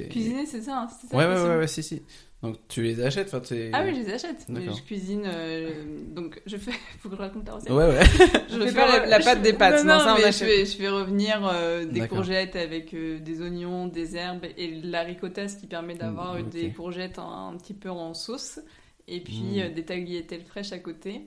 Cuisiner 0.10 0.45
c'est 0.45 0.62
ça, 0.62 0.82
hein, 0.82 0.88
c'est 0.90 1.07
ça 1.07 1.16
Ouais, 1.16 1.26
ouais, 1.26 1.41
ouais, 1.41 1.57
ouais, 1.60 1.68
si, 1.68 1.82
si. 1.82 2.02
Donc 2.46 2.58
tu 2.68 2.82
les 2.84 3.02
achètes, 3.02 3.34
enfin. 3.34 3.56
Ah 3.74 3.84
oui, 3.86 3.96
je 3.96 4.02
les 4.08 4.14
achète. 4.14 4.46
Mais 4.50 4.66
je 4.66 4.82
cuisine, 4.84 5.24
euh, 5.26 5.84
donc 6.14 6.42
je 6.46 6.58
fais. 6.58 6.72
Faut 7.00 7.10
que 7.10 7.16
je 7.16 7.22
raconte 7.22 7.48
la 7.48 7.54
recette. 7.56 7.72
Ouais, 7.72 7.86
ouais. 7.88 8.04
Je 8.50 8.60
fais 8.68 8.74
pas 8.74 9.00
la- 9.00 9.06
la 9.06 9.20
pâte 9.20 9.42
des 9.42 9.54
pâtes, 9.58 9.84
Non, 9.84 9.92
non, 9.94 9.98
non, 9.98 10.04
ça, 10.06 10.16
on 10.16 10.22
mais 10.22 10.32
je 10.32 10.38
fais, 10.38 10.66
je 10.66 10.78
fais 10.78 10.90
revenir 10.90 11.48
euh, 11.52 11.86
des 11.86 12.08
courgettes 12.08 12.56
avec 12.56 12.94
euh, 12.94 13.20
des 13.20 13.42
oignons, 13.42 13.88
des 13.88 14.16
herbes 14.16 14.46
et 14.58 14.72
de 14.82 14.90
la 14.92 15.02
ricotta, 15.02 15.48
ce 15.48 15.58
qui 15.58 15.68
permet 15.68 15.96
d'avoir 15.96 16.34
Mm, 16.34 16.38
euh, 16.38 16.42
ok. 16.42 16.50
des 16.50 16.70
courgettes 16.72 17.20
un, 17.20 17.50
un 17.54 17.58
petit 17.58 17.74
peu 17.74 17.90
en 17.90 18.14
sauce. 18.14 18.60
Et 19.08 19.20
puis 19.20 19.58
Mm. 19.58 19.60
euh, 19.60 19.70
des 19.70 19.84
tagliatelles 19.86 20.44
fraîches 20.46 20.72
à 20.72 20.80
côté, 20.80 21.22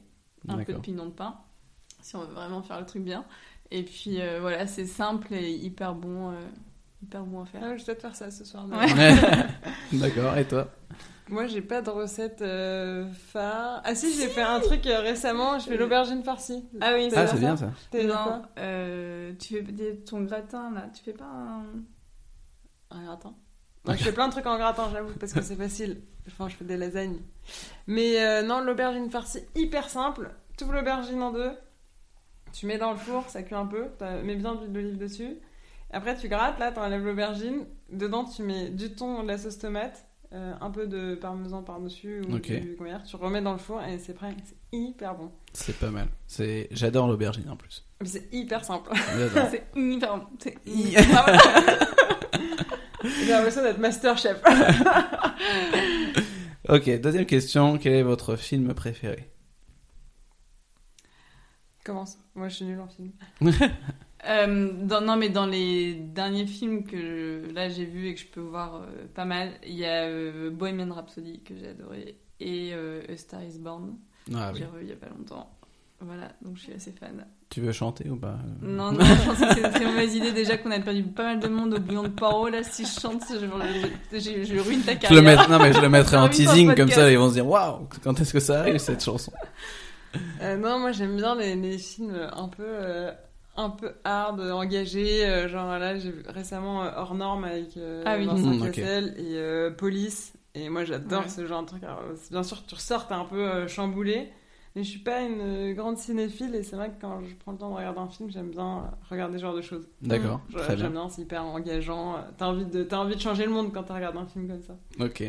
un 0.49 0.59
peu 0.65 0.73
de 0.73 0.79
pignon 0.79 1.07
de 1.07 1.11
pain, 1.13 1.37
si 2.01 2.17
on 2.17 2.21
veut 2.21 2.33
vraiment 2.35 2.63
faire 2.63 2.81
le 2.81 2.87
truc 2.87 3.03
bien. 3.03 3.25
Et 3.71 3.83
puis 3.83 4.21
euh, 4.21 4.39
voilà, 4.41 4.67
c'est 4.67 4.87
simple 4.87 5.35
et 5.35 5.51
hyper 5.51 5.95
bon, 5.95 6.31
euh, 6.31 6.35
hyper 7.03 7.23
bon 7.25 7.43
à 7.43 7.47
faire. 7.47 7.61
Ah, 7.65 7.77
je 7.77 7.79
vais 7.81 7.85
peut-être 7.85 8.03
faire 8.03 8.17
ça 8.17 8.31
ce 8.31 8.45
soir. 8.45 8.67
Ouais. 8.69 8.87
D'accord, 9.99 10.37
et 10.37 10.47
toi? 10.47 10.69
Moi, 11.31 11.47
j'ai 11.47 11.61
pas 11.61 11.83
de 11.83 11.91
recette 11.91 12.41
euh, 12.41 13.07
phare. 13.13 13.83
Ah 13.85 13.95
si, 13.95 14.15
j'ai 14.15 14.29
fait 14.29 14.41
un 14.43 14.61
truc 14.61 14.87
euh, 14.87 15.01
récemment. 15.01 15.59
Je 15.59 15.67
fais 15.69 15.77
l'aubergine 15.77 16.23
farcie. 16.23 16.65
Ah 16.81 16.93
oui, 16.95 17.09
Ah, 17.13 17.27
ça 17.27 17.27
c'est 17.27 17.39
bien 17.39 17.57
ça. 17.57 17.71
Non, 18.03 18.43
euh, 18.59 19.33
tu 19.39 19.55
fais 19.57 19.63
des- 19.63 19.97
ton 20.01 20.23
gratin 20.23 20.71
là, 20.75 20.87
tu 20.95 21.03
fais 21.03 21.13
pas 21.13 21.27
un... 21.27 21.65
Un 22.91 23.05
gratin. 23.05 23.35
Moi, 23.85 23.95
je 23.97 24.05
fais 24.05 24.13
plein 24.13 24.29
de 24.29 24.33
trucs 24.33 24.47
en 24.47 24.57
gratin, 24.57 24.89
j'avoue, 24.93 25.13
parce 25.21 25.35
que 25.35 25.43
c'est 25.43 25.55
facile. 25.57 26.01
Enfin, 26.27 26.49
je 26.49 26.57
fais 26.57 26.65
des 26.65 26.77
lasagnes. 26.79 27.21
Mais 27.87 28.21
euh, 28.23 28.43
non, 28.43 28.61
l'aubergine 28.61 29.11
farcie, 29.11 29.43
hyper 29.55 29.91
simple. 29.91 30.31
Tu 30.57 30.65
ouvres 30.65 30.73
l'aubergine 30.75 31.23
en 31.23 31.31
deux. 31.33 31.51
Tu 32.55 32.65
mets 32.65 32.79
dans 32.79 32.93
le 32.93 32.97
four, 32.99 33.29
ça 33.29 33.43
cuit 33.43 33.55
un 33.55 33.67
peu. 33.67 33.89
Tu 33.99 34.05
mets 34.25 34.37
bien 34.37 34.55
de 34.55 34.61
l'huile 34.61 34.73
d'olive 34.73 34.97
dessus. 34.99 35.37
Après, 35.91 36.17
tu 36.17 36.29
grattes, 36.29 36.59
là, 36.59 36.73
tu 36.73 36.79
enlèves 36.79 37.05
l'aubergine. 37.05 37.67
Dedans, 37.91 38.25
tu 38.25 38.43
mets 38.43 38.69
du 38.71 38.91
thon, 38.93 39.23
de 39.23 39.29
la 39.29 39.39
sauce 39.39 39.59
tomate, 39.59 40.07
euh, 40.35 40.53
un 40.61 40.71
peu 40.71 40.87
de 40.87 41.15
parmesan 41.15 41.63
par-dessus 41.63 42.21
ou 42.29 42.35
Ok. 42.37 42.51
du 42.53 42.77
Tu 43.07 43.17
remets 43.17 43.41
dans 43.41 43.53
le 43.53 43.59
four 43.59 43.83
et 43.83 43.99
c'est 43.99 44.13
prêt. 44.13 44.35
C'est 44.45 44.57
hyper 44.73 45.15
bon. 45.15 45.33
C'est 45.55 45.79
pas 45.79 45.91
mal. 45.91 46.09
C'est... 46.27 46.69
J'adore 46.71 47.09
l'aubergine 47.09 47.49
en 47.49 47.57
plus. 47.57 47.87
C'est 48.05 48.29
hyper 48.33 48.63
simple. 48.65 48.91
C'est 49.51 49.65
hyper 49.75 50.19
bon. 50.19 50.27
C'est 50.39 50.57
Hi- 50.67 50.95
J'ai 53.25 53.31
l'impression 53.31 53.63
d'être 53.63 53.79
master 53.79 54.19
chef. 54.19 54.43
ok, 56.69 57.01
deuxième 57.01 57.25
question. 57.27 57.79
Quel 57.79 57.95
est 57.95 58.03
votre 58.03 58.37
film 58.37 58.75
préféré? 58.75 59.31
Commence. 61.85 62.19
Moi, 62.35 62.49
je 62.49 62.57
suis 62.57 62.65
nulle 62.67 62.81
en 62.81 62.89
film. 62.89 63.13
Euh, 64.29 64.71
dans, 64.83 65.01
non, 65.01 65.17
mais 65.17 65.31
dans 65.31 65.47
les 65.47 65.95
derniers 65.95 66.47
films 66.47 66.85
que 66.85 66.97
je- 66.99 67.55
là 67.55 67.69
j'ai 67.69 67.85
vus 67.87 68.09
et 68.09 68.15
que 68.15 68.21
je 68.21 68.27
peux 68.27 68.41
voir 68.41 68.77
euh, 68.83 69.07
pas 69.15 69.25
mal, 69.25 69.53
il 69.67 69.75
y 69.75 69.87
a 69.87 70.05
euh, 70.05 70.51
Bohemian 70.51 70.93
Rhapsody 70.93 71.41
que 71.41 71.55
j'ai 71.57 71.69
adoré 71.69 72.17
et 72.41 72.71
euh, 72.75 73.01
A 73.09 73.17
Star 73.17 73.43
Is 73.43 73.59
Born 73.59 73.97
Ah 74.35 74.51
oui. 74.53 74.59
j'ai 74.59 74.67
revu 74.67 74.83
il 74.83 74.89
y 74.91 74.93
a 74.93 74.97
pas 74.97 75.09
longtemps. 75.09 75.51
Voilà, 76.01 76.31
donc 76.43 76.57
je 76.57 76.61
suis 76.63 76.73
assez 76.75 76.93
fan. 76.93 77.27
Tu 77.49 77.61
veux 77.61 77.73
chanter 77.73 78.09
ou 78.09 78.17
pas? 78.17 78.39
Non, 78.63 78.93
non, 78.93 79.01
je 79.01 79.25
pense 79.25 79.39
que 79.41 79.55
c'est 79.55 79.63
une 79.63 79.71
très 79.71 79.85
mauvaise 79.87 80.15
idée. 80.15 80.31
Déjà 80.31 80.57
qu'on 80.59 80.71
a 80.71 80.79
perdu 80.79 81.03
pas 81.03 81.25
mal 81.25 81.41
de 81.41 81.49
monde 81.49 81.75
au 81.75 81.81
bouillon 81.81 82.05
de 82.05 82.09
paro. 82.09 82.49
Là, 82.49 82.63
si 82.63 82.85
je 82.85 83.01
chante, 83.01 83.23
je, 83.31 83.37
je, 83.37 84.19
je, 84.21 84.45
je 84.45 84.61
ruine 84.61 84.83
ta 84.83 84.93
je 84.93 84.99
carrière. 84.99 85.21
le 85.23 85.27
mettrai, 85.29 85.49
Non, 85.51 85.59
mais 85.59 85.73
je 85.73 85.81
le 85.81 85.89
mettrai 85.89 86.17
en 86.19 86.29
teasing, 86.29 86.75
comme 86.77 86.91
ça 86.91 87.11
ils 87.11 87.19
vont 87.19 87.31
se 87.31 87.35
dire 87.35 87.47
waouh, 87.49 87.89
quand 88.05 88.21
est-ce 88.21 88.33
que 88.35 88.39
ça 88.41 88.61
arrive 88.61 88.79
cette 88.79 89.03
chanson? 89.03 89.33
Euh, 90.41 90.57
non, 90.57 90.79
moi 90.79 90.93
j'aime 90.93 91.17
bien 91.17 91.35
les, 91.35 91.57
les 91.57 91.79
films 91.79 92.17
un 92.33 92.49
peu, 92.49 92.63
euh, 92.65 93.11
un 93.59 93.71
peu 93.71 93.93
hard, 94.05 94.41
engagés. 94.41 95.27
euh, 95.27 95.49
genre 95.49 95.79
là, 95.79 95.99
j'ai 95.99 96.11
vu 96.11 96.23
récemment 96.29 96.85
euh, 96.85 96.91
Hors 96.97 97.15
Norme 97.15 97.45
avec 97.45 97.77
euh, 97.77 98.03
Ah 98.07 98.17
oui. 98.19 98.25
Vincent 98.27 98.55
Mm. 98.55 98.71
Cassel 98.71 99.15
et 99.19 99.37
euh, 99.37 99.71
Police. 99.71 100.33
Et 100.55 100.71
moi 100.71 100.85
j'adore 100.85 101.23
Ouais. 101.25 101.29
ce 101.29 101.47
genre 101.47 101.63
de 101.63 101.67
truc. 101.69 101.85
Alors, 101.85 102.03
bien 102.31 102.43
sûr, 102.43 102.65
tu 102.67 102.75
ressors, 102.75 103.07
t'es 103.07 103.15
un 103.15 103.25
peu 103.27 103.41
euh, 103.49 103.69
chamboulé. 103.69 104.29
Mais 104.77 104.85
je 104.85 104.91
suis 104.91 105.01
pas 105.01 105.23
une 105.23 105.73
grande 105.75 105.99
cinéphile 105.99 106.55
et 106.55 106.63
c'est 106.63 106.77
vrai 106.77 106.91
que 106.91 107.01
quand 107.01 107.21
je 107.25 107.35
prends 107.37 107.53
le 107.53 107.59
temps 107.59 107.71
de 107.71 107.75
regarder 107.77 107.99
un 108.01 108.09
film, 108.09 108.31
j'aime 108.31 108.51
bien 108.51 108.91
regarder 109.11 109.39
ce 109.39 109.43
genre 109.43 109.55
de 109.55 109.63
choses. 109.63 109.89
D'accord, 110.03 110.41
bien. 110.51 110.77
J'aime 110.77 110.93
bien, 110.93 111.09
c'est 111.09 111.23
hyper 111.23 111.45
engageant. 111.45 112.17
T'as 112.37 112.47
envie, 112.47 112.65
de, 112.67 112.85
t'as 112.85 112.99
envie 112.99 113.17
de 113.17 113.21
changer 113.21 113.45
le 113.45 113.51
monde 113.51 113.73
quand 113.73 113.83
tu 113.83 113.93
regardes 113.93 114.17
un 114.17 114.27
film 114.27 114.47
comme 114.47 114.63
ça. 114.63 114.77
Ok. 115.01 115.25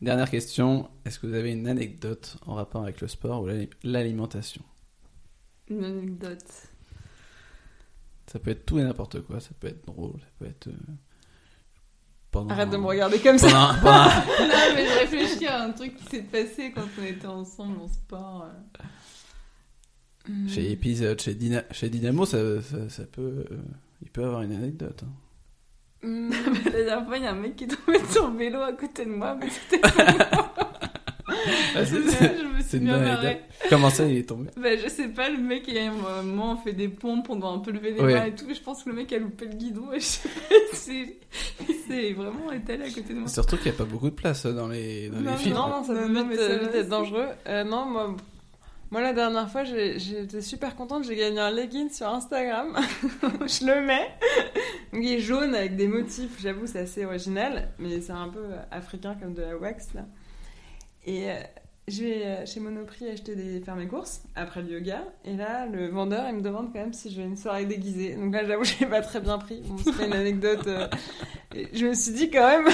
Dernière 0.00 0.28
question, 0.30 0.88
est-ce 1.04 1.20
que 1.20 1.26
vous 1.28 1.34
avez 1.34 1.52
une 1.52 1.68
anecdote 1.68 2.38
en 2.46 2.54
rapport 2.54 2.82
avec 2.82 3.00
le 3.00 3.08
sport 3.08 3.42
ou 3.42 3.46
l'ali- 3.46 3.70
l'alimentation? 3.84 4.62
Une 5.68 5.84
anecdote. 5.84 6.42
Ça 8.32 8.38
peut 8.38 8.50
être 8.52 8.64
tout 8.64 8.78
et 8.78 8.82
n'importe 8.82 9.20
quoi, 9.22 9.40
ça 9.40 9.50
peut 9.60 9.66
être 9.68 9.84
drôle, 9.86 10.18
ça 10.20 10.26
peut 10.38 10.46
être... 10.46 10.68
euh, 10.68 10.72
pendant- 12.30 12.50
Arrête 12.54 12.70
de 12.70 12.78
me 12.78 12.86
regarder 12.86 13.18
comme 13.18 13.36
ça. 13.36 13.48
Pendant, 13.48 13.74
pendant- 13.80 14.04
non, 14.48 14.74
mais 14.74 14.86
je 14.86 14.98
réfléchis 15.00 15.46
à 15.46 15.62
un 15.64 15.70
truc 15.72 15.94
qui 15.96 16.04
s'est 16.06 16.22
passé 16.22 16.72
quand 16.74 16.86
on 16.98 17.04
était 17.04 17.26
ensemble 17.26 17.78
en 17.80 17.88
sport. 17.88 18.46
euh. 20.28 20.48
Chez 20.48 20.70
épisode, 20.70 21.20
chez, 21.20 21.34
Dyna- 21.34 21.64
chez 21.72 21.90
Dynamo, 21.90 22.24
ça, 22.24 22.62
ça, 22.62 22.88
ça 22.88 23.02
peut... 23.04 23.44
euh, 23.50 23.56
il 24.02 24.10
peut 24.10 24.24
avoir 24.24 24.42
une 24.42 24.52
anecdote. 24.52 25.02
hein. 25.04 26.06
Hmm. 26.08 26.30
La 26.64 26.70
dernière 26.70 27.04
fois, 27.06 27.16
il 27.18 27.24
y 27.24 27.26
a 27.26 27.32
un 27.32 27.34
mec 27.34 27.54
qui 27.56 27.64
est 27.64 27.68
tombé 27.68 27.98
sur 28.10 28.30
le 28.30 28.36
vélo 28.38 28.60
à 28.62 28.72
côté 28.72 29.04
de 29.04 29.10
moi, 29.10 29.36
mais 29.38 29.48
c'était 29.50 29.80
Ah, 31.74 31.84
je, 31.84 31.96
c'est- 32.72 32.78
une 32.78 32.90
bonne 32.90 33.02
anecdote. 33.04 33.42
Comment 33.68 33.90
ça, 33.90 34.04
il 34.06 34.16
est 34.18 34.28
tombé? 34.28 34.50
Bah, 34.56 34.76
je 34.76 34.88
sais 34.88 35.08
pas, 35.08 35.28
le 35.30 35.38
mec, 35.38 35.64
il 35.68 35.74
y 35.74 35.78
a 35.78 35.90
un 35.90 36.22
moment, 36.22 36.52
on 36.52 36.56
fait 36.56 36.72
des 36.72 36.88
pompes, 36.88 37.28
on 37.30 37.36
doit 37.36 37.50
un 37.50 37.58
peu 37.58 37.70
lever 37.70 37.92
les 37.92 38.00
Ouais. 38.00 38.14
mains 38.14 38.24
et 38.26 38.34
tout. 38.34 38.46
Je 38.52 38.60
pense 38.60 38.82
que 38.84 38.90
le 38.90 38.96
mec 38.96 39.12
a 39.12 39.18
loupé 39.18 39.46
le 39.46 39.54
guidon 39.54 39.92
et 39.92 40.00
je 40.00 40.04
sais 40.04 40.28
pas, 40.28 40.54
c'est 41.88 42.12
vraiment 42.12 42.50
étalé 42.52 42.84
à 42.84 42.88
côté 42.88 43.14
de 43.14 43.18
moi. 43.20 43.28
Surtout 43.28 43.56
qu'il 43.56 43.70
n'y 43.70 43.76
a 43.76 43.78
pas 43.78 43.84
beaucoup 43.84 44.10
de 44.10 44.14
place 44.14 44.44
euh, 44.46 44.52
dans 44.52 44.68
les, 44.68 45.08
dans 45.08 45.18
les 45.18 45.24
Non, 45.24 45.36
films. 45.36 45.54
Non, 45.54 45.68
non, 45.68 45.84
ça 45.84 45.94
peut 45.94 46.06
vite, 46.06 46.38
euh, 46.38 46.60
être 46.66 46.72
c'est- 46.72 46.84
dangereux. 46.88 47.28
Euh, 47.46 47.64
non, 47.64 47.86
moi, 47.86 48.16
moi, 48.90 49.00
la 49.00 49.14
dernière 49.14 49.48
fois, 49.48 49.64
j'étais 49.64 50.42
super 50.42 50.76
contente. 50.76 51.04
J'ai 51.04 51.16
gagné 51.16 51.40
un 51.40 51.50
legging 51.50 51.88
sur 51.90 52.08
Instagram. 52.08 52.76
je 53.22 53.64
le 53.66 53.80
mets. 53.86 54.10
Donc, 54.92 55.02
il 55.02 55.12
est 55.14 55.18
jaune 55.20 55.54
avec 55.54 55.76
des 55.76 55.86
motifs. 55.88 56.38
J'avoue, 56.42 56.66
c'est 56.66 56.80
assez 56.80 57.04
original. 57.06 57.70
Mais 57.78 58.02
c'est 58.02 58.12
un 58.12 58.28
peu 58.28 58.40
euh, 58.40 58.58
africain 58.70 59.16
comme 59.18 59.32
de 59.32 59.40
la 59.40 59.56
wax, 59.56 59.94
là. 59.94 60.02
Et 61.06 61.30
euh, 61.30 61.36
je 61.88 62.02
vais 62.02 62.22
euh, 62.26 62.46
chez 62.46 62.60
Monoprix 62.60 63.08
acheter 63.08 63.34
des, 63.34 63.60
faire 63.60 63.74
mes 63.76 63.88
courses 63.88 64.22
après 64.36 64.62
le 64.62 64.70
yoga. 64.70 65.04
Et 65.24 65.36
là, 65.36 65.66
le 65.66 65.88
vendeur, 65.88 66.26
il 66.28 66.36
me 66.36 66.40
demande 66.42 66.72
quand 66.72 66.78
même 66.80 66.92
si 66.92 67.10
je 67.10 67.20
vais 67.20 67.26
une 67.26 67.36
soirée 67.36 67.66
déguisée. 67.66 68.14
Donc 68.14 68.32
là, 68.32 68.44
j'avoue, 68.46 68.64
j'ai 68.78 68.86
pas 68.86 69.00
très 69.00 69.20
bien 69.20 69.38
pris. 69.38 69.60
Bon, 69.66 69.76
c'est 69.78 69.96
pas 69.96 70.04
une 70.06 70.12
anecdote. 70.12 70.66
euh, 70.68 70.86
et 71.54 71.68
je 71.74 71.86
me 71.86 71.94
suis 71.94 72.12
dit 72.12 72.30
quand 72.30 72.46
même. 72.46 72.72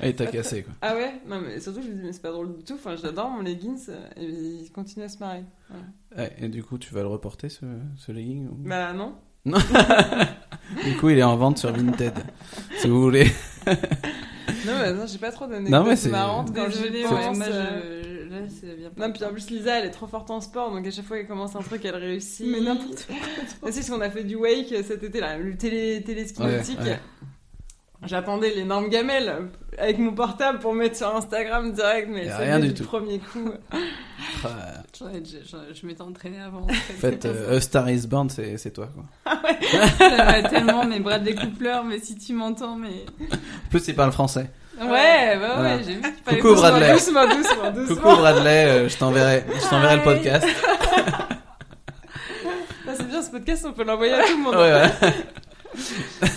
Ah, 0.00 0.06
il 0.08 0.14
t'a 0.14 0.26
cassé, 0.26 0.62
quoi. 0.62 0.72
Ah 0.80 0.94
ouais 0.94 1.14
Non, 1.26 1.40
mais 1.40 1.60
surtout, 1.60 1.82
je 1.82 1.88
me 1.88 1.94
dis, 1.94 2.00
mais 2.04 2.12
c'est 2.12 2.22
pas 2.22 2.30
drôle 2.32 2.56
du 2.56 2.64
tout. 2.64 2.74
Enfin, 2.74 2.96
j'adore 2.96 3.28
mon 3.30 3.42
leggings 3.42 3.86
euh, 3.90 4.06
et 4.16 4.24
il 4.24 4.70
continue 4.72 5.04
à 5.04 5.08
se 5.08 5.18
marrer. 5.18 5.44
Voilà. 5.68 5.84
Ouais, 6.30 6.36
et 6.40 6.48
du 6.48 6.62
coup, 6.62 6.78
tu 6.78 6.94
vas 6.94 7.02
le 7.02 7.08
reporter, 7.08 7.50
ce, 7.50 7.64
ce 7.96 8.12
legging 8.12 8.48
ou- 8.48 8.54
Bah 8.68 8.92
non. 8.92 9.14
Du 10.84 10.96
coup, 10.98 11.08
il 11.10 11.18
est 11.18 11.22
en 11.24 11.36
vente 11.36 11.58
sur 11.58 11.72
Vinted. 11.72 12.14
si 12.78 12.88
vous 12.88 13.02
voulez. 13.02 13.26
Non, 14.66 14.72
mais 14.80 14.92
non, 14.92 15.06
j'ai 15.06 15.18
pas 15.18 15.30
trop 15.32 15.46
d'anecdotes 15.46 15.96
c'est- 15.96 16.08
marrantes 16.08 16.54
quand 16.54 16.66
Désolée, 16.68 17.02
je 17.02 17.08
pense. 17.08 17.36
moi, 17.36 17.46
je, 17.46 17.52
là, 18.30 18.74
vient 18.78 18.90
pas. 18.90 19.06
Non, 19.06 19.12
puis 19.12 19.24
en 19.24 19.30
plus, 19.32 19.50
Lisa, 19.50 19.78
elle 19.80 19.86
est 19.86 19.90
trop 19.90 20.06
forte 20.06 20.30
en 20.30 20.40
sport, 20.40 20.70
donc 20.72 20.86
à 20.86 20.90
chaque 20.90 21.04
fois 21.04 21.16
qu'elle 21.18 21.26
commence 21.26 21.56
un 21.56 21.60
truc, 21.60 21.84
elle 21.84 21.96
réussit. 21.96 22.46
Mais 22.46 22.60
n'importe 22.60 23.06
quoi. 23.06 23.16
Ah, 23.62 23.72
si, 23.72 23.78
parce 23.80 23.90
qu'on 23.90 24.00
a 24.00 24.10
fait 24.10 24.24
du 24.24 24.36
wake 24.36 24.74
cet 24.86 25.02
été, 25.02 25.20
là, 25.20 25.36
le 25.38 25.56
télé, 25.56 26.02
téléski 26.04 26.40
Ouais, 26.42 26.56
nautique. 26.58 26.78
ouais. 26.80 26.98
J'attendais 28.06 28.54
l'énorme 28.54 28.88
gamelle 28.88 29.48
avec 29.78 29.98
mon 29.98 30.12
portable 30.12 30.58
pour 30.58 30.72
mettre 30.74 30.96
sur 30.96 31.14
Instagram 31.14 31.72
direct, 31.72 32.08
mais 32.10 32.28
ça 32.28 32.38
rien 32.38 32.58
du 32.58 32.72
tout. 32.74 32.84
premier 32.84 33.18
coup. 33.18 33.50
Ah, 34.44 34.74
je 35.74 35.86
m'étais 35.86 36.02
entraînée 36.02 36.40
avant. 36.40 36.62
En 36.62 36.68
fait, 36.68 37.24
euh, 37.24 37.56
A 37.56 37.60
Star 37.60 37.88
is 37.90 38.06
Born, 38.06 38.28
c'est 38.28 38.58
c'est 38.58 38.70
toi, 38.70 38.88
quoi. 38.94 39.34
ça 39.98 40.24
va 40.24 40.42
tellement, 40.42 40.84
mes 40.84 41.00
bras 41.00 41.18
des 41.18 41.34
coupleurs, 41.34 41.84
mais 41.84 41.98
si 42.00 42.18
tu 42.18 42.34
m'entends, 42.34 42.76
mais. 42.76 43.06
En 43.30 43.68
plus, 43.70 43.88
il 43.88 43.94
parle 43.94 44.12
français. 44.12 44.50
Ouais, 44.78 44.86
ouais, 44.88 45.36
Voilà. 45.38 45.62
ouais, 45.76 45.82
j'ai 45.86 45.94
vu 45.94 46.00
qu'il 46.02 46.12
fallait 46.24 46.38
Coucou, 46.40 46.54
Bradley. 46.54 46.92
Doucement, 46.92 47.26
doucement, 47.26 47.70
doucement. 47.70 47.96
Coucou 48.02 48.16
Bradley, 48.16 48.64
euh, 48.66 48.88
je 48.88 48.96
t'enverrai 48.98 49.44
je 49.54 49.68
t'enverrai 49.70 49.96
le 49.96 50.02
podcast. 50.02 50.46
Ah, 52.88 52.92
c'est 52.96 53.08
bien 53.08 53.22
ce 53.22 53.30
podcast, 53.30 53.64
on 53.68 53.72
peut 53.72 53.84
l'envoyer 53.84 54.14
à 54.14 54.24
tout 54.24 54.36
le 54.36 54.42
monde. 54.42 54.54
Ouais, 54.54 54.72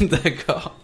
ouais. 0.02 0.08
D'accord. 0.08 0.76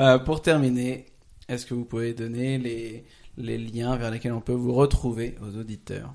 Euh, 0.00 0.18
pour 0.18 0.40
terminer, 0.40 1.04
est-ce 1.46 1.66
que 1.66 1.74
vous 1.74 1.84
pouvez 1.84 2.14
donner 2.14 2.56
les, 2.56 3.04
les 3.36 3.58
liens 3.58 3.96
vers 3.96 4.10
lesquels 4.10 4.32
on 4.32 4.40
peut 4.40 4.54
vous 4.54 4.72
retrouver 4.72 5.36
aux 5.42 5.58
auditeurs 5.58 6.14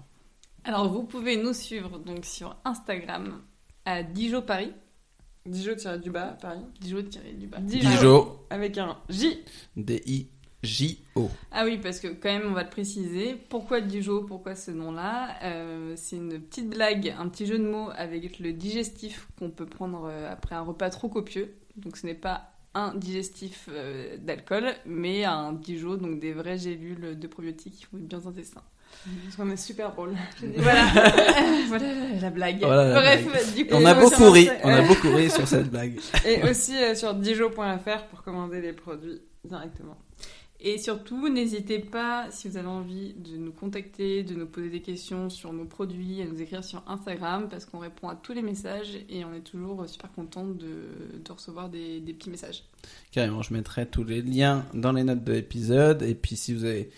Alors, 0.64 0.92
vous 0.92 1.04
pouvez 1.04 1.38
nous 1.38 1.54
suivre 1.54 2.00
donc 2.00 2.26
sur 2.26 2.56
Instagram 2.66 3.44
à 3.86 4.02
Dijon 4.02 4.42
Paris. 4.42 4.74
Dijon 5.46 5.76
tiré 5.76 6.00
du 6.00 6.10
bas, 6.10 6.36
Paris. 6.42 6.66
Dijon 6.82 7.04
tiré 7.04 7.34
du 7.34 7.46
bas. 7.46 7.60
Dijon. 7.60 7.90
Dijon, 7.92 8.40
Avec 8.50 8.76
un 8.80 8.98
J. 9.08 9.44
D-I-J-O. 9.78 11.30
Ah 11.52 11.66
oui, 11.66 11.78
parce 11.78 12.00
que 12.00 12.08
quand 12.08 12.30
même, 12.30 12.48
on 12.48 12.54
va 12.54 12.64
le 12.64 12.70
préciser. 12.72 13.36
Pourquoi 13.50 13.82
Dijon 13.82 14.26
Pourquoi 14.26 14.56
ce 14.56 14.72
nom-là? 14.72 15.36
Euh, 15.44 15.94
C'est 15.96 16.16
une 16.16 16.40
petite 16.42 16.72
blague, 16.72 17.14
un 17.20 17.30
petit 17.30 17.46
jeu 17.46 17.60
de 17.60 17.68
mots 17.68 17.92
avec 17.96 18.40
le 18.40 18.52
digestif 18.52 19.28
qu'on 19.38 19.52
peut 19.52 19.68
prendre 19.68 20.06
euh, 20.10 20.32
après 20.32 20.56
un 20.56 20.62
repas 20.64 20.90
trop 20.90 21.08
copieux. 21.08 21.54
Donc, 21.78 21.98
ce 21.98 22.08
n'est 22.08 22.16
pas 22.16 22.55
un 22.76 22.94
digestif 22.94 23.70
euh, 23.72 24.18
d'alcool, 24.20 24.74
mais 24.86 25.24
un 25.24 25.54
Dijon, 25.54 25.96
donc 25.96 26.20
des 26.20 26.34
vraies 26.34 26.58
gélules 26.58 27.18
de 27.18 27.28
probiotiques 27.28 27.74
qui 27.74 27.86
être 27.86 28.08
bien 28.08 28.20
dans 28.20 28.32
tes 28.34 28.44
seins. 28.44 28.62
Parce 29.24 29.36
qu'on 29.36 29.50
est 29.50 29.58
super 29.58 29.92
drôle. 29.92 30.16
Voilà, 30.58 30.86
voilà 31.68 31.86
la 32.22 32.30
blague. 32.30 32.60
Voilà 32.60 32.88
la 32.90 33.00
Bref, 33.00 33.26
blague. 33.26 33.56
du 33.56 33.66
coup, 33.66 33.74
On 33.76 33.86
a 33.86 33.94
moi, 33.94 34.04
beaucoup 34.04 34.30
ri, 34.30 34.50
on 34.64 34.70
a 34.70 34.82
beaucoup 34.82 35.10
ri 35.16 35.30
sur 35.30 35.48
cette 35.48 35.70
blague. 35.70 36.00
Et 36.26 36.44
aussi 36.44 36.76
euh, 36.76 36.96
sur 36.96 37.14
dijon.fr 37.14 38.04
pour 38.10 38.24
commander 38.24 38.62
les 38.62 38.74
produits 38.74 39.22
directement. 39.44 39.98
Et 40.68 40.80
surtout, 40.80 41.30
n'hésitez 41.30 41.78
pas, 41.78 42.26
si 42.32 42.50
vous 42.50 42.58
avez 42.58 42.68
envie, 42.68 43.14
de 43.14 43.38
nous 43.38 43.52
contacter, 43.52 44.24
de 44.24 44.34
nous 44.34 44.48
poser 44.48 44.72
des 44.72 44.82
questions 44.82 45.30
sur 45.30 45.54
nos 45.54 45.66
produits, 45.66 46.24
à 46.24 46.26
nous 46.26 46.42
écrire 46.42 46.64
sur 46.64 46.82
Instagram, 46.88 47.48
parce 47.52 47.66
qu'on 47.66 47.78
répond 47.78 48.10
à 48.10 48.16
tous 48.16 48.34
les 48.34 48.42
messages 48.42 48.98
et 49.08 49.24
on 49.24 49.34
est 49.36 49.42
toujours 49.42 49.88
super 49.88 50.12
content 50.12 50.44
de, 50.44 51.32
recevoir 51.32 51.70
des, 51.70 52.00
des 52.00 52.14
petits 52.14 52.32
messages. 52.32 52.64
Carrément, 53.12 53.44
je 53.44 53.54
mettrai 53.54 53.86
tous 53.86 54.04
les 54.04 54.24
liens 54.24 54.66
dans 54.74 54.92
les 54.92 55.04
notes 55.04 55.24
de 55.24 55.34
l'épisode. 55.34 56.02
Et 56.02 56.16
puis 56.16 56.36
si 56.36 56.52
vous 56.52 56.66
avez 56.66 56.90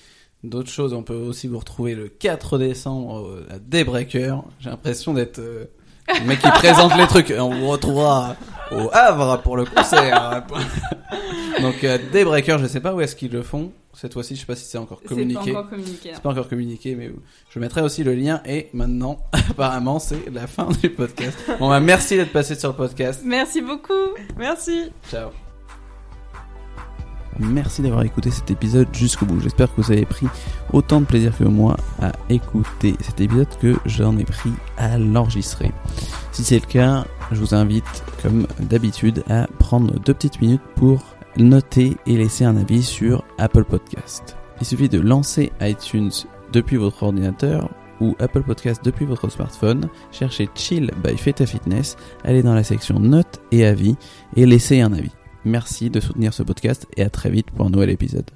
d'autres 0.45 0.71
choses, 0.71 0.93
on 0.93 1.03
peut 1.03 1.13
aussi 1.13 1.49
vous 1.49 1.59
retrouver 1.59 1.93
le 1.93 2.07
4 2.07 2.59
décembre 2.59 3.27
euh, 3.27 3.47
à 3.49 3.59
Daybreaker. 3.59 4.45
J'ai 4.61 4.69
l'impression 4.69 5.13
d'être 5.13 5.39
euh, 5.39 5.65
le 6.07 6.25
mec 6.25 6.39
qui 6.39 6.49
présente 6.51 6.95
les 6.97 7.07
trucs. 7.07 7.33
On 7.37 7.49
vous 7.53 7.67
retrouvera 7.67 8.35
au 8.71 8.89
Havre 8.93 9.41
pour 9.41 9.57
le 9.57 9.65
concert. 9.65 10.43
Donc 11.61 11.83
euh, 11.83 11.97
Daybreaker, 12.11 12.59
je 12.59 12.67
sais 12.67 12.79
pas 12.79 12.93
où 12.93 13.01
est-ce 13.01 13.15
qu'ils 13.15 13.31
le 13.31 13.41
font. 13.43 13.71
Cette 13.93 14.13
fois-ci, 14.13 14.35
je 14.35 14.41
sais 14.41 14.45
pas 14.45 14.55
si 14.55 14.65
c'est 14.65 14.77
encore 14.77 14.99
C'est 15.01 15.07
communiqué. 15.09 15.53
pas 15.53 15.59
encore 15.59 15.69
communiqué. 15.71 16.09
hein. 16.09 16.13
C'est 16.15 16.21
pas 16.21 16.29
encore 16.29 16.47
communiqué, 16.47 16.93
mais 16.95 17.11
je 17.49 17.59
mettrai 17.59 17.81
aussi 17.81 18.03
le 18.03 18.13
lien. 18.13 18.41
Et 18.45 18.69
maintenant, 18.73 19.17
apparemment, 19.49 19.97
c'est 19.97 20.29
la 20.31 20.45
fin 20.45 20.67
du 20.83 20.89
podcast. 20.91 21.35
Bon, 21.59 21.69
bah, 21.69 21.79
merci 21.79 22.15
d'être 22.15 22.31
passé 22.31 22.53
sur 22.53 22.69
le 22.69 22.75
podcast. 22.75 23.21
Merci 23.25 23.61
beaucoup 23.61 23.93
Merci. 24.37 24.91
Ciao. 25.09 25.46
Merci 27.39 27.81
d'avoir 27.81 28.03
écouté 28.03 28.31
cet 28.31 28.49
épisode 28.49 28.87
jusqu'au 28.93 29.25
bout. 29.25 29.39
J'espère 29.39 29.73
que 29.73 29.81
vous 29.81 29.91
avez 29.91 30.05
pris 30.05 30.27
autant 30.73 31.01
de 31.01 31.05
plaisir 31.05 31.37
que 31.37 31.43
moi 31.43 31.77
à 32.01 32.11
écouter 32.29 32.95
cet 33.01 33.21
épisode 33.21 33.47
que 33.59 33.75
j'en 33.85 34.17
ai 34.17 34.23
pris 34.23 34.51
à 34.77 34.97
l'enregistrer. 34.97 35.71
Si 36.31 36.43
c'est 36.43 36.59
le 36.59 36.65
cas, 36.65 37.05
je 37.31 37.39
vous 37.39 37.53
invite, 37.53 38.03
comme 38.21 38.47
d'habitude, 38.59 39.23
à 39.29 39.47
prendre 39.59 39.99
deux 39.99 40.13
petites 40.13 40.41
minutes 40.41 40.61
pour 40.75 41.03
noter 41.37 41.97
et 42.05 42.17
laisser 42.17 42.45
un 42.45 42.57
avis 42.57 42.83
sur 42.83 43.23
Apple 43.37 43.63
Podcast. 43.63 44.35
Il 44.59 44.65
suffit 44.65 44.89
de 44.89 44.99
lancer 44.99 45.51
iTunes 45.61 46.11
depuis 46.51 46.77
votre 46.77 47.03
ordinateur 47.03 47.69
ou 47.99 48.15
Apple 48.19 48.43
Podcast 48.43 48.81
depuis 48.83 49.05
votre 49.05 49.29
smartphone, 49.29 49.89
cherchez 50.11 50.49
Chill 50.55 50.91
by 51.03 51.17
Feta 51.17 51.45
Fitness, 51.45 51.97
allez 52.23 52.43
dans 52.43 52.53
la 52.53 52.63
section 52.63 52.99
notes 52.99 53.41
et 53.51 53.65
avis 53.65 53.95
et 54.35 54.45
laissez 54.45 54.81
un 54.81 54.93
avis. 54.93 55.16
Merci 55.45 55.89
de 55.89 55.99
soutenir 55.99 56.33
ce 56.33 56.43
podcast 56.43 56.87
et 56.97 57.03
à 57.03 57.09
très 57.09 57.29
vite 57.29 57.51
pour 57.51 57.65
un 57.65 57.69
nouvel 57.69 57.89
épisode. 57.89 58.29